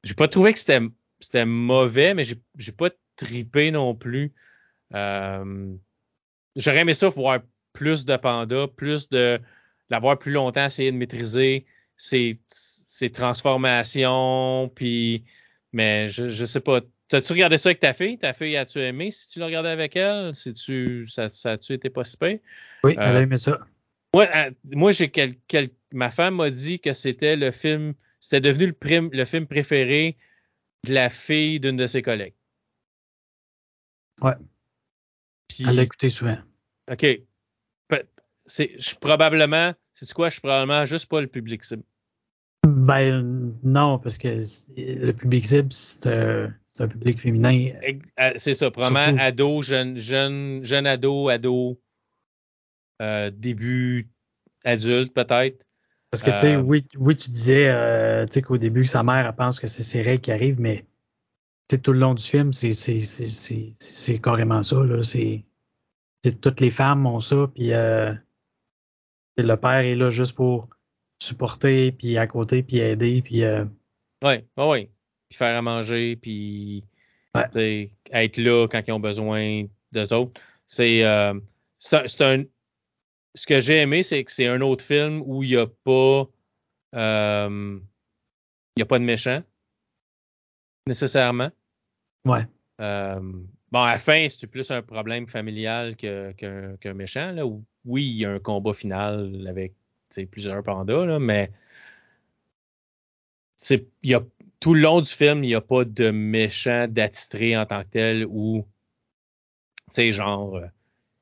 j'ai 0.02 0.14
pas 0.14 0.28
trouvé 0.28 0.52
que 0.52 0.58
c'était, 0.58 1.46
mauvais, 1.46 2.12
mais 2.12 2.24
j'ai, 2.24 2.36
j'ai 2.58 2.72
pas 2.72 2.90
tripé 3.16 3.70
non 3.70 3.94
plus. 3.94 4.32
Euh, 4.94 5.74
j'aurais 6.56 6.80
aimé 6.80 6.92
ça 6.92 7.08
voir 7.08 7.40
plus 7.72 8.04
de 8.04 8.16
pandas, 8.16 8.66
plus 8.68 9.08
de 9.08 9.40
l'avoir 9.91 10.18
plus 10.18 10.32
longtemps, 10.32 10.66
essayer 10.66 10.93
de 10.93 10.97
maîtriser 10.97 11.66
ses, 11.97 12.41
ses 12.49 13.11
transformations, 13.11 14.70
puis 14.74 15.24
mais 15.72 16.09
je, 16.09 16.28
je 16.28 16.45
sais 16.45 16.61
pas. 16.61 16.80
T'as-tu 17.09 17.32
regardé 17.32 17.59
ça 17.59 17.68
avec 17.68 17.80
ta 17.80 17.93
fille? 17.93 18.18
Ta 18.18 18.32
fille, 18.32 18.57
as-tu 18.57 18.78
aimé 18.78 19.11
si 19.11 19.28
tu 19.28 19.39
l'as 19.41 19.47
regardé 19.47 19.68
avec 19.68 19.95
elle? 19.97 20.35
Si 20.35 20.55
tu, 20.55 21.07
ça, 21.09 21.28
ça 21.28 21.53
a-tu 21.53 21.74
été 21.74 21.91
pas 21.91 22.03
Oui, 22.82 22.95
elle 22.97 22.99
a 22.99 23.14
euh, 23.14 23.22
aimé 23.22 23.37
ça. 23.37 23.59
Euh, 24.16 24.51
moi, 24.72 24.93
j'ai 24.93 25.11
quel, 25.11 25.37
ma 25.93 26.11
femme 26.11 26.37
m'a 26.37 26.51
dit 26.51 26.78
que 26.78 26.93
c'était 26.93 27.37
le 27.37 27.51
film, 27.51 27.95
c'était 28.20 28.41
devenu 28.41 28.66
le, 28.66 29.09
le 29.12 29.24
film 29.24 29.47
préféré 29.47 30.16
de 30.85 30.95
la 30.95 31.11
fille 31.11 31.61
d'une 31.61 31.76
de 31.76 31.87
ses 31.87 32.03
collègues. 32.03 32.35
Ouais. 34.22 34.35
elle 35.66 35.74
l'a 35.74 35.82
écouté 35.82 36.09
souvent. 36.09 36.39
OK. 36.91 37.05
C'est, 38.47 38.72
je 38.78 38.95
probablement, 38.97 39.72
c'est 39.95 40.12
quoi? 40.12 40.28
Je 40.28 40.34
suis 40.34 40.40
probablement 40.40 40.84
juste 40.84 41.07
pas 41.07 41.20
le 41.20 41.26
public 41.26 41.64
cible. 41.64 41.84
Ben 42.66 43.55
non, 43.62 43.99
parce 43.99 44.18
que 44.18 44.38
le 44.76 45.12
public 45.12 45.45
cible, 45.45 45.72
c'est 45.72 46.07
un 46.07 46.88
public 46.88 47.20
féminin. 47.20 47.70
Euh, 48.20 48.32
c'est 48.36 48.55
ça, 48.55 48.70
probablement 48.70 49.20
ado, 49.20 49.62
jeune, 49.62 49.99
jeune, 49.99 50.64
jeune 50.64 50.86
ado, 50.86 51.28
ado, 51.28 51.80
euh, 53.03 53.30
début 53.30 54.09
adulte 54.64 55.12
peut-être. 55.12 55.66
Parce 56.11 56.22
que 56.22 56.30
tu 56.30 56.38
sais, 56.38 56.54
euh, 56.54 56.61
oui, 56.61 56.87
oui, 56.96 57.16
tu 57.16 57.30
disais 57.30 57.68
euh, 57.68 58.25
qu'au 58.26 58.57
début, 58.57 58.84
sa 58.84 59.03
mère 59.03 59.26
elle 59.26 59.34
pense 59.34 59.58
que 59.58 59.66
c'est 59.66 59.83
ses 59.83 60.00
règles 60.00 60.21
qui 60.21 60.33
arrivent, 60.33 60.61
mais 60.61 60.84
tout 61.68 61.92
le 61.92 61.99
long 61.99 62.14
du 62.14 62.22
film, 62.22 62.53
c'est 62.53 64.21
carrément 64.22 64.62
ça. 64.62 64.76
Là. 64.76 65.03
C'est, 65.03 65.45
toutes 66.41 66.61
les 66.61 66.71
femmes 66.71 67.04
ont 67.07 67.21
ça, 67.21 67.50
puis 67.53 67.72
le 69.36 69.56
père 69.56 69.80
est 69.80 69.94
là 69.94 70.11
juste 70.11 70.34
pour 70.34 70.68
supporter, 71.20 71.92
puis 71.92 72.18
à 72.18 72.26
côté, 72.26 72.62
puis 72.62 72.78
aider, 72.78 73.22
puis. 73.22 73.44
Euh... 73.44 73.64
Oui, 74.22 74.44
oui, 74.56 74.90
Puis 75.28 75.36
faire 75.36 75.56
à 75.56 75.62
manger, 75.62 76.16
puis 76.16 76.84
être 77.34 78.36
là 78.38 78.66
quand 78.68 78.82
ils 78.86 78.92
ont 78.92 79.00
besoin 79.00 79.66
d'eux 79.92 80.12
autres. 80.12 80.40
C'est 80.66 81.04
euh, 81.04 81.34
c'est 81.78 82.20
un. 82.20 82.44
Ce 83.34 83.46
que 83.46 83.58
j'ai 83.58 83.80
aimé, 83.80 84.02
c'est 84.02 84.22
que 84.24 84.30
c'est 84.30 84.46
un 84.46 84.61
autre 84.61 84.84
film 84.84 85.22
où 85.26 85.42
il 85.42 85.50
n'y 85.50 85.56
a 85.56 85.66
pas. 85.66 86.28
Euh, 86.94 87.78
il 88.76 88.80
n'y 88.80 88.82
a 88.82 88.86
pas 88.86 88.98
de 88.98 89.04
méchant. 89.04 89.42
Nécessairement. 90.86 91.50
Ouais. 92.26 92.46
Bon, 93.72 93.80
à 93.80 93.92
la 93.92 93.99
fin, 93.99 94.26
c'est 94.28 94.46
plus 94.46 94.70
un 94.70 94.82
problème 94.82 95.26
familial 95.26 95.96
qu'un 95.96 96.95
méchant. 96.95 97.32
Là, 97.32 97.45
oui, 97.84 98.04
il 98.07 98.16
y 98.18 98.24
a 98.24 98.30
un 98.30 98.38
combat 98.38 98.72
final 98.72 99.46
avec 99.49 99.74
plusieurs 100.30 100.62
pandas, 100.62 101.04
là, 101.07 101.18
mais 101.18 101.50
y 104.03 104.14
a, 104.14 104.22
tout 104.61 104.74
le 104.74 104.80
long 104.80 105.00
du 105.00 105.08
film, 105.08 105.45
il 105.45 105.49
n'y 105.49 105.54
a 105.54 105.61
pas 105.61 105.84
de 105.84 106.11
méchant 106.11 106.86
d'attitré 106.88 107.57
en 107.57 107.66
tant 107.66 107.82
que 107.82 107.88
tel 107.88 108.26
ou, 108.28 108.66
genre 109.96 110.57
euh, 110.57 110.66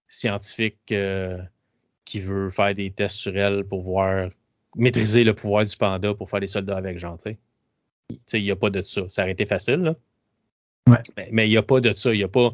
scientifique 0.09 0.93
euh, 0.93 1.39
qui 2.05 2.21
veut 2.21 2.51
faire 2.51 2.75
des 2.75 2.91
tests 2.91 3.17
sur 3.17 3.37
elle 3.37 3.65
pour 3.65 3.83
voir 3.83 4.31
maîtriser 4.77 5.25
le 5.25 5.35
pouvoir 5.35 5.65
du 5.65 5.77
panda 5.77 6.15
pour 6.15 6.31
faire 6.31 6.41
des 6.41 6.47
soldats 6.47 6.77
avec, 6.77 6.99
genre. 6.99 7.19
Il 8.33 8.43
n'y 8.43 8.51
a 8.51 8.57
pas 8.57 8.71
de 8.71 8.83
ça. 8.83 9.03
Ça 9.09 9.23
aurait 9.23 9.33
été 9.33 9.47
facile, 9.47 9.77
là. 9.77 9.97
Mais 11.31 11.47
il 11.47 11.51
n'y 11.51 11.57
a 11.57 11.63
pas 11.63 11.81
de 11.81 11.93
ça. 11.95 12.13
Il 12.13 12.19
n'y 12.19 12.25
a, 12.25 12.29
pas, 12.29 12.53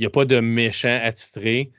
a 0.00 0.10
pas 0.10 0.24
de 0.24 0.40
méchant 0.40 1.00
attitré 1.02 1.72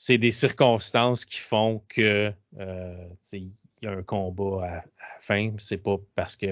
c'est 0.00 0.16
des 0.16 0.30
circonstances 0.30 1.24
qui 1.24 1.40
font 1.40 1.82
que 1.88 2.32
euh, 2.60 3.08
il 3.32 3.50
y 3.82 3.86
a 3.88 3.90
un 3.90 4.04
combat 4.04 4.64
à, 4.64 4.84
fin. 5.20 5.52
C'est 5.58 5.82
pas 5.82 5.96
parce 6.14 6.36
que 6.36 6.46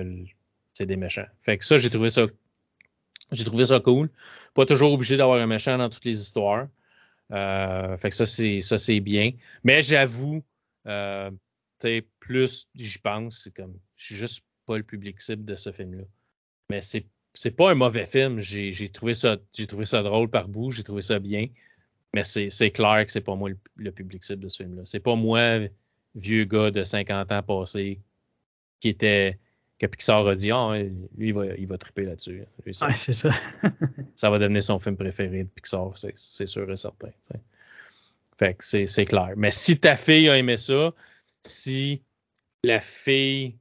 c'est 0.74 0.84
des 0.84 0.96
méchants. 0.96 1.28
Fait 1.42 1.56
que 1.56 1.64
ça, 1.64 1.78
j'ai 1.78 1.88
trouvé 1.88 2.10
ça. 2.10 2.26
J'ai 3.30 3.44
trouvé 3.44 3.64
ça 3.66 3.78
cool. 3.78 4.10
Pas 4.52 4.66
toujours 4.66 4.92
obligé 4.92 5.16
d'avoir 5.16 5.38
un 5.38 5.46
méchant 5.46 5.78
dans 5.78 5.88
toutes 5.88 6.04
les 6.04 6.20
histoires. 6.20 6.66
Euh, 7.30 7.96
fait 7.98 8.08
que 8.08 8.16
ça, 8.16 8.26
c'est 8.26 8.62
ça, 8.62 8.78
c'est 8.78 8.98
bien. 8.98 9.30
Mais 9.62 9.80
j'avoue, 9.80 10.42
euh, 10.88 11.30
plus 12.18 12.68
j'y 12.74 12.98
pense, 12.98 13.42
c'est 13.44 13.54
comme 13.54 13.78
je 13.94 14.06
suis 14.06 14.16
juste 14.16 14.44
pas 14.66 14.76
le 14.76 14.82
public 14.82 15.20
cible 15.20 15.44
de 15.44 15.54
ce 15.54 15.70
film-là. 15.70 16.02
Mais 16.68 16.82
c'est 16.82 17.06
c'est 17.36 17.50
pas 17.50 17.70
un 17.70 17.74
mauvais 17.74 18.06
film. 18.06 18.40
J'ai 18.40 18.88
trouvé 18.88 19.14
ça 19.14 19.36
j'ai 19.52 19.66
trouvé 19.66 19.84
ça 19.84 20.02
drôle 20.02 20.28
par 20.28 20.48
bout, 20.48 20.70
j'ai 20.70 20.82
trouvé 20.82 21.02
ça 21.02 21.18
bien. 21.18 21.48
Mais 22.14 22.24
c'est 22.24 22.70
clair 22.70 23.04
que 23.04 23.12
c'est 23.12 23.20
pas 23.20 23.34
moi 23.34 23.50
le, 23.76 23.92
public 23.92 24.24
cible 24.24 24.42
de 24.42 24.48
ce 24.48 24.62
film-là. 24.62 24.82
C'est 24.84 25.00
pas 25.00 25.16
moi, 25.16 25.60
vieux 26.14 26.44
gars 26.44 26.70
de 26.70 26.82
50 26.82 27.30
ans 27.30 27.42
passé, 27.42 28.00
qui 28.80 28.88
était 28.88 29.38
que 29.78 29.86
Pixar 29.86 30.26
a 30.26 30.34
dit 30.34 30.50
ah, 30.50 30.72
lui, 31.18 31.28
il 31.28 31.34
va, 31.34 31.46
il 31.58 31.66
va 31.66 31.76
triper 31.76 32.04
là-dessus. 32.04 32.44
Ouais, 32.64 32.72
c'est 32.72 33.12
ça. 33.12 33.30
ça 34.16 34.30
va 34.30 34.38
devenir 34.38 34.62
son 34.62 34.78
film 34.78 34.96
préféré 34.96 35.44
de 35.44 35.48
Pixar, 35.48 35.92
c'est 35.94 36.46
sûr 36.46 36.70
et 36.70 36.76
certain. 36.76 37.10
Fait 38.38 38.54
que 38.54 38.64
c'est 38.64 39.06
clair. 39.06 39.34
Mais 39.36 39.50
si 39.50 39.78
ta 39.78 39.96
fille 39.96 40.30
a 40.30 40.38
aimé 40.38 40.56
ça, 40.56 40.94
si 41.42 42.02
la 42.64 42.80
fille 42.80 43.58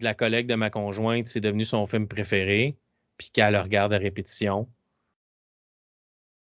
de 0.00 0.04
la 0.04 0.14
collègue 0.14 0.46
de 0.46 0.54
ma 0.54 0.68
conjointe, 0.68 1.28
c'est 1.28 1.40
devenu 1.40 1.64
son 1.64 1.86
film 1.86 2.06
préféré, 2.06 2.76
puis 3.16 3.30
qu'elle 3.30 3.54
le 3.54 3.60
regarde 3.60 3.92
à 3.92 3.98
répétition, 3.98 4.68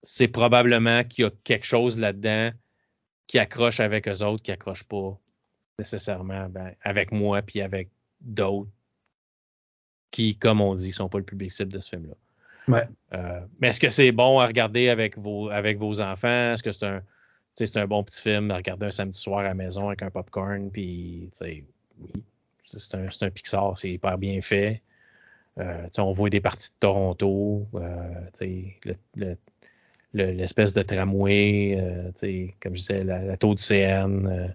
c'est 0.02 0.28
probablement 0.28 1.04
qu'il 1.04 1.24
y 1.24 1.28
a 1.28 1.32
quelque 1.44 1.66
chose 1.66 1.98
là-dedans 2.00 2.52
qui 3.28 3.40
accroche 3.40 3.80
avec 3.80 4.08
eux 4.08 4.24
autres, 4.24 4.44
qui 4.44 4.52
accroche 4.52 4.84
pas 4.84 5.18
nécessairement 5.80 6.50
ben, 6.50 6.76
avec 6.82 7.12
moi 7.12 7.42
puis 7.42 7.62
avec 7.62 7.90
d'autres 8.22 8.70
qui, 10.12 10.38
comme 10.38 10.62
on 10.62 10.76
dit, 10.76 10.92
sont 10.92 11.10
pas 11.10 11.18
le 11.18 11.24
public 11.24 11.52
cible 11.52 11.74
de 11.74 11.80
ce 11.80 11.90
film-là. 11.90 12.14
Ouais. 12.68 12.88
Euh, 13.14 13.42
mais 13.60 13.70
est-ce 13.70 13.80
que 13.80 13.90
c'est 13.90 14.12
bon 14.12 14.40
à 14.40 14.46
regarder 14.46 14.90
avec 14.90 15.18
vos, 15.18 15.50
avec 15.50 15.80
vos 15.80 16.00
enfants? 16.00 16.54
Est-ce 16.54 16.64
que 16.64 16.72
c'est 16.72 16.86
un, 16.86 17.02
c'est 17.56 17.78
un 17.78 17.88
bon 17.88 18.04
petit 18.04 18.22
film 18.22 18.52
à 18.52 18.58
regarder 18.58 18.86
un 18.86 18.92
samedi 18.92 19.18
soir 19.18 19.40
à 19.40 19.44
la 19.44 19.54
maison 19.56 19.88
avec 19.88 20.04
un 20.04 20.12
popcorn? 20.12 20.70
Puis, 20.72 21.30
oui, 21.42 21.64
c'est 22.64 22.96
un, 22.96 23.08
un, 23.22 23.30
Pixar, 23.32 23.78
c'est 23.78 23.92
hyper 23.92 24.18
bien 24.18 24.40
fait. 24.42 24.82
Euh, 25.60 25.88
on 26.00 26.12
voit 26.12 26.30
des 26.30 26.42
parties 26.42 26.70
de 26.70 26.76
Toronto, 26.80 27.68
euh, 27.76 28.66
l'espèce 30.14 30.74
de 30.74 30.82
tramway, 30.82 31.78
euh, 31.80 32.12
comme 32.60 32.76
je 32.76 32.80
disais, 32.80 33.04
la, 33.04 33.22
la 33.22 33.38
tour 33.38 33.56
du 33.56 33.64
CN, 33.64 34.54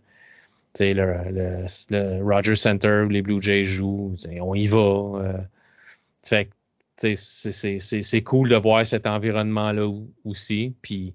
le, 0.81 0.93
le, 0.93 1.67
le, 1.91 2.23
Rogers 2.23 2.57
Center 2.57 3.05
où 3.07 3.09
les 3.09 3.23
Blue 3.23 3.41
Jays 3.41 3.65
jouent, 3.65 4.17
on 4.41 4.55
y 4.55 4.67
va. 4.67 5.47
fait 6.25 6.51
c'est 6.99 8.23
cool 8.23 8.49
de 8.49 8.57
voir 8.57 8.85
cet 8.85 9.07
environnement-là 9.07 9.89
aussi. 10.25 10.75
Puis 10.83 11.15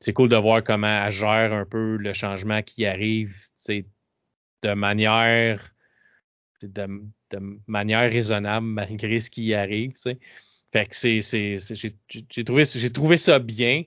c'est 0.00 0.12
cool 0.12 0.28
de 0.28 0.36
voir 0.36 0.64
comment 0.64 1.04
elle 1.04 1.12
gère 1.12 1.52
un 1.52 1.64
peu 1.64 1.96
le 1.96 2.12
changement 2.12 2.60
qui 2.62 2.86
arrive 2.86 3.36
de 3.68 4.74
manière 4.74 5.72
de, 6.68 6.88
manière 7.66 8.10
raisonnable 8.10 8.66
malgré 8.80 9.20
ce 9.20 9.30
qui 9.30 9.54
arrive. 9.54 9.94
Fait 10.72 10.86
que 10.86 10.94
c'est, 10.94 11.20
j'ai 11.20 12.44
trouvé, 12.44 12.64
j'ai 12.64 12.92
trouvé 12.92 13.16
ça 13.16 13.38
bien, 13.38 13.84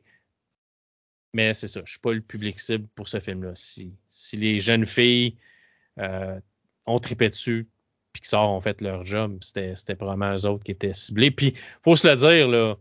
mais 1.33 1.53
c'est 1.53 1.67
ça, 1.67 1.81
je 1.85 1.91
suis 1.91 1.99
pas 1.99 2.13
le 2.13 2.21
public 2.21 2.59
cible 2.59 2.87
pour 2.95 3.07
ce 3.07 3.19
film-là. 3.19 3.53
Si, 3.55 3.93
si 4.07 4.37
les 4.37 4.59
jeunes 4.59 4.85
filles 4.85 5.37
euh, 5.99 6.39
ont 6.85 6.99
tripé 6.99 7.29
dessus, 7.29 7.67
Pixar 8.13 8.49
ont 8.49 8.61
fait 8.61 8.81
leur 8.81 9.05
job. 9.05 9.39
C'était, 9.41 9.75
c'était 9.75 9.95
probablement 9.95 10.33
eux 10.33 10.45
autres 10.45 10.63
qui 10.63 10.71
étaient 10.71 10.93
ciblés. 10.93 11.31
Puis, 11.31 11.53
faut 11.83 11.95
se 11.95 12.07
le 12.07 12.15
dire, 12.15 12.47
là, 12.47 12.77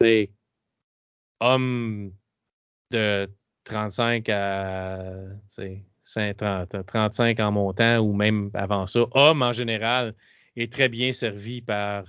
c'est 0.00 0.30
hommes 1.40 2.12
de 2.90 3.28
35 3.64 4.28
à 4.28 5.00
30, 6.14 6.86
35 6.86 7.40
en 7.40 7.52
montant 7.52 7.98
ou 7.98 8.12
même 8.12 8.50
avant 8.54 8.86
ça, 8.86 9.00
homme 9.12 9.42
en 9.42 9.52
général 9.52 10.14
est 10.56 10.72
très 10.72 10.88
bien 10.88 11.12
servi 11.12 11.60
par, 11.60 12.04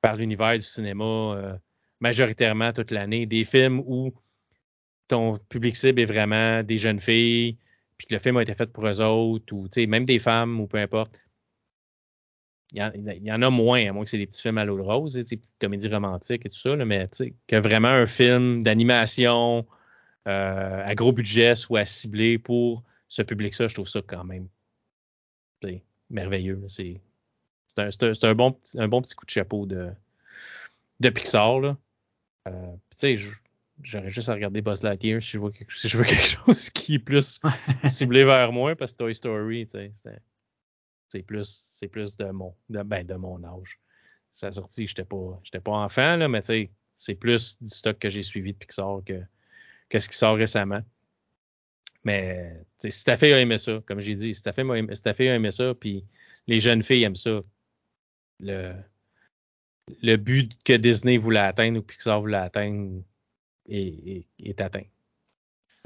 par 0.00 0.16
l'univers 0.16 0.54
du 0.54 0.60
cinéma 0.60 1.04
euh, 1.04 1.56
majoritairement 2.00 2.72
toute 2.72 2.90
l'année. 2.90 3.26
Des 3.26 3.44
films 3.44 3.82
où 3.86 4.12
ton 5.08 5.38
public 5.48 5.76
cible 5.76 6.00
est 6.00 6.06
vraiment 6.06 6.62
des 6.62 6.78
jeunes 6.78 7.00
filles, 7.00 7.58
puis 7.98 8.06
que 8.06 8.14
le 8.14 8.20
film 8.20 8.36
a 8.36 8.42
été 8.42 8.54
fait 8.54 8.72
pour 8.72 8.86
eux 8.86 9.00
autres, 9.00 9.52
ou 9.52 9.68
même 9.86 10.04
des 10.04 10.18
femmes, 10.18 10.60
ou 10.60 10.66
peu 10.66 10.78
importe 10.78 11.18
il 12.72 13.22
y, 13.22 13.32
en, 13.32 13.42
a 13.42 13.50
moins, 13.50 13.86
à 13.86 13.92
moins 13.92 14.04
que 14.04 14.10
c'est 14.10 14.18
des 14.18 14.26
petits 14.26 14.40
films 14.40 14.56
à 14.56 14.64
l'eau 14.64 14.78
de 14.78 14.82
rose, 14.82 15.12
des 15.12 15.24
petites 15.24 15.58
comédies 15.60 15.88
romantiques 15.88 16.46
et 16.46 16.48
tout 16.48 16.56
ça, 16.56 16.74
mais 16.76 17.08
que 17.46 17.56
vraiment 17.56 17.88
un 17.88 18.06
film 18.06 18.62
d'animation 18.62 19.66
euh, 20.26 20.82
à 20.82 20.94
gros 20.94 21.12
budget 21.12 21.54
soit 21.54 21.84
ciblé 21.84 22.38
pour 22.38 22.82
ce 23.12 23.20
public-là, 23.20 23.68
je 23.68 23.74
trouve 23.74 23.88
ça 23.88 24.00
quand 24.00 24.24
même 24.24 24.48
merveilleux. 26.08 26.64
C'est 26.66 26.98
un, 27.76 27.90
un, 28.22 28.34
bon, 28.34 28.58
un 28.76 28.88
bon 28.88 29.02
petit 29.02 29.14
coup 29.14 29.26
de 29.26 29.30
chapeau 29.30 29.66
de, 29.66 29.90
de 30.98 31.10
Pixar. 31.10 31.60
Là. 31.60 31.76
Euh, 32.48 32.72
tu 32.98 33.18
sais, 33.18 33.18
j'aurais 33.82 34.08
juste 34.08 34.30
à 34.30 34.32
regarder 34.32 34.62
Buzz 34.62 34.82
Lightyear 34.82 35.22
si 35.22 35.32
je, 35.32 35.38
vois 35.38 35.52
quelque, 35.52 35.74
si 35.74 35.90
je 35.90 35.98
veux 35.98 36.04
quelque 36.08 36.24
chose 36.26 36.70
qui 36.70 36.94
est 36.94 36.98
plus 36.98 37.38
ciblé 37.84 38.24
vers 38.24 38.50
moi, 38.50 38.74
parce 38.76 38.92
que 38.92 38.98
Toy 38.98 39.14
Story, 39.14 39.68
c'est 39.68 41.22
plus, 41.22 41.68
c'est 41.70 41.88
plus 41.88 42.16
de 42.16 42.30
mon, 42.30 42.54
de, 42.70 42.82
ben, 42.82 43.06
de 43.06 43.14
mon 43.14 43.44
âge. 43.44 43.78
Ça 44.32 44.46
a 44.46 44.52
sorti, 44.52 44.86
j'étais 44.86 45.04
pas, 45.04 45.38
j'étais 45.44 45.60
pas 45.60 45.72
enfant, 45.72 46.16
là, 46.16 46.28
mais 46.28 46.40
c'est 46.96 47.14
plus 47.14 47.58
du 47.60 47.68
stock 47.68 47.98
que 47.98 48.08
j'ai 48.08 48.22
suivi 48.22 48.54
de 48.54 48.58
Pixar 48.58 49.02
que, 49.04 49.20
que 49.90 49.98
ce 49.98 50.08
qui 50.08 50.16
sort 50.16 50.36
récemment. 50.36 50.82
Mais 52.04 52.56
si 52.80 53.04
ta 53.04 53.16
fille 53.16 53.32
a 53.32 53.40
aimé 53.40 53.58
ça, 53.58 53.80
comme 53.86 54.00
j'ai 54.00 54.14
dit, 54.14 54.34
si 54.34 54.42
ta, 54.42 54.52
fille 54.52 54.70
a 54.70 54.76
aimé, 54.76 54.94
si 54.94 55.02
ta 55.02 55.14
fille 55.14 55.28
a 55.28 55.34
aimé 55.34 55.50
ça, 55.50 55.74
puis 55.74 56.04
les 56.46 56.60
jeunes 56.60 56.82
filles 56.82 57.04
aiment 57.04 57.14
ça, 57.14 57.42
le, 58.40 58.74
le 60.02 60.16
but 60.16 60.62
que 60.64 60.72
Disney 60.74 61.16
voulait 61.16 61.40
atteindre 61.40 61.78
ou 61.78 61.82
Pixar 61.82 62.20
voulait 62.20 62.38
atteindre 62.38 63.02
est, 63.68 64.26
est, 64.38 64.60
atteint. 64.60 64.84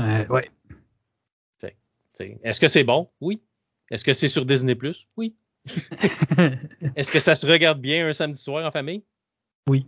Euh, 0.01 0.27
ouais. 0.29 0.51
Est-ce 2.19 2.61
que 2.61 2.69
c'est 2.69 2.85
bon? 2.85 3.11
Oui. 3.21 3.43
Est-ce 3.91 4.05
que 4.05 4.15
c'est 4.15 4.29
sur 4.29 4.47
Disney 4.47 4.75
Plus? 4.75 5.07
Oui. 5.17 5.37
Est-ce 6.97 7.13
que 7.13 7.19
ça 7.19 7.35
se 7.35 7.47
regarde 7.47 7.81
bien 7.81 8.07
un 8.07 8.13
samedi 8.13 8.41
soir 8.41 8.65
en 8.65 8.71
famille? 8.71 9.05
Oui. 9.69 9.87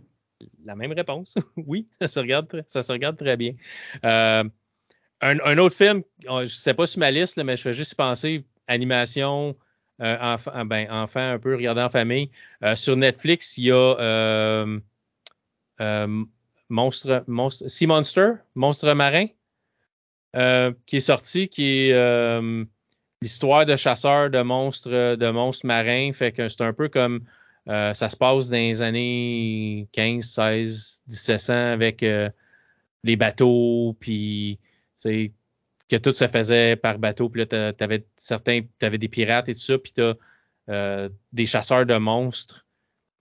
La 0.63 0.75
même 0.75 0.91
réponse. 0.91 1.35
oui, 1.57 1.87
ça 1.99 2.07
se 2.07 2.19
regarde, 2.19 2.63
ça 2.67 2.81
se 2.81 2.91
regarde 2.91 3.17
très 3.17 3.35
bien. 3.35 3.55
Euh, 4.03 4.43
un, 5.21 5.57
autre 5.57 5.75
film, 5.75 6.03
oh, 6.27 6.41
je 6.41 6.47
sais 6.47 6.73
pas 6.73 6.85
sur 6.85 6.99
ma 6.99 7.11
liste, 7.11 7.37
mais 7.43 7.57
je 7.57 7.63
vais 7.63 7.73
juste 7.73 7.95
penser 7.95 8.45
animation, 8.67 9.55
euh, 10.01 10.17
enfant, 10.21 10.65
ben, 10.65 10.89
enfant 10.91 11.31
un 11.31 11.39
peu, 11.39 11.55
regarder 11.55 11.81
en 11.81 11.89
famille. 11.89 12.29
Euh, 12.63 12.75
sur 12.75 12.95
Netflix, 12.95 13.57
il 13.57 13.65
y 13.65 13.71
a 13.71 14.65
Monstre, 16.69 17.23
Monstre, 17.27 17.67
Sea 17.67 17.87
Monster, 17.87 18.33
Monstre 18.55 18.93
marin, 18.93 19.27
qui 20.85 20.97
est 20.97 20.99
sorti, 20.99 21.49
qui 21.49 21.89
est 21.89 22.41
l'histoire 23.21 23.65
de 23.65 23.75
chasseurs 23.75 24.29
de 24.29 24.41
monstres, 24.41 25.15
de 25.15 25.29
monstres 25.31 25.65
marins. 25.65 26.11
Fait 26.13 26.31
que 26.31 26.47
c'est 26.47 26.61
un 26.61 26.73
peu 26.73 26.87
comme 26.89 27.25
euh, 27.69 27.93
ça 27.93 28.09
se 28.09 28.17
passe 28.17 28.49
dans 28.49 28.55
les 28.55 28.81
années 28.81 29.87
15, 29.91 30.25
16, 30.25 31.03
1700 31.07 31.53
avec 31.53 32.01
euh, 32.03 32.29
les 33.03 33.15
bateaux, 33.15 33.95
puis 33.99 34.59
que 35.03 35.97
tout 35.97 36.11
se 36.11 36.27
faisait 36.27 36.75
par 36.75 36.99
bateau. 36.99 37.29
Puis 37.29 37.45
là, 37.45 37.73
t'avais 37.73 38.05
certains, 38.17 38.61
t'avais 38.79 38.97
des 38.97 39.07
pirates 39.07 39.49
et 39.49 39.53
tout 39.53 39.61
ça, 39.61 39.77
puis 39.77 39.91
t'as 39.93 40.13
euh, 40.69 41.09
des 41.33 41.45
chasseurs 41.45 41.85
de 41.85 41.97
monstres 41.97 42.65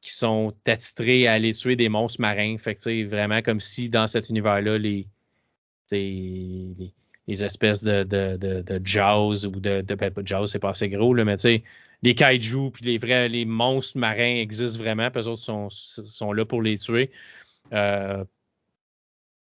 qui 0.01 0.13
sont 0.13 0.55
attitrés 0.67 1.27
à 1.27 1.33
aller 1.33 1.53
tuer 1.53 1.77
des 1.77 1.89
monstres 1.89 2.21
marins. 2.21 2.57
Fait 2.59 2.75
que 2.75 3.05
vraiment 3.07 3.43
comme 3.43 3.61
si 3.61 3.89
dans 3.89 4.07
cet 4.07 4.29
univers-là, 4.29 4.79
les, 4.79 5.09
les, 5.91 6.93
les 7.27 7.45
espèces 7.45 7.83
de, 7.83 8.05
de, 8.05 8.37
de, 8.37 8.63
de 8.63 8.87
jaws 8.87 9.47
ou 9.47 9.61
de, 9.61 9.81
de 9.81 9.95
ben, 9.95 10.13
jaws, 10.25 10.47
c'est 10.47 10.59
pas 10.59 10.71
assez 10.71 10.89
gros, 10.89 11.15
là, 11.15 11.25
mais 11.25 11.37
tu 11.37 11.43
sais, 11.43 11.65
les 12.03 12.15
kaiju 12.15 12.71
puis 12.71 12.85
les 12.85 12.99
vrais, 12.99 13.29
les 13.29 13.45
monstres 13.45 13.99
marins 13.99 14.37
existent 14.37 14.79
vraiment, 14.79 15.11
puis 15.11 15.23
eux 15.23 15.29
autres 15.29 15.43
sont, 15.43 15.69
sont 15.71 16.33
là 16.33 16.45
pour 16.45 16.63
les 16.63 16.79
tuer. 16.79 17.11
Euh, 17.73 18.25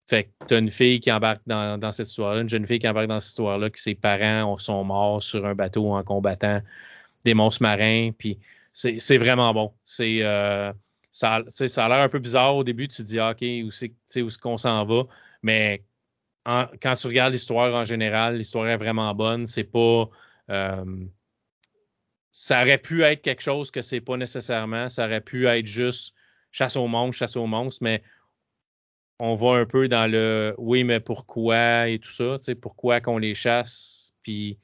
fait 0.09 0.25
que 0.25 0.47
t'as 0.47 0.59
une 0.59 0.71
fille 0.71 1.01
qui 1.01 1.13
embarque 1.13 1.43
dans, 1.47 1.93
cette 1.93 2.09
histoire-là, 2.09 2.41
une 2.41 2.49
jeune 2.49 2.67
fille 2.67 2.79
qui 2.79 2.89
embarque 2.89 3.09
dans 3.09 3.21
cette 3.21 3.31
histoire-là, 3.31 3.69
que 3.69 3.79
ses 3.79 3.95
parents 3.95 4.57
sont 4.59 4.83
morts 4.83 5.23
sur 5.23 5.45
un 5.45 5.55
bateau 5.55 5.93
en 5.93 6.03
combattant 6.03 6.63
des 7.25 7.35
monstres 7.35 7.63
marins, 7.63 8.11
puis 8.17 8.39
c'est 8.73 9.19
vraiment 9.19 9.53
bon. 9.53 9.73
C'est 9.85 10.23
euh, 10.23 10.73
ça, 11.11 11.35
a 11.37 11.89
l'air 11.89 11.99
un 11.99 12.09
peu 12.09 12.21
bizarre 12.21 12.57
au 12.57 12.65
début, 12.65 12.89
tu 12.89 12.99
te 12.99 13.03
dis 13.03 13.19
ah, 13.19 13.33
ok 13.33 13.43
où 13.67 13.71
c'est 13.71 14.23
où 14.23 14.29
qu'on 14.41 14.57
s'en 14.57 14.85
va, 14.85 15.05
mais 15.43 15.85
quand 16.47 16.95
tu 16.95 17.07
regardes 17.07 17.33
l'histoire 17.33 17.75
en 17.75 17.85
général, 17.85 18.37
l'histoire 18.37 18.67
est 18.69 18.77
vraiment 18.77 19.15
bonne. 19.15 19.47
C'est 19.47 19.65
pas. 19.65 20.09
Euh, 20.51 21.05
ça 22.33 22.63
aurait 22.63 22.79
pu 22.79 23.03
être 23.03 23.21
quelque 23.23 23.43
chose 23.43 23.71
que 23.71 23.83
c'est 23.83 24.01
pas 24.01 24.17
nécessairement. 24.17 24.89
Ça 24.89 25.05
aurait 25.05 25.21
pu 25.21 25.47
être 25.47 25.67
juste 25.67 26.15
chasse 26.51 26.77
aux 26.77 26.87
monstres, 26.87 27.19
chasse 27.19 27.37
aux 27.37 27.47
monstres, 27.47 27.83
mais 27.83 28.03
on 29.19 29.35
va 29.35 29.57
un 29.57 29.67
peu 29.67 29.89
dans 29.89 30.11
le 30.11 30.55
oui, 30.59 30.85
mais 30.85 31.01
pourquoi 31.01 31.89
et 31.89 31.99
tout 31.99 32.11
ça, 32.11 32.39
tu 32.39 32.45
sais, 32.45 32.55
pourquoi 32.55 33.01
qu'on 33.01 33.19
les 33.19 33.35
chasse, 33.35 34.13
puis 34.23 34.59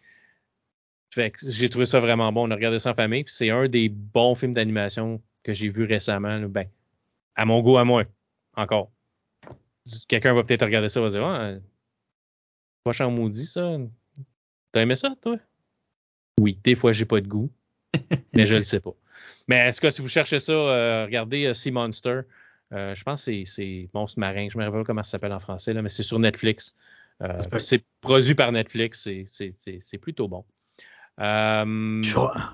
j'ai 1.46 1.68
trouvé 1.68 1.86
ça 1.86 2.00
vraiment 2.00 2.32
bon. 2.32 2.48
On 2.48 2.50
a 2.50 2.54
regardé 2.54 2.78
ça 2.78 2.90
en 2.90 2.94
famille, 2.94 3.24
puis 3.24 3.34
c'est 3.34 3.50
un 3.50 3.68
des 3.68 3.88
bons 3.88 4.34
films 4.34 4.54
d'animation 4.54 5.22
que 5.42 5.52
j'ai 5.52 5.68
vu 5.68 5.84
récemment. 5.84 6.40
Ben, 6.40 6.66
à 7.36 7.44
mon 7.44 7.60
goût, 7.62 7.76
à 7.78 7.84
moi, 7.84 8.04
encore. 8.56 8.90
Quelqu'un 10.08 10.34
va 10.34 10.44
peut-être 10.44 10.64
regarder 10.64 10.88
ça, 10.88 11.00
va 11.00 11.08
dire, 11.08 11.24
ah, 11.24 11.52
Poche 12.84 13.00
maudit, 13.00 13.46
ça. 13.46 13.78
T'as 14.72 14.82
aimé 14.82 14.94
ça, 14.94 15.14
toi? 15.22 15.38
Oui, 16.38 16.58
des 16.64 16.74
fois, 16.74 16.92
j'ai 16.92 17.04
pas 17.04 17.20
de 17.20 17.28
goût, 17.28 17.50
mais 18.34 18.46
je 18.46 18.56
le 18.56 18.62
sais 18.62 18.80
pas. 18.80 18.94
Mais 19.46 19.68
est-ce 19.68 19.80
que 19.80 19.90
si 19.90 20.02
vous 20.02 20.08
cherchez 20.08 20.38
ça, 20.38 20.52
euh, 20.52 21.04
regardez 21.04 21.46
euh, 21.46 21.54
Sea 21.54 21.70
Monster. 21.70 22.22
Euh, 22.72 22.94
je 22.94 23.04
pense 23.04 23.24
que 23.24 23.44
c'est 23.44 23.88
Monstre 23.94 24.18
Marin. 24.18 24.48
Je 24.50 24.58
me 24.58 24.64
rappelle 24.64 24.80
pas 24.80 24.84
comment 24.84 25.02
ça 25.02 25.10
s'appelle 25.12 25.32
en 25.32 25.40
français, 25.40 25.72
là, 25.72 25.82
mais 25.82 25.88
c'est 25.88 26.02
sur 26.02 26.18
Netflix. 26.18 26.74
c'est 27.58 27.84
produit 28.00 28.34
par 28.34 28.52
Netflix. 28.52 29.08
C'est 29.26 29.98
plutôt 29.98 30.28
bon. 30.28 30.44
Euh, 31.20 32.02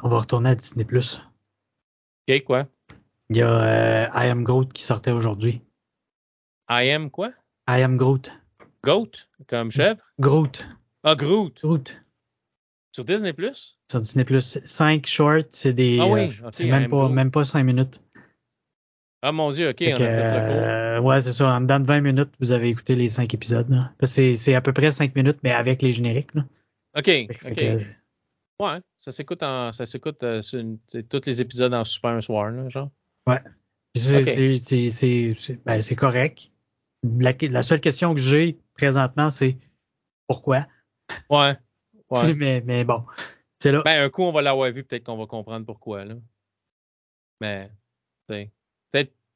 on 0.03 0.09
va 0.09 0.19
retourner 0.19 0.51
à 0.51 0.55
Disney+. 0.55 0.85
OK, 0.85 2.45
quoi? 2.45 2.67
Il 3.31 3.37
y 3.37 3.43
a 3.43 3.51
euh, 3.51 4.07
I 4.13 4.29
Am 4.29 4.43
Groot 4.45 4.73
qui 4.73 4.83
sortait 4.83 5.13
aujourd'hui. 5.13 5.63
I 6.69 6.91
Am 6.91 7.11
quoi? 7.11 7.31
I 7.69 7.83
Am 7.83 7.97
Groot. 7.97 8.33
Goat, 8.83 9.11
comme 9.47 9.71
chèvre? 9.71 10.01
Groot. 10.19 10.67
Ah, 11.05 11.15
Groot. 11.15 11.61
Groot. 11.63 12.03
Sur 12.93 13.05
Disney+. 13.05 13.35
Sur 13.91 14.01
Disney+. 14.01 14.27
Cinq 14.41 15.07
shorts, 15.07 15.51
c'est 15.51 15.73
des... 15.73 15.99
Ah 16.01 16.09
oui, 16.09 16.31
c'est 16.51 16.67
même 16.67 16.89
pas, 16.89 17.09
même 17.09 17.31
pas 17.31 17.45
cinq 17.45 17.63
minutes. 17.65 18.01
Ah 19.23 19.33
mon 19.33 19.51
Dieu, 19.51 19.69
ok, 19.69 19.83
on 19.87 19.93
a 19.93 19.97
fait 19.97 20.27
ça 20.27 20.41
court. 20.41 21.05
ouais, 21.05 21.21
c'est 21.21 21.33
ça. 21.33 21.49
En 21.49 21.61
dedans 21.61 21.81
de 21.81 21.87
20 21.87 22.01
minutes, 22.01 22.35
vous 22.41 22.53
avez 22.53 22.69
écouté 22.71 22.95
les 22.95 23.09
cinq 23.09 23.35
épisodes. 23.35 23.69
C'est 24.03 24.55
à 24.55 24.61
peu 24.63 24.73
près 24.73 24.91
cinq 24.91 25.15
minutes, 25.15 25.39
mais 25.43 25.53
avec 25.53 25.83
les 25.83 25.93
génériques. 25.93 26.35
Là. 26.35 26.45
OK. 26.97 27.11
ok. 27.45 27.59
ouais, 28.61 28.81
ça 28.97 29.13
s'écoute 29.13 29.43
en. 29.43 29.73
Ça 29.73 29.85
s'écoute 29.85 30.23
euh, 30.23 30.41
tous 31.09 31.27
les 31.27 31.41
épisodes 31.41 31.75
en 31.75 31.85
super 31.85 32.11
un 32.13 32.21
soir, 32.21 32.51
là, 32.51 32.69
genre. 32.69 32.91
Ouais. 33.27 33.41
C'est 33.95 35.61
ben, 35.65 35.83
correct. 35.97 36.51
La, 37.03 37.33
la, 37.41 37.63
seule 37.63 37.81
question 37.81 38.15
que 38.15 38.21
j'ai 38.21 38.59
présentement, 38.75 39.31
c'est 39.31 39.59
pourquoi? 40.27 40.67
Ouais. 41.29 41.57
ouais. 42.11 42.35
mais, 42.37 42.63
mais 42.65 42.85
bon. 42.85 43.05
C'est 43.59 43.73
là. 43.73 43.83
Ben, 43.85 44.03
un 44.03 44.11
coup, 44.11 44.23
on 44.23 44.33
va 44.33 44.43
l'avoir 44.43 44.71
vu, 44.71 44.85
peut-être 44.85 45.05
qu'on 45.05 45.17
va 45.17 45.27
comprendre 45.27 45.67
pourquoi, 45.67 46.05
là. 46.05 46.15
Mais, 47.41 47.71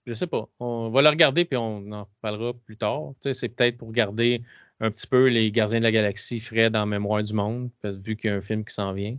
je 0.06 0.14
sais 0.14 0.26
pas. 0.26 0.48
On 0.60 0.90
va 0.90 1.02
le 1.02 1.09
regarder 1.09 1.44
puis 1.44 1.56
on 1.56 1.90
en 1.93 2.09
parlera 2.20 2.52
plus 2.52 2.76
tard. 2.76 3.12
c'est 3.20 3.48
peut-être 3.48 3.78
pour 3.78 3.93
garder 3.93 4.43
un 4.81 4.90
petit 4.90 5.06
peu 5.06 5.28
les 5.28 5.51
Gardiens 5.51 5.78
de 5.78 5.85
la 5.85 5.93
Galaxie 5.93 6.40
frais 6.40 6.70
dans 6.70 6.81
la 6.81 6.86
mémoire 6.86 7.22
du 7.22 7.32
monde, 7.32 7.70
parce, 7.81 7.97
vu 7.97 8.16
qu'il 8.16 8.31
y 8.31 8.32
a 8.32 8.36
un 8.36 8.40
film 8.40 8.64
qui 8.64 8.74
s'en 8.74 8.93
vient. 8.93 9.16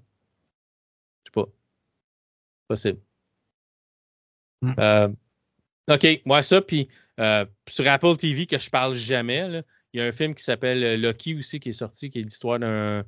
Je 1.23 1.29
sais 1.29 1.31
pas. 1.33 1.47
Possible. 2.67 2.99
Hmm. 4.61 4.73
Euh, 4.79 5.07
OK, 5.89 6.21
moi 6.25 6.41
ça, 6.43 6.61
puis 6.61 6.89
euh, 7.19 7.45
sur 7.67 7.87
Apple 7.87 8.17
TV 8.17 8.45
que 8.47 8.57
je 8.57 8.69
parle 8.69 8.95
jamais, 8.95 9.63
il 9.93 9.99
y 9.99 10.01
a 10.01 10.05
un 10.05 10.11
film 10.11 10.35
qui 10.35 10.43
s'appelle 10.43 10.99
Lucky 10.99 11.35
aussi 11.35 11.59
qui 11.59 11.69
est 11.69 11.73
sorti, 11.73 12.09
qui 12.09 12.19
est 12.19 12.23
l'histoire 12.23 12.59
d'un 12.59 13.05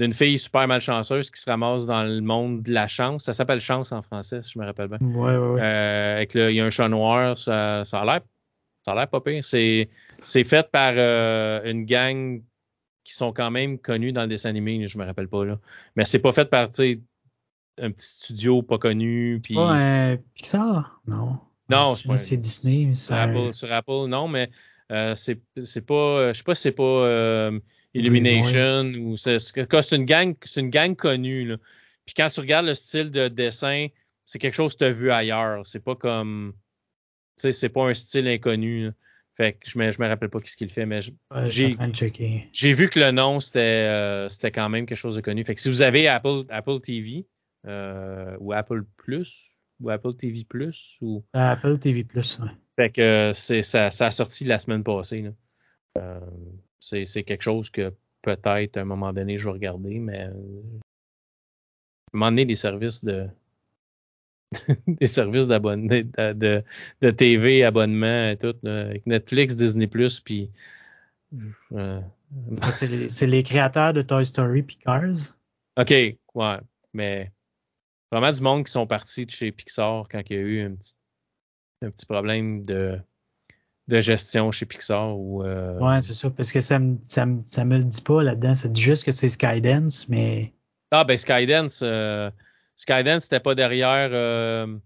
d'une 0.00 0.12
fille 0.14 0.38
super 0.38 0.66
malchanceuse 0.66 1.30
qui 1.30 1.40
se 1.40 1.50
ramasse 1.50 1.84
dans 1.84 2.02
le 2.02 2.22
monde 2.22 2.62
de 2.62 2.72
la 2.72 2.88
chance. 2.88 3.24
Ça 3.24 3.34
s'appelle 3.34 3.60
Chance 3.60 3.92
en 3.92 4.00
français, 4.00 4.42
si 4.42 4.52
je 4.52 4.58
me 4.58 4.64
rappelle 4.64 4.88
bien. 4.88 4.98
Ouais, 5.00 5.36
ouais, 5.36 5.48
ouais. 5.48 5.60
Euh, 5.62 6.24
il 6.34 6.54
y 6.56 6.60
a 6.60 6.64
un 6.64 6.70
chat 6.70 6.88
noir, 6.88 7.36
ça, 7.36 7.84
ça 7.84 8.00
a 8.00 8.04
l'air. 8.06 8.20
Ça 8.84 8.92
a 8.92 8.94
l'air 8.94 9.08
pas 9.08 9.20
pire. 9.20 9.44
C'est, 9.44 9.90
c'est 10.18 10.44
fait 10.44 10.70
par 10.70 10.94
euh, 10.96 11.60
une 11.70 11.84
gang 11.84 12.42
qui 13.04 13.14
sont 13.14 13.32
quand 13.32 13.50
même 13.50 13.78
connus 13.78 14.12
dans 14.12 14.22
le 14.22 14.28
dessin 14.28 14.48
animé, 14.48 14.88
je 14.88 14.96
me 14.96 15.04
rappelle 15.04 15.28
pas 15.28 15.44
là. 15.44 15.58
Mais 15.96 16.06
c'est 16.06 16.20
pas 16.20 16.32
fait 16.32 16.46
par 16.46 16.64
un 16.64 16.68
petit 16.68 18.06
studio 18.06 18.62
pas 18.62 18.78
connu. 18.78 19.40
Puis... 19.42 19.56
Pixar? 20.34 21.00
Non. 21.06 21.38
Non, 21.68 21.94
c'est, 22.16 22.38
Disney. 22.38 22.94
Sur 22.94 23.16
Apple, 23.16 23.52
sur 23.52 23.70
Apple, 23.70 24.06
non, 24.08 24.28
mais 24.28 24.50
euh, 24.90 25.14
c'est, 25.14 25.40
c'est 25.62 25.84
pas. 25.84 26.32
Je 26.32 26.38
sais 26.38 26.42
pas 26.42 26.54
si 26.54 26.62
c'est 26.62 26.72
pas 26.72 27.52
Illumination 27.94 28.92
ou 29.00 29.16
c'est 29.16 29.36
une 29.92 30.04
gang, 30.04 30.34
c'est 30.42 30.60
une 30.60 30.70
gang 30.70 30.94
connue. 30.94 31.46
Là. 31.46 31.56
Puis 32.06 32.14
quand 32.14 32.28
tu 32.28 32.40
regardes 32.40 32.66
le 32.66 32.74
style 32.74 33.10
de 33.10 33.28
dessin, 33.28 33.88
c'est 34.26 34.38
quelque 34.38 34.54
chose 34.54 34.74
que 34.74 34.78
tu 34.78 34.84
as 34.84 34.92
vu 34.92 35.10
ailleurs. 35.10 35.66
C'est 35.66 35.82
pas 35.82 35.96
comme, 35.96 36.54
tu 37.36 37.42
sais, 37.42 37.52
c'est 37.52 37.68
pas 37.68 37.88
un 37.88 37.94
style 37.94 38.28
inconnu. 38.28 38.90
Fait 39.36 39.54
que 39.54 39.68
je 39.68 39.78
me, 39.78 39.90
je 39.90 40.00
me 40.00 40.06
rappelle 40.06 40.28
pas 40.28 40.38
ce 40.44 40.56
qu'il 40.56 40.70
fait, 40.70 40.86
mais 40.86 41.00
j'ai, 41.46 41.76
j'ai 42.52 42.72
vu 42.72 42.88
que 42.88 43.00
le 43.00 43.10
nom 43.10 43.40
c'était, 43.40 43.60
euh, 43.60 44.28
c'était 44.28 44.50
quand 44.50 44.68
même 44.68 44.86
quelque 44.86 44.98
chose 44.98 45.16
de 45.16 45.20
connu. 45.20 45.42
Fait 45.44 45.54
que 45.54 45.60
si 45.60 45.68
vous 45.68 45.82
avez 45.82 46.08
Apple, 46.08 46.44
Apple 46.50 46.80
TV 46.80 47.26
euh, 47.66 48.36
ou 48.38 48.52
Apple 48.52 48.84
Plus 48.98 49.62
ou 49.80 49.90
Apple 49.90 50.14
TV 50.14 50.44
Plus 50.44 50.98
ou 51.00 51.24
Apple 51.32 51.78
TV 51.78 52.04
Plus, 52.04 52.38
ouais. 52.38 52.50
Fait 52.76 52.90
que 52.90 53.32
c'est 53.34 53.62
ça, 53.62 53.90
ça 53.90 54.06
a 54.06 54.10
sorti 54.10 54.44
la 54.44 54.58
semaine 54.58 54.84
passée. 54.84 55.22
Là. 55.22 55.30
Euh, 55.98 56.20
c'est 56.80 57.24
quelque 57.24 57.42
chose 57.42 57.70
que 57.70 57.92
peut-être 58.22 58.76
à 58.76 58.80
un 58.80 58.84
moment 58.84 59.12
donné 59.12 59.38
je 59.38 59.44
vais 59.44 59.52
regarder, 59.52 59.98
mais 59.98 60.24
euh, 60.24 60.32
à 62.12 62.16
un 62.16 62.18
moment 62.18 62.30
donné, 62.30 62.44
des 62.44 62.56
services 62.56 63.04
de 63.04 63.28
des 64.88 65.06
services 65.06 65.46
d'abonnement 65.46 65.88
de, 65.88 66.64
de, 67.00 67.10
TV, 67.10 67.62
abonnement 67.62 68.30
et 68.30 68.36
tout, 68.36 68.56
avec 68.66 69.06
Netflix, 69.06 69.54
Disney 69.54 69.86
Plus, 69.86 70.18
puis 70.18 70.50
euh, 71.72 72.00
c'est 73.08 73.26
les, 73.26 73.42
créateurs 73.42 73.92
de 73.92 74.02
Toy 74.02 74.26
Story 74.26 74.62
puis 74.62 74.76
Cars? 74.76 75.36
OK, 75.76 75.90
ouais, 75.90 76.58
mais 76.92 77.30
vraiment 78.10 78.32
du 78.32 78.40
monde 78.40 78.64
qui 78.64 78.72
sont 78.72 78.86
partis 78.86 79.26
de 79.26 79.30
chez 79.30 79.52
Pixar 79.52 80.08
quand 80.08 80.22
il 80.28 80.36
y 80.36 80.38
a 80.38 80.42
eu 80.42 80.60
un 80.62 80.74
petit, 80.74 80.94
un 81.82 81.90
petit 81.90 82.06
problème 82.06 82.64
de 82.64 83.00
de 83.90 84.00
gestion 84.00 84.50
chez 84.52 84.64
Pixar. 84.64 85.18
Ou, 85.18 85.44
euh... 85.44 85.78
Ouais, 85.78 86.00
c'est 86.00 86.14
ça, 86.14 86.30
parce 86.30 86.52
que 86.52 86.60
ça 86.60 86.78
me, 86.78 86.96
ça, 87.02 87.26
me, 87.26 87.42
ça 87.42 87.64
me 87.64 87.76
le 87.76 87.84
dit 87.84 88.00
pas 88.00 88.22
là-dedans. 88.22 88.54
Ça 88.54 88.68
dit 88.68 88.80
juste 88.80 89.04
que 89.04 89.12
c'est 89.12 89.28
Skydance, 89.28 90.08
mais. 90.08 90.54
Ah, 90.90 91.04
ben 91.04 91.16
Skydance, 91.16 91.80
euh, 91.82 92.30
Skydance, 92.76 93.24
c'était 93.24 93.40
pas 93.40 93.54
derrière 93.54 94.10
euh, 94.12 94.78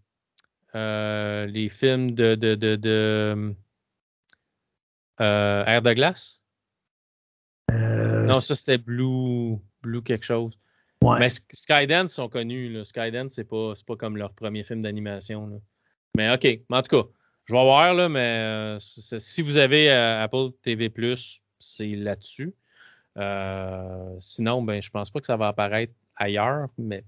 euh, 0.75 1.47
les 1.47 1.69
films 1.69 2.13
de, 2.13 2.35
de, 2.35 2.55
de, 2.55 2.77
de 2.77 3.55
Air 5.19 5.83
de 5.83 5.93
glace? 5.93 6.43
Non, 7.71 8.41
ça 8.41 8.55
c'était 8.55 8.79
Blue, 8.79 9.59
Blue 9.83 10.03
quelque 10.03 10.25
chose. 10.25 10.59
Ouais. 11.03 11.19
Mais 11.19 11.29
Skydance 11.29 12.13
sont 12.13 12.29
connus. 12.29 12.73
Là. 12.73 12.85
Skydance, 12.85 13.35
c'est 13.35 13.45
pas, 13.45 13.75
pas 13.87 13.97
comme 13.97 14.17
leur 14.17 14.33
premier 14.33 14.65
film 14.65 14.81
d'animation. 14.83 15.61
Mais 16.17 16.33
OK, 16.33 16.47
en 16.71 16.83
tout 16.83 17.03
cas. 17.03 17.09
Je 17.47 17.55
vais 17.55 17.63
voir, 17.63 17.93
là, 17.93 18.09
mais 18.09 18.21
euh, 18.21 18.79
si 18.79 19.43
vous 19.43 19.59
avez 19.59 19.91
euh, 19.91 20.23
Apple 20.23 20.51
TV, 20.63 20.91
c'est 21.59 21.89
là-dessus. 21.89 22.55
Euh, 23.19 24.17
sinon, 24.19 24.63
ben, 24.63 24.81
je 24.81 24.91
pense 24.91 25.11
pas 25.11 25.21
que 25.21 25.27
ça 25.27 25.37
va 25.37 25.49
apparaître 25.49 25.93
ailleurs, 26.17 26.69
mais 26.79 27.05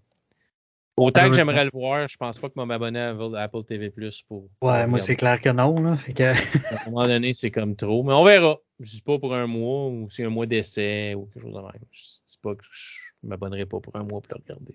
autant 0.97 1.29
que 1.31 1.35
j'aimerais 1.35 1.65
le 1.65 1.71
voir, 1.73 2.07
je 2.07 2.19
pense 2.19 2.39
pas 2.39 2.49
que 2.49 2.55
je 2.55 2.61
vais 2.61 2.67
m'abonner 2.67 3.01
à 3.01 3.43
Apple 3.43 3.65
TV 3.65 3.91
pour. 4.29 4.49
Ouais, 4.61 4.87
moi, 4.87 4.99
c'est 4.99 5.17
clair 5.17 5.41
que 5.41 5.49
non. 5.49 5.75
Là, 5.81 5.97
fait 5.97 6.13
que... 6.13 6.25
à 6.25 6.83
un 6.87 6.91
moment 6.91 7.07
donné, 7.07 7.33
c'est 7.33 7.51
comme 7.51 7.75
trop, 7.75 8.03
mais 8.03 8.13
on 8.13 8.25
verra. 8.25 8.59
Je 8.79 8.91
dis 8.91 9.03
pas 9.03 9.19
pour 9.19 9.35
un 9.35 9.47
mois 9.47 9.89
ou 9.89 10.09
c'est 10.11 10.25
un 10.25 10.29
mois 10.29 10.45
d'essai 10.45 11.15
ou 11.15 11.27
quelque 11.33 11.45
chose 11.45 11.55
de 11.55 11.61
même. 11.61 11.73
Je 11.93 12.03
dis 12.29 12.39
pas 12.43 12.55
que 12.55 12.65
je 12.71 12.99
m'abonnerai 13.23 13.65
pas 13.65 13.81
pour 13.81 13.97
un 13.97 14.03
mois 14.03 14.21
pour 14.21 14.35
le 14.37 14.43
regarder. 14.43 14.75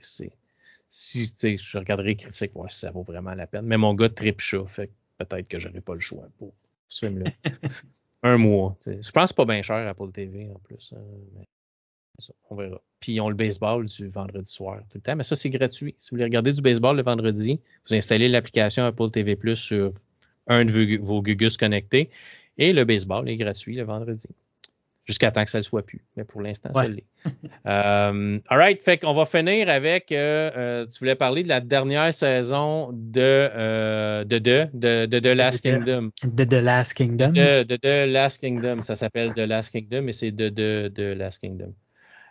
Si, 0.93 1.29
tu 1.29 1.33
sais, 1.37 1.57
je 1.57 1.77
regarderai 1.77 2.15
critique, 2.15 2.51
voir 2.53 2.69
si 2.69 2.79
ça 2.79 2.89
vaut 2.89 3.03
vraiment 3.03 3.35
la 3.35 3.45
peine. 3.45 3.65
Mais 3.65 3.77
mon 3.77 3.93
gars 3.93 4.09
trip 4.09 4.41
chat, 4.41 4.65
fait 4.67 4.89
peut-être 5.25 5.47
que 5.47 5.59
j'aurai 5.59 5.81
pas 5.81 5.93
le 5.93 5.99
choix 5.99 6.27
pour 6.37 6.53
ce 6.87 7.05
film-là. 7.05 7.31
un 8.23 8.37
mois. 8.37 8.77
Je 8.85 9.11
pense 9.11 9.33
pas 9.33 9.45
bien 9.45 9.61
cher 9.61 9.87
Apple 9.87 10.11
TV 10.11 10.49
en 10.53 10.59
plus. 10.59 10.93
Hein, 10.95 11.43
on 12.49 12.55
verra. 12.55 12.81
Puis 12.99 13.13
ils 13.13 13.21
ont 13.21 13.29
le 13.29 13.35
baseball 13.35 13.85
du 13.85 14.07
vendredi 14.07 14.49
soir 14.49 14.79
tout 14.89 14.97
le 14.97 15.01
temps. 15.01 15.15
Mais 15.15 15.23
ça, 15.23 15.35
c'est 15.35 15.49
gratuit. 15.49 15.95
Si 15.97 16.11
vous 16.11 16.15
voulez 16.15 16.25
regarder 16.25 16.53
du 16.53 16.61
baseball 16.61 16.95
le 16.95 17.03
vendredi, 17.03 17.59
vous 17.87 17.95
installez 17.95 18.29
l'application 18.29 18.85
Apple 18.85 19.09
TV 19.09 19.35
Plus 19.35 19.55
sur 19.55 19.93
un 20.47 20.65
de 20.65 20.97
vos 20.97 21.21
Gugus 21.21 21.57
connectés. 21.57 22.09
Et 22.57 22.73
le 22.73 22.85
baseball 22.85 23.27
est 23.27 23.37
gratuit 23.37 23.75
le 23.75 23.83
vendredi 23.83 24.27
jusqu'à 25.05 25.31
temps 25.31 25.43
que 25.43 25.49
ça 25.49 25.57
ne 25.57 25.61
le 25.61 25.65
soit 25.65 25.85
plus. 25.85 26.03
Mais 26.15 26.23
pour 26.23 26.41
l'instant, 26.41 26.71
ça 26.73 26.87
l'est. 26.87 27.05
euh, 27.67 28.39
all 28.47 28.57
right, 28.57 28.81
fait 28.81 28.97
qu'on 28.97 29.13
va 29.13 29.25
finir 29.25 29.69
avec, 29.69 30.11
euh, 30.11 30.51
euh, 30.55 30.85
tu 30.87 30.99
voulais 30.99 31.15
parler 31.15 31.43
de 31.43 31.47
la 31.49 31.59
dernière 31.59 32.13
saison 32.13 32.89
de 32.93 33.21
euh, 33.21 34.23
de, 34.23 34.39
de, 34.39 34.67
de, 34.73 35.05
de, 35.05 35.19
The 35.19 35.35
Last 35.35 35.61
Kingdom. 35.61 36.11
De 36.23 36.43
The 36.43 36.53
Last 36.53 36.93
Kingdom. 36.93 37.29
De, 37.29 37.63
de, 37.63 37.75
The 37.77 38.09
Last 38.11 38.41
Kingdom. 38.41 38.83
Ça 38.83 38.95
s'appelle 38.95 39.33
The 39.33 39.39
Last 39.39 39.71
Kingdom, 39.71 40.03
mais 40.03 40.13
c'est 40.13 40.31
de, 40.31 40.49
de, 40.49 40.91
de 40.93 41.03
Last 41.13 41.39
Kingdom. 41.41 41.73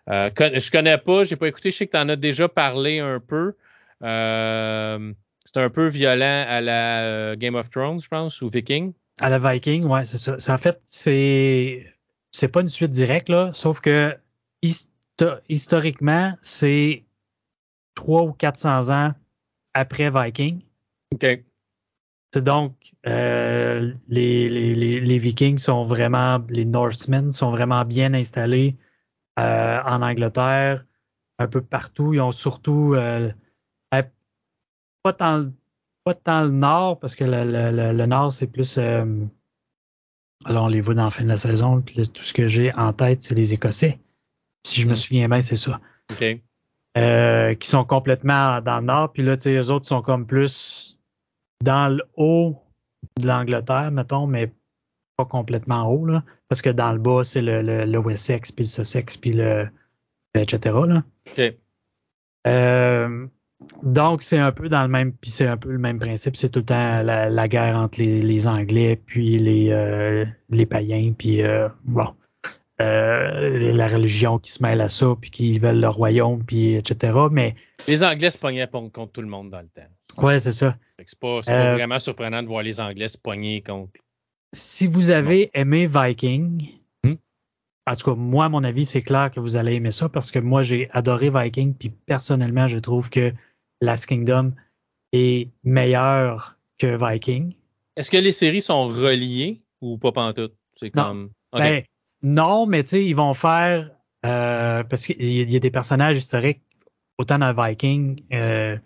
Euh, 0.09 0.30
je 0.36 0.70
connais 0.70 0.98
pas, 0.98 1.24
j'ai 1.24 1.36
pas 1.36 1.48
écouté, 1.48 1.70
je 1.70 1.76
sais 1.76 1.86
que 1.86 1.92
tu 1.92 1.98
en 1.98 2.09
as 2.09 2.16
déjà 2.16 2.48
parlé 2.48 2.98
un 2.98 3.20
peu. 3.20 3.55
C'est 4.02 5.59
un 5.59 5.70
peu 5.70 5.88
violent 5.88 6.44
à 6.48 6.60
la 6.60 7.36
Game 7.36 7.55
of 7.55 7.70
Thrones, 7.70 8.01
je 8.01 8.09
pense, 8.09 8.40
ou 8.42 8.48
Viking. 8.48 8.92
À 9.20 9.28
la 9.28 9.38
Viking, 9.38 9.84
ouais, 9.84 10.05
c'est 10.05 10.18
ça. 10.18 10.55
En 10.55 10.59
fait, 10.59 10.80
c'est 10.86 11.84
c'est 12.31 12.48
pas 12.48 12.61
une 12.61 12.69
suite 12.69 12.90
directe, 12.90 13.28
là, 13.28 13.51
sauf 13.52 13.81
que 13.81 14.16
historiquement, 15.48 16.35
c'est 16.40 17.05
300 17.94 18.27
ou 18.27 18.32
400 18.32 18.90
ans 18.90 19.15
après 19.74 20.11
Viking. 20.11 20.62
OK. 21.12 21.27
C'est 22.32 22.44
donc, 22.44 22.93
euh, 23.07 23.93
les, 24.09 24.48
les, 24.48 25.01
les, 25.01 25.19
Vikings 25.19 25.59
sont 25.59 25.82
vraiment, 25.82 26.39
les 26.48 26.65
Norsemen 26.65 27.32
sont 27.32 27.51
vraiment 27.51 27.85
bien 27.85 28.15
installés 28.15 28.77
euh, 29.40 29.81
en 29.85 30.01
Angleterre, 30.01 30.86
un 31.40 31.48
peu 31.48 31.61
partout. 31.61 32.15
Ils 32.15 32.20
ont 32.20 32.31
surtout, 32.31 32.94
euh, 32.94 33.32
pas, 35.02 35.12
tant, 35.12 35.51
pas 36.05 36.15
tant 36.15 36.44
le 36.44 36.51
nord, 36.51 37.01
parce 37.01 37.16
que 37.16 37.24
le, 37.24 37.43
le, 37.44 37.93
le 37.93 38.07
nord, 38.07 38.31
c'est 38.31 38.47
plus 38.47 38.78
alors, 40.44 40.64
on 40.64 40.68
les 40.68 40.80
voit 40.80 40.94
dans 40.94 41.04
la 41.04 41.10
fin 41.10 41.22
de 41.22 41.28
la 41.28 41.36
saison. 41.36 41.82
Tout 41.82 42.22
ce 42.22 42.32
que 42.32 42.46
j'ai 42.46 42.72
en 42.74 42.92
tête, 42.92 43.22
c'est 43.22 43.34
les 43.34 43.52
Écossais. 43.52 43.98
Si 44.66 44.80
je 44.80 44.86
me 44.86 44.92
hmm. 44.92 44.96
souviens 44.96 45.28
bien, 45.28 45.42
c'est 45.42 45.56
ça. 45.56 45.80
OK. 46.10 46.24
euh, 46.98 47.54
qui 47.54 47.68
sont 47.68 47.84
complètement 47.84 48.60
dans 48.60 48.80
le 48.80 48.86
nord. 48.86 49.12
Puis 49.12 49.22
là, 49.22 49.36
tu 49.36 49.44
sais, 49.44 49.54
eux 49.54 49.70
autres 49.70 49.86
sont 49.86 50.02
comme 50.02 50.26
plus 50.26 50.98
dans 51.62 51.94
le 51.94 52.02
haut 52.16 52.56
de 53.20 53.26
l'Angleterre, 53.26 53.90
mettons, 53.90 54.26
mais 54.26 54.52
pas 55.16 55.24
complètement 55.26 55.84
haut, 55.84 56.06
là. 56.06 56.24
Parce 56.48 56.62
que 56.62 56.70
dans 56.70 56.92
le 56.92 56.98
bas, 56.98 57.22
c'est 57.22 57.42
le, 57.42 57.62
le, 57.62 57.98
Wessex, 57.98 58.50
puis 58.50 58.64
le 58.64 58.68
Sussex, 58.68 59.16
puis 59.16 59.32
le, 59.32 59.68
etc. 60.34 60.76
Là. 60.86 61.04
OK. 61.28 61.54
Euh, 62.46 63.26
donc, 63.82 64.23
c'est 64.23 64.39
un 64.39 64.53
peu 64.53 64.69
dans 64.69 64.82
le 64.82 64.89
même, 64.89 65.12
puis 65.12 65.31
c'est 65.31 65.47
un 65.47 65.57
peu 65.57 65.70
le 65.70 65.78
même 65.78 65.99
principe. 65.99 66.37
C'est 66.37 66.51
tout 66.51 66.61
le 66.61 66.66
temps 66.66 67.03
la, 67.03 67.49
guerre 67.49 67.77
entre 67.77 68.01
les, 68.01 68.47
Anglais, 68.47 69.01
puis 69.07 69.39
les, 69.39 69.70
euh, 69.70 70.24
les 70.51 70.66
païens, 70.66 71.12
puis 71.16 71.43
euh, 71.43 71.69
bon, 71.85 72.09
euh, 72.81 73.73
la 73.73 73.89
religion 73.89 74.39
qui 74.39 74.53
se 74.53 74.62
mêle 74.62 74.81
à 74.81 74.89
ça, 74.89 75.15
puis 75.20 75.31
qui 75.31 75.59
veulent 75.59 75.81
le 75.81 75.89
royaume, 75.89 76.43
puis 76.45 76.74
etc. 76.74 77.19
Mais 77.31 77.55
les 77.87 78.03
Anglais 78.03 78.31
se 78.31 78.39
pognaient 78.39 78.69
contre 78.69 79.12
tout 79.12 79.23
le 79.23 79.28
monde 79.28 79.51
dans 79.51 79.61
le 79.61 79.69
temps. 79.69 80.23
Ouais, 80.23 80.39
c'est 80.39 80.53
ça. 80.53 80.77
C'est 81.05 81.19
pas, 81.19 81.41
pas 81.41 81.74
vraiment 81.74 81.99
surprenant 81.99 82.43
de 82.43 82.49
voir 82.49 82.62
les 82.62 82.81
Anglais 82.81 83.09
se 83.09 83.19
pogner 83.19 83.62
contre. 83.62 83.93
Si 84.53 84.87
vous 84.87 85.11
avez 85.11 85.51
aimé 85.55 85.87
Viking, 85.87 86.66
hmm? 87.05 87.15
en 87.87 87.95
tout 87.95 88.11
cas, 88.11 88.16
moi, 88.16 88.47
à 88.47 88.49
mon 88.49 88.65
avis, 88.65 88.85
c'est 88.85 89.03
clair 89.03 89.31
que 89.31 89.41
vous 89.41 89.57
allez 89.57 89.74
aimer 89.74 89.93
ça 89.93 90.09
parce 90.09 90.31
que 90.31 90.39
moi, 90.39 90.62
j'ai 90.62 90.91
adoré 90.93 91.31
Viking, 91.31 91.74
puis 91.74 91.91
personnellement, 91.91 92.66
je 92.66 92.78
trouve 92.78 93.11
que 93.11 93.32
Last 93.81 94.07
Kingdom 94.07 94.52
est 95.12 95.48
meilleur 95.65 96.57
que 96.78 96.97
Viking. 96.98 97.55
Est-ce 97.97 98.11
que 98.11 98.16
les 98.16 98.32
séries 98.32 98.62
sont 98.62 98.86
reliées 98.86 99.59
ou 99.81 99.98
pas 99.98 100.12
pantoute? 100.12 100.55
C'est 100.77 100.90
comme. 100.90 101.31
Ben, 101.52 101.82
non, 102.23 102.66
mais 102.66 102.82
tu 102.85 102.90
sais, 102.90 103.05
ils 103.05 103.15
vont 103.16 103.35
faire. 103.35 103.90
Euh, 104.27 104.85
parce 104.85 105.07
qu'il 105.07 105.51
y, 105.51 105.57
a 105.57 105.59
des 105.59 105.70
personnages 105.70 106.19
historiques, 106.19 106.61
autant 107.16 107.39
dans 107.39 107.55
Viking 107.55 108.23
euh, 108.32 108.77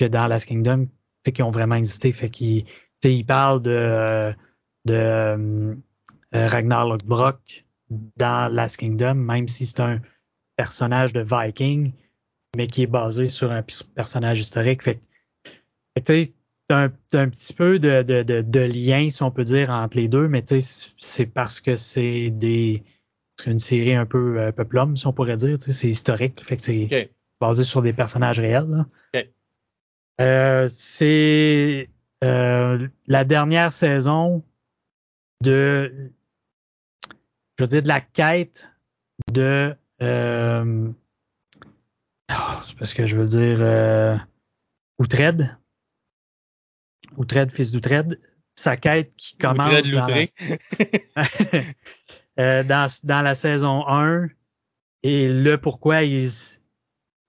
que 0.00 0.06
dans 0.06 0.26
Last 0.26 0.46
Kingdom, 0.46 0.88
qui 1.22 1.42
ont 1.42 1.50
vraiment 1.50 1.74
existé. 1.74 2.10
Fait 2.12 2.30
qu'ils 2.30 2.64
ils 3.04 3.26
parlent 3.26 3.60
de, 3.60 4.34
de 4.86 4.94
euh, 4.94 5.76
Ragnar 6.32 6.86
Lothbrok 6.86 7.66
dans 8.16 8.50
Last 8.52 8.78
Kingdom, 8.78 9.14
même 9.14 9.46
si 9.46 9.66
c'est 9.66 9.80
un 9.80 10.00
personnage 10.56 11.12
de 11.12 11.20
Viking 11.20 11.92
mais 12.56 12.66
qui 12.66 12.82
est 12.82 12.86
basé 12.86 13.26
sur 13.26 13.50
un 13.50 13.62
personnage 13.94 14.40
historique. 14.40 14.82
Fait 14.82 15.00
tu 16.04 16.24
sais, 16.24 16.34
un, 16.70 16.90
un 17.14 17.28
petit 17.28 17.52
peu 17.52 17.78
de, 17.78 18.02
de, 18.02 18.22
de, 18.22 18.60
lien, 18.60 19.08
si 19.10 19.22
on 19.22 19.30
peut 19.30 19.42
dire, 19.42 19.70
entre 19.70 19.96
les 19.96 20.08
deux, 20.08 20.28
mais 20.28 20.42
tu 20.42 20.60
sais, 20.60 20.90
c'est 20.96 21.26
parce 21.26 21.60
que 21.60 21.76
c'est 21.76 22.30
des 22.30 22.82
une 23.46 23.58
série 23.58 23.94
un 23.94 24.06
peu 24.06 24.38
euh, 24.38 24.52
peuplum, 24.52 24.96
si 24.96 25.06
on 25.06 25.12
pourrait 25.12 25.36
dire. 25.36 25.58
Tu 25.58 25.66
sais, 25.66 25.72
c'est 25.72 25.88
historique. 25.88 26.44
Fait 26.44 26.56
que 26.56 26.62
c'est 26.62 27.10
basé 27.40 27.64
sur 27.64 27.82
des 27.82 27.92
personnages 27.92 28.38
réels. 28.38 28.84
Euh, 30.20 30.66
c'est 30.68 31.88
euh, 32.22 32.88
la 33.06 33.24
dernière 33.24 33.72
saison 33.72 34.44
de 35.40 36.12
je 37.58 37.64
veux 37.64 37.68
dire 37.68 37.82
de 37.82 37.88
la 37.88 38.00
quête 38.00 38.70
de 39.32 39.74
ah, 40.00 40.64
c'est 42.64 42.76
parce 42.76 42.94
que 42.94 43.06
je 43.06 43.16
veux 43.16 43.26
dire 43.26 43.58
euh, 43.60 44.16
Outred. 44.98 45.56
Outred, 47.16 47.50
fils 47.50 47.72
d'Outred. 47.72 48.20
Sa 48.54 48.76
quête 48.76 49.14
qui 49.16 49.36
commence 49.36 49.90
dans 49.90 50.06
la... 50.06 50.24
Euh, 52.40 52.62
dans, 52.62 52.90
dans, 53.02 53.20
la 53.20 53.34
saison 53.34 53.86
1 53.86 54.28
et 55.02 55.28
le 55.28 55.60
pourquoi 55.60 56.02
il 56.02 56.26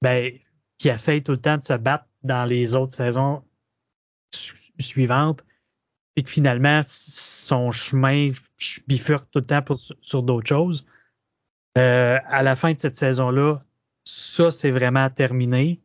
ben, 0.02 0.32
qui 0.78 0.88
essaye 0.88 1.22
tout 1.22 1.34
le 1.34 1.42
temps 1.42 1.58
de 1.58 1.66
se 1.66 1.74
battre 1.74 2.06
dans 2.24 2.46
les 2.46 2.74
autres 2.74 2.94
saisons 2.94 3.44
suivantes 4.80 5.44
et 6.16 6.24
que 6.24 6.30
finalement 6.30 6.80
son 6.84 7.74
chemin 7.74 8.32
bifurque 8.88 9.30
tout 9.32 9.40
le 9.40 9.46
temps 9.46 9.64
sur 10.02 10.24
d'autres 10.24 10.48
choses. 10.48 10.86
Euh, 11.78 12.20
à 12.26 12.44
la 12.44 12.56
fin 12.56 12.74
de 12.74 12.80
cette 12.80 12.98
saison-là, 12.98 13.62
ça, 14.34 14.50
c'est 14.50 14.72
vraiment 14.72 15.10
terminé. 15.12 15.80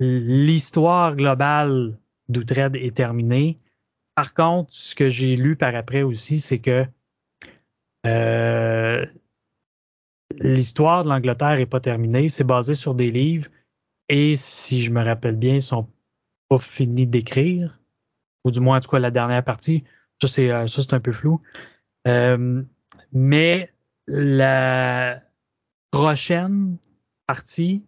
L'histoire 0.00 1.14
globale 1.14 1.98
d'Outred 2.28 2.74
est 2.74 2.96
terminée. 2.96 3.60
Par 4.14 4.32
contre, 4.34 4.72
ce 4.72 4.94
que 4.94 5.08
j'ai 5.10 5.36
lu 5.36 5.54
par 5.54 5.76
après 5.76 6.02
aussi, 6.02 6.40
c'est 6.40 6.58
que 6.58 6.86
euh, 8.06 9.06
l'histoire 10.40 11.04
de 11.04 11.10
l'Angleterre 11.10 11.58
n'est 11.58 11.66
pas 11.66 11.80
terminée. 11.80 12.30
C'est 12.30 12.44
basé 12.44 12.74
sur 12.74 12.94
des 12.94 13.10
livres. 13.10 13.48
Et 14.08 14.34
si 14.34 14.80
je 14.80 14.90
me 14.90 15.04
rappelle 15.04 15.36
bien, 15.36 15.56
ils 15.56 15.62
sont 15.62 15.88
pas 16.48 16.58
finis 16.58 17.06
d'écrire. 17.06 17.78
Ou 18.44 18.50
du 18.50 18.60
moins, 18.60 18.78
en 18.78 18.80
tout 18.80 18.90
cas, 18.90 18.98
la 18.98 19.10
dernière 19.10 19.44
partie. 19.44 19.84
Ça, 20.20 20.28
c'est, 20.28 20.50
euh, 20.50 20.66
ça, 20.66 20.80
c'est 20.80 20.94
un 20.94 21.00
peu 21.00 21.12
flou. 21.12 21.42
Euh, 22.08 22.62
mais 23.12 23.70
la 24.08 25.22
prochaine 25.90 26.78
partie 27.32 27.82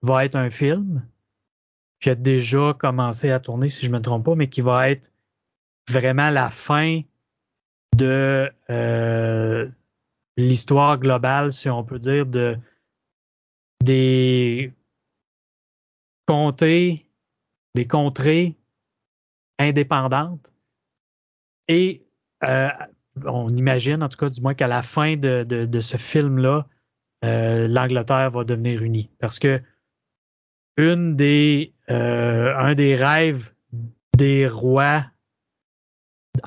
va 0.00 0.24
être 0.24 0.36
un 0.36 0.48
film 0.48 1.06
qui 2.00 2.08
a 2.08 2.14
déjà 2.14 2.72
commencé 2.72 3.30
à 3.30 3.38
tourner, 3.38 3.68
si 3.68 3.84
je 3.84 3.90
ne 3.90 3.98
me 3.98 4.02
trompe 4.02 4.24
pas, 4.24 4.34
mais 4.34 4.48
qui 4.48 4.62
va 4.62 4.88
être 4.88 5.12
vraiment 5.90 6.30
la 6.30 6.48
fin 6.48 7.02
de 7.94 8.50
euh, 8.70 9.68
l'histoire 10.38 10.96
globale, 10.98 11.52
si 11.52 11.68
on 11.68 11.84
peut 11.84 11.98
dire, 11.98 12.24
de 12.24 12.56
des 13.84 14.72
comtés, 16.24 17.06
des 17.74 17.86
contrées 17.86 18.56
indépendantes. 19.58 20.54
Et 21.68 22.06
euh, 22.42 22.70
on 23.26 23.50
imagine, 23.50 24.02
en 24.02 24.08
tout 24.08 24.16
cas, 24.16 24.30
du 24.30 24.40
moins 24.40 24.54
qu'à 24.54 24.66
la 24.66 24.82
fin 24.82 25.16
de, 25.16 25.42
de 25.44 25.80
ce 25.82 25.98
film-là, 25.98 26.66
euh, 27.24 27.66
l'Angleterre 27.66 28.30
va 28.30 28.44
devenir 28.44 28.82
unie. 28.82 29.10
Parce 29.18 29.38
que 29.38 29.60
une 30.76 31.16
des, 31.16 31.74
euh, 31.90 32.54
un 32.56 32.74
des 32.74 32.94
rêves 32.94 33.52
des 34.16 34.46
rois 34.46 35.04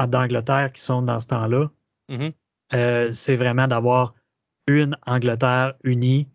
d'Angleterre 0.07 0.72
qui 0.72 0.81
sont 0.81 1.02
dans 1.02 1.19
ce 1.19 1.27
temps-là, 1.27 1.69
mm-hmm. 2.10 2.34
euh, 2.73 3.11
c'est 3.11 3.35
vraiment 3.35 3.68
d'avoir 3.68 4.14
une 4.68 4.95
Angleterre 5.06 5.76
unie. 5.84 6.27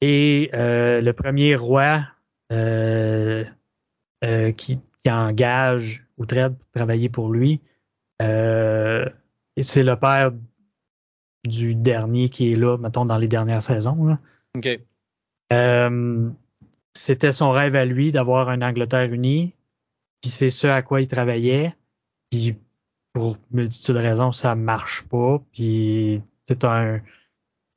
Et 0.00 0.50
le 0.52 1.12
premier 1.12 1.54
roi 1.54 2.02
qui, 2.50 3.46
qui, 4.56 5.10
engage 5.10 6.04
Outrette 6.18 6.58
pour 6.58 6.68
travailler 6.70 7.08
pour 7.08 7.32
lui, 7.32 7.60
c'est 8.18 9.82
le 9.82 9.96
père 9.96 10.32
du 11.44 11.74
dernier 11.74 12.28
qui 12.28 12.52
est 12.52 12.56
là, 12.56 12.76
mettons, 12.78 13.04
dans 13.04 13.18
les 13.18 13.28
dernières 13.28 13.62
saisons. 13.62 14.16
Euh, 15.52 16.30
c'était 16.94 17.32
son 17.32 17.50
rêve 17.50 17.76
à 17.76 17.84
lui 17.84 18.12
d'avoir 18.12 18.50
une 18.50 18.62
Angleterre 18.62 19.12
unie. 19.12 19.54
Puis 20.20 20.30
c'est 20.30 20.50
ce 20.50 20.66
à 20.66 20.82
quoi 20.82 21.00
il 21.00 21.08
travaillait. 21.08 21.74
Puis 22.30 22.56
pour 23.12 23.36
multitude 23.50 23.96
de 23.96 24.00
raisons, 24.00 24.32
ça 24.32 24.54
marche 24.54 25.02
pas. 25.02 25.42
Puis 25.52 26.22
c'est 26.46 26.64
un. 26.64 27.00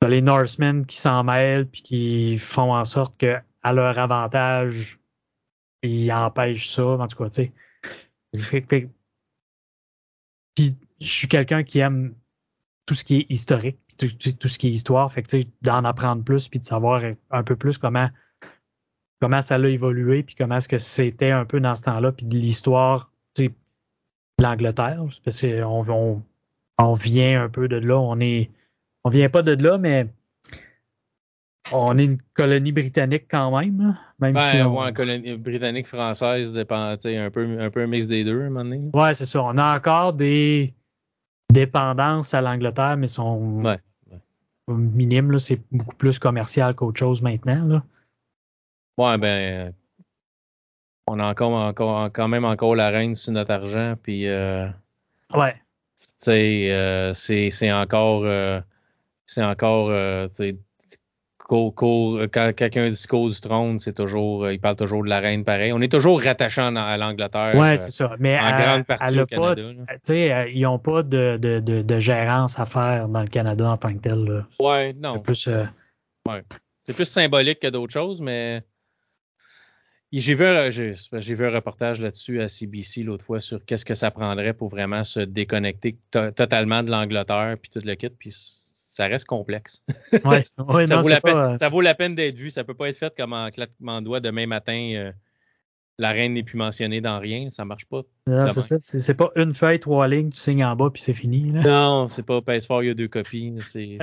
les 0.06 0.22
Norsemen 0.22 0.86
qui 0.86 0.96
s'en 0.96 1.24
mêlent 1.24 1.66
puis 1.66 1.82
qui 1.82 2.38
font 2.38 2.74
en 2.74 2.84
sorte 2.84 3.16
que 3.18 3.36
à 3.62 3.72
leur 3.72 3.98
avantage, 3.98 5.00
ils 5.82 6.12
empêchent 6.12 6.70
ça. 6.70 6.86
En 6.86 7.06
tout 7.06 7.16
cas, 7.16 7.30
tu 7.30 7.52
sais. 8.32 8.92
Puis 10.54 10.76
je 11.00 11.06
suis 11.06 11.28
quelqu'un 11.28 11.64
qui 11.64 11.80
aime 11.80 12.14
tout 12.86 12.94
ce 12.94 13.04
qui 13.04 13.16
est 13.16 13.26
historique, 13.28 13.78
tout, 13.98 14.08
tout 14.40 14.48
ce 14.48 14.58
qui 14.58 14.68
est 14.68 14.70
histoire. 14.70 15.12
Fait 15.12 15.22
que 15.22 15.36
d'en 15.62 15.84
apprendre 15.84 16.22
plus, 16.22 16.48
puis 16.48 16.60
de 16.60 16.64
savoir 16.64 17.02
un 17.30 17.42
peu 17.42 17.56
plus 17.56 17.78
comment 17.78 18.08
comment 19.20 19.42
ça 19.42 19.56
a 19.56 19.66
évolué, 19.66 20.22
puis 20.22 20.34
comment 20.34 20.56
est-ce 20.56 20.68
que 20.68 20.78
c'était 20.78 21.30
un 21.30 21.44
peu 21.44 21.60
dans 21.60 21.74
ce 21.74 21.82
temps-là, 21.84 22.12
puis 22.12 22.26
de 22.26 22.36
l'histoire 22.36 23.10
de 23.36 23.50
l'Angleterre. 24.40 25.02
Parce 25.24 25.40
qu'on 25.40 25.82
on, 25.88 26.22
on 26.78 26.92
vient 26.94 27.42
un 27.42 27.48
peu 27.48 27.68
de 27.68 27.76
là. 27.76 27.98
On 27.98 28.20
est 28.20 28.50
on 29.04 29.08
vient 29.08 29.28
pas 29.28 29.42
de 29.42 29.52
là, 29.52 29.78
mais 29.78 30.08
on 31.72 31.96
est 31.98 32.04
une 32.04 32.18
colonie 32.34 32.72
britannique 32.72 33.26
quand 33.30 33.56
même. 33.58 33.80
Hein, 33.80 33.98
même 34.18 34.34
ben, 34.34 34.40
si 34.40 34.62
on... 34.62 34.80
ouais, 34.80 34.92
colonie 34.92 35.36
britannique 35.36 35.86
française 35.86 36.52
dépend, 36.52 36.96
un 37.04 37.30
peu 37.30 37.60
un 37.60 37.70
peu 37.70 37.82
un 37.82 37.86
mix 37.86 38.06
des 38.06 38.24
deux 38.24 38.42
à 38.42 38.44
un 38.44 38.50
moment 38.50 38.64
donné. 38.64 38.90
Ouais, 38.92 39.14
c'est 39.14 39.26
ça. 39.26 39.42
On 39.42 39.56
a 39.58 39.76
encore 39.76 40.12
des 40.12 40.74
dépendance 41.56 42.34
à 42.34 42.42
l'Angleterre, 42.42 42.96
mais 42.98 43.06
sont 43.06 43.62
minimes. 44.68 45.38
C'est 45.38 45.60
beaucoup 45.72 45.96
plus 45.96 46.18
commercial 46.18 46.74
qu'autre 46.74 46.98
chose 46.98 47.22
maintenant. 47.22 47.64
Là. 47.66 47.82
Ouais, 48.98 49.18
ben, 49.18 49.72
on 51.06 51.18
a 51.18 51.26
encore, 51.26 51.52
encore, 51.52 52.12
quand 52.12 52.28
même 52.28 52.44
encore 52.44 52.74
la 52.74 52.90
reine 52.90 53.14
sur 53.14 53.32
notre 53.32 53.52
argent, 53.52 53.94
puis. 54.02 54.28
Euh, 54.28 54.68
ouais. 55.34 55.54
Euh, 56.28 57.14
c'est 57.14 57.72
encore. 57.72 58.22
Euh, 58.24 58.60
c'est 59.24 59.44
encore. 59.44 59.90
Quand 61.48 62.52
quelqu'un 62.56 62.88
dit 62.88 63.06
cause 63.06 63.40
du 63.40 63.48
trône, 63.48 63.78
c'est 63.78 63.92
toujours, 63.92 64.50
il 64.50 64.60
parle 64.60 64.76
toujours 64.76 65.04
de 65.04 65.08
la 65.08 65.20
reine 65.20 65.44
pareil. 65.44 65.72
On 65.72 65.80
est 65.80 65.90
toujours 65.90 66.20
rattaché 66.20 66.60
à 66.60 66.96
l'Angleterre. 66.96 67.52
Oui, 67.54 67.78
c'est 67.78 67.92
ça. 67.92 68.16
Mais 68.18 68.38
en 68.38 68.58
grande 68.58 68.84
partie 68.84 69.20
au 69.20 69.26
Canada. 69.26 69.62
Pas, 70.06 70.48
ils 70.48 70.62
n'ont 70.62 70.78
pas 70.78 71.02
de, 71.02 71.38
de, 71.40 71.60
de, 71.60 72.00
gérance 72.00 72.58
à 72.58 72.66
faire 72.66 73.08
dans 73.08 73.22
le 73.22 73.28
Canada 73.28 73.68
en 73.68 73.76
tant 73.76 73.94
que 73.94 74.00
tel. 74.00 74.44
Oui, 74.60 74.94
non. 74.94 75.14
C'est 75.14 75.22
plus, 75.22 75.48
ouais. 76.28 76.42
plus 76.94 77.04
symbolique 77.04 77.60
que 77.60 77.68
d'autres 77.68 77.92
choses, 77.92 78.20
mais 78.20 78.62
j'ai 80.12 80.34
vu, 80.34 80.44
vu, 80.44 81.46
un 81.46 81.50
reportage 81.50 82.00
là-dessus 82.00 82.40
à 82.40 82.48
CBC 82.48 83.02
l'autre 83.02 83.24
fois 83.24 83.40
sur 83.40 83.64
qu'est-ce 83.64 83.84
que 83.84 83.94
ça 83.94 84.10
prendrait 84.10 84.54
pour 84.54 84.68
vraiment 84.68 85.04
se 85.04 85.20
déconnecter 85.20 85.96
totalement 86.10 86.82
de 86.82 86.90
l'Angleterre 86.90 87.56
puis 87.60 87.70
tout 87.70 87.80
le 87.84 87.94
kit, 87.94 88.08
puis 88.08 88.32
ça 88.96 89.08
reste 89.08 89.26
complexe. 89.26 89.82
Ouais, 90.24 90.42
ça, 90.44 90.62
vaut 90.62 91.08
la 91.08 91.20
peine, 91.20 91.36
euh, 91.36 91.52
ça 91.52 91.68
vaut 91.68 91.82
la 91.82 91.94
peine 91.94 92.14
d'être 92.14 92.38
vu. 92.38 92.48
Ça 92.48 92.64
peut 92.64 92.72
pas 92.72 92.88
être 92.88 92.96
fait 92.96 93.14
comme 93.14 93.34
en 93.34 93.50
claquement 93.50 94.00
de 94.00 94.06
doigts 94.06 94.20
demain 94.20 94.46
matin. 94.46 94.92
Euh, 94.94 95.12
la 95.98 96.12
reine 96.12 96.32
n'est 96.32 96.42
plus 96.42 96.56
mentionnée 96.56 97.02
dans 97.02 97.18
rien, 97.18 97.50
ça 97.50 97.66
marche 97.66 97.84
pas. 97.84 98.02
Non, 98.26 98.48
c'est 98.48 98.78
ça. 98.78 98.78
C'est 98.78 99.14
pas 99.14 99.30
une 99.36 99.52
feuille, 99.52 99.80
trois 99.80 100.08
lignes, 100.08 100.30
tu 100.30 100.38
signes 100.38 100.64
en 100.64 100.74
bas 100.76 100.88
puis 100.90 101.02
c'est 101.02 101.12
fini. 101.12 101.50
Là. 101.50 101.60
Non, 101.60 102.08
c'est 102.08 102.22
pas 102.22 102.40
pèse 102.40 102.66
fort, 102.66 102.82
il 102.82 102.86
y 102.86 102.90
a 102.90 102.94
deux 102.94 103.08
copies. 103.08 103.52
C'est 103.60 103.98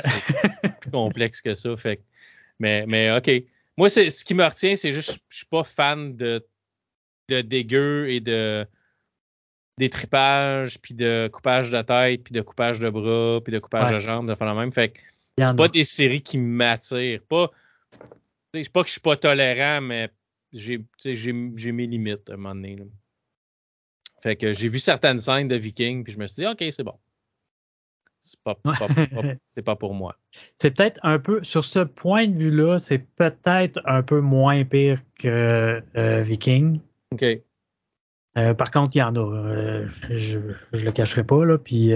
plus 0.80 0.92
complexe 0.92 1.42
que 1.42 1.56
ça. 1.56 1.76
Fait. 1.76 2.04
Mais, 2.60 2.86
mais 2.88 3.12
OK. 3.18 3.32
Moi, 3.78 3.90
c'est, 3.90 4.12
ce 4.12 4.24
qui 4.24 4.36
me 4.36 4.46
retient, 4.46 4.76
c'est 4.76 4.92
juste, 4.92 5.18
je 5.30 5.38
suis 5.38 5.46
pas 5.48 5.64
fan 5.64 6.16
de, 6.16 6.46
de 7.30 7.42
dégueu 7.42 8.12
et 8.12 8.20
de 8.20 8.68
détripage, 9.78 10.80
puis 10.80 10.94
de 10.94 11.30
coupage 11.32 11.72
de 11.72 11.82
tête, 11.82 12.24
puis 12.24 12.34
de 12.34 12.42
coupage 12.42 12.80
de 12.80 12.90
bras, 12.90 13.40
puis 13.44 13.54
de 13.54 13.60
coupage 13.60 13.92
de 13.92 14.00
jambes, 14.00 14.30
de 14.30 14.36
faire 14.36 14.48
la 14.48 14.54
même. 14.54 14.72
Fait 14.72 14.90
que 14.90 15.00
c'est 15.38 15.56
pas 15.56 15.68
des 15.68 15.84
séries 15.84 16.22
qui 16.22 16.38
m'attirent. 16.38 17.22
Pas, 17.24 17.52
c'est 18.54 18.70
pas 18.70 18.82
que 18.82 18.88
je 18.88 18.94
suis 18.94 19.02
pas 19.02 19.18
tolérant, 19.18 19.82
mais 19.82 20.10
j'ai, 20.52 20.86
j'ai, 21.04 21.32
mes 21.34 21.88
limites 21.88 22.30
à 22.30 22.34
un 22.34 22.38
moment 22.38 22.56
donné. 22.56 22.78
Fait 24.22 24.36
que 24.36 24.54
j'ai 24.54 24.70
vu 24.70 24.80
certaines 24.80 25.20
scènes 25.20 25.48
de 25.48 25.56
Vikings, 25.56 26.04
puis 26.04 26.14
je 26.14 26.20
me 26.20 26.28
suis 26.28 26.44
dit, 26.44 26.48
OK, 26.48 26.64
c'est 26.72 26.84
bon 26.84 26.98
c'est 28.24 28.42
pas, 28.42 28.56
pas, 28.56 29.76
pour 29.76 29.94
moi. 29.94 30.16
C'est 30.58 30.72
peut-être 30.72 31.00
un 31.04 31.20
peu, 31.20 31.44
sur 31.44 31.66
ce 31.66 31.80
point 31.80 32.28
de 32.28 32.38
vue-là, 32.38 32.80
c'est 32.80 33.00
peut-être 33.00 33.82
un 33.86 34.02
peu 34.02 34.22
moins 34.22 34.64
pire 34.64 35.00
que 35.20 35.84
euh, 35.98 36.22
Viking. 36.22 36.80
OK. 37.12 37.26
Euh, 38.38 38.54
par 38.54 38.72
contre, 38.72 38.96
il 38.96 39.00
y 39.00 39.04
en 39.04 39.16
a. 39.16 39.20
Euh, 39.20 39.88
je, 40.10 40.40
je 40.74 40.86
le 40.86 40.92
cacherai 40.92 41.24
pas, 41.24 41.46
là. 41.46 41.58
Puis, 41.58 41.94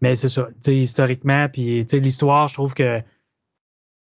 mais 0.00 0.16
c'est 0.16 0.28
ça. 0.28 0.48
Historiquement, 0.66 1.48
puis 1.48 1.82
l'histoire, 1.92 2.48
je 2.48 2.54
trouve 2.54 2.74
que 2.74 3.02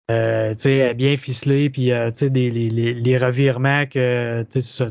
euh, 0.09 0.93
bien 0.93 1.17
ficelée, 1.17 1.69
puis 1.69 1.85
les, 1.85 2.49
les, 2.49 2.93
les, 2.93 3.17
revirements 3.17 3.85
que 3.85 4.45
ça, 4.51 4.87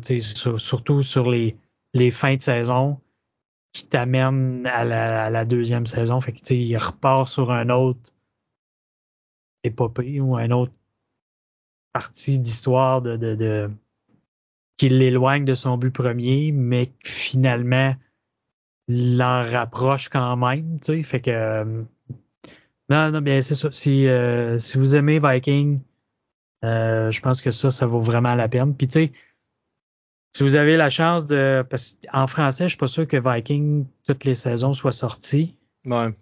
surtout 0.59 1.03
sur 1.03 1.31
les, 1.31 1.57
les 1.95 2.11
fins 2.11 2.37
de 2.37 2.41
saison 2.41 3.01
qui 3.73 3.87
t'amène 3.87 4.67
à 4.67 4.85
la, 4.85 5.45
deuxième 5.45 5.87
saison. 5.87 6.21
Fait 6.21 6.33
que 6.33 6.55
il 6.55 6.77
repart 6.77 7.29
sur 7.29 7.53
un 7.53 7.69
autre 7.69 8.13
épopée 9.65 10.21
ou 10.21 10.37
un 10.37 10.51
autre 10.51 10.73
partie 11.93 12.39
d'histoire 12.39 13.03
de, 13.03 13.17
de, 13.17 13.71
qui 14.77 14.89
l'éloigne 14.89 15.45
de 15.45 15.55
son 15.55 15.79
but 15.79 15.91
premier, 15.91 16.53
mais 16.53 16.93
finalement 17.05 17.95
l'en 18.89 19.43
rapproche 19.43 20.09
quand 20.09 20.37
même. 20.37 20.79
Fait 21.03 21.21
que 21.21 21.31
euh, 21.31 21.83
non, 22.89 23.11
non, 23.11 23.21
bien 23.21 23.41
c'est 23.41 23.55
ça. 23.55 23.71
Si, 23.73 24.07
euh, 24.07 24.59
si 24.59 24.79
vous 24.79 24.95
aimez 24.97 25.19
Viking, 25.19 25.81
euh, 26.65 27.11
je 27.11 27.21
pense 27.21 27.41
que 27.41 27.51
ça, 27.51 27.71
ça 27.71 27.87
vaut 27.87 28.01
vraiment 28.01 28.35
la 28.35 28.49
peine. 28.49 28.77
Puis 28.77 28.87
tu 28.87 28.93
sais, 28.93 29.13
si 30.37 30.43
vous 30.43 30.57
avez 30.57 30.77
la 30.77 30.91
chance 30.91 31.27
de. 31.27 31.65
Parce 31.69 31.97
en 32.13 32.27
français, 32.27 32.65
je 32.65 32.71
suis 32.71 32.79
pas 32.79 32.87
sûr 32.87 33.09
que 33.09 33.17
Viking, 33.17 33.87
toutes 34.07 34.25
les 34.25 34.35
saisons 34.35 34.73
soient 34.73 34.93
sorties. 34.93 35.57
Ouais. 35.85 36.15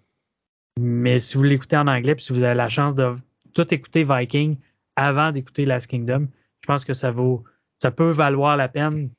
Mais 0.79 1.19
si 1.19 1.37
vous 1.37 1.43
l'écoutez 1.43 1.77
en 1.77 1.87
anglais, 1.87 2.15
puis 2.15 2.25
si 2.25 2.33
vous 2.33 2.43
avez 2.43 2.55
la 2.55 2.69
chance 2.69 2.95
de 2.95 3.13
tout 3.53 3.73
écouter 3.73 4.03
Viking 4.03 4.57
avant 4.95 5.31
d'écouter 5.31 5.65
Last 5.65 5.87
Kingdom, 5.87 6.27
je 6.61 6.67
pense 6.67 6.83
que 6.83 6.93
ça 6.93 7.11
vaut. 7.11 7.43
Ça 7.81 7.91
peut 7.91 8.11
valoir 8.11 8.57
la 8.57 8.67
peine 8.67 9.09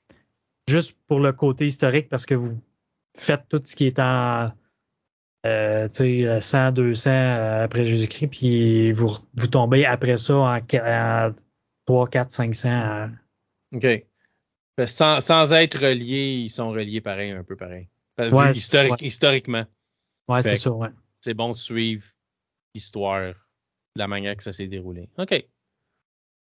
juste 0.68 0.98
pour 1.06 1.20
le 1.20 1.32
côté 1.32 1.66
historique 1.66 2.08
parce 2.08 2.26
que 2.26 2.34
vous 2.34 2.60
faites 3.16 3.48
tout 3.48 3.60
ce 3.64 3.76
qui 3.76 3.86
est 3.86 3.98
en 3.98 4.50
euh, 5.46 5.88
100, 6.40 6.72
200 6.72 7.10
euh, 7.10 7.64
après 7.64 7.84
Jésus-Christ, 7.84 8.28
puis 8.28 8.92
vous, 8.92 9.16
vous 9.34 9.46
tombez 9.46 9.84
après 9.84 10.16
ça 10.16 10.34
en, 10.36 10.60
3, 11.86 12.08
4, 12.08 12.30
500. 12.30 13.08
OK. 13.74 14.06
Sans, 14.86 15.20
sans, 15.20 15.52
être 15.52 15.78
reliés, 15.78 16.42
ils 16.44 16.50
sont 16.50 16.70
reliés 16.70 17.00
pareil, 17.00 17.30
un 17.30 17.44
peu 17.44 17.56
pareil. 17.56 17.88
Historiquement. 19.00 19.64
Ouais, 20.28 20.42
c'est 20.42 20.66
ouais. 20.68 20.88
C'est 21.20 21.34
bon 21.34 21.52
de 21.52 21.56
suivre 21.56 22.04
l'histoire, 22.74 23.34
la 23.94 24.08
manière 24.08 24.36
que 24.36 24.42
ça 24.42 24.52
s'est 24.52 24.66
déroulé. 24.66 25.08
OK. 25.18 25.46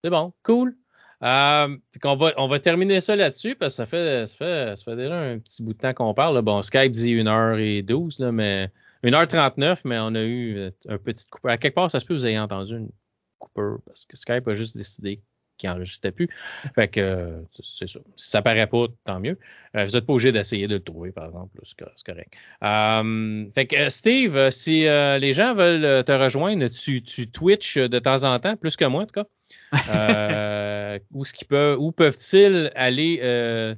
C'est 0.02 0.10
bon, 0.10 0.32
cool. 0.42 0.76
Euh, 1.22 1.76
on, 2.04 2.48
va, 2.48 2.60
terminer 2.60 3.00
ça 3.00 3.16
là-dessus 3.16 3.54
parce 3.54 3.74
que 3.74 3.76
ça 3.76 3.86
fait, 3.86 4.26
ça, 4.26 4.36
fait, 4.84 4.96
déjà 4.96 5.18
un 5.18 5.38
petit 5.38 5.62
bout 5.62 5.72
de 5.72 5.78
temps 5.78 5.94
qu'on 5.94 6.14
parle. 6.14 6.40
Bon, 6.42 6.60
Skype 6.62 6.92
dit 6.92 7.14
1h12, 7.14 8.20
là, 8.20 8.32
mais 8.32 8.70
1h39, 9.04 9.80
mais 9.84 9.98
on 9.98 10.14
a 10.14 10.22
eu 10.22 10.56
euh, 10.56 10.70
un 10.88 10.98
petit 10.98 11.26
coupeur. 11.26 11.52
À 11.52 11.58
quelque 11.58 11.74
part, 11.74 11.90
ça 11.90 12.00
se 12.00 12.04
peut 12.04 12.14
que 12.14 12.20
vous 12.20 12.26
ayez 12.26 12.38
entendu 12.38 12.76
une 12.76 12.90
coupeur 13.38 13.78
parce 13.86 14.04
que 14.06 14.16
Skype 14.16 14.46
a 14.48 14.54
juste 14.54 14.76
décidé 14.76 15.22
qui 15.56 15.66
n'enregistrait 15.66 16.12
plus. 16.12 16.28
Fait 16.74 16.88
que 16.88 17.44
c'est 17.62 17.88
ça. 17.88 18.00
Si 18.16 18.30
ça 18.30 18.42
paraît 18.42 18.66
pas, 18.66 18.86
tant 19.04 19.20
mieux. 19.20 19.38
Euh, 19.76 19.84
vous 19.84 19.92
n'êtes 19.92 20.06
pas 20.06 20.12
obligé 20.12 20.32
d'essayer 20.32 20.66
de 20.66 20.74
le 20.74 20.82
trouver, 20.82 21.12
par 21.12 21.26
exemple. 21.26 21.58
C'est 21.64 21.76
correct. 22.04 22.32
Euh, 22.62 23.46
fait 23.54 23.66
que 23.66 23.88
Steve, 23.88 24.50
si 24.50 24.86
euh, 24.86 25.18
les 25.18 25.32
gens 25.32 25.54
veulent 25.54 26.04
te 26.04 26.12
rejoindre, 26.12 26.68
tu, 26.68 27.02
tu 27.02 27.30
Twitch 27.30 27.78
de 27.78 27.98
temps 27.98 28.24
en 28.24 28.38
temps, 28.38 28.56
plus 28.56 28.76
que 28.76 28.84
moi 28.84 29.02
en 29.02 29.06
tout 29.06 29.20
cas? 29.20 29.26
Où, 29.72 31.24
ce 31.24 31.44
peuvent, 31.44 31.78
où 31.78 31.92
peuvent-ils 31.92 32.70
aller 32.74 33.18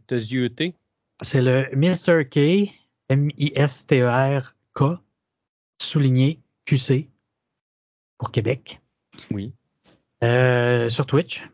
te 0.06 0.16
zioter? 0.16 0.74
C'est 1.22 1.42
le 1.42 1.68
Mr. 1.74 2.24
K, 2.28 2.70
M-I-S-T-E-R-K, 3.08 4.82
souligné 5.80 6.40
QC 6.64 7.08
pour 8.18 8.30
Québec. 8.30 8.80
Oui. 9.30 9.52
sur 10.22 11.06
Twitch. 11.06 11.44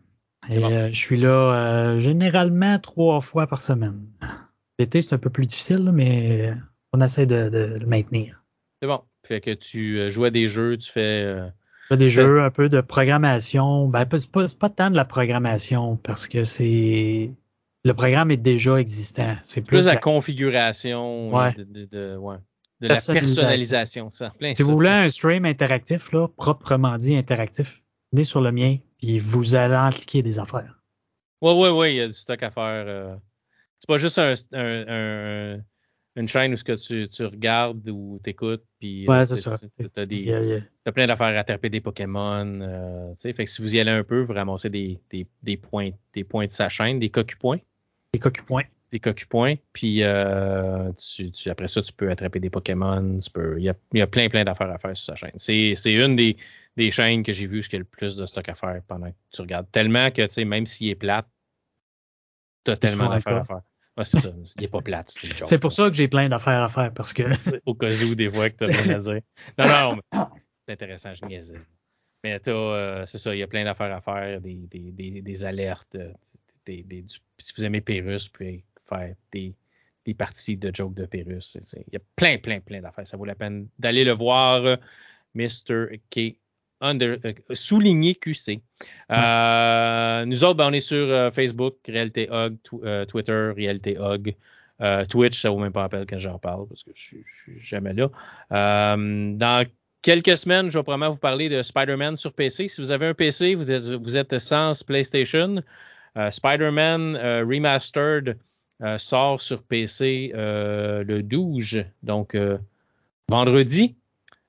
Et 0.48 0.64
euh, 0.64 0.88
je 0.88 0.94
suis 0.94 1.18
là 1.18 1.54
euh, 1.54 1.98
généralement 1.98 2.78
trois 2.78 3.20
fois 3.20 3.46
par 3.46 3.60
semaine. 3.60 4.06
L'été, 4.78 5.00
c'est 5.00 5.14
un 5.14 5.18
peu 5.18 5.30
plus 5.30 5.46
difficile, 5.46 5.90
mais 5.92 6.52
on 6.92 7.00
essaie 7.00 7.26
de, 7.26 7.78
le 7.80 7.86
maintenir. 7.86 8.42
C'est 8.80 8.88
bon. 8.88 9.02
Fait 9.24 9.40
que 9.40 9.52
tu 9.52 9.98
euh, 9.98 10.10
joues 10.10 10.24
à 10.24 10.30
des 10.30 10.48
jeux, 10.48 10.76
tu 10.76 10.90
fais. 10.90 11.40
Des 11.90 12.10
jeux, 12.10 12.42
un 12.42 12.50
peu 12.50 12.68
de 12.68 12.80
programmation. 12.80 13.88
Ben, 13.88 14.06
c'est 14.14 14.30
pas, 14.30 14.46
pas 14.58 14.70
tant 14.70 14.90
de 14.90 14.96
la 14.96 15.04
programmation 15.04 15.96
parce 15.96 16.26
que 16.26 16.44
c'est. 16.44 17.30
Le 17.84 17.94
programme 17.94 18.30
est 18.30 18.36
déjà 18.36 18.76
existant. 18.76 19.34
C'est 19.42 19.60
plus, 19.60 19.86
la, 19.86 19.96
configuration 19.96 21.32
de, 21.56 21.84
de, 21.84 22.16
ouais. 22.16 22.36
de 22.80 22.88
la 22.88 23.00
personnalisation. 23.00 24.10
Ça. 24.10 24.32
si 24.54 24.62
vous 24.62 24.70
voulez 24.72 24.90
un 24.90 25.08
stream 25.08 25.44
interactif, 25.44 26.12
là, 26.12 26.28
proprement 26.28 26.96
dit 26.96 27.16
interactif, 27.16 27.82
venez 28.12 28.22
sur 28.22 28.40
le 28.40 28.52
mien, 28.52 28.76
puis 28.98 29.18
vous 29.18 29.56
allez 29.56 29.74
impliquer 29.74 30.22
des 30.22 30.38
affaires. 30.38 30.80
Oui, 31.40 31.52
oui, 31.56 31.68
oui, 31.70 31.90
il 31.94 31.96
y 31.96 32.00
a 32.00 32.06
du 32.06 32.14
stock 32.14 32.40
à 32.40 32.50
faire. 32.50 32.84
Euh. 32.86 33.16
C'est 33.80 33.88
pas 33.88 33.96
juste 33.96 34.20
un, 34.20 35.58
une 36.16 36.28
chaîne 36.28 36.52
où 36.52 36.56
ce 36.56 36.64
que 36.64 36.72
tu, 36.72 37.08
tu 37.08 37.24
regardes 37.24 37.88
ou 37.88 38.20
t'écoutes, 38.22 38.64
puis 38.78 39.08
ouais, 39.08 39.24
c'est 39.24 39.36
ça. 39.36 39.58
Tu 39.58 40.32
as, 40.84 40.92
plein 40.92 41.06
d'affaires 41.06 41.26
à 41.26 41.38
attraper 41.38 41.70
des 41.70 41.80
Pokémon. 41.80 42.60
Euh, 42.60 43.14
fait 43.14 43.32
que 43.32 43.46
si 43.46 43.62
vous 43.62 43.74
y 43.74 43.80
allez 43.80 43.90
un 43.90 44.04
peu, 44.04 44.20
vous 44.20 44.34
ramassez 44.34 44.68
des, 44.68 45.00
des, 45.10 45.26
des, 45.42 45.56
points, 45.56 45.90
des 46.12 46.24
points 46.24 46.46
de 46.46 46.50
sa 46.50 46.68
chaîne, 46.68 46.98
des 46.98 47.08
cocu-points. 47.08 47.58
Des 48.12 48.18
cocu-points. 48.18 48.64
Des 48.90 49.00
cocu-points. 49.00 49.54
Puis 49.72 50.02
euh, 50.02 50.92
tu, 50.92 51.30
tu, 51.30 51.48
après 51.48 51.68
ça, 51.68 51.80
tu 51.80 51.92
peux 51.94 52.10
attraper 52.10 52.40
des 52.40 52.50
Pokémon. 52.50 53.18
Tu 53.18 53.30
peux, 53.30 53.58
il, 53.58 53.64
y 53.64 53.70
a, 53.70 53.74
y 53.94 54.02
a 54.02 54.06
plein, 54.06 54.28
plein 54.28 54.44
d'affaires 54.44 54.70
à 54.70 54.78
faire 54.78 54.94
sur 54.94 55.14
sa 55.14 55.16
chaîne. 55.16 55.38
C'est 55.38 55.74
une 55.86 56.14
des, 56.16 56.36
des 56.76 56.90
chaînes 56.90 57.22
que 57.22 57.32
j'ai 57.32 57.46
vues 57.46 57.62
qui 57.62 57.76
a 57.76 57.78
le 57.78 57.86
plus 57.86 58.16
de 58.16 58.26
stock 58.26 58.50
à 58.50 58.54
faire 58.54 58.82
pendant 58.86 59.10
que 59.10 59.16
tu 59.30 59.40
regardes. 59.40 59.70
Tellement 59.72 60.10
que, 60.10 60.20
tu 60.22 60.28
sais, 60.28 60.44
même 60.44 60.66
s'il 60.66 60.90
est 60.90 60.94
plate, 60.94 61.26
t'as 62.64 62.76
tellement 62.76 63.08
d'affaires 63.08 63.36
à 63.36 63.44
faire. 63.44 63.62
C'est 64.02 64.20
ça, 64.20 64.30
il 64.56 64.64
est 64.64 64.68
pas 64.68 64.80
plate. 64.80 65.14
C'est 65.46 65.58
pour 65.58 65.72
ça 65.72 65.88
que 65.88 65.94
j'ai 65.94 66.08
plein 66.08 66.28
d'affaires 66.28 66.62
à 66.62 66.68
faire, 66.68 66.92
parce 66.94 67.12
que. 67.12 67.22
Au 67.66 67.74
cas 67.74 67.90
où, 68.04 68.14
des 68.14 68.30
fois, 68.30 68.50
que 68.50 68.56
t'as 68.56 68.66
rien 68.66 68.96
à 68.96 68.98
dire. 68.98 69.20
Non, 69.58 69.68
non, 69.68 69.96
mais 69.96 70.18
c'est 70.66 70.72
intéressant, 70.72 71.14
je 71.14 71.26
niaise. 71.26 71.52
Mais 72.24 72.40
euh, 72.48 73.04
c'est 73.06 73.18
ça, 73.18 73.34
il 73.34 73.38
y 73.38 73.42
a 73.42 73.48
plein 73.48 73.64
d'affaires 73.64 73.94
à 73.94 74.00
faire, 74.00 74.40
des, 74.40 74.54
des, 74.54 74.92
des, 74.92 75.22
des 75.22 75.44
alertes. 75.44 75.96
Euh, 75.96 76.12
des, 76.64 77.04
si 77.38 77.52
vous 77.56 77.64
aimez 77.64 77.80
Pérus, 77.80 78.26
vous 78.26 78.32
pouvez 78.32 78.64
faire 78.88 79.14
des, 79.32 79.54
des 80.04 80.14
parties 80.14 80.56
de 80.56 80.74
jokes 80.74 80.94
de 80.94 81.06
Pérus. 81.06 81.58
Il 81.88 81.92
y 81.92 81.96
a 81.96 82.00
plein, 82.16 82.38
plein, 82.38 82.60
plein 82.60 82.80
d'affaires. 82.80 83.06
Ça 83.06 83.16
vaut 83.16 83.24
la 83.24 83.34
peine 83.34 83.68
d'aller 83.78 84.04
le 84.04 84.12
voir. 84.12 84.78
Mr. 85.34 85.98
K 86.10 86.36
under, 86.82 87.16
souligné 87.52 88.14
QC. 88.14 88.60
nous 89.08 90.44
autres, 90.44 90.56
ben, 90.56 90.68
on 90.68 90.72
est 90.72 90.80
sur 90.80 91.32
Facebook, 91.32 91.76
Réalité 91.86 92.28
Hog, 92.30 92.56
Twitter, 93.08 93.52
Réalité 93.56 93.98
Hog. 93.98 94.34
Twitch, 95.08 95.40
ça 95.40 95.50
vaut 95.50 95.60
même 95.60 95.72
pas 95.72 95.84
appel 95.84 96.06
quand 96.08 96.18
j'en 96.18 96.38
parle 96.38 96.66
parce 96.66 96.82
que 96.82 96.90
je, 96.92 97.00
suis 97.00 97.58
jamais 97.58 97.92
là. 97.92 98.08
dans 98.50 99.66
quelques 100.02 100.36
semaines, 100.36 100.70
je 100.70 100.78
vais 100.78 100.82
probablement 100.82 101.12
vous 101.12 101.20
parler 101.20 101.48
de 101.48 101.62
Spider-Man 101.62 102.16
sur 102.16 102.32
PC. 102.32 102.66
Si 102.66 102.80
vous 102.80 102.90
avez 102.90 103.06
un 103.06 103.14
PC, 103.14 103.54
vous 103.54 103.70
êtes, 103.70 103.92
vous 103.92 104.16
êtes 104.16 104.36
sans 104.38 104.82
PlayStation, 104.84 105.62
Spider-Man 106.16 107.16
Remastered 107.16 108.38
sort 108.98 109.40
sur 109.40 109.62
PC 109.62 110.32
le 110.34 111.20
12, 111.20 111.84
donc 112.02 112.36
vendredi. 113.28 113.94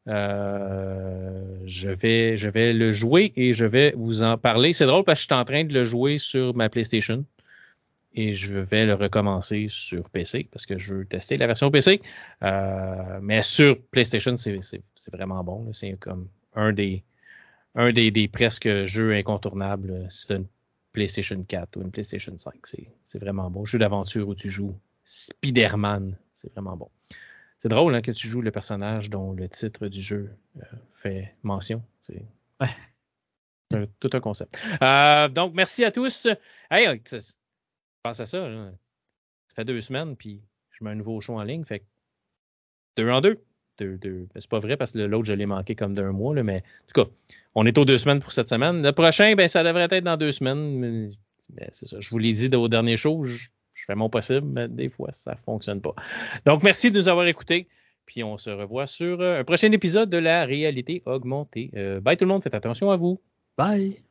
Euh, 0.08 1.60
je, 1.66 1.90
vais, 1.90 2.74
le 2.74 2.92
jouer 2.92 3.32
et 3.36 3.54
je 3.54 3.66
vais 3.66 3.94
vous 3.96 4.22
en 4.24 4.38
parler. 4.38 4.74
C'est 4.74 4.86
drôle 4.86 5.04
parce 5.04 5.20
que 5.20 5.22
je 5.22 5.28
suis 5.28 5.42
en 5.42 5.46
train 5.46 5.64
de 5.64 5.74
le 5.74 5.86
jouer 5.86 6.18
sur 6.18 6.54
ma 6.56 6.70
PlayStation 6.70 7.26
et 8.16 8.34
je 8.34 8.60
vais 8.60 8.86
le 8.86 8.94
recommencer 8.94 9.68
sur 9.70 10.10
PC 10.10 10.48
parce 10.52 10.66
que 10.66 10.78
je 10.78 10.96
veux 10.96 11.06
tester 11.06 11.38
la 11.38 11.48
version 11.48 11.72
PC. 11.72 12.02
Euh, 12.44 13.20
mais 13.22 13.42
sur 13.44 13.80
PlayStation, 13.92 14.36
c'est 14.36 14.82
vraiment 15.12 15.44
bon. 15.44 15.72
C'est 15.72 15.94
comme 16.00 16.28
un 16.56 16.74
des 16.74 17.04
presque 18.32 18.86
jeux 18.86 19.14
incontournables. 19.14 20.06
C'est 20.10 20.34
une 20.34 20.46
PlayStation 20.92 21.42
4 21.44 21.78
ou 21.78 21.82
une 21.82 21.92
PlayStation 21.92 22.38
5. 22.38 22.54
C'est 23.06 23.20
vraiment 23.20 23.50
bon. 23.50 23.66
Jeu 23.66 23.80
d'aventure 23.80 24.28
où 24.28 24.36
tu 24.36 24.50
joues 24.50 24.76
Spider-Man. 25.06 26.18
C'est 26.36 26.52
vraiment 26.54 26.76
bon. 26.76 26.90
C'est 27.64 27.70
drôle 27.70 27.96
hein, 27.96 28.02
que 28.02 28.12
tu 28.12 28.28
joues 28.28 28.42
le 28.42 28.52
personnage 28.52 29.10
dont 29.10 29.32
le 29.32 29.48
titre 29.48 29.88
du 29.88 30.02
jeu 30.02 30.32
euh, 30.58 30.66
fait 30.96 31.34
mention. 31.44 31.82
C'est 32.02 32.26
tout 34.02 34.10
un 34.12 34.20
concept. 34.20 34.60
Euh, 34.82 35.30
donc, 35.30 35.54
merci 35.54 35.86
à 35.86 35.92
tous. 35.94 36.28
Hey, 36.70 36.88
euh, 36.88 36.98
pense 38.04 38.20
à 38.20 38.26
ça. 38.26 38.46
Ça 39.48 39.56
fait 39.56 39.64
deux 39.64 39.80
semaines, 39.80 40.18
puis 40.18 40.42
je 40.72 40.84
mets 40.84 40.90
un 40.90 40.96
nouveau 40.96 41.22
show 41.22 41.40
en 41.40 41.44
ligne. 41.44 41.64
Fait 41.64 41.86
deux 42.98 43.10
en 43.10 43.22
deux. 43.22 43.42
deux, 43.78 43.98
deux. 43.98 44.28
C'est 44.36 44.50
pas 44.50 44.60
vrai 44.60 44.76
parce 44.76 44.92
que 44.92 45.00
l'autre, 45.00 45.24
je 45.24 45.34
l'ai 45.34 45.46
manqué 45.46 45.74
comme 45.74 45.94
d'un 45.94 46.12
mois, 46.12 46.36
là, 46.36 46.44
mais 46.44 46.58
en 46.58 46.94
tout 46.94 47.06
cas, 47.06 47.10
on 47.56 47.66
est 47.66 47.78
aux 47.78 47.86
deux 47.86 47.98
semaines 47.98 48.20
pour 48.20 48.34
cette 48.34 48.50
semaine. 48.50 48.84
Le 48.84 48.92
prochain, 48.92 49.36
ben, 49.36 49.48
ça 49.48 49.64
devrait 49.64 49.88
être 49.90 50.04
dans 50.04 50.18
deux 50.18 50.34
semaines. 50.34 51.16
Mais, 51.56 51.70
c'est 51.72 51.86
ça. 51.86 52.02
Je 52.02 52.10
vous 52.10 52.18
l'ai 52.18 52.34
dit 52.34 52.54
au 52.54 52.68
dernier 52.68 52.98
show 52.98 53.24
je 53.24 53.48
fais 53.86 53.96
mon 53.96 54.10
possible, 54.10 54.48
mais 54.48 54.68
des 54.68 54.90
fois, 54.90 55.10
ça 55.12 55.36
fonctionne 55.46 55.82
pas. 55.82 55.94
Donc, 56.46 56.64
merci 56.64 56.92
de 56.92 56.98
nous 56.98 57.10
avoir 57.10 57.26
écoutés. 57.28 57.68
Puis 58.06 58.24
on 58.24 58.38
se 58.38 58.50
revoit 58.50 58.88
sur 58.88 59.22
euh, 59.22 59.40
un 59.40 59.44
prochain 59.44 59.72
épisode 59.72 60.10
de 60.10 60.18
la 60.18 60.46
réalité 60.46 61.04
augmentée. 61.06 61.72
Euh, 61.76 62.02
bye 62.02 62.18
tout 62.18 62.26
le 62.26 62.30
monde, 62.30 62.44
faites 62.44 62.56
attention 62.56 62.92
à 62.92 62.98
vous. 62.98 63.22
Bye. 63.58 64.04